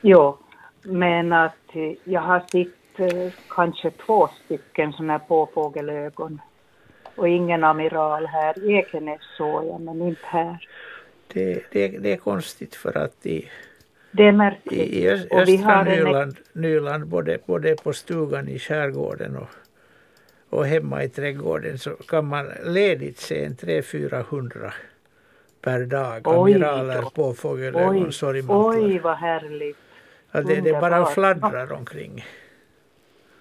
Ja, 0.00 0.38
men 0.82 1.32
att 1.32 1.74
jag 2.04 2.20
har 2.20 2.40
sett 2.40 3.14
eh, 3.14 3.32
kanske 3.48 3.90
två 3.90 4.28
stycken 4.44 4.92
sådana 4.92 5.12
här 5.12 5.20
påfågelögon 5.28 6.40
och 7.16 7.28
ingen 7.28 7.64
amiral 7.64 8.26
här. 8.26 8.70
Ekenäs 8.70 9.20
såg 9.36 9.64
jag, 9.64 9.80
men 9.80 10.02
inte 10.02 10.20
här. 10.24 10.68
Det, 11.32 11.62
det, 11.72 11.88
det 11.88 12.12
är 12.12 12.16
konstigt 12.16 12.74
för 12.74 12.98
att 12.98 13.26
i 13.26 13.48
det 14.16 14.22
är 14.22 14.32
märkligt. 14.32 14.72
I, 14.72 15.02
i 15.02 15.08
öst, 15.08 15.26
östra 15.30 15.82
Nyland, 15.82 16.36
Nyland 16.52 17.06
både, 17.06 17.38
både 17.46 17.76
på 17.76 17.92
stugan 17.92 18.48
i 18.48 18.58
skärgården 18.58 19.36
och, 19.36 19.48
och 20.54 20.66
hemma 20.66 21.04
i 21.04 21.08
trädgården 21.08 21.78
så 21.78 21.90
kan 21.90 22.26
man 22.26 22.46
ledigt 22.64 23.18
se 23.18 23.44
en 23.44 23.54
300-400 23.56 24.72
per 25.60 25.84
dag. 25.86 26.22
Oj, 26.24 26.54
Amiraler, 26.54 27.02
påfågelögon, 27.02 28.12
sorgmantlar. 28.12 28.84
Oj, 28.84 28.98
vad 28.98 29.16
härligt. 29.16 29.76
Ja, 30.32 30.42
det, 30.42 30.60
det 30.60 30.72
bara 30.72 31.06
fladdrar 31.06 31.72
omkring. 31.72 32.24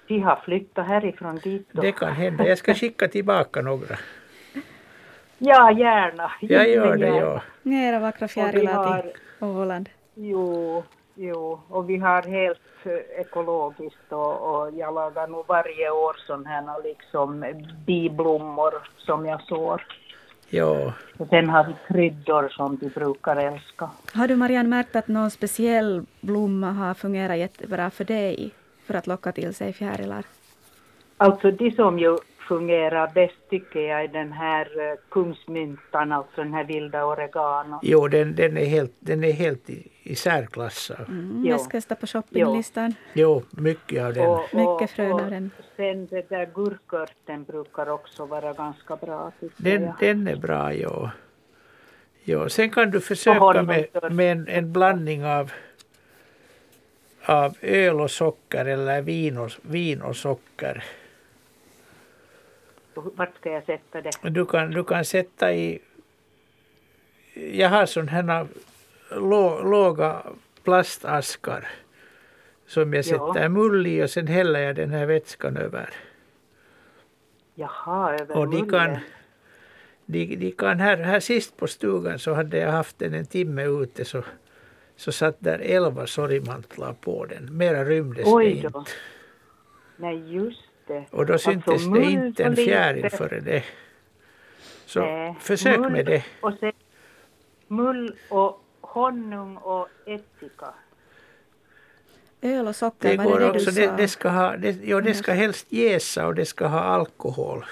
De 0.08 0.20
har 0.20 0.36
flyttat 0.36 0.88
härifrån 0.88 1.36
dit 1.36 1.68
då. 1.72 1.82
Det 1.82 1.92
kan 1.92 2.14
hända. 2.14 2.48
Jag 2.48 2.58
ska 2.58 2.74
skicka 2.82 3.08
tillbaka 3.08 3.62
några. 3.62 3.98
Ja, 5.38 5.72
gärna. 5.72 6.32
Jag 6.42 6.70
gör 6.70 6.98
det, 6.98 7.08
ja. 7.08 7.42
Era 7.64 8.00
vackra 8.00 8.28
fjärilar 8.28 9.02
till 9.02 9.12
Åland. 9.40 9.90
Jo, 10.16 10.84
jo, 11.16 11.60
och 11.70 11.90
vi 11.90 11.98
har 11.98 12.22
helt 12.22 12.60
eh, 12.84 13.20
ekologiskt 13.20 14.10
och, 14.10 14.50
och 14.50 14.72
jag 14.74 14.94
lagar 14.94 15.28
nog 15.28 15.46
varje 15.48 15.90
år 15.90 16.16
sådana 16.28 16.50
här 16.50 16.84
liksom 16.84 17.46
biblommor 17.86 18.74
som 18.98 19.26
jag 19.26 19.42
sår. 19.42 19.82
Ja. 20.50 20.94
Och 21.18 21.28
sen 21.28 21.50
har 21.50 21.64
vi 21.64 21.74
kryddor 21.88 22.50
som 22.50 22.76
vi 22.82 22.90
brukar 22.90 23.36
älska. 23.36 23.90
Har 24.14 24.28
du 24.28 24.36
Marianne 24.36 24.70
märkt 24.70 24.96
att 24.96 25.08
någon 25.08 25.32
speciell 25.32 26.06
blomma 26.22 26.72
har 26.72 26.94
fungerat 26.94 27.38
jättebra 27.38 27.90
för 27.90 28.04
dig 28.04 28.52
för 28.86 28.94
att 28.94 29.08
locka 29.08 29.32
till 29.32 29.54
sig 29.54 29.74
fjärilar? 29.74 30.24
Alltså 31.18 31.52
de 31.52 31.72
som 31.72 32.00
ju 32.00 32.18
fungerar 32.48 33.12
bäst 33.14 33.50
tycker 33.50 33.80
jag 33.80 34.04
är 34.04 34.08
den 34.08 34.32
här 34.32 34.66
uh, 34.66 34.98
kungsmyntan, 35.10 36.12
alltså 36.12 36.44
den 36.44 36.54
här 36.54 36.64
vilda 36.64 37.06
oregano. 37.06 37.80
Jo, 37.82 38.08
den, 38.08 38.36
den 38.36 38.58
är 38.58 38.66
helt, 38.66 38.94
den 39.00 39.24
är 39.24 39.32
helt 39.32 39.70
i, 39.70 39.92
i 40.04 40.16
särklass. 40.16 40.92
Mm, 41.08 41.46
jag 41.46 41.62
ska 41.62 41.82
stå 41.82 41.96
på 41.96 42.08
shoppinglistan. 42.08 42.96
Jo, 43.14 43.44
mycket 43.50 44.04
av 44.04 44.14
den. 44.14 44.28
Och, 44.28 44.40
och, 44.40 44.54
mycket 44.54 44.96
frön 44.96 45.12
av 45.12 45.30
den. 45.30 45.52
Sen 45.76 46.08
det 46.08 46.30
där 46.30 46.50
gurkörten 46.54 47.44
brukar 47.44 47.90
också 47.90 48.26
vara 48.26 48.54
ganska 48.54 48.96
bra. 48.96 49.32
Den, 49.58 49.84
jag. 49.84 49.96
den 50.00 50.28
är 50.28 50.36
bra, 50.36 50.74
ja. 50.74 51.12
ja. 52.24 52.50
Sen 52.50 52.70
kan 52.70 52.92
du 52.92 53.00
försöka 53.00 53.64
med, 53.64 53.88
med 54.12 54.32
en, 54.32 54.48
en 54.48 54.74
blandning 54.74 55.26
av 55.26 55.52
av 57.26 57.58
öl 57.62 58.02
och 58.02 58.12
socker 58.12 58.66
eller 58.66 59.02
vin 59.02 59.38
och, 59.38 59.52
vin 59.62 60.02
och 60.02 60.16
socker. 60.16 60.84
Vart 62.96 63.36
ska 63.36 63.52
jag 63.52 63.66
sätta 63.66 64.02
det? 64.02 64.12
Du 64.30 64.46
kan, 64.46 64.72
du 64.72 64.84
kan 64.84 65.06
sätta 65.06 65.54
i... 65.54 65.80
Jag 67.34 67.70
har 67.70 67.86
sådana 67.86 68.12
här 68.12 68.48
lå, 69.12 69.62
låga 69.64 70.24
plastaskar 70.64 71.68
som 72.68 72.94
jag 72.94 73.06
sätter 73.06 73.42
ja. 73.42 73.50
mull 73.50 73.88
i 73.88 74.04
och 74.04 74.10
sen 74.10 74.28
häller 74.28 74.60
jag 74.60 74.76
den 74.76 74.90
här 74.90 75.06
vätskan 75.06 75.58
över. 75.58 75.90
Jaha, 77.56 78.14
över 78.14 78.38
och 78.38 78.50
de 78.50 78.70
kan, 78.70 78.98
de, 80.06 80.36
de 80.36 80.52
kan 80.52 80.80
här, 80.80 80.98
här 80.98 81.20
sist 81.20 81.58
på 81.58 81.68
stugan 81.68 82.20
så 82.20 82.34
hade 82.34 82.58
jag 82.58 82.72
haft 82.72 83.00
den 83.00 83.14
en 83.14 83.26
timme 83.26 83.66
ute 83.66 84.06
så, 84.06 84.24
så 84.96 85.12
satt 85.12 85.36
där 85.40 85.60
elva 85.60 86.08
sorgmantlar 86.08 86.94
på 86.94 87.26
den. 87.26 87.58
Mera 87.58 87.86
rymdes 87.86 88.28
Oj 88.28 88.46
det 88.46 88.68
inte. 88.68 88.92
Nej, 89.98 90.36
just 90.36 90.62
det. 90.88 91.06
Och 91.12 91.26
då 91.26 91.38
syntes 91.38 91.68
alltså, 91.68 91.90
det 91.90 92.04
inte 92.04 92.44
en 92.44 92.56
fjäril 92.56 93.10
före 93.10 93.40
det. 93.40 93.64
Så 94.86 95.00
Nej, 95.00 95.36
försök 95.40 95.80
mull 95.80 95.92
med 95.92 96.06
det. 96.06 96.24
Och 96.42 96.54
sen, 96.60 96.74
mull 97.68 98.16
och 98.30 98.64
honung 98.82 99.58
och 99.58 99.88
ättika. 100.06 100.74
Öl 102.42 102.68
och 102.68 102.76
socker, 102.76 103.10
det 103.10 103.24
går 103.24 103.40
det 103.40 103.50
också. 103.50 103.72
Det, 103.72 103.94
det, 103.98 104.08
ska 104.08 104.30
ha, 104.30 104.58
det, 104.58 104.78
jo, 104.84 105.02
det 105.02 105.14
ska 105.14 105.34
helst 105.34 105.66
jäsa 105.70 106.28
och 106.28 106.36
det 106.36 106.46
ska 106.46 106.68
ha 106.68 106.80
alkohol. 106.80 107.66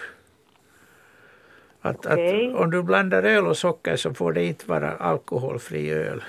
Att, 1.81 2.05
okay. 2.05 2.47
att 2.49 2.55
om 2.55 2.71
du 2.71 2.83
blandar 2.83 3.23
öl 3.23 3.47
och 3.47 3.57
socker 3.57 3.95
så 3.95 4.13
får 4.13 4.33
det 4.33 4.43
inte 4.43 4.69
vara 4.69 4.91
alkoholfri 4.91 5.91
öl. 5.91 6.23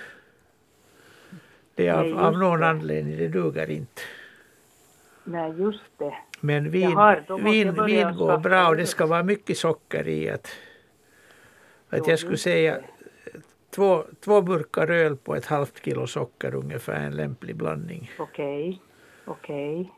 Det 1.74 1.88
är 1.88 1.94
av, 1.94 2.06
Nej, 2.06 2.14
av 2.14 2.38
någon 2.38 2.60
det. 2.60 2.66
anledning, 2.66 3.16
det 3.16 3.28
duger 3.28 3.70
inte. 3.70 4.02
Nej, 5.24 5.52
just 5.59 5.98
det. 5.98 6.14
Men 6.44 6.70
vin, 6.70 6.90
Jaha, 6.90 7.16
vin, 7.39 7.85
vin 7.86 8.16
går 8.16 8.39
bra 8.39 8.69
och 8.69 8.77
det 8.77 8.86
ska 8.86 9.06
vara 9.06 9.23
mycket 9.23 9.59
socker 9.59 10.09
i. 10.09 10.31
Att, 10.31 10.48
att 11.89 12.09
jag 12.09 12.19
skulle 12.19 12.36
säga 12.36 12.81
två, 13.70 14.05
två 14.24 14.43
burkar 14.43 14.90
öl 14.90 15.16
på 15.16 15.36
ett 15.36 15.47
halvt 15.47 15.85
kilo 15.85 16.06
socker 16.06 16.55
ungefär 16.55 17.06
en 17.06 17.16
lämplig 17.16 17.56
blandning. 17.56 18.10
Okej, 18.19 18.82
okej. 19.24 19.93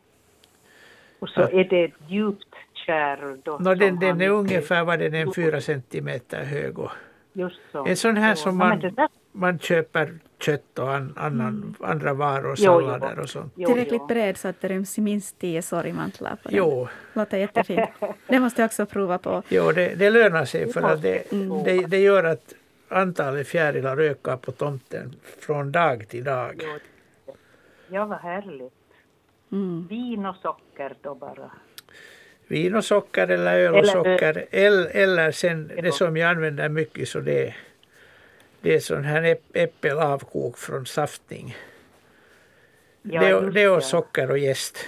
Och 1.19 1.29
så 1.29 1.41
är 1.41 1.65
det 1.65 1.93
djupt 2.09 2.55
kärl. 2.73 3.41
Då, 3.43 3.59
no, 3.59 3.75
den, 3.75 3.99
den 3.99 4.21
är 4.21 4.29
ungefär 4.29 4.85
vad 4.85 4.99
den 4.99 5.15
är, 5.15 5.33
fyra 5.33 5.61
centimeter 5.61 6.45
hög. 6.45 6.79
Och 6.79 6.91
Just 7.33 7.61
så. 7.73 7.87
En 7.87 7.97
sån 7.97 8.17
här 8.17 8.35
som 8.35 8.57
man, 8.57 8.97
man 9.33 9.59
köper 9.59 10.19
kött 10.39 10.79
och 10.79 10.95
an, 10.95 11.13
annan, 11.17 11.49
mm. 11.49 11.75
andra 11.81 12.15
varor, 12.15 12.57
sallader 12.57 13.19
och 13.19 13.29
sånt. 13.29 13.55
Tillräckligt 13.55 14.09
bred 14.09 14.37
så 14.37 14.49
att 14.49 14.61
det 14.61 14.69
ryms 14.69 14.99
minst 14.99 15.39
tio 15.39 15.63
sorgmantlar 15.63 16.37
på 16.43 16.49
den. 16.49 16.59
Jo. 16.59 16.89
Låter 17.13 17.39
jättefint. 17.39 17.91
Det 18.29 18.41
måste 18.41 18.63
jag 18.63 18.67
också 18.67 18.87
prova 18.87 19.19
på. 19.19 19.43
Jo, 19.49 19.73
det, 19.73 19.95
det 19.95 20.11
lönar 20.11 20.45
sig 20.45 20.73
för 20.73 20.83
att 20.83 21.03
det, 21.03 21.33
mm. 21.33 21.65
det, 21.65 21.87
det 21.87 21.99
gör 21.99 22.25
att 22.25 22.55
antalet 22.89 23.49
fjärilar 23.49 24.01
ökar 24.01 24.37
på 24.37 24.53
tomten 24.53 25.15
från 25.39 25.73
dag 25.73 26.09
till 26.09 26.25
dag. 26.25 26.63
Ja, 27.89 28.07
vad 28.07 28.19
härligt. 28.19 28.73
Mm. 29.53 29.87
Vin 29.87 30.27
och 30.27 30.37
socker 30.37 30.95
då 31.03 31.15
bara. 31.15 31.51
Vin 32.47 32.75
och 32.75 32.85
socker 32.85 33.29
eller 33.29 33.59
öl 33.59 33.75
och 33.75 33.87
socker. 33.87 34.45
Eller, 34.51 34.87
eller 34.97 35.31
sen 35.31 35.71
det 35.83 35.93
som 35.93 36.17
jag 36.17 36.31
använder 36.31 36.69
mycket 36.69 37.09
så 37.09 37.21
det, 37.21 37.55
det 38.65 38.75
är 38.75 38.81
sån 38.81 39.05
här 39.05 39.37
äppelavkok 39.55 40.59
från 40.59 40.87
saftning. 40.87 41.57
Ja, 43.03 43.21
det, 43.21 43.51
det 43.51 43.63
är 43.63 43.81
socker 43.81 44.31
och 44.31 44.39
jäst. 44.39 44.79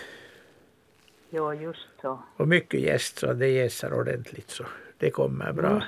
Ja, 1.30 1.54
just 1.54 1.88
så. 2.00 2.22
Och 2.36 2.48
mycket 2.48 2.80
jäst 2.80 3.18
så 3.18 3.32
det 3.32 3.48
jäser 3.48 3.92
ordentligt 3.92 4.50
så 4.50 4.64
det 4.98 5.10
kommer 5.10 5.52
bra. 5.52 5.82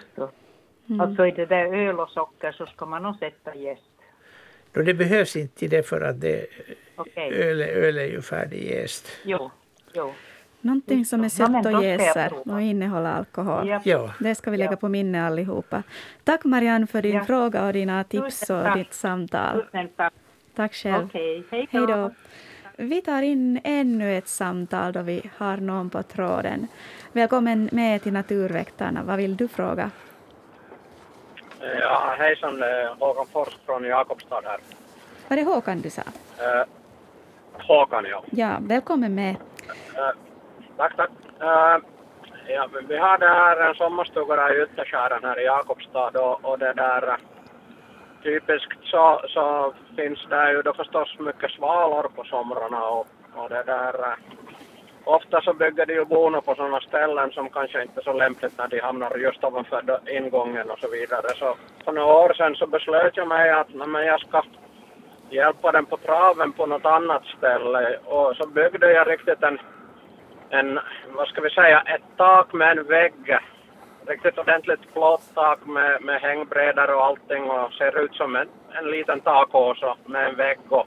Mm. 0.88 1.00
Alltså 1.00 1.26
i 1.26 1.30
det 1.30 1.46
där 1.46 1.88
öl 1.88 2.00
och 2.00 2.10
socker 2.10 2.52
så 2.52 2.66
ska 2.66 2.86
man 2.86 3.02
nog 3.02 3.18
sätta 3.18 3.54
jäst. 3.54 3.82
Då 4.72 4.82
det 4.82 4.94
behövs 4.94 5.36
inte 5.36 5.66
det 5.66 5.82
för 5.82 6.00
att 6.00 6.20
det, 6.20 6.46
okay. 6.96 7.32
öl, 7.32 7.60
öl 7.60 7.98
är 7.98 8.06
ju 8.06 8.22
färdigjäst. 8.22 9.08
Jo, 9.24 9.50
jo. 9.92 10.12
Någonting 10.60 11.04
som 11.04 11.24
är 11.24 11.28
sött 11.28 11.66
och 11.66 11.84
jäser 11.84 12.32
och 12.50 12.60
innehåller 12.60 13.12
alkohol. 13.12 13.80
Ja. 13.84 14.10
Det 14.20 14.34
ska 14.34 14.50
vi 14.50 14.56
lägga 14.56 14.76
på 14.76 14.88
minne 14.88 15.26
allihopa. 15.26 15.82
Tack 16.24 16.44
Marianne 16.44 16.86
för 16.86 17.02
din 17.02 17.16
ja. 17.16 17.24
fråga 17.24 17.66
och 17.66 17.72
dina 17.72 18.04
tips 18.04 18.50
och 18.50 18.76
ditt 18.76 18.94
samtal. 18.94 19.64
Tack 20.54 20.74
själv. 20.74 21.04
Okay. 21.04 21.42
Hej 21.50 21.86
då. 21.86 22.10
Vi 22.76 23.02
tar 23.02 23.22
in 23.22 23.60
ännu 23.64 24.18
ett 24.18 24.28
samtal 24.28 24.92
då 24.92 25.02
vi 25.02 25.30
har 25.36 25.56
någon 25.56 25.90
på 25.90 26.02
tråden. 26.02 26.66
Välkommen 27.12 27.68
med 27.72 28.02
till 28.02 28.12
Naturväktarna. 28.12 29.02
Vad 29.02 29.16
vill 29.16 29.36
du 29.36 29.48
fråga? 29.48 29.90
Ja, 31.80 32.14
hejsan, 32.18 32.62
Håkan 32.98 33.26
Fors 33.26 33.58
från 33.66 33.84
Jakobstad 33.84 34.40
här. 34.44 34.58
Var 35.28 35.36
det 35.36 35.44
Håkan 35.44 35.80
du 35.80 35.90
sa? 35.90 36.02
Uh, 36.02 36.64
Håkan, 37.52 38.04
ja. 38.10 38.24
Ja, 38.30 38.56
välkommen 38.60 39.14
med. 39.14 39.36
Uh, 39.94 40.27
tack, 40.78 40.96
tack. 40.96 41.10
Uh, 41.40 41.76
ja, 42.48 42.68
vi 42.88 42.96
har 42.96 43.18
här 43.18 43.60
äh, 43.60 43.68
en 43.68 43.74
sommarstuga 43.74 44.36
där 44.36 44.54
i 44.54 44.62
Ytterskären 44.62 45.24
här 45.24 45.40
i 45.40 45.44
Jakobstad 45.44 46.10
och, 46.10 46.44
och 46.44 46.58
det 46.58 46.72
där 46.72 47.08
äh, 47.08 47.16
typiskt 48.22 48.78
så, 48.82 49.20
så 49.28 49.74
finns 49.96 50.26
det 50.30 50.52
ju 50.52 50.62
då 50.62 50.72
förstås 50.74 51.18
mycket 51.18 51.50
svalor 51.50 52.08
på 52.16 52.24
somrarna 52.24 52.82
och, 52.84 53.06
och 53.34 53.48
det 53.48 53.62
där 53.66 54.16
ofta 55.04 55.40
så 55.40 55.52
bygger 55.52 55.86
de 55.86 55.94
ju 55.94 56.04
bonor 56.04 56.40
på 56.40 56.54
sådana 56.54 56.80
ställen 56.80 57.30
som 57.30 57.48
kanske 57.48 57.82
inte 57.82 58.00
är 58.00 58.04
så 58.04 58.12
lämpligt 58.12 58.58
när 58.58 58.68
de 58.68 58.80
hamnar 58.80 59.16
just 59.16 59.44
ovanför 59.44 59.82
ingången 60.16 60.70
och 60.70 60.78
så 60.78 60.88
vidare. 60.88 61.28
Så 61.34 61.56
för 61.84 61.92
några 61.92 62.14
år 62.14 62.32
sedan 62.34 62.54
så 62.54 62.66
beslöt 62.66 63.16
jag 63.16 63.28
mig 63.28 63.50
att 63.50 63.74
men 63.74 64.06
jag 64.06 64.20
ska 64.20 64.42
hjälpa 65.30 65.72
den 65.72 65.86
på 65.86 65.96
traven 65.96 66.52
på 66.52 66.66
något 66.66 66.84
annat 66.84 67.22
ställe 67.36 67.98
och 68.04 68.36
så 68.36 68.46
byggde 68.46 68.92
jag 68.92 69.10
riktigt 69.10 69.42
en, 69.42 69.58
en 70.50 70.80
vad 71.16 71.28
ska 71.28 71.40
vi 71.40 71.50
säga, 71.50 71.80
ett 71.80 72.16
tak 72.16 72.52
med 72.52 72.78
en 72.78 72.84
vägg. 72.84 73.38
Riktigt 74.06 74.38
ordentligt 74.38 74.92
plåttak 74.92 75.66
med, 75.66 76.02
med 76.02 76.20
hängbrädor 76.20 76.94
och 76.94 77.04
allting 77.04 77.50
och 77.50 77.72
ser 77.72 78.04
ut 78.04 78.14
som 78.14 78.36
en, 78.36 78.48
en 78.72 78.90
liten 78.90 79.20
takåsa 79.20 79.96
med 80.06 80.28
en 80.28 80.36
vägg 80.36 80.58
och 80.68 80.86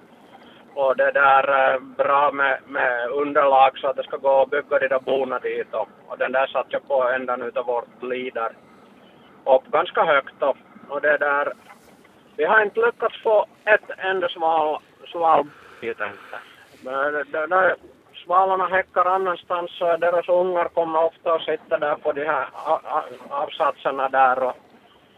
och 0.74 0.98
det 0.98 1.12
där 1.12 1.74
eh, 1.74 1.80
bra 1.80 2.32
med, 2.32 2.60
med 2.68 3.10
underlag 3.10 3.78
så 3.78 3.88
att 3.88 3.96
det 3.96 4.04
ska 4.04 4.18
gå 4.18 4.42
att 4.42 4.50
bygga 4.50 4.80
de 4.80 4.88
där 4.88 5.00
borna 5.00 5.40
dit 5.40 5.74
och, 5.74 5.90
och 6.08 6.18
den 6.18 6.32
där 6.32 6.48
satt 6.48 6.66
jag 6.70 6.88
på 6.88 7.10
ändan 7.10 7.42
utav 7.42 7.66
vårt 7.66 8.04
lider 8.04 8.52
upp 9.46 9.72
ganska 9.72 10.04
högt 10.04 10.42
och, 10.42 10.58
och 10.90 11.02
det 11.02 11.18
där 11.18 11.54
vi 12.38 12.44
har 12.44 12.64
inte 12.64 12.86
lyckats 12.86 13.24
få 13.24 13.46
ett 13.66 13.90
enda 13.98 14.30
sval, 14.30 14.82
sval 15.12 15.48
inte. 15.82 16.12
Men 16.84 17.14
där 17.32 17.76
svalorna 18.24 18.68
häckar 18.68 19.06
annanstans 19.06 19.72
så 19.72 19.98
deras 19.98 20.30
ungar 20.30 20.68
kommer 20.68 21.04
ofta 21.04 21.34
och 21.34 21.42
sitter 21.42 21.80
där 21.80 21.96
på 21.96 22.12
de 22.12 22.26
här 22.26 22.48
avsatserna 23.30 24.10
där 24.10 24.44
och, 24.44 24.56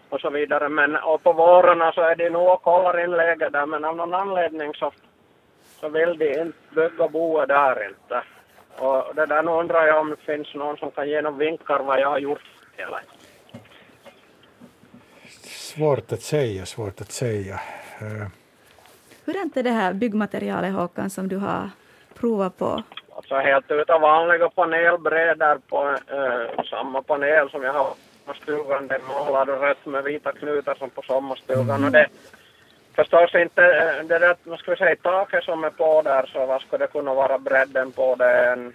och 0.10 0.22
så 0.22 0.30
vidare. 0.30 0.70
Men 0.70 0.96
och 0.96 1.24
på 1.24 1.34
vårarna 1.34 1.92
så 1.92 2.02
är 2.02 2.16
de 2.16 2.30
nog 2.30 2.48
och 2.48 2.62
kollar 2.62 3.04
in 3.04 3.12
läget 3.12 3.54
där 3.54 3.66
men 3.66 3.86
av 3.86 3.96
någon 3.96 4.14
anledning 4.14 4.74
så 4.74 4.92
så 5.80 5.90
vill 5.90 6.18
de 6.18 6.42
inte 6.42 6.58
bygga 6.76 7.08
boet 7.08 7.48
där 7.48 7.88
inte. 7.90 8.24
Och 8.78 9.16
det 9.16 9.26
där 9.26 9.44
nu 9.44 9.52
undrar 9.52 9.88
jag 9.88 10.00
om 10.00 10.10
det 10.10 10.34
finns 10.34 10.56
någon 10.56 10.78
som 10.78 10.92
kan 10.92 11.10
ge 11.10 11.22
några 11.22 11.38
vinkar 11.38 11.80
vad 11.80 12.00
jag 12.00 12.10
har 12.10 12.20
gjort 12.20 12.42
hela 12.78 13.00
Svårt 15.44 16.12
att 16.12 16.22
säga, 16.22 16.66
svårt 16.66 17.02
att 17.02 17.12
säga. 17.12 17.60
Uh. 18.02 18.28
Hurdant 19.26 19.58
är 19.58 19.64
det 19.64 19.72
här 19.72 19.94
byggmaterialet 19.94 20.74
Håkan 20.74 21.10
som 21.10 21.28
du 21.28 21.38
har 21.38 21.70
provat 22.24 22.58
på? 22.58 22.84
Alltså 23.16 23.36
helt 23.36 23.72
utav 23.72 24.02
vanliga 24.02 24.50
panelbrädor 24.50 25.58
på 25.70 25.80
uh, 25.90 26.64
samma 26.70 27.02
panel 27.02 27.50
som 27.50 27.64
jag 27.64 27.74
har 27.74 27.90
på 28.26 28.34
stugan. 28.34 28.88
Den 28.88 29.02
målad 29.08 29.50
rött 29.50 29.86
med 29.86 30.04
vita 30.04 30.32
knutar 30.32 30.76
som 30.76 30.90
på 30.90 31.02
sommarstugan. 31.02 31.70
Mm. 31.70 31.86
Och 31.86 31.92
det, 31.92 32.08
förstås 32.96 33.36
inte 33.36 33.64
eh, 33.64 34.06
det 34.08 34.20
där, 34.20 34.36
vad 34.44 34.60
ska 34.60 34.72
vi 34.72 34.78
säga, 34.78 34.96
taket 34.96 35.44
som 35.44 35.64
är 35.64 35.70
på 35.70 36.02
där 36.02 36.30
så 36.34 36.46
vad 36.46 36.62
skulle 36.62 36.86
det 36.86 36.92
kunna 36.92 37.14
vara 37.14 37.40
bredden 37.40 37.92
på 37.92 38.16
det 38.16 38.52
en 38.52 38.74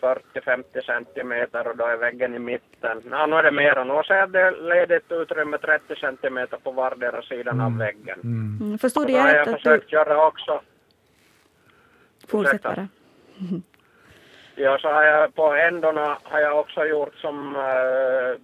40-50 0.00 0.86
centimeter 0.86 1.68
och 1.68 1.76
då 1.76 1.84
är 1.84 1.96
väggen 1.96 2.34
i 2.34 2.38
mitten. 2.38 3.02
Ja, 3.10 3.26
nu 3.26 3.36
är 3.36 3.42
det 3.42 3.50
mer 3.52 3.78
och 3.78 3.86
nu 3.86 4.02
ser 4.06 4.26
det 4.26 4.50
ledigt 4.50 5.12
utrymme 5.12 5.58
30 5.58 5.96
centimeter 5.96 6.56
på 6.56 6.70
vardera 6.70 7.22
sidan 7.22 7.60
mm. 7.60 7.66
av 7.66 7.78
väggen. 7.78 8.20
Mm. 8.24 8.58
mm 8.60 8.78
förstod 8.78 9.10
jag 9.10 9.26
rätt 9.26 9.40
att 9.40 9.44
du... 9.44 9.50
har 9.50 9.58
försökt 9.58 9.92
göra 9.92 10.26
också... 10.26 10.60
Fortsätt 12.28 12.62
bara. 12.62 12.88
Ja, 14.54 14.78
så 14.78 14.88
har 14.88 15.04
jag 15.04 15.34
på 15.34 15.52
ändorna 15.54 16.18
har 16.22 16.40
jag 16.40 16.60
också 16.60 16.84
gjort 16.84 17.14
som 17.14 17.56
uh, 17.56 18.36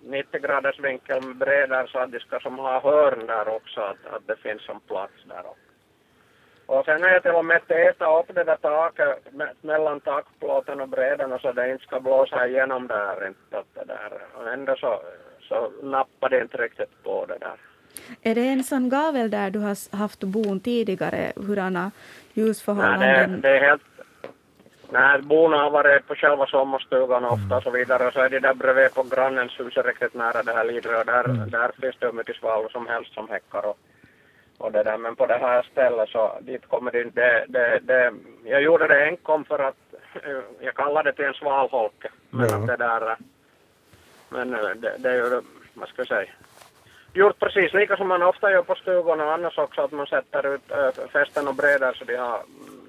90 0.00 0.40
graders 0.40 0.80
vinkel 0.80 1.22
med 1.22 1.36
bredare 1.36 1.88
så 1.88 1.98
att 1.98 2.12
de 2.12 2.20
ska 2.20 2.40
som 2.40 2.58
ha 2.58 2.80
hörn 2.80 3.26
där 3.26 3.48
också, 3.48 3.80
att, 3.80 4.06
att 4.14 4.26
det 4.26 4.36
finns 4.36 4.62
som 4.62 4.80
plats 4.80 5.12
där 5.28 5.40
uppe. 5.40 5.72
Och 6.66 6.84
sen 6.84 7.02
har 7.02 7.08
jag 7.08 7.22
till 7.22 7.34
och 7.34 7.44
med 7.44 7.68
tätat 7.68 8.24
upp 8.24 8.34
det 8.34 8.44
där 8.44 8.56
taket 8.56 9.18
mellan 9.60 10.00
takplåten 10.00 10.80
och 10.80 10.88
brädan 10.88 11.38
så 11.38 11.52
det 11.52 11.72
inte 11.72 11.84
ska 11.84 12.00
blåsa 12.00 12.46
igenom 12.46 12.86
där 12.86 13.26
inte. 13.26 13.58
Att 13.58 13.74
det 13.74 13.84
där. 13.84 14.12
Och 14.34 14.52
ändå 14.52 14.76
så, 14.76 15.00
så 15.48 15.72
nappade 15.82 16.36
det 16.36 16.42
inte 16.42 16.56
riktigt 16.56 17.02
på 17.02 17.26
det 17.26 17.38
där. 17.38 17.56
Är 18.22 18.34
det 18.34 18.48
en 18.48 18.64
sån 18.64 18.88
gavel 18.88 19.30
där 19.30 19.50
du 19.50 19.58
har 19.58 19.96
haft 19.96 20.24
bon 20.24 20.60
tidigare? 20.60 21.32
Hurdana 21.36 21.90
ljusförhållanden? 22.34 23.00
Nej, 23.00 23.28
det, 23.28 23.36
det 23.36 23.56
är 23.56 23.60
helt 23.60 23.82
när 24.92 25.18
borna 25.18 25.56
har 25.56 25.70
varit 25.70 26.06
på 26.08 26.14
själva 26.14 26.46
sommarstugan 26.46 27.24
ofta 27.24 27.56
och 27.56 27.62
så 27.62 27.70
vidare 27.70 28.12
så 28.12 28.20
är 28.20 28.28
de 28.28 28.40
där 28.40 28.54
bredvid 28.54 28.94
på 28.94 29.02
grannens 29.02 29.60
hus 29.60 29.76
riktigt 29.76 30.14
nära 30.14 30.42
det 30.42 30.52
här 30.52 30.64
Lidre 30.64 30.98
och 30.98 31.06
där, 31.06 31.24
mm. 31.24 31.50
där 31.50 31.70
finns 31.80 31.96
det 31.98 32.06
hur 32.06 32.12
mycket 32.12 32.36
svalor 32.36 32.68
som 32.68 32.86
helst 32.86 33.14
som 33.14 33.28
häckar 33.28 33.66
och, 33.66 33.78
och 34.58 34.72
det 34.72 34.82
där. 34.82 34.98
Men 34.98 35.16
på 35.16 35.26
det 35.26 35.38
här 35.38 35.62
stället 35.62 36.08
så 36.08 36.38
dit 36.40 36.68
kommer 36.68 36.90
det 36.90 37.02
inte. 37.02 37.44
Det, 37.48 37.80
det, 37.82 38.12
jag 38.44 38.62
gjorde 38.62 38.88
det 38.88 39.04
enkom 39.04 39.44
för 39.44 39.58
att 39.58 39.94
jag 40.60 40.74
kallade 40.74 41.10
det 41.10 41.16
till 41.16 41.24
en 41.24 41.34
svalholke. 41.34 42.08
Men 42.30 42.48
ja. 42.48 42.56
det 42.56 42.76
där, 42.76 43.16
men 44.28 44.50
det, 44.50 44.94
det 44.98 45.10
är 45.10 45.14
ju, 45.14 45.40
vad 45.74 45.88
ska 45.88 46.00
jag 46.00 46.08
säga, 46.08 46.30
gjort 47.12 47.38
precis 47.38 47.72
lika 47.72 47.96
som 47.96 48.08
man 48.08 48.22
ofta 48.22 48.50
gör 48.50 48.62
på 48.62 48.74
stugorna 48.74 49.24
och 49.24 49.32
annars 49.32 49.58
också 49.58 49.80
att 49.80 49.92
man 49.92 50.06
sätter 50.06 50.54
ut 50.54 50.70
äh, 50.70 51.08
fästen 51.12 51.48
och 51.48 51.54
bredar 51.54 51.92
så 51.92 52.04
de 52.04 52.16
har 52.16 52.40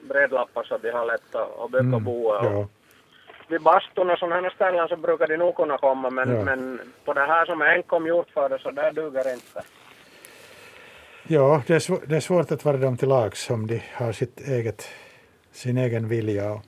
bredlappar 0.07 0.63
så 0.63 0.77
de 0.77 0.91
har 0.91 1.05
lätt 1.05 1.35
att 1.35 1.71
bygga 1.71 1.83
mm, 1.83 2.03
boet. 2.03 2.43
Ja. 2.43 2.67
Vid 3.47 3.61
bastun 3.61 4.09
och 4.09 4.19
sådana 4.19 4.49
ställen 4.49 4.87
så 4.87 4.95
brukar 4.95 5.27
de 5.27 5.37
nog 5.37 5.55
kunna 5.55 5.77
komma 5.77 6.09
men, 6.09 6.35
ja. 6.35 6.43
men 6.43 6.79
på 7.05 7.13
det 7.13 7.25
här 7.25 7.45
som 7.45 7.61
är 7.61 7.65
enkom 7.65 8.07
gjort 8.07 8.29
för 8.29 8.49
det 8.49 8.59
så 8.59 8.71
där 8.71 8.91
duger 8.91 9.33
inte. 9.33 9.63
Ja, 11.27 11.61
det 11.67 11.75
är, 11.75 11.79
svår, 11.79 11.99
det 12.07 12.15
är 12.15 12.19
svårt 12.19 12.51
att 12.51 12.65
vara 12.65 12.77
dem 12.77 12.97
till 12.97 13.09
lags 13.09 13.49
om 13.49 13.67
de 13.67 13.81
har 13.93 14.11
sitt 14.11 14.39
eget, 14.39 14.89
sin 15.51 15.77
egen 15.77 16.07
vilja 16.07 16.51
och 16.51 16.61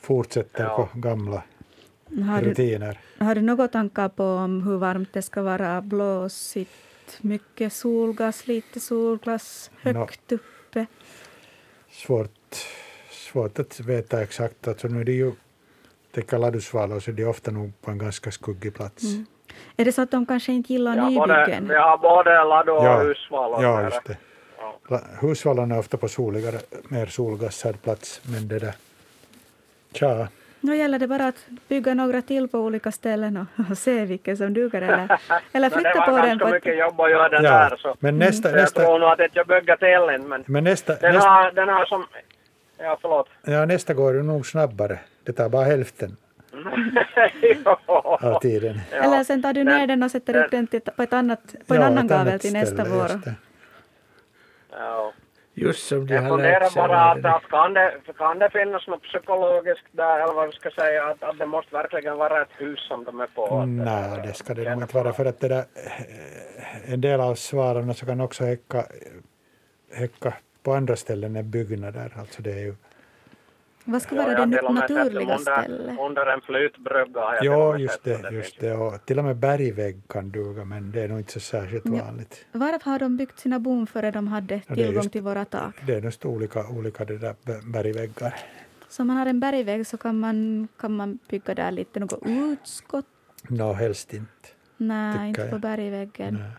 fortsätter 0.00 0.64
ja. 0.64 0.76
på 0.76 0.98
gamla 0.98 1.42
har 2.18 2.42
rutiner. 2.42 2.98
Du, 3.18 3.24
har 3.24 3.34
du 3.34 3.42
några 3.42 3.68
tankar 3.68 4.08
på 4.08 4.24
om 4.24 4.62
hur 4.62 4.76
varmt 4.76 5.12
det 5.12 5.22
ska 5.22 5.42
vara, 5.42 5.80
blåsigt, 5.80 7.18
mycket 7.20 7.72
solgas, 7.72 8.46
lite 8.46 8.80
solglas, 8.80 9.70
högt 9.82 10.30
no. 10.30 10.34
uppe? 10.36 10.86
svårt, 11.92 12.56
svårt 13.10 13.58
att 13.58 13.80
veta 13.80 14.22
exakt. 14.22 14.68
Alltså 14.68 14.88
nu 14.88 15.00
är 15.00 15.04
det 15.04 15.12
ju 15.12 15.32
täcker 16.14 16.38
ladusvalor 16.38 17.00
så 17.00 17.10
de 17.10 17.22
är 17.22 17.28
ofta 17.28 17.50
nog 17.50 17.72
på 17.80 17.90
en 17.90 17.98
ganska 17.98 18.30
skuggig 18.30 18.74
plats. 18.74 19.04
Mm. 19.04 19.26
Är 19.76 19.84
det 19.84 19.92
så 19.92 20.02
att 20.02 20.10
de 20.10 20.26
kanske 20.26 20.52
inte 20.52 20.72
gillar 20.72 20.96
ja, 20.96 21.08
nybyggen? 21.08 21.68
vi 21.68 21.74
har 21.74 21.98
både 21.98 22.44
ladu 22.44 22.72
och 22.72 22.84
ja, 22.84 23.02
husvalor. 23.02 23.62
Ja, 23.62 23.82
just 23.82 24.04
det. 24.04 24.16
Ja. 24.88 25.00
Husvalorna 25.20 25.74
är 25.74 25.78
ofta 25.78 25.96
på 25.96 26.08
soligare, 26.08 26.58
mer 26.88 27.06
solgassad 27.06 27.82
plats, 27.82 28.20
men 28.24 28.48
det 28.48 28.58
där... 28.58 28.74
Tja. 29.92 30.28
Nu 30.64 30.76
gäller 30.76 30.98
det 30.98 31.06
bara 31.06 31.26
att 31.26 31.46
bygga 31.68 31.94
några 31.94 32.22
till 32.22 32.48
på 32.48 32.58
olika 32.58 32.92
ställen 32.92 33.36
och, 33.36 33.70
och 33.70 33.78
se 33.78 34.04
vilken 34.04 34.36
som 34.36 34.54
duger 34.54 34.82
eller, 34.82 35.18
eller 35.52 35.70
flytta 35.78 36.00
på 36.00 36.16
den. 36.16 36.38
Det 36.38 36.44
var 36.44 36.50
ganska 36.50 36.68
mycket 36.68 36.78
jobb 36.78 37.00
att 37.00 37.10
göra 37.10 37.28
den 37.28 37.44
ja, 37.44 37.50
där. 37.50 37.76
Så. 37.76 37.96
Men 37.98 38.18
nästa, 38.18 38.48
mm. 38.48 38.60
nästa, 38.60 38.80
jag 38.80 38.88
tror 38.88 38.98
nog 38.98 39.08
att 39.10 39.36
jag 39.36 39.46
bygger 39.46 39.76
till 39.76 40.12
den. 40.12 40.28
Men, 40.28 40.44
men 40.46 40.64
nästa, 40.64 40.94
den, 40.94 41.14
nästa, 41.14 41.30
har, 41.30 41.52
den 41.52 41.68
har 41.68 41.84
som... 41.84 42.06
Ja, 42.78 42.98
förlåt. 43.02 43.28
Ja, 43.42 43.64
nästa 43.64 43.94
går 43.94 44.14
ju 44.14 44.22
nog 44.22 44.46
snabbare. 44.46 44.98
Det 45.24 45.32
tar 45.32 45.48
bara 45.48 45.64
hälften. 45.64 46.16
av 47.86 48.40
tiden. 48.40 48.80
Ja. 48.90 48.96
Eller 48.96 49.24
sen 49.24 49.42
tar 49.42 49.52
du 49.52 49.64
ner 49.64 49.86
den 49.86 50.02
och 50.02 50.10
sätter 50.10 50.44
upp 50.44 50.50
den 50.50 50.66
på, 50.96 51.02
ett 51.02 51.12
annat, 51.12 51.54
på 51.66 51.74
en 51.74 51.80
ja, 51.80 51.86
annan 51.86 52.06
gavel 52.06 52.40
till 52.40 52.52
nästa 52.52 52.84
vår. 52.84 53.10
Ja. 54.70 55.12
Just 55.54 55.86
som 55.86 56.06
de 56.06 56.14
jag 56.14 56.22
har 56.22 56.38
lärt 56.38 56.72
sig. 56.72 56.82
bara 56.82 57.10
att, 57.10 57.24
att 57.24 57.48
kan, 57.48 57.74
det, 57.74 57.92
kan 58.18 58.38
det 58.38 58.50
finnas 58.50 58.86
något 58.86 59.02
psykologiskt 59.02 59.86
där, 59.92 60.20
eller 60.20 60.34
vad 60.34 60.54
ska 60.54 60.70
säga, 60.70 61.04
att, 61.04 61.22
att 61.22 61.38
det 61.38 61.46
måste 61.46 61.74
verkligen 61.74 62.16
vara 62.16 62.42
ett 62.42 62.48
hus 62.58 62.80
som 62.88 63.04
de 63.04 63.20
är 63.20 63.26
på? 63.26 63.64
Nej, 63.66 64.20
det 64.26 64.34
ska 64.34 64.54
det 64.54 64.70
nog 64.74 64.82
inte 64.82 64.96
vara, 64.96 65.12
för 65.12 65.24
att 65.24 65.40
det 65.40 65.48
där, 65.48 65.64
en 66.84 67.00
del 67.00 67.20
av 67.20 67.34
svaren 67.34 67.94
så 67.94 68.06
kan 68.06 68.20
också 68.20 68.44
häcka, 68.44 68.84
häcka 69.94 70.34
på 70.62 70.72
andra 70.74 70.96
ställen 70.96 71.36
än 71.36 71.50
byggnader. 71.50 72.12
Alltså 72.18 72.42
det 72.42 72.52
är 72.52 72.64
ju, 72.64 72.74
vad 73.84 74.02
ska 74.02 74.16
vara 74.16 74.46
det 74.46 74.72
naturliga 74.72 75.38
stället? 75.38 75.98
Under 76.00 76.26
en 76.26 76.40
flytbrygga 76.40 77.20
har 77.20 77.34
jag 77.34 77.44
Ja, 77.44 77.78
just 77.78 78.04
det. 78.04 78.30
Just 78.32 78.60
det. 78.60 78.72
Och 78.74 79.06
till 79.06 79.18
och 79.18 79.24
med 79.24 79.36
bergvägg 79.36 80.02
kan 80.08 80.30
duga, 80.30 80.64
men 80.64 80.92
det 80.92 81.00
är 81.00 81.08
nog 81.08 81.18
inte 81.18 81.32
så 81.32 81.40
särskilt 81.40 81.88
vanligt. 81.88 82.46
Ja. 82.52 82.58
Varför 82.58 82.90
har 82.90 82.98
de 82.98 83.16
byggt 83.16 83.38
sina 83.38 83.58
bon 83.58 83.86
före 83.86 84.10
de 84.10 84.28
hade 84.28 84.60
tillgång 84.60 84.94
just, 84.94 85.12
till 85.12 85.22
våra 85.22 85.44
tak? 85.44 85.74
Det 85.86 85.94
är 85.94 86.02
just 86.02 86.24
olika, 86.24 86.68
olika 86.68 87.04
det 87.04 87.18
där 87.18 87.34
bergväggar. 87.72 88.34
Så 88.88 89.02
om 89.02 89.06
man 89.06 89.16
har 89.16 89.26
en 89.26 89.40
bergvägg 89.40 89.86
så 89.86 89.96
kan 89.96 90.20
man, 90.20 90.68
kan 90.76 90.96
man 90.96 91.18
bygga 91.28 91.54
där 91.54 91.70
lite 91.70 92.00
något 92.00 92.22
utskott? 92.26 93.06
Nå, 93.48 93.66
no, 93.66 93.72
helst 93.72 94.14
inte. 94.14 94.48
Nej, 94.76 95.28
inte 95.28 95.48
på 95.48 95.58
bergväggen. 95.58 96.34
Nej 96.34 96.50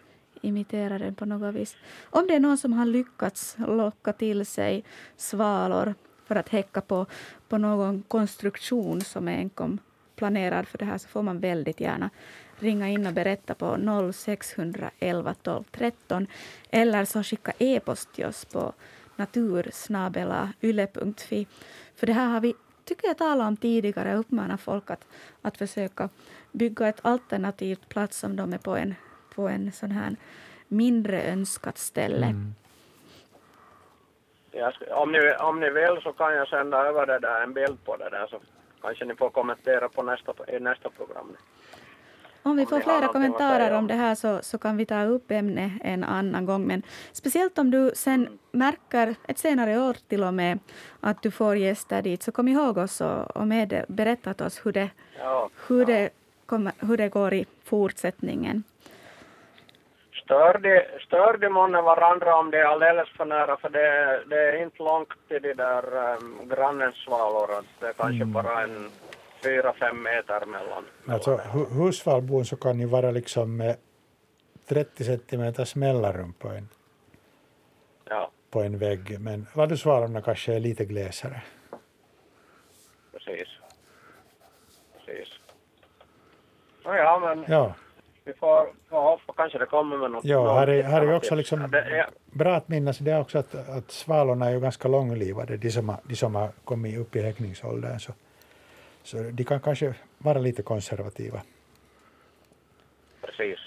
imitera 0.43 0.97
den 0.97 1.15
på 1.15 1.25
något 1.25 1.55
vis. 1.55 1.77
Om 2.09 2.27
det 2.27 2.35
är 2.35 2.39
någon 2.39 2.57
som 2.57 2.73
har 2.73 2.85
lyckats 2.85 3.55
locka 3.67 4.13
till 4.13 4.45
sig 4.45 4.83
svalor 5.17 5.93
för 6.33 6.39
att 6.39 6.49
häcka 6.49 6.81
på, 6.81 7.05
på 7.49 7.57
någon 7.57 8.03
konstruktion 8.07 9.01
som 9.01 9.27
är 9.27 9.37
enkom 9.37 9.79
planerad 10.15 10.67
för 10.67 10.77
det 10.77 10.85
här 10.85 10.97
så 10.97 11.07
får 11.07 11.21
man 11.21 11.39
väldigt 11.39 11.79
gärna 11.79 12.09
ringa 12.59 12.89
in 12.89 13.07
och 13.07 13.13
berätta 13.13 13.53
på 13.53 13.77
0611 14.13 15.35
12 15.43 15.63
13 15.71 16.27
eller 16.69 17.05
så 17.05 17.23
skicka 17.23 17.53
e-post 17.59 18.13
till 18.13 18.25
oss 18.25 18.45
på 18.45 18.73
natursnabelayle.fi. 19.15 21.47
För 21.95 22.07
det 22.07 22.13
här 22.13 22.27
har 22.27 22.41
vi, 22.41 22.53
tycker 22.85 23.07
jag, 23.07 23.17
talat 23.17 23.47
om 23.47 23.57
tidigare 23.57 24.13
och 24.13 24.19
uppmanat 24.19 24.61
folk 24.61 24.91
att, 24.91 25.05
att 25.41 25.57
försöka 25.57 26.09
bygga 26.51 26.87
ett 26.87 26.99
alternativt 27.01 27.89
plats 27.89 28.23
om 28.23 28.35
de 28.35 28.53
är 28.53 28.57
på 28.57 28.75
en, 28.75 28.95
på 29.35 29.47
en 29.47 29.71
sån 29.71 29.91
här 29.91 30.15
mindre 30.67 31.23
önskat 31.23 31.77
ställe. 31.77 32.25
Mm. 32.25 32.53
Jag, 34.53 34.73
om, 34.91 35.11
ni, 35.11 35.19
om 35.39 35.59
ni 35.59 35.69
vill 35.69 36.01
så 36.03 36.13
kan 36.13 36.35
jag 36.35 36.47
sända 36.47 36.77
över 36.77 37.05
det 37.05 37.19
där, 37.19 37.41
en 37.41 37.53
bild 37.53 37.85
på 37.85 37.97
det 37.97 38.09
där 38.09 38.27
så 38.27 38.39
kanske 38.81 39.05
ni 39.05 39.15
får 39.15 39.29
kommentera 39.29 39.89
på 39.89 40.03
nästa, 40.03 40.33
i 40.47 40.59
nästa 40.59 40.89
program. 40.89 41.37
Om 42.45 42.57
vi 42.57 42.65
får 42.65 42.79
flera 42.79 43.07
kommentarer 43.07 43.77
om 43.77 43.87
det 43.87 43.93
här 43.93 44.15
så, 44.15 44.39
så 44.41 44.57
kan 44.57 44.77
vi 44.77 44.85
ta 44.85 45.03
upp 45.03 45.31
ämnet 45.31 45.71
en 45.81 46.03
annan 46.03 46.45
gång. 46.45 46.67
Men 46.67 46.83
speciellt 47.11 47.57
om 47.57 47.71
du 47.71 47.91
sen 47.95 48.27
mm. 48.27 48.39
märker 48.51 49.15
ett 49.27 49.37
senare 49.37 49.79
år 49.79 49.97
till 50.07 50.23
och 50.23 50.33
med 50.33 50.59
att 50.99 51.21
du 51.21 51.31
får 51.31 51.55
gäster 51.55 52.01
dit 52.01 52.23
så 52.23 52.31
kom 52.31 52.47
ihåg 52.47 52.77
oss 52.77 53.01
och, 53.01 53.37
och 53.37 53.47
med, 53.47 53.85
berätta 53.87 54.33
till 54.33 54.45
oss 54.45 54.65
hur 54.65 54.71
det, 54.71 54.89
ja, 55.19 55.49
hur, 55.67 55.79
ja. 55.79 55.85
Det 55.85 56.09
kommer, 56.45 56.73
hur 56.79 56.97
det 56.97 57.09
går 57.09 57.33
i 57.33 57.45
fortsättningen. 57.63 58.63
Stör 60.25 61.37
de, 61.37 61.49
månne 61.49 61.81
varandra 61.81 62.35
om 62.35 62.51
det 62.51 62.57
är 62.59 62.65
alldeles 62.65 63.09
för 63.09 63.25
nära 63.25 63.57
för 63.57 63.69
det, 63.69 64.23
det 64.29 64.35
är 64.35 64.63
inte 64.63 64.83
långt 64.83 65.09
till 65.27 65.41
de 65.41 65.53
där 65.53 66.15
um, 66.15 66.49
grannens 66.49 66.95
svalor. 66.95 67.63
Det 67.79 67.85
är 67.85 67.93
kanske 67.93 68.23
mm. 68.23 68.33
bara 68.33 68.63
en 68.63 68.89
fyra, 69.43 69.73
fem 69.73 70.03
meter 70.03 70.45
mellan. 70.45 70.85
Alltså 71.07 71.37
husvalbon 71.71 72.45
så 72.45 72.55
kan 72.55 72.79
ju 72.79 72.85
vara 72.85 73.11
liksom 73.11 73.57
med 73.57 73.75
30 74.67 75.03
centimeters 75.03 75.75
mellanrum 75.75 76.33
på 76.33 76.47
en, 76.47 76.69
ja. 78.09 78.31
på 78.51 78.61
en 78.61 78.77
vägg. 78.77 79.19
Men 79.19 79.47
ladusvalorna 79.55 80.21
kanske 80.21 80.53
är 80.53 80.59
lite 80.59 80.85
glesare. 80.85 81.41
Precis. 83.11 83.47
Precis. 85.05 85.29
ja, 86.83 87.19
men 87.19 87.45
ja 87.47 87.73
vi 88.25 88.33
får, 88.33 88.73
får 88.89 89.01
hoppas 89.01 89.35
kanske 89.35 89.57
det 89.57 89.65
kommer 89.65 89.97
med 89.97 90.11
något. 90.11 90.25
Ja, 90.25 90.53
här 90.53 90.67
är, 90.67 90.83
här 90.83 91.01
är 91.01 91.15
också 91.15 91.35
liksom 91.35 91.61
ja, 91.61 91.67
det, 91.67 91.97
ja. 91.97 92.05
bra 92.31 92.55
att 92.55 92.67
minnas 92.67 92.97
det 92.97 93.11
är 93.11 93.21
också 93.21 93.37
att, 93.37 93.55
att 93.69 93.91
svalorna 93.91 94.45
är 94.45 94.51
ju 94.51 94.59
ganska 94.59 94.87
långlivade, 94.87 95.57
de 95.57 95.71
som 95.71 95.89
har, 95.89 95.97
de 96.03 96.15
som 96.15 96.35
har 96.35 96.49
kommit 96.63 96.99
upp 96.99 97.15
i 97.15 97.21
häckningsåldern. 97.21 97.99
Så, 97.99 98.13
så 99.03 99.17
de 99.17 99.43
kan 99.43 99.59
kanske 99.59 99.93
vara 100.17 100.39
lite 100.39 100.63
konservativa. 100.63 101.41
Precis. 103.21 103.59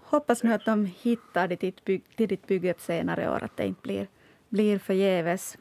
Hoppas 0.00 0.42
nu 0.42 0.52
att 0.52 0.64
de 0.64 0.86
hittar 0.86 1.48
till 1.48 1.58
ditt, 1.58 2.16
till 2.16 2.28
ditt 2.28 2.46
bygge 2.46 2.74
senare 2.78 3.30
år, 3.30 3.44
att 3.44 3.56
det 3.56 3.66
inte 3.66 3.82
blir, 3.82 4.06
blir 4.48 4.78
förgäves. 4.78 5.58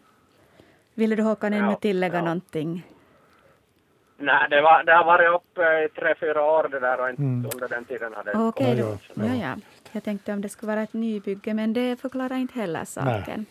Ville 0.93 1.15
du 1.15 1.23
Håkan 1.23 1.53
ännu 1.53 1.71
ja, 1.71 1.75
tillägga 1.75 2.15
ja. 2.15 2.21
någonting? 2.21 2.83
Nej, 4.17 4.47
det, 4.49 4.61
var, 4.61 4.83
det 4.83 4.93
har 4.93 5.05
varit 5.05 5.29
uppe 5.29 5.61
i 5.61 5.89
tre, 5.89 6.15
fyra 6.19 6.43
år 6.43 6.67
det 6.67 6.79
där 6.79 6.99
och 6.99 7.09
inte 7.09 7.21
mm. 7.21 7.49
under 7.53 7.67
den 7.67 7.85
tiden 7.85 8.13
hade 8.13 8.31
det 8.31 8.37
Okej, 8.37 8.83
okay, 8.83 8.97
då. 9.15 9.25
Ja, 9.25 9.35
ja. 9.35 9.55
Jag 9.91 10.03
tänkte 10.03 10.33
om 10.33 10.41
det 10.41 10.49
skulle 10.49 10.71
vara 10.71 10.83
ett 10.83 10.93
nybygge, 10.93 11.53
men 11.53 11.73
det 11.73 12.01
förklarar 12.01 12.35
inte 12.35 12.59
heller 12.59 12.85
saken. 12.85 13.45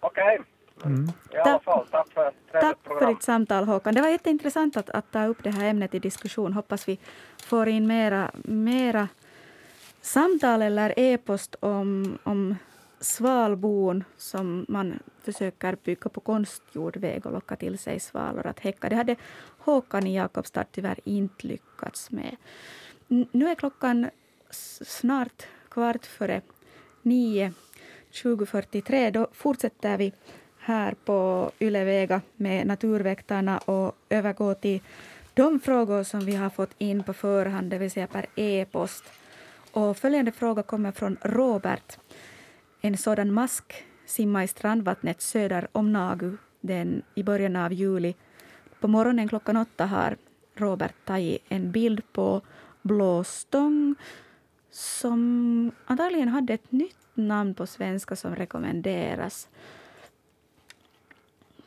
Okej. 0.00 0.38
Okay. 0.38 0.38
Mm. 0.84 1.12
Alla 1.44 1.58
fall, 1.58 1.86
tack 1.90 2.12
för 2.12 2.32
Tack 2.52 2.78
för 2.84 3.06
ditt 3.06 3.22
samtal 3.22 3.64
Håkan. 3.64 3.94
Det 3.94 4.00
var 4.00 4.08
jätteintressant 4.08 4.76
att, 4.76 4.90
att 4.90 5.12
ta 5.12 5.26
upp 5.26 5.42
det 5.42 5.50
här 5.50 5.64
ämnet 5.70 5.94
i 5.94 5.98
diskussion. 5.98 6.52
Hoppas 6.52 6.88
vi 6.88 6.98
får 7.42 7.68
in 7.68 7.86
mera, 7.86 8.30
mera 8.44 9.08
samtal 10.00 10.62
eller 10.62 10.94
e-post 10.96 11.56
om, 11.60 12.18
om 12.22 12.56
svalbon 13.00 14.04
som 14.16 14.66
man 14.68 14.98
försöker 15.22 15.76
bygga 15.84 16.10
på 16.10 16.20
konstgjord 16.20 16.96
väg 16.96 17.26
och 17.26 17.32
locka 17.32 17.56
till 17.56 17.78
sig 17.78 18.00
svalor 18.00 18.46
att 18.46 18.60
häcka. 18.60 18.88
Det 18.88 18.96
hade 18.96 19.16
Håkan 19.58 20.06
i 20.06 20.16
Jakobstad 20.16 20.64
tyvärr 20.72 21.00
inte 21.04 21.46
lyckats 21.46 22.10
med. 22.10 22.36
Nu 23.08 23.48
är 23.48 23.54
klockan 23.54 24.10
snart 24.80 25.46
kvart 25.68 26.06
före 26.06 26.40
nio, 27.02 27.52
20.43. 28.12 29.10
Då 29.10 29.26
fortsätter 29.32 29.98
vi 29.98 30.12
här 30.58 30.94
på 31.04 31.50
Ylevega 31.60 32.20
med 32.36 32.66
Naturväktarna 32.66 33.58
och 33.58 33.96
övergår 34.08 34.54
till 34.54 34.80
de 35.34 35.60
frågor 35.60 36.02
som 36.02 36.20
vi 36.20 36.34
har 36.34 36.50
fått 36.50 36.74
in 36.78 37.02
på 37.02 37.12
förhand, 37.12 37.70
det 37.70 37.78
vill 37.78 37.90
säga 37.90 38.06
per 38.06 38.26
e-post. 38.36 39.04
Och 39.72 39.96
följande 39.96 40.32
fråga 40.32 40.62
kommer 40.62 40.92
från 40.92 41.16
Robert 41.22 41.98
en 42.80 42.96
sådan 42.96 43.32
mask 43.32 43.84
simmade 44.06 44.44
i 44.44 44.48
strandvattnet 44.48 45.20
söder 45.22 45.68
om 45.72 45.92
Nagu 45.92 46.36
den, 46.60 47.02
i 47.14 47.22
början 47.22 47.56
av 47.56 47.72
juli. 47.72 48.14
På 48.80 48.88
morgonen 48.88 49.28
klockan 49.28 49.56
åtta 49.56 49.86
har 49.86 50.16
Robert 50.54 50.94
tagit 51.04 51.42
en 51.48 51.72
bild 51.72 52.02
på 52.12 52.40
blåstång 52.82 53.94
som 54.70 55.72
antagligen 55.86 56.28
hade 56.28 56.54
ett 56.54 56.72
nytt 56.72 56.96
namn 57.14 57.54
på 57.54 57.66
svenska 57.66 58.16
som 58.16 58.36
rekommenderas. 58.36 59.48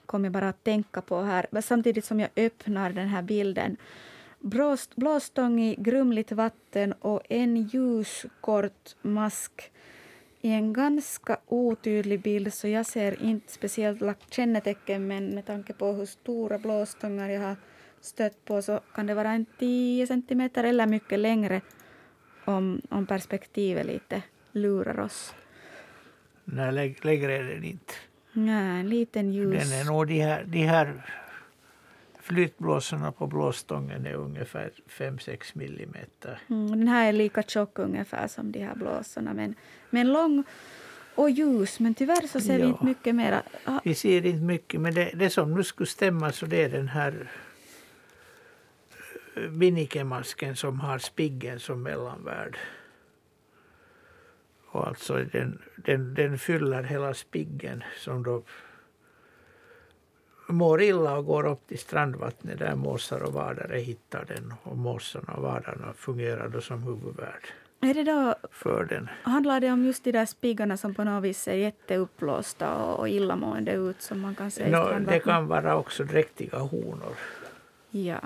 Kommer 0.05 0.25
jag 0.25 0.33
bara 0.33 0.49
att 0.49 0.63
tänka 0.63 1.01
på 1.01 1.21
här, 1.21 1.61
samtidigt 1.61 2.05
som 2.05 2.19
jag 2.19 2.29
öppnar 2.35 2.91
den 2.91 3.07
här 3.07 3.21
bilden. 3.21 3.77
Blåstång 4.95 5.61
i 5.61 5.75
grumligt 5.75 6.31
vatten 6.31 6.93
och 6.93 7.21
en 7.29 7.57
ljuskort 7.57 8.95
mask 9.01 9.71
i 10.41 10.51
en 10.51 10.73
ganska 10.73 11.38
otydlig 11.47 12.22
bild 12.22 12.53
så 12.53 12.68
jag 12.68 12.85
ser 12.85 13.23
inte 13.23 13.51
speciellt 13.53 14.01
kännetecken 14.30 15.07
men 15.07 15.35
med 15.35 15.45
tanke 15.45 15.73
på 15.73 15.91
hur 15.91 16.05
stora 16.05 16.57
blåstångar 16.57 17.30
jag 17.30 17.41
har 17.41 17.55
stött 18.01 18.45
på 18.45 18.61
så 18.61 18.80
kan 18.95 19.07
det 19.07 19.13
vara 19.13 19.31
en 19.31 19.45
10 19.59 20.07
centimeter 20.07 20.63
eller 20.63 20.88
mycket 20.88 21.19
längre 21.19 21.61
om, 22.45 22.81
om 22.89 23.05
perspektivet 23.05 23.85
lite 23.85 24.23
lurar 24.51 24.99
oss. 24.99 25.35
Nej, 26.45 26.95
längre 27.01 27.38
är 27.38 27.43
den 27.43 27.63
inte. 27.63 27.93
Nej, 28.34 28.80
en 28.80 28.89
liten 28.89 29.34
ljus. 29.34 29.69
Den 29.69 29.80
är 29.80 29.85
nog 29.85 30.07
de 30.07 30.19
här, 30.19 30.43
de 30.43 30.65
här 30.65 31.20
flytblåsorna 32.22 33.11
på 33.11 33.27
blåstången 33.27 34.06
är 34.06 34.14
ungefär 34.14 34.72
5-6 34.88 35.52
millimeter. 35.53 36.39
Mm, 36.49 36.69
den 36.69 36.88
här 36.88 37.10
är 37.10 37.14
lika 37.14 37.43
tjock 37.43 37.80
ungefär 37.80 38.27
som 38.27 38.52
de 38.52 38.60
här 38.60 38.76
blåsorna 38.76 39.34
men, 39.34 39.56
men 39.89 40.14
lång 40.14 40.43
och 41.15 41.30
ljus. 41.30 41.80
Men 41.80 41.93
tyvärr 41.93 42.27
så 42.27 42.39
ser 42.39 42.60
ja. 42.60 42.65
vi 42.65 42.72
inte 42.72 42.85
mycket 42.85 43.15
mer. 43.15 43.41
Ah. 43.65 43.80
Vi 43.84 43.95
ser 43.95 44.26
inte 44.26 44.43
mycket 44.43 44.81
men 44.81 44.93
det, 44.93 45.11
det 45.15 45.30
som 45.30 45.53
nu 45.53 45.64
skulle 45.64 45.88
stämma 45.88 46.31
så 46.31 46.45
det 46.45 46.64
är 46.64 46.69
den 46.69 46.88
här 46.88 47.30
Binnikemasken 49.49 50.56
som 50.56 50.80
har 50.80 50.98
spiggen 50.98 51.60
som 51.60 51.84
mellanvärd. 51.84 52.57
Och 54.65 54.88
alltså 54.88 55.14
den, 55.31 55.61
den, 55.76 56.14
den 56.14 56.39
fyller 56.39 56.84
hela 56.84 57.14
spiggen 57.14 57.84
som 57.98 58.23
då 58.23 58.43
mår 60.52 60.82
illa 60.82 61.18
och 61.18 61.26
går 61.26 61.45
upp 61.48 61.68
till 61.68 61.80
strandvattnet 61.80 62.60
där 62.60 62.76
måsar 62.76 63.23
och 63.23 63.34
vadare 63.34 63.78
hittar 63.78 64.26
den 64.28 64.53
och 64.64 64.78
måsarna 64.78 65.34
och 65.34 65.44
vadarna 65.44 65.94
fungerar 65.94 66.49
då 66.49 66.61
som 66.61 66.84
huvudvärd. 66.84 67.48
Är 67.82 67.94
det 67.94 68.03
då, 68.03 68.36
för 68.52 68.86
den. 68.86 69.10
Handlar 69.23 69.60
det 69.60 69.72
om 69.72 69.86
just 69.86 70.03
de 70.03 70.11
där 70.11 70.26
spiggarna 70.26 70.78
som 70.78 70.95
på 70.95 71.03
något 71.03 71.23
vis 71.23 71.41
ser 71.41 71.53
jätteuppblåsta 71.53 72.76
och, 72.76 72.99
och 72.99 73.10
illamående 73.10 73.72
ut 73.72 74.02
som 74.02 74.19
man 74.19 74.36
kan 74.36 74.52
se 74.52 74.68
i 74.68 74.72
no, 74.72 74.99
Det 75.07 75.19
kan 75.19 75.48
vara 75.48 75.76
också 75.76 76.03
dräktiga 76.03 76.57
honor. 76.57 77.15
Ja. 77.91 78.19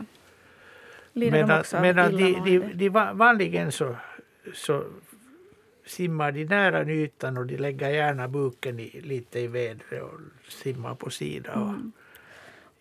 Lider 1.13 1.31
medan, 1.31 1.49
de 1.49 1.59
också 1.59 1.81
medan 1.81 2.17
de, 2.17 2.33
de, 2.45 2.89
de, 2.89 3.17
vanligen 3.17 3.71
så, 3.71 3.95
så 4.53 4.83
simmar 5.85 6.31
de 6.31 6.45
nära 6.45 6.91
ytan 6.91 7.37
och 7.37 7.45
de 7.45 7.57
lägger 7.57 7.89
gärna 7.89 8.27
buken 8.27 8.79
i, 8.79 9.01
lite 9.01 9.39
i 9.39 9.47
vädret 9.47 10.03
och 10.03 10.19
simmar 10.51 10.95
på 10.95 11.09
sidan 11.09 11.69
mm. 11.69 11.91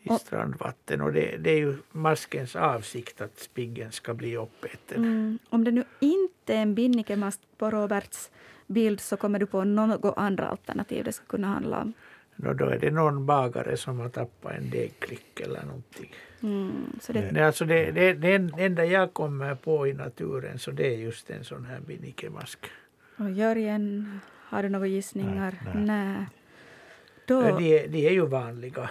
I 0.05 0.19
strandvatten. 0.19 1.01
Och 1.01 1.13
det, 1.13 1.37
det, 1.37 1.51
är 1.51 1.59
ju 1.59 1.77
maskens 1.93 2.57
avsikt 2.57 3.21
att 3.21 3.39
spiggen 3.39 3.93
ska 3.93 4.15
bli 4.15 4.37
uppäten. 4.37 5.05
Mm. 5.05 5.39
Om 5.51 5.65
det 5.65 5.71
nu 5.71 5.85
inte 6.01 6.55
är 6.55 6.63
en 6.63 6.75
binnikemast 6.75 7.41
på 7.59 7.71
Roberts 7.71 8.31
bild 8.67 9.01
så 9.01 9.17
kommer 9.17 9.39
du 9.39 9.47
på 9.47 9.65
något 9.65 10.15
andra 10.17 10.47
alternativ 10.47 11.05
det 11.05 11.13
ska 11.13 11.25
kunna 11.27 11.47
handla 11.47 11.81
om? 11.81 11.93
No, 12.37 12.55
då 12.55 12.65
är 12.65 12.79
det 12.79 12.91
någon 12.91 13.27
bagare 13.27 13.77
som 13.77 14.01
har 14.01 14.09
tappat 14.09 14.53
en 14.53 14.71
degklick 14.71 15.41
eller 15.41 15.63
någonting. 15.63 16.15
Mm, 16.43 16.73
så 17.01 17.13
det... 17.13 17.31
Det, 17.31 17.47
alltså 17.47 17.65
det, 17.65 17.91
det, 17.91 18.13
det 18.13 18.65
enda 18.65 18.85
jag 18.85 19.13
kommer 19.13 19.55
på 19.55 19.87
i 19.87 19.93
naturen 19.93 20.59
så 20.59 20.71
det 20.71 20.95
är 20.95 20.99
just 20.99 21.31
en 21.31 21.45
sån 21.45 21.65
här 21.65 21.81
binnikemask. 21.81 22.59
Och 23.17 23.31
Jörgen, 23.31 24.21
har 24.31 24.63
du 24.63 24.69
några 24.69 24.87
gissningar? 24.87 25.55
Nej. 25.75 25.85
nej. 25.85 26.27
Då, 27.27 27.43
de, 27.43 27.87
de 27.89 28.07
är 28.07 28.13
ju 28.13 28.27
vanliga. 28.27 28.91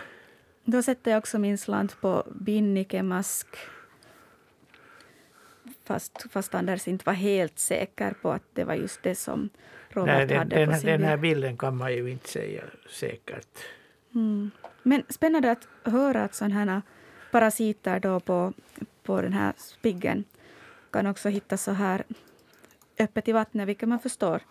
Då 0.65 0.83
sätter 0.83 1.11
jag 1.11 1.17
också 1.17 1.39
min 1.39 1.57
slant 1.57 2.01
på 2.01 2.23
binnikemask. 2.35 3.47
Fast, 5.83 6.25
fast 6.31 6.55
Anders 6.55 6.87
inte 6.87 7.05
var 7.05 7.13
helt 7.13 7.59
säker 7.59 8.13
på 8.21 8.31
att 8.31 8.43
det 8.53 8.63
var 8.63 8.73
just 8.73 9.03
det 9.03 9.15
som 9.15 9.49
Robert 9.89 10.15
Nej, 10.15 10.27
den, 10.27 10.37
hade 10.37 10.55
den, 10.55 10.69
på 10.69 10.75
sin 10.75 10.85
Den 10.85 11.03
här 11.03 11.17
bilden 11.17 11.57
kan 11.57 11.77
man 11.77 11.93
ju 11.93 12.11
inte 12.11 12.29
säga 12.29 12.63
säkert. 12.89 13.57
Mm. 14.15 14.51
Men 14.83 15.03
spännande 15.09 15.51
att 15.51 15.67
höra 15.83 16.23
att 16.23 16.35
sådana 16.35 16.55
här 16.55 16.81
parasiter 17.31 17.99
då 17.99 18.19
på, 18.19 18.53
på 19.03 19.21
den 19.21 19.33
här 19.33 19.53
spiggen 19.57 20.23
kan 20.91 21.07
också 21.07 21.29
hittas 21.29 21.63
så 21.63 21.71
här 21.71 22.03
öppet 22.99 23.27
i 23.27 23.31
vattnet, 23.31 23.67
vilket 23.67 23.89
man 23.89 23.99
förstår 23.99 24.41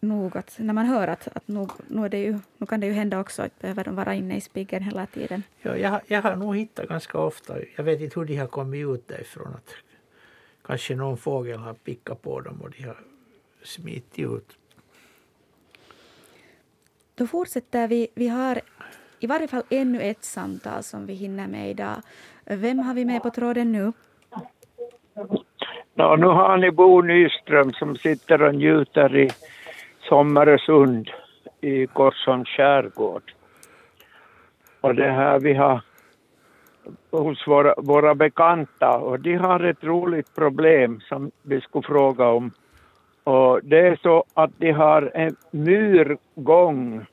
nog 0.00 0.36
att 0.36 0.58
när 0.58 0.74
man 0.74 0.86
hör 0.86 1.08
att, 1.08 1.28
att 1.36 1.48
nog, 1.48 1.70
nog, 1.86 2.04
är 2.04 2.08
det 2.08 2.18
ju, 2.18 2.38
nu 2.58 2.66
kan 2.66 2.80
det 2.80 2.86
ju 2.86 2.92
hända 2.92 3.20
också 3.20 3.42
att 3.42 3.58
behöver 3.58 3.84
de 3.84 3.94
vara 3.94 4.14
inne 4.14 4.36
i 4.36 4.40
spiggen 4.40 4.82
hela 4.82 5.06
tiden. 5.06 5.42
Ja, 5.62 5.76
jag, 5.76 6.00
jag 6.06 6.22
har 6.22 6.36
nog 6.36 6.56
hittat 6.56 6.88
ganska 6.88 7.18
ofta, 7.18 7.54
jag 7.76 7.84
vet 7.84 8.00
inte 8.00 8.20
hur 8.20 8.26
de 8.26 8.36
har 8.36 8.46
kommit 8.46 8.86
ut 8.86 9.08
därifrån, 9.08 9.54
att 9.54 9.74
kanske 10.66 10.94
någon 10.94 11.16
fågel 11.16 11.58
har 11.58 11.74
pickat 11.74 12.22
på 12.22 12.40
dem 12.40 12.60
och 12.62 12.70
de 12.70 12.82
har 12.82 12.96
smitit 13.62 14.18
ut. 14.18 14.58
Då 17.14 17.26
fortsätter 17.26 17.88
vi. 17.88 18.08
Vi 18.14 18.28
har 18.28 18.60
i 19.20 19.26
varje 19.26 19.48
fall 19.48 19.62
ännu 19.70 20.00
ett 20.00 20.24
samtal 20.24 20.82
som 20.82 21.06
vi 21.06 21.14
hinner 21.14 21.46
med 21.46 21.70
idag. 21.70 22.02
Vem 22.44 22.78
har 22.78 22.94
vi 22.94 23.04
med 23.04 23.22
på 23.22 23.30
tråden 23.30 23.72
nu? 23.72 23.92
Ja, 25.94 26.16
nu 26.16 26.26
har 26.26 26.56
ni 26.56 26.70
Bo 26.70 27.00
Nyström 27.00 27.72
som 27.72 27.96
sitter 27.96 28.42
och 28.42 28.54
njuter 28.54 29.16
i 29.16 29.30
Sommaresund 30.08 31.10
i 31.60 31.86
Korsholms 31.86 32.48
skärgård. 32.48 33.32
Och 34.80 34.94
det 34.94 35.10
här 35.10 35.40
vi 35.40 35.54
har 35.54 35.80
hos 37.10 37.46
våra, 37.46 37.74
våra 37.76 38.14
bekanta 38.14 38.98
och 38.98 39.20
de 39.20 39.34
har 39.34 39.60
ett 39.60 39.84
roligt 39.84 40.34
problem 40.34 41.00
som 41.00 41.30
vi 41.42 41.60
skulle 41.60 41.86
fråga 41.86 42.28
om. 42.28 42.50
Och 43.24 43.60
det 43.62 43.78
är 43.78 43.98
så 44.02 44.24
att 44.34 44.50
de 44.56 44.70
har 44.72 45.10
en 45.14 45.36
myrgång 45.50 47.06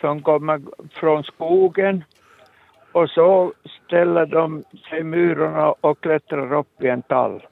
som 0.00 0.22
kommer 0.22 0.60
från 0.92 1.24
skogen 1.24 2.04
och 2.92 3.10
så 3.10 3.52
ställer 3.84 4.26
de 4.26 4.64
sig 4.90 5.02
myrorna 5.02 5.72
och 5.80 6.00
klättrar 6.00 6.52
upp 6.52 6.82
i 6.82 6.88
en 6.88 7.02
tall. 7.02 7.46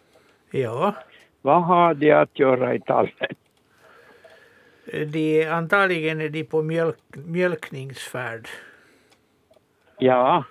Ja. 0.51 0.95
Vad 1.43 1.63
har 1.63 1.95
de 1.95 2.13
att 2.13 2.39
göra 2.39 2.75
i 2.75 2.81
tallen? 2.81 3.37
De, 4.93 5.47
antagligen 5.47 6.21
är 6.21 6.29
de 6.29 6.45
på 6.45 6.63
mjölk, 6.63 6.99
mjölkningsfärd. 7.15 8.49
Ja. 9.99 10.45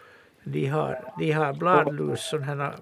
De 0.44 0.68
har, 0.68 1.14
de 1.20 1.32
har 1.32 1.54
bladlus, 1.54 2.30
sådana 2.30 2.74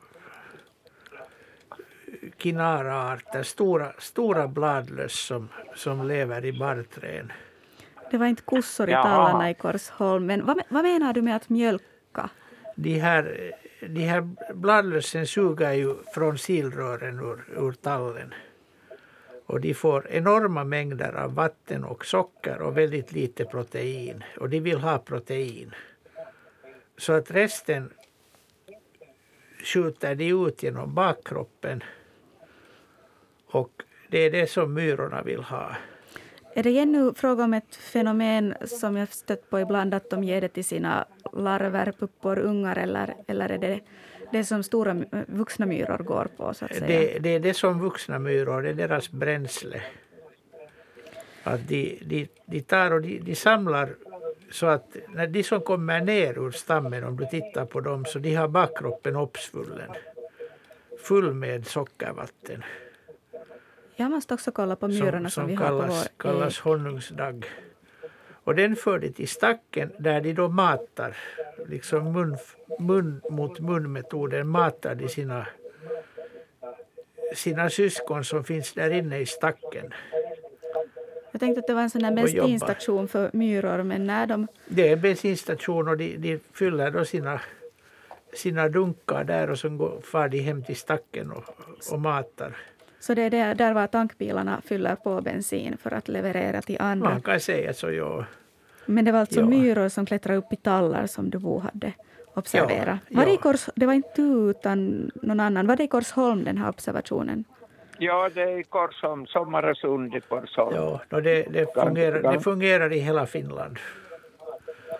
kinaraarter, 2.37 3.43
stora, 3.43 3.91
stora 3.97 4.47
bladlöss 4.47 5.25
som, 5.25 5.49
som 5.75 6.07
lever 6.07 6.45
i 6.45 6.53
barrträd. 6.59 7.31
Det 8.11 8.17
var 8.17 8.25
inte 8.25 8.41
kossor 8.41 8.89
i 8.89 8.93
tallarna 8.93 9.49
i 9.49 9.53
Korsholm. 9.53 10.25
Men 10.25 10.45
vad, 10.45 10.61
vad 10.69 10.83
menar 10.83 11.13
du 11.13 11.21
med 11.21 11.35
att 11.35 11.49
mjölka? 11.49 12.29
De 12.75 12.99
här, 12.99 13.51
de 13.81 14.01
här 14.01 14.29
bladlössen 14.53 15.27
suger 15.27 15.71
ju 15.71 15.95
från 16.13 16.37
silrören 16.37 17.19
ur, 17.19 17.45
ur 17.57 17.71
tallen. 17.71 18.33
Och 19.45 19.61
de 19.61 19.73
får 19.73 20.07
enorma 20.09 20.63
mängder 20.63 21.13
av 21.13 21.35
vatten 21.35 21.83
och 21.83 22.05
socker 22.05 22.61
och 22.61 22.77
väldigt 22.77 23.11
lite 23.11 23.45
protein. 23.45 24.23
Och 24.39 24.49
de 24.49 24.59
vill 24.59 24.79
ha 24.79 24.97
protein. 24.97 25.73
Så 26.97 27.13
att 27.13 27.31
resten 27.31 27.89
skjuter 29.63 30.15
de 30.15 30.29
ut 30.47 30.63
genom 30.63 30.93
bakkroppen. 30.93 31.83
Och 33.45 33.83
det 34.09 34.19
är 34.19 34.31
det 34.31 34.49
som 34.49 34.73
myrorna 34.73 35.21
vill 35.21 35.43
ha. 35.43 35.75
Är 36.55 36.63
det 36.63 36.79
ännu 36.79 37.13
fråga 37.13 37.43
om 37.43 37.53
ett 37.53 37.75
fenomen 37.75 38.55
som 38.65 38.97
jag 38.97 39.13
stött 39.13 39.49
på 39.49 39.59
ibland, 39.59 39.93
att 39.93 40.09
de 40.09 40.23
ger 40.23 40.41
det 40.41 40.47
till 40.47 40.65
sina 40.65 41.05
larver, 41.33 41.93
puppor, 41.99 42.39
ungar, 42.39 42.77
eller, 42.77 43.15
eller 43.27 43.49
är 43.49 43.57
det 43.57 43.79
det 44.33 44.43
som 44.43 44.63
stora 44.63 44.93
vuxna 45.27 45.65
myror 45.65 45.97
går 45.97 46.27
på? 46.37 46.53
Så 46.53 46.65
att 46.65 46.75
säga? 46.75 46.87
Det, 46.87 47.19
det 47.19 47.29
är 47.29 47.39
det 47.39 47.53
som 47.53 47.79
vuxna 47.79 48.19
myror, 48.19 48.61
det 48.61 48.69
är 48.69 48.73
deras 48.73 49.11
bränsle. 49.11 49.81
Att 51.43 51.67
de, 51.67 51.99
de, 52.05 52.27
de 52.45 52.61
tar 52.61 52.91
och 52.91 53.01
de, 53.01 53.19
de 53.19 53.35
samlar 53.35 53.89
så 54.51 54.65
att 54.65 54.95
när 55.09 55.27
de 55.27 55.43
som 55.43 55.61
kommer 55.61 56.01
ner 56.01 56.37
ur 56.39 56.51
stammen, 56.51 57.03
om 57.03 57.17
du 57.17 57.25
tittar 57.25 57.65
på 57.65 57.81
dem, 57.81 58.05
så 58.05 58.19
de 58.19 58.35
har 58.35 58.47
bakkroppen 58.47 59.15
uppsvullen. 59.15 59.89
Full 60.99 61.33
med 61.33 61.67
sockervatten. 61.67 62.63
Jag 63.95 64.11
måste 64.11 64.33
också 64.33 64.51
kolla 64.51 64.75
på 64.75 64.87
myrorna 64.87 65.29
som, 65.29 65.41
som, 65.41 65.47
vi 65.47 65.57
kallas, 65.57 65.81
har 65.81 65.87
på 65.87 65.93
vår 65.93 66.33
kallas 66.33 66.59
honungsdagg. 66.59 67.45
Och 68.43 68.55
den 68.55 68.75
för 68.75 68.99
de 68.99 69.09
till 69.09 69.27
stacken 69.27 69.91
där 69.97 70.21
de 70.21 70.33
då 70.33 70.49
matar, 70.49 71.17
liksom 71.67 72.11
mun, 72.13 72.37
mun 72.79 73.21
mot 73.29 73.59
mun-metoden, 73.59 74.47
matar 74.47 74.95
de 74.95 75.09
sina, 75.09 75.47
sina 77.35 77.69
syskon 77.69 78.23
som 78.23 78.43
finns 78.43 78.73
där 78.73 78.89
inne 78.89 79.19
i 79.19 79.25
stacken. 79.25 79.93
Jag 81.31 81.39
tänkte 81.39 81.59
att 81.59 81.67
det 81.67 81.73
var 81.73 81.81
en 81.81 81.89
sån 81.89 82.15
bensinstation 82.15 83.07
för 83.07 83.29
myror, 83.33 83.83
men 83.83 84.07
när 84.07 84.27
de... 84.27 84.47
Det 84.65 84.87
är 84.87 84.93
en 84.93 85.01
bensinstation 85.01 85.87
och 85.87 85.97
de, 85.97 86.17
de 86.17 86.39
fyller 86.53 86.91
då 86.91 87.05
sina, 87.05 87.41
sina 88.33 88.69
dunkar 88.69 89.23
där 89.23 89.49
och 89.49 89.59
så 89.59 89.69
går, 89.69 90.01
far 90.01 90.27
de 90.27 90.39
hem 90.39 90.63
till 90.63 90.75
stacken 90.75 91.31
och, 91.31 91.43
och 91.91 91.99
matar. 91.99 92.57
Så 93.03 93.13
det 93.13 93.21
är 93.21 93.29
där, 93.29 93.55
där 93.55 93.73
var 93.73 93.87
tankbilarna 93.87 94.61
fyller 94.65 94.95
på 94.95 95.21
bensin 95.21 95.77
för 95.77 95.91
att 95.93 96.07
leverera 96.07 96.61
till 96.61 96.77
andra. 96.79 97.09
Man 97.09 97.21
kan 97.21 97.39
säga 97.39 97.73
så, 97.73 97.91
ja. 97.91 98.25
Men 98.85 99.05
det 99.05 99.11
var 99.11 99.19
alltså 99.19 99.39
ja. 99.39 99.45
myror 99.45 99.89
som 99.89 100.05
klättrade 100.05 100.37
upp 100.37 100.53
i 100.53 100.55
tallar 100.55 101.07
som 101.07 101.29
du 101.29 101.39
hade 101.59 101.93
observerat. 102.33 102.99
Ja, 103.07 103.19
var 103.19 103.25
det, 103.25 103.31
i 103.31 103.37
Kors, 103.37 103.69
det 103.75 103.85
var 103.85 103.93
inte 103.93 104.09
du 104.15 104.49
utan 104.49 105.11
någon 105.21 105.39
annan. 105.39 105.67
Var 105.67 105.75
det 105.75 105.83
i 105.83 105.87
Korsholm 105.87 106.43
den 106.43 106.57
här 106.57 106.69
observationen? 106.69 107.43
Ja, 107.97 108.29
det 108.33 108.41
är 108.41 108.59
i 108.59 108.63
Korsholm, 108.63 109.25
Sommaresund 109.25 110.15
i 110.15 110.21
Korsholm. 110.21 110.75
Ja, 110.75 111.01
no, 111.09 111.21
det, 111.21 111.43
det, 111.43 111.73
fungerar, 111.73 112.33
det 112.33 112.39
fungerar 112.39 112.93
i 112.93 112.99
hela 112.99 113.25
Finland. 113.25 113.79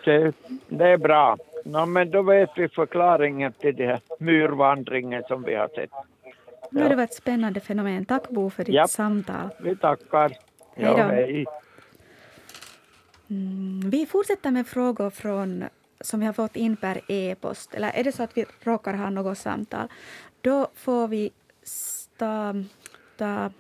Det, 0.06 0.34
det 0.68 0.88
är 0.88 0.98
bra. 0.98 1.38
No, 1.66 1.86
men 1.86 2.12
då 2.12 2.22
vet 2.22 2.50
vi 2.56 2.70
förklaringen 2.70 3.54
till 3.54 3.76
den 3.76 3.88
här 3.88 4.00
myrvandringen 4.20 5.24
som 5.28 5.44
vi 5.44 5.56
har 5.56 5.68
sett. 5.68 5.92
Har 6.74 6.90
det 6.90 6.96
varit 6.96 7.10
ett 7.10 7.16
spännande 7.16 7.60
fenomen. 7.60 8.06
Tack 8.06 8.30
Bo 8.30 8.50
för 8.50 8.64
ditt 8.64 8.76
ja. 8.76 8.88
samtal. 8.88 9.50
Vi 9.60 9.76
tackar. 9.76 10.30
Hej 10.76 10.86
då. 10.86 10.98
Ja, 10.98 11.08
hej. 11.08 11.46
Mm, 13.30 13.90
vi 13.90 14.06
fortsätter 14.06 14.52
med 14.52 14.68
frågor 14.68 15.10
från, 15.10 15.64
som 16.02 16.20
vi 16.20 16.26
har 16.26 16.34
fått 16.34 16.56
in 16.56 16.76
per 16.76 17.02
e-post. 17.08 17.74
Eller 17.74 17.90
är 17.90 18.04
det 18.04 18.12
så 18.12 18.24
att 18.24 18.38
vi 18.38 18.46
råkar 18.60 18.94
ha 18.94 19.10
något 19.10 19.38
samtal, 19.38 19.88
då 20.42 20.68
får 20.76 21.08
vi 21.08 21.32
ta... 22.18 22.56
ta 23.18 23.52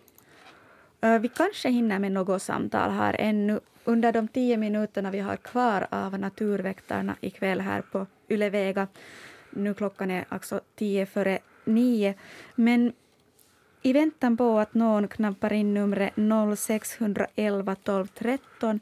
uh, 1.06 1.19
vi 1.19 1.27
kanske 1.27 1.69
hinner 1.69 1.99
med 1.99 2.11
något 2.11 2.41
samtal 2.41 2.91
här 2.91 3.15
ännu 3.19 3.60
under 3.84 4.11
de 4.11 4.27
tio 4.27 4.57
minuterna 4.57 5.11
vi 5.11 5.19
har 5.19 5.38
kvar 5.38 5.88
av 5.90 6.19
Naturväktarna 6.19 7.15
ikväll 7.22 7.61
här 7.61 7.81
på 7.81 8.07
Yle 8.30 8.49
Vega. 8.49 8.88
Nu 9.49 9.73
klockan 9.73 10.11
är 10.11 10.26
alltså 10.30 10.61
tio 10.76 11.06
före 11.06 11.40
nio. 11.65 12.14
Men 12.56 12.94
i 13.84 13.94
väntan 13.94 14.38
på 14.38 14.60
att 14.60 14.74
någon 14.74 15.08
knappar 15.08 15.54
in 15.54 15.74
numret 15.74 16.14
0611 16.58 17.76
12 17.84 18.08
13 18.08 18.80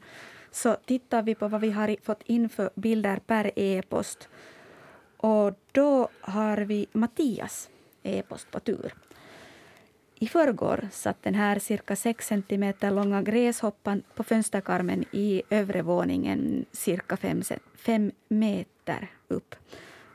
så 0.50 0.74
tittar 0.74 1.22
vi 1.22 1.34
på 1.34 1.48
vad 1.48 1.60
vi 1.60 1.70
har 1.70 1.96
fått 2.02 2.22
in 2.22 2.48
för 2.48 2.70
bilder 2.74 3.16
per 3.26 3.50
e-post. 3.56 4.28
Och 5.16 5.54
då 5.72 6.08
har 6.20 6.56
vi 6.56 6.86
Mattias 6.92 7.70
e-post 8.02 8.50
på 8.50 8.60
tur. 8.60 8.94
I 10.14 10.28
förrgår 10.28 10.88
satt 10.92 11.22
den 11.22 11.34
här 11.34 11.58
cirka 11.58 11.96
6 11.96 12.26
cm 12.26 12.74
långa 12.80 13.22
gräshoppan 13.22 14.02
på 14.14 14.22
fönsterkarmen 14.24 15.04
i 15.10 15.42
övre 15.50 15.82
våningen 15.82 16.64
cirka 16.72 17.16
5 17.76 18.12
meter 18.28 19.10
upp. 19.28 19.54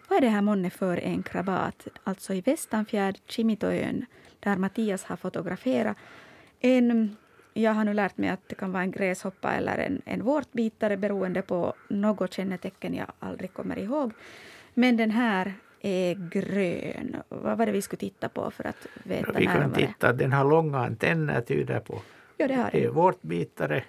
Vad 0.07 0.17
är 0.17 0.21
det 0.21 0.29
här 0.29 0.41
månne 0.41 0.69
för 0.69 0.97
en 0.97 1.23
krabat? 1.23 1.87
Alltså 2.03 2.33
i 2.33 2.41
Västanfjärd, 2.41 3.19
Kimitoön, 3.25 4.05
där 4.39 4.57
Mattias 4.57 5.03
har 5.03 5.15
fotograferat. 5.15 5.97
En, 6.59 7.17
jag 7.53 7.71
har 7.73 7.83
nu 7.83 7.93
lärt 7.93 8.17
mig 8.17 8.29
att 8.29 8.39
det 8.49 8.55
kan 8.55 8.71
vara 8.71 8.83
en 8.83 8.91
gräshoppa 8.91 9.51
eller 9.53 9.77
en, 9.77 10.01
en 10.05 10.23
vårtbitare 10.23 10.97
beroende 10.97 11.41
på 11.41 11.73
något 11.89 12.33
kännetecken 12.33 12.93
jag 12.93 13.07
aldrig 13.19 13.53
kommer 13.53 13.79
ihåg. 13.79 14.11
Men 14.73 14.97
den 14.97 15.11
här 15.11 15.53
är 15.81 16.29
grön. 16.29 17.15
Vad 17.29 17.57
var 17.57 17.65
det 17.65 17.71
vi 17.71 17.81
skulle 17.81 17.99
titta 17.99 18.29
på 18.29 18.51
för 18.51 18.63
att 18.67 18.87
veta 19.03 19.31
Vi 19.39 19.45
kan 19.45 19.59
närmare? 19.59 19.87
titta, 19.87 20.13
den 20.13 20.33
har 20.33 20.43
långa 20.45 20.77
antenner 20.79 21.41
tyder 21.41 21.79
på. 21.79 22.01
Ja, 22.37 22.47
det 22.47 22.53
har 22.53 22.69
Det 22.71 22.77
är 22.79 22.83
den. 22.83 22.93
vårtbitare. 22.93 23.83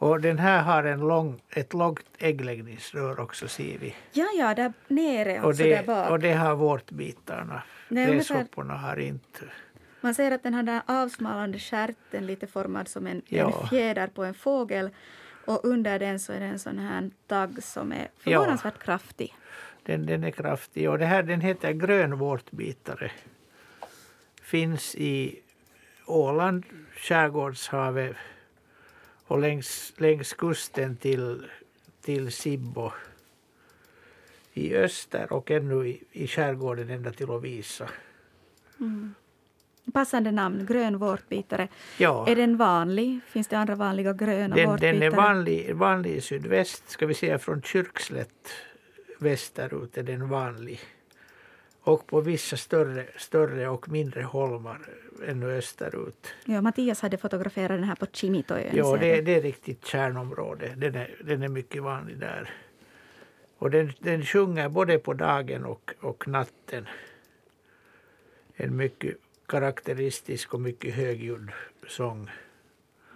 Och 0.00 0.20
den 0.20 0.38
här 0.38 0.62
har 0.62 0.84
en 0.84 1.00
lång, 1.00 1.40
ett 1.50 1.74
långt 1.74 2.04
äggläggningsrör 2.18 3.20
också 3.20 3.48
ser 3.48 3.78
vi. 3.78 3.94
Ja, 4.12 4.26
ja, 4.38 4.54
där 4.54 4.72
nere, 4.88 5.40
Och 5.40 5.46
alltså 5.46 5.62
där 5.62 5.70
det, 5.76 5.86
bak. 5.86 6.10
och 6.10 6.18
det 6.18 6.32
har 6.32 6.54
vårtbitarna. 6.56 7.62
Gräshopporna 7.88 8.74
har 8.74 8.96
inte. 8.96 9.44
Man 10.00 10.14
ser 10.14 10.30
att 10.30 10.42
den 10.42 10.54
har 10.54 10.62
den 10.62 10.74
här 10.74 11.02
avsmalnande 11.02 11.58
stjärten 11.58 12.26
lite 12.26 12.46
formad 12.46 12.88
som 12.88 13.06
en, 13.06 13.22
Ja. 13.28 13.60
en 13.62 13.68
fjäder 13.68 14.06
på 14.06 14.24
en 14.24 14.34
fågel. 14.34 14.90
Och 15.46 15.64
under 15.64 15.98
den 15.98 16.20
så 16.20 16.32
är 16.32 16.40
det 16.40 16.46
en 16.46 16.58
sån 16.58 16.78
här 16.78 17.10
tagg 17.26 17.62
som 17.62 17.92
är 17.92 18.08
förvånansvärt 18.18 18.78
kraftig. 18.78 19.34
Den, 19.82 20.06
den 20.06 20.24
är 20.24 20.30
kraftig 20.30 20.90
och 20.90 20.98
det 20.98 21.06
här, 21.06 21.22
den 21.22 21.40
heter 21.40 21.72
grön 21.72 22.18
vårtbitare. 22.18 23.10
Finns 24.42 24.94
i 24.94 25.40
Åland, 26.06 26.64
skärgårdshavet 26.96 28.16
och 29.26 29.38
längs, 29.38 29.92
längs 29.96 30.32
kusten 30.32 30.96
till, 30.96 31.46
till 32.02 32.32
Sibbo 32.32 32.92
i 34.66 34.76
öster 34.76 35.32
och 35.32 35.50
ännu 35.50 35.88
i, 35.88 36.02
i 36.12 36.26
skärgården 36.26 36.90
ända 36.90 37.10
till 37.12 37.26
Lovisa. 37.26 37.88
Mm. 38.80 39.14
Passande 39.92 40.30
namn, 40.30 40.66
grön 40.66 40.98
vårtbitare. 40.98 41.68
Ja. 41.98 42.28
Är 42.28 42.36
den 42.36 42.56
vanlig? 42.56 43.20
Finns 43.26 43.48
det 43.48 43.58
andra 43.58 43.74
vanliga 43.74 44.12
gröna 44.12 44.56
Den, 44.56 44.70
vårtbitare? 44.70 44.92
den 44.92 45.02
är 45.02 45.10
vanlig, 45.10 45.74
vanlig 45.74 46.10
i 46.10 46.20
sydväst, 46.20 46.90
ska 46.90 47.06
vi 47.06 47.14
säga 47.14 47.38
från 47.38 47.62
Kyrkslätt 47.62 48.50
västerut 49.18 49.98
är 49.98 50.02
den 50.02 50.28
vanlig. 50.28 50.80
Och 51.80 52.06
på 52.06 52.20
vissa 52.20 52.56
större, 52.56 53.06
större 53.16 53.68
och 53.68 53.88
mindre 53.88 54.22
holmar 54.22 54.78
ännu 55.26 55.46
österut. 55.46 56.34
Ja, 56.44 56.60
Mattias 56.60 57.00
hade 57.00 57.16
fotograferat 57.16 57.68
den 57.68 57.84
här 57.84 57.94
på 57.94 58.06
Kimitoön. 58.12 58.70
Ja, 58.72 58.96
det, 58.96 59.20
det 59.20 59.34
är 59.34 59.42
riktigt 59.42 59.86
kärnområde. 59.86 60.74
Den 60.76 60.94
är, 60.94 61.16
den 61.24 61.42
är 61.42 61.48
mycket 61.48 61.82
vanlig 61.82 62.18
där. 62.18 62.50
Och 63.58 63.70
den, 63.70 63.92
den 63.98 64.22
sjunger 64.22 64.68
både 64.68 64.98
på 64.98 65.14
dagen 65.14 65.64
och, 65.64 65.94
och 66.00 66.28
natten. 66.28 66.86
En 68.54 68.76
mycket 68.76 69.16
karaktäristisk 69.46 70.54
och 70.54 70.60
mycket 70.60 70.94
högljudd 70.94 71.50
sång. 71.88 72.30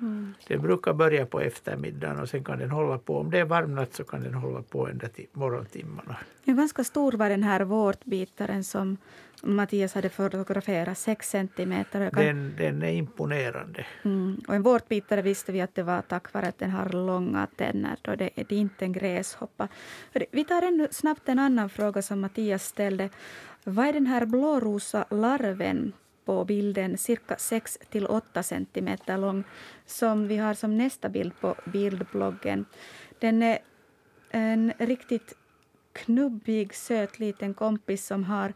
Mm. 0.00 0.34
Den 0.48 0.62
brukar 0.62 0.92
börja 0.92 1.26
på 1.26 1.40
eftermiddagen 1.40 2.20
och 2.20 2.28
sen 2.28 2.44
kan 2.44 2.58
den 2.58 2.70
hålla 2.70 2.98
på. 2.98 3.18
Om 3.18 3.30
det 3.30 3.38
är 3.38 3.44
varmnatt 3.44 3.94
så 3.94 4.04
kan 4.04 4.22
den 4.22 4.34
hålla 4.34 4.62
på 4.62 4.88
ända 4.88 5.08
till 5.08 5.26
morgontimmarna. 5.32 6.16
Ja, 6.44 6.54
ganska 6.54 6.84
stor 6.84 7.12
var 7.12 7.28
den 7.28 7.42
här 7.42 7.60
vårtbitaren 7.60 8.64
som 8.64 8.96
Mattias 9.42 9.94
hade 9.94 10.08
fotograferat, 10.08 10.98
6 10.98 11.28
centimeter. 11.30 12.00
Jag 12.00 12.12
kan- 12.12 12.24
Den, 12.24 12.54
den 12.56 12.82
är 12.82 12.92
imponerande. 12.92 13.86
Mm. 14.04 14.40
Och 14.48 14.54
en 14.54 14.62
vårtbitare 14.62 15.22
visste 15.22 15.52
vi 15.52 15.60
att 15.60 15.74
det 15.74 15.82
var 15.82 16.02
tack 16.02 16.32
vare 16.32 16.46
att 16.46 16.58
den 16.58 16.70
har 16.70 16.88
långa 16.88 17.46
tänder. 17.56 17.96
Då 18.02 18.14
det 18.14 18.30
är 18.34 18.44
det 18.48 18.56
inte 18.56 18.84
en 18.84 18.92
gräshoppa. 18.92 19.68
Vi 20.30 20.44
tar 20.44 20.62
ännu 20.62 20.88
snabbt 20.90 21.28
en 21.28 21.38
annan 21.38 21.70
fråga 21.70 22.02
som 22.02 22.20
Mattias 22.20 22.64
ställde. 22.64 23.10
Vad 23.64 23.86
är 23.86 23.92
den 23.92 24.06
här 24.06 24.26
blårosa 24.26 25.04
larven 25.10 25.92
på 26.24 26.44
bilden, 26.44 26.98
cirka 26.98 27.36
6 27.38 27.78
till 27.90 28.06
8 28.06 28.42
centimeter 28.42 29.18
lång, 29.18 29.44
som 29.86 30.28
vi 30.28 30.36
har 30.36 30.54
som 30.54 30.78
nästa 30.78 31.08
bild 31.08 31.32
på 31.40 31.54
bildbloggen? 31.64 32.64
Den 33.18 33.42
är 33.42 33.58
en 34.30 34.72
riktigt 34.78 35.34
knubbig, 35.92 36.74
söt 36.74 37.18
liten 37.18 37.54
kompis 37.54 38.06
som 38.06 38.24
har 38.24 38.52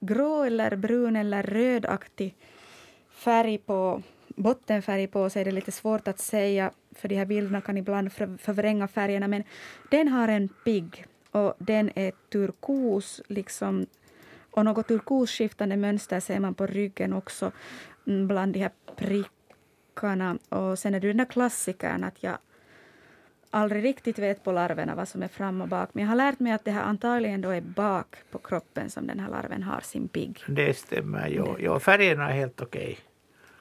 grå 0.00 0.42
eller 0.42 0.76
brun 0.76 1.16
eller 1.16 1.42
rödaktig 1.42 2.34
färg 3.10 3.58
på 3.58 4.02
bottenfärg 4.28 5.06
på 5.06 5.30
sig. 5.30 5.44
Det 5.44 5.50
är 5.50 5.52
lite 5.52 5.72
svårt 5.72 6.08
att 6.08 6.18
säga, 6.18 6.70
för 6.94 7.08
de 7.08 7.16
här 7.16 7.24
bilderna 7.24 7.60
kan 7.60 7.76
ibland 7.76 8.12
förvränga 8.12 8.88
färgerna. 8.88 9.28
Men 9.28 9.44
den 9.90 10.08
har 10.08 10.28
en 10.28 10.48
pigg 10.48 11.06
och 11.30 11.54
den 11.58 11.90
är 11.94 12.12
turkos, 12.32 13.20
liksom, 13.28 13.86
och 14.50 14.64
något 14.64 14.88
turkosskiftande 14.88 15.76
mönster 15.76 16.20
ser 16.20 16.40
man 16.40 16.54
på 16.54 16.66
ryggen 16.66 17.12
också 17.12 17.52
mm, 18.06 18.28
bland 18.28 18.52
de 18.52 18.58
här 18.58 18.70
prickarna. 18.96 20.38
Och 20.48 20.78
sen 20.78 20.94
är 20.94 21.00
det 21.00 21.08
den 21.08 21.16
där 21.16 21.24
klassikern 21.24 22.04
att 22.04 22.22
jag 22.22 22.38
aldrig 23.50 23.84
riktigt 23.84 24.18
vet 24.18 24.44
på 24.44 24.52
larverna 24.52 24.94
vad 24.94 25.08
som 25.08 25.22
är 25.22 25.28
fram 25.28 25.60
och 25.60 25.68
bak. 25.68 25.90
Men 25.92 26.04
jag 26.04 26.08
har 26.08 26.16
lärt 26.16 26.40
mig 26.40 26.52
att 26.52 26.64
det 26.64 26.70
här 26.70 26.82
antagligen 26.82 27.40
då 27.40 27.50
är 27.50 27.60
bak 27.60 28.16
på 28.30 28.38
kroppen 28.38 28.90
som 28.90 29.06
den 29.06 29.20
här 29.20 29.30
larven 29.30 29.62
har 29.62 29.80
sin 29.80 30.08
pigg. 30.08 30.44
Det 30.48 30.76
stämmer. 30.76 31.28
Ja, 31.28 31.56
ja, 31.58 31.80
färgerna 31.80 32.30
är 32.30 32.34
helt 32.34 32.60
okej. 32.60 32.98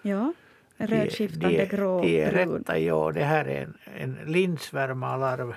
Ja, 0.01 0.33
rödskiftande, 0.77 1.57
de, 1.57 1.65
grå, 1.65 2.01
de 2.01 2.21
är 2.21 2.31
brun. 2.31 2.57
rätta, 2.57 2.79
ja. 2.79 3.11
Det 3.11 3.23
här 3.23 3.45
är 3.45 3.61
en, 3.61 3.77
en 3.97 4.31
lindsvärmarlarv. 4.31 5.53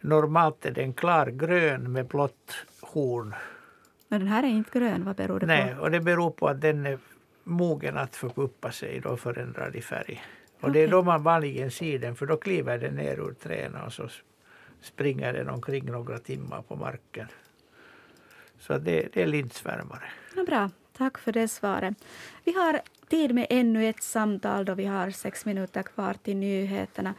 Normalt 0.00 0.66
är 0.66 0.70
den 0.70 0.92
klargrön 0.92 1.92
med 1.92 2.06
blått 2.06 2.54
horn. 2.80 3.34
Men 4.08 4.20
den 4.20 4.28
här 4.28 4.42
är 4.42 4.48
inte 4.48 4.78
grön, 4.78 5.04
vad 5.04 5.16
beror 5.16 5.40
det 5.40 5.46
Nej, 5.46 5.74
på? 5.74 5.80
och 5.82 5.90
det 5.90 6.00
beror 6.00 6.30
på 6.30 6.48
att 6.48 6.60
den 6.60 6.86
är 6.86 6.98
mogen 7.44 7.96
att 7.96 8.16
förpuppa 8.16 8.72
sig 8.72 9.00
då 9.00 9.16
förändrad 9.16 9.76
i 9.76 9.80
färg. 9.80 10.22
Och 10.60 10.72
det 10.72 10.80
är 10.80 10.88
då 10.88 11.02
man 11.02 11.22
vanligen 11.22 11.70
ser 11.70 11.98
den 11.98 12.16
för 12.16 12.26
då 12.26 12.36
kliver 12.36 12.78
den 12.78 12.94
ner 12.94 13.20
ur 13.20 13.32
träna 13.32 13.84
och 13.84 13.92
så 13.92 14.08
springer 14.80 15.32
den 15.32 15.48
omkring 15.48 15.84
några 15.84 16.18
timmar 16.18 16.62
på 16.62 16.76
marken. 16.76 17.28
Så 18.58 18.78
det, 18.78 19.08
det 19.12 19.22
är 19.22 19.26
lindsvärmare. 19.26 20.10
Ja, 20.36 20.44
bra, 20.44 20.70
tack 20.92 21.18
för 21.18 21.32
det 21.32 21.48
svaret. 21.48 22.04
Vi 22.44 22.52
har 22.52 22.80
tid 23.08 23.34
med 23.34 23.46
ännu 23.50 23.88
ett 23.88 24.02
samtal 24.02 24.64
då 24.64 24.74
vi 24.74 24.84
har 24.84 25.10
sex 25.10 25.44
minuter 25.44 25.82
kvar 25.82 26.14
till 26.14 26.36
nyheterna. 26.36 27.14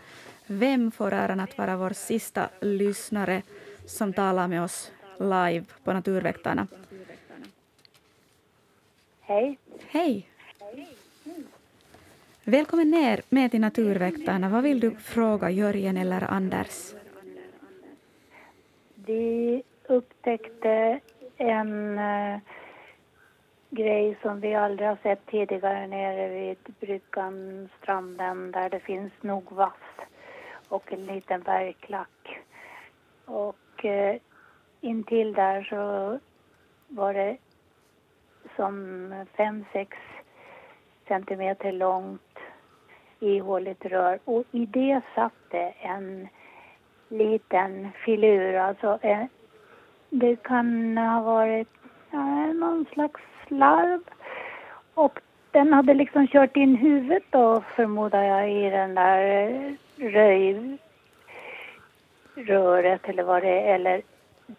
Vem 0.47 0.91
får 0.91 1.13
äran 1.13 1.39
att 1.39 1.57
vara 1.57 1.77
vår 1.77 1.89
sista 1.89 2.49
lyssnare 2.61 3.41
som 3.85 4.13
talar 4.13 4.47
med 4.47 4.63
oss 4.63 4.91
live 5.19 5.65
på 5.83 5.93
Naturväktarna? 5.93 6.67
Hej. 9.21 9.57
Hej! 9.87 10.29
Välkommen 12.49 12.91
ner 12.91 13.21
med 13.29 13.51
till 13.51 13.61
Naturväktarna. 13.61 14.49
Vad 14.49 14.63
vill 14.63 14.79
du 14.79 14.95
fråga 14.95 15.49
Jörgen 15.49 15.97
eller 15.97 16.31
Anders? 16.31 16.93
Vi 18.95 19.63
upptäckte 19.87 20.99
en 21.37 21.99
eh, 21.99 22.39
grej 23.69 24.17
som 24.21 24.39
vi 24.39 24.55
aldrig 24.55 24.89
har 24.89 24.97
sett 25.03 25.25
tidigare 25.25 25.87
nere 25.87 26.29
vid 26.29 26.57
bryggan, 26.79 27.69
stranden, 27.81 28.51
där 28.51 28.69
det 28.69 28.79
finns 28.79 29.13
nog 29.21 29.51
vass 29.51 30.07
och 30.67 30.93
en 30.93 31.05
liten 31.05 31.41
bergklack. 31.41 32.39
Och 33.25 33.85
eh, 33.85 34.15
intill 34.81 35.33
där 35.33 35.63
så 35.63 36.19
var 36.87 37.13
det 37.13 37.37
som 38.55 39.25
fem 39.37 39.65
sex 39.73 39.97
centimeter 41.07 41.71
långt 41.71 42.21
ihåligt 43.19 43.85
rör. 43.85 44.19
Och 44.25 44.43
i 44.51 44.65
det 44.65 45.01
satt 45.15 45.33
det 45.51 45.73
en 45.81 46.27
liten 47.09 47.89
filur, 48.05 48.55
alltså 48.55 48.99
eh, 49.01 49.25
det 50.09 50.35
kan 50.35 50.97
ha 50.97 51.21
varit 51.21 51.67
eh, 52.11 52.53
någon 52.53 52.85
slags 52.93 53.21
larv 53.47 54.01
och 54.93 55.19
den 55.51 55.73
hade 55.73 55.93
liksom 55.93 56.27
kört 56.27 56.55
in 56.57 56.75
huvudet 56.75 57.23
då 57.29 57.63
förmodar 57.75 58.23
jag 58.23 58.51
i 58.51 58.69
den 58.69 58.95
där 58.95 59.47
eh, 59.47 59.73
röjröret 62.35 63.09
eller 63.09 63.23
vad 63.23 63.43
det 63.43 63.61
är, 63.69 63.75
eller 63.75 64.01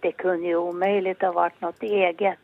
det 0.01 0.13
kunde 0.13 0.47
ju 0.47 0.57
omöjligt 0.57 1.23
ha 1.23 1.33
varit 1.33 1.61
något 1.61 1.83
eget. 1.83 2.39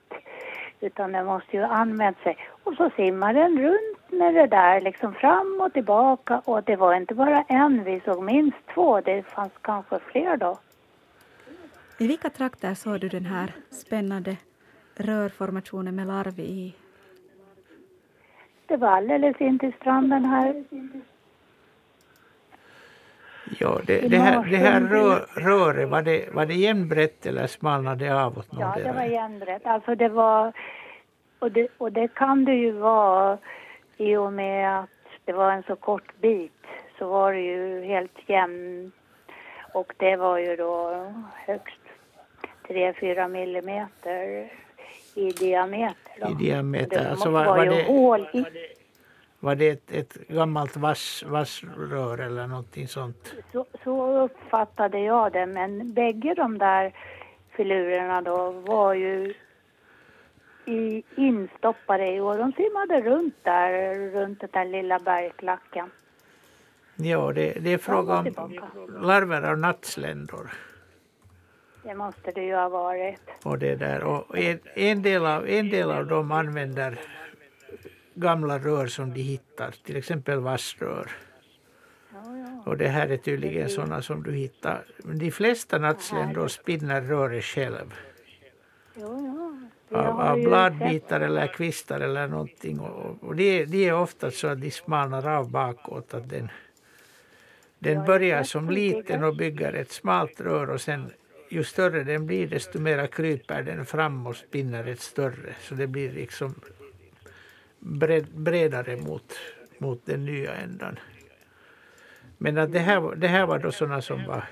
Utan 0.81 1.13
den 1.13 1.27
måste 1.27 1.57
ju 1.57 1.63
ha 1.63 1.69
använt 1.69 2.19
sig. 2.19 2.37
Och 2.65 2.75
så 2.75 2.91
simmar 2.97 3.35
den 3.35 3.63
runt 3.63 3.96
med 4.09 4.35
det 4.35 4.47
där 4.47 4.81
liksom 4.81 5.15
fram 5.15 5.61
och 5.61 5.73
tillbaka 5.73 6.43
och 6.45 6.63
det 6.63 6.77
var 6.77 6.95
inte 6.95 7.15
bara 7.15 7.43
en, 7.43 7.85
vi 7.85 8.01
såg 8.05 8.23
minst 8.23 8.59
två, 8.75 9.01
det 9.01 9.23
fanns 9.23 9.53
kanske 9.61 9.99
fler 9.99 10.37
då. 10.37 10.59
I 11.99 12.07
vilka 12.07 12.31
trakter 12.31 12.75
såg 12.75 13.01
du 13.01 13.09
den 13.09 13.27
här 13.27 13.53
spännande 13.71 14.37
rörformationen 14.97 15.97
med 15.97 16.07
larv 16.07 16.41
i? 16.41 16.75
Det 18.67 18.77
var 18.77 18.89
alldeles 18.89 19.41
intill 19.41 19.73
stranden 19.81 20.25
här. 20.25 20.65
Ja, 23.59 23.81
det, 23.87 24.09
det 24.09 24.19
här, 24.19 24.45
det 24.51 24.57
här 24.57 24.81
rör, 24.81 25.27
röret, 25.37 25.89
var 25.89 26.03
det, 26.03 26.35
var 26.35 26.47
det 26.47 26.55
jämnbrett 26.55 27.27
eller 27.27 27.47
smalnade 27.47 28.05
det 28.05 28.23
av 28.23 28.39
åt 28.39 28.49
Ja, 28.51 28.77
det 28.85 28.93
var 28.93 29.03
jämnbrett. 29.03 29.67
Alltså 29.67 29.95
det 29.95 30.09
var, 30.09 30.53
och 31.39 31.53
det, 31.53 31.69
och 31.79 31.93
det 31.93 32.09
kan 32.09 32.45
det 32.45 32.55
ju 32.55 32.73
vara 32.73 33.39
i 33.97 34.17
och 34.17 34.33
med 34.33 34.81
att 34.81 34.91
det 35.25 35.33
var 35.33 35.53
en 35.53 35.63
så 35.63 35.77
kort 35.77 36.21
bit 36.21 36.53
så 36.99 37.09
var 37.09 37.33
det 37.33 37.41
ju 37.41 37.85
helt 37.85 38.29
jämnt 38.29 38.95
och 39.73 39.93
det 39.97 40.17
var 40.17 40.39
ju 40.39 40.57
då 40.57 41.07
högst 41.47 41.81
3-4 42.69 43.29
millimeter 43.29 44.51
i 45.15 45.31
diameter. 45.31 46.13
Då. 46.21 46.31
I 46.31 46.35
diameter. 46.35 47.03
Det 47.03 47.11
alltså 47.11 47.31
var, 47.31 47.45
var, 47.45 47.57
var, 47.57 47.67
det, 47.67 47.85
hål 47.85 48.29
i. 48.33 48.45
Var 49.41 49.55
det 49.55 49.69
ett, 49.69 49.93
ett 49.93 50.29
gammalt 50.29 50.77
vass, 50.77 51.25
vassrör 51.27 52.19
eller 52.19 52.47
någonting 52.47 52.89
sånt? 52.89 53.35
Så, 53.53 53.67
så 53.85 54.21
uppfattade 54.21 54.99
jag 54.99 55.33
det, 55.33 55.47
men 55.47 55.93
bägge 55.93 56.35
de 56.35 56.59
där 56.59 56.93
filurerna 57.51 58.23
då 58.23 58.51
var 58.51 58.95
ju 58.95 59.35
i, 60.67 61.03
instoppade 61.17 62.15
i 62.15 62.21
och 62.21 62.39
de 62.39 62.53
simmade 62.53 63.01
runt 63.01 63.35
där, 63.43 63.95
runt 64.11 64.41
den 64.41 64.51
där 64.53 64.65
lilla 64.65 64.99
bergklacken. 64.99 65.91
Ja, 66.97 67.33
det, 67.33 67.53
det 67.53 67.73
är 67.73 67.79
fråga 67.79 68.19
om 68.37 68.61
larver 69.03 69.43
av 69.43 69.59
nattsländor. 69.59 70.51
Det 71.83 71.95
måste 71.95 72.33
det 72.33 72.43
ju 72.43 72.55
ha 72.55 72.69
varit. 72.69 73.21
Och 73.43 73.59
det 73.59 73.77
där. 73.77 74.03
Och 74.03 74.39
en, 74.39 74.59
en, 74.75 75.03
del 75.03 75.27
av, 75.27 75.49
en 75.49 75.71
del 75.71 75.91
av 75.91 76.07
dem 76.07 76.33
använder 76.33 76.99
gamla 78.15 78.59
rör 78.59 78.87
som 78.87 79.15
de 79.15 79.21
hittar, 79.21 79.71
till 79.71 79.97
exempel 79.97 80.39
vassrör. 80.39 81.11
Och 82.65 82.77
det 82.77 82.89
här 82.89 83.09
är 83.09 83.17
tydligen 83.17 83.69
sådana 83.69 84.03
som 84.03 84.23
du 84.23 84.33
hittar. 84.33 84.85
Men 84.99 85.19
de 85.19 85.31
flesta 85.31 85.79
nattsländor 85.79 86.49
spinner 86.49 87.01
röret 87.01 87.45
själv. 87.45 87.95
Av, 89.91 90.21
av 90.21 90.41
bladbitar 90.43 91.21
eller 91.21 91.47
kvistar 91.47 92.01
eller 92.01 92.29
någonting. 92.29 92.81
Och, 92.81 93.25
och 93.25 93.37
de, 93.37 93.65
de 93.65 93.89
är 93.89 93.95
ofta 93.95 94.31
så 94.31 94.49
att 94.49 94.61
de 94.61 94.71
smalnar 94.71 95.29
av 95.29 95.51
bakåt. 95.51 96.15
Att 96.15 96.29
den, 96.29 96.49
den 97.79 98.05
börjar 98.05 98.43
som 98.43 98.71
liten 98.71 99.25
och 99.25 99.37
bygger 99.37 99.73
ett 99.73 99.91
smalt 99.91 100.41
rör 100.41 100.71
och 100.71 100.81
sen 100.81 101.11
ju 101.49 101.65
större 101.65 102.05
den 102.05 102.27
blir 102.27 102.47
desto 102.47 102.79
mer 102.79 103.07
kryper 103.07 103.63
den 103.63 103.87
fram 103.87 104.27
och 104.27 104.37
spinner 104.37 104.87
ett 104.87 105.01
större. 105.01 105.55
Så 105.61 105.75
det 105.75 105.87
blir 105.87 106.13
liksom 106.13 106.55
bred, 107.79 108.27
bredare 108.35 108.97
mot, 108.97 109.39
mot 109.79 110.07
den 110.07 110.25
nya 110.25 110.55
ändan. 110.55 110.99
Men 112.39 112.59
att 112.59 112.73
det, 112.73 112.79
här, 112.79 113.17
det 113.17 113.29
här 113.29 113.47
var 113.47 113.59
då 113.59 113.73
sådana 113.73 114.03
som, 114.03 114.25
var, 114.25 114.45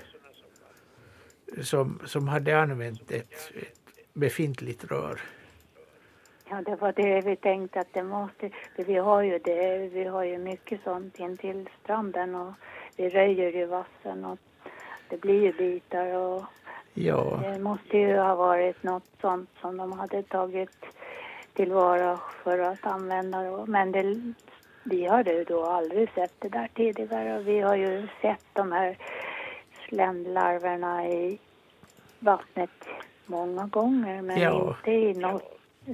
som, 1.62 2.00
som 2.04 2.28
hade 2.28 2.60
använt 2.60 3.10
ett, 3.10 3.52
ett 3.54 3.83
befintligt 4.14 4.84
rör. 4.84 5.20
Ja, 6.48 6.62
det 6.62 6.76
var 6.76 6.92
det 6.92 7.20
vi 7.20 7.36
tänkte 7.36 7.80
att 7.80 7.92
det 7.92 8.02
måste... 8.02 8.50
Vi 8.76 8.94
har 8.94 9.22
ju 9.22 9.38
det, 9.38 9.90
vi 9.92 10.04
har 10.04 10.24
ju 10.24 10.38
mycket 10.38 10.82
sånt 10.84 11.18
intill 11.18 11.68
stranden 11.82 12.34
och 12.34 12.52
vi 12.96 13.08
röjer 13.08 13.52
ju 13.52 13.66
vassen 13.66 14.24
och 14.24 14.38
det 15.08 15.20
blir 15.20 15.42
ju 15.42 15.52
bitar 15.52 16.14
och 16.14 16.44
ja. 16.94 17.40
det 17.42 17.58
måste 17.58 17.98
ju 17.98 18.16
ha 18.16 18.34
varit 18.34 18.82
något 18.82 19.10
sånt 19.20 19.50
som 19.60 19.76
de 19.76 19.92
hade 19.92 20.22
tagit 20.22 20.86
tillvara 21.54 22.20
för 22.42 22.58
att 22.58 22.86
använda 22.86 23.42
då. 23.50 23.66
Men 23.66 23.92
det, 23.92 24.32
vi 24.84 25.06
hade 25.06 25.32
ju 25.32 25.44
då 25.44 25.64
aldrig 25.64 26.10
sett 26.10 26.34
det 26.38 26.48
där 26.48 26.68
tidigare 26.74 27.38
och 27.38 27.48
vi 27.48 27.60
har 27.60 27.76
ju 27.76 28.08
sett 28.22 28.44
de 28.52 28.72
här 28.72 28.98
sländlarverna 29.88 31.08
i 31.08 31.38
vattnet 32.18 32.70
många 33.26 33.66
gånger 33.66 34.22
men 34.22 34.40
ja. 34.40 34.76
inte 34.78 34.90
i 34.90 35.14
någon 35.14 35.40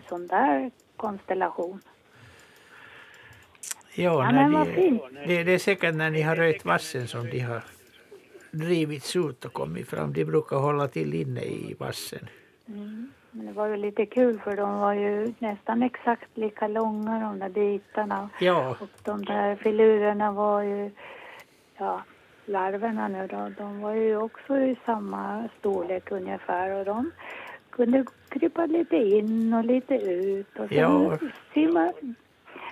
sån 0.09 0.27
där 0.27 0.71
konstellation. 0.97 1.81
Ja, 3.95 4.03
ja 4.25 4.31
när 4.33 4.65
de, 4.65 5.01
det, 5.27 5.45
det 5.45 5.53
är 5.53 5.59
säkert 5.59 5.95
när 5.95 6.11
ni 6.11 6.23
har 6.23 6.37
röjt 6.37 6.65
vassen 6.65 7.09
som 7.09 7.31
de 7.31 7.41
har 7.41 7.63
drivits 8.51 9.17
ut 9.17 9.45
och 9.45 9.53
kommit 9.53 9.89
fram. 9.89 10.13
De 10.13 10.25
brukar 10.25 10.57
hålla 10.57 10.89
till 10.89 11.15
inne 11.15 11.41
i 11.41 11.77
vassen. 11.79 12.29
Mm. 12.69 13.11
Men 13.31 13.47
det 13.47 13.53
var 13.53 13.67
ju 13.67 13.77
lite 13.77 14.07
kul 14.07 14.39
för 14.39 14.57
de 14.57 14.79
var 14.79 14.93
ju 14.93 15.35
nästan 15.39 15.83
exakt 15.83 16.37
lika 16.37 16.69
långa 16.69 17.21
de 17.21 17.39
där 17.39 17.49
bitarna. 17.49 18.31
Ja. 18.41 18.77
Och 18.81 18.89
de 19.05 19.25
där 19.25 19.57
filurerna 19.57 20.33
var 20.33 20.63
ju, 20.63 20.91
ja, 21.77 22.03
larverna 22.51 23.09
nu 23.09 23.27
då, 23.27 23.53
de 23.59 23.81
var 23.81 23.95
ju 23.95 24.17
också 24.17 24.59
i 24.59 24.77
samma 24.87 25.49
storlek 25.59 26.11
ungefär 26.11 26.71
och 26.71 26.85
de 26.85 27.11
kunde 27.71 28.05
krypa 28.29 28.67
lite 28.67 28.97
in 28.97 29.55
och 29.55 29.65
lite 29.65 29.95
ut 29.95 30.59
och 30.59 30.69
sen 30.69 30.79
ja. 30.79 31.19
simma. 31.55 31.93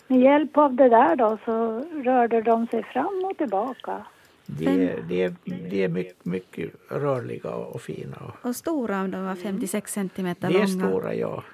Med 0.06 0.20
hjälp 0.20 0.56
av 0.56 0.74
det 0.74 0.88
där 0.88 1.16
då 1.16 1.38
så 1.44 1.84
rörde 2.02 2.42
de 2.42 2.66
sig 2.66 2.82
fram 2.82 3.24
och 3.24 3.38
tillbaka. 3.38 4.06
De 4.46 4.66
är, 4.66 5.02
de 5.08 5.24
är, 5.24 5.34
de 5.44 5.84
är 5.84 5.88
mycket, 5.88 6.24
mycket 6.24 6.70
rörliga 6.90 7.50
och 7.50 7.80
fina. 7.80 8.32
Och 8.42 8.56
stora 8.56 9.00
om 9.00 9.10
de 9.10 9.24
var 9.24 9.34
56 9.34 9.92
centimeter 9.92 10.50
långa. 10.50 10.66
De 10.66 10.72
är 10.72 10.88
stora, 10.88 11.14
ja. 11.14 11.44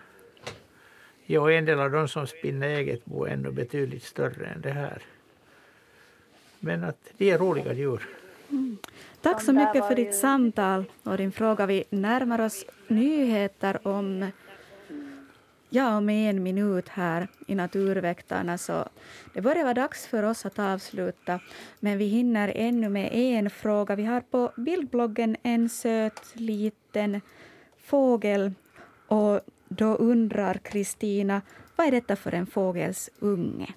Ja, 1.27 1.51
en 1.51 1.65
del 1.65 1.81
av 1.81 1.91
de 1.91 2.09
som 2.09 2.27
spinner 2.27 2.69
eget 2.69 3.05
bo 3.05 3.25
är 3.25 3.31
ännu 3.31 3.51
betydligt 3.51 4.03
större 4.03 4.47
än 4.47 4.61
det 4.61 4.71
här. 4.71 5.03
Men 6.65 6.85
att 6.85 6.99
de 7.16 7.31
är 7.31 7.39
roliga 7.39 7.73
djur. 7.73 8.09
Mm. 8.51 8.77
Tack 9.20 9.43
så 9.43 9.53
mycket 9.53 9.89
för 9.89 9.95
ditt 9.95 10.15
samtal 10.15 10.85
och 11.03 11.16
din 11.16 11.32
fråga. 11.32 11.66
Vi 11.66 11.85
närmar 11.91 12.41
oss 12.41 12.65
nyheter 12.89 13.86
om 13.89 14.31
Ja, 15.69 15.97
om 15.97 16.09
en 16.09 16.43
minut 16.43 16.89
här 16.89 17.28
i 17.47 17.55
Naturväktarna 17.55 18.59
så 18.59 18.89
det 19.35 19.41
börjar 19.41 19.62
vara 19.62 19.74
dags 19.74 20.07
för 20.07 20.23
oss 20.23 20.47
att 20.47 20.59
avsluta. 20.59 21.41
Men 21.81 21.99
vi 21.99 22.05
hinner 22.05 22.53
ännu 22.55 22.89
med 22.89 23.11
en 23.12 23.51
fråga. 23.51 23.95
Vi 23.95 24.05
har 24.05 24.20
på 24.20 24.53
bildbloggen 24.57 25.36
en 25.43 25.69
söt 25.69 26.32
liten 26.32 27.20
fågel 27.85 28.53
och 29.07 29.41
då 29.69 29.95
undrar 29.95 30.55
Kristina, 30.55 31.43
vad 31.77 31.86
är 31.86 31.91
detta 31.91 32.16
för 32.16 32.32
en 32.32 32.47
fågels 32.47 33.11
unge? 33.19 33.74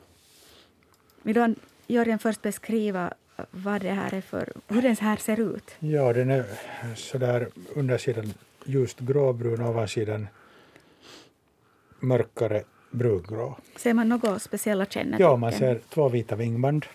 Vill 1.22 1.36
du, 1.36 1.56
Jörgen, 1.88 2.20
först 2.20 2.42
beskriva 2.42 3.14
vad 3.52 3.82
det 3.82 3.92
här 3.92 4.14
är 4.14 4.22
för, 4.22 4.54
hur 4.68 4.82
den 4.82 4.96
här 4.96 5.18
ser 5.18 5.40
ut? 5.40 5.76
Ja, 5.80 6.14
den 6.14 6.30
är 6.30 6.46
sådär 6.96 7.48
undersidan 7.76 8.34
ljust 8.66 9.00
gråbrun, 9.00 9.62
ovansidan 9.62 10.28
mörkare 12.00 12.64
brungrå. 12.92 13.58
Ser 13.76 13.94
man 13.94 14.10
några 14.10 14.40
speciella 14.40 14.86
kännetecken? 14.86 15.26
Ja, 15.26 15.36
man 15.36 15.52
ser 15.52 15.80
två 15.90 16.10
vita 16.10 16.36
vingband. 16.36 16.86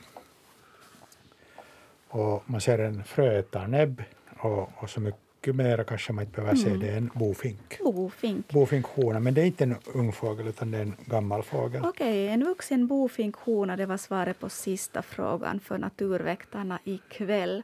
Och 2.09 2.43
man 2.47 2.61
ser 2.61 2.79
en 2.79 3.05
fröätarnäbb 3.05 4.03
och, 4.39 4.71
och 4.77 4.91
så 4.91 5.01
mycket, 5.01 5.21
mer 5.47 5.85
kanske 5.85 6.13
man 6.13 6.25
inte 6.25 6.41
behöver 6.41 6.57
se 6.57 6.69
mm. 6.69 6.81
det 6.81 6.91
än 6.91 7.11
bofink. 7.15 7.79
Bofink. 7.85 8.53
Bofinkhona, 8.53 9.21
men 9.21 9.35
det 9.35 9.41
är 9.41 9.47
inte 9.47 9.65
en 9.65 9.77
ung 9.95 10.13
fågel 10.13 10.47
utan 10.47 10.71
det 10.71 10.79
är 10.79 10.83
en 10.83 10.95
gammal 11.07 11.43
fågel. 11.43 11.85
Okej, 11.85 12.25
okay, 12.25 12.27
en 12.27 12.45
vuxen 12.45 12.87
bofinkhona, 12.87 13.77
det 13.77 13.87
var 13.87 13.97
svaret 13.97 14.41
på 14.41 14.49
sista 14.49 15.03
frågan 15.03 15.61
för 15.61 15.79
Naturväktarna 15.79 16.79
ikväll. 16.85 17.63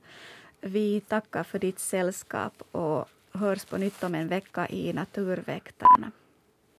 Vi 0.61 1.01
tackar 1.01 1.43
för 1.43 1.59
ditt 1.59 1.79
sällskap 1.79 2.63
och 2.71 3.09
hörs 3.33 3.65
på 3.65 3.77
nytt 3.77 4.03
om 4.03 4.15
en 4.15 4.29
vecka 4.29 4.69
i 4.69 4.93
Naturväktarna. 4.93 6.11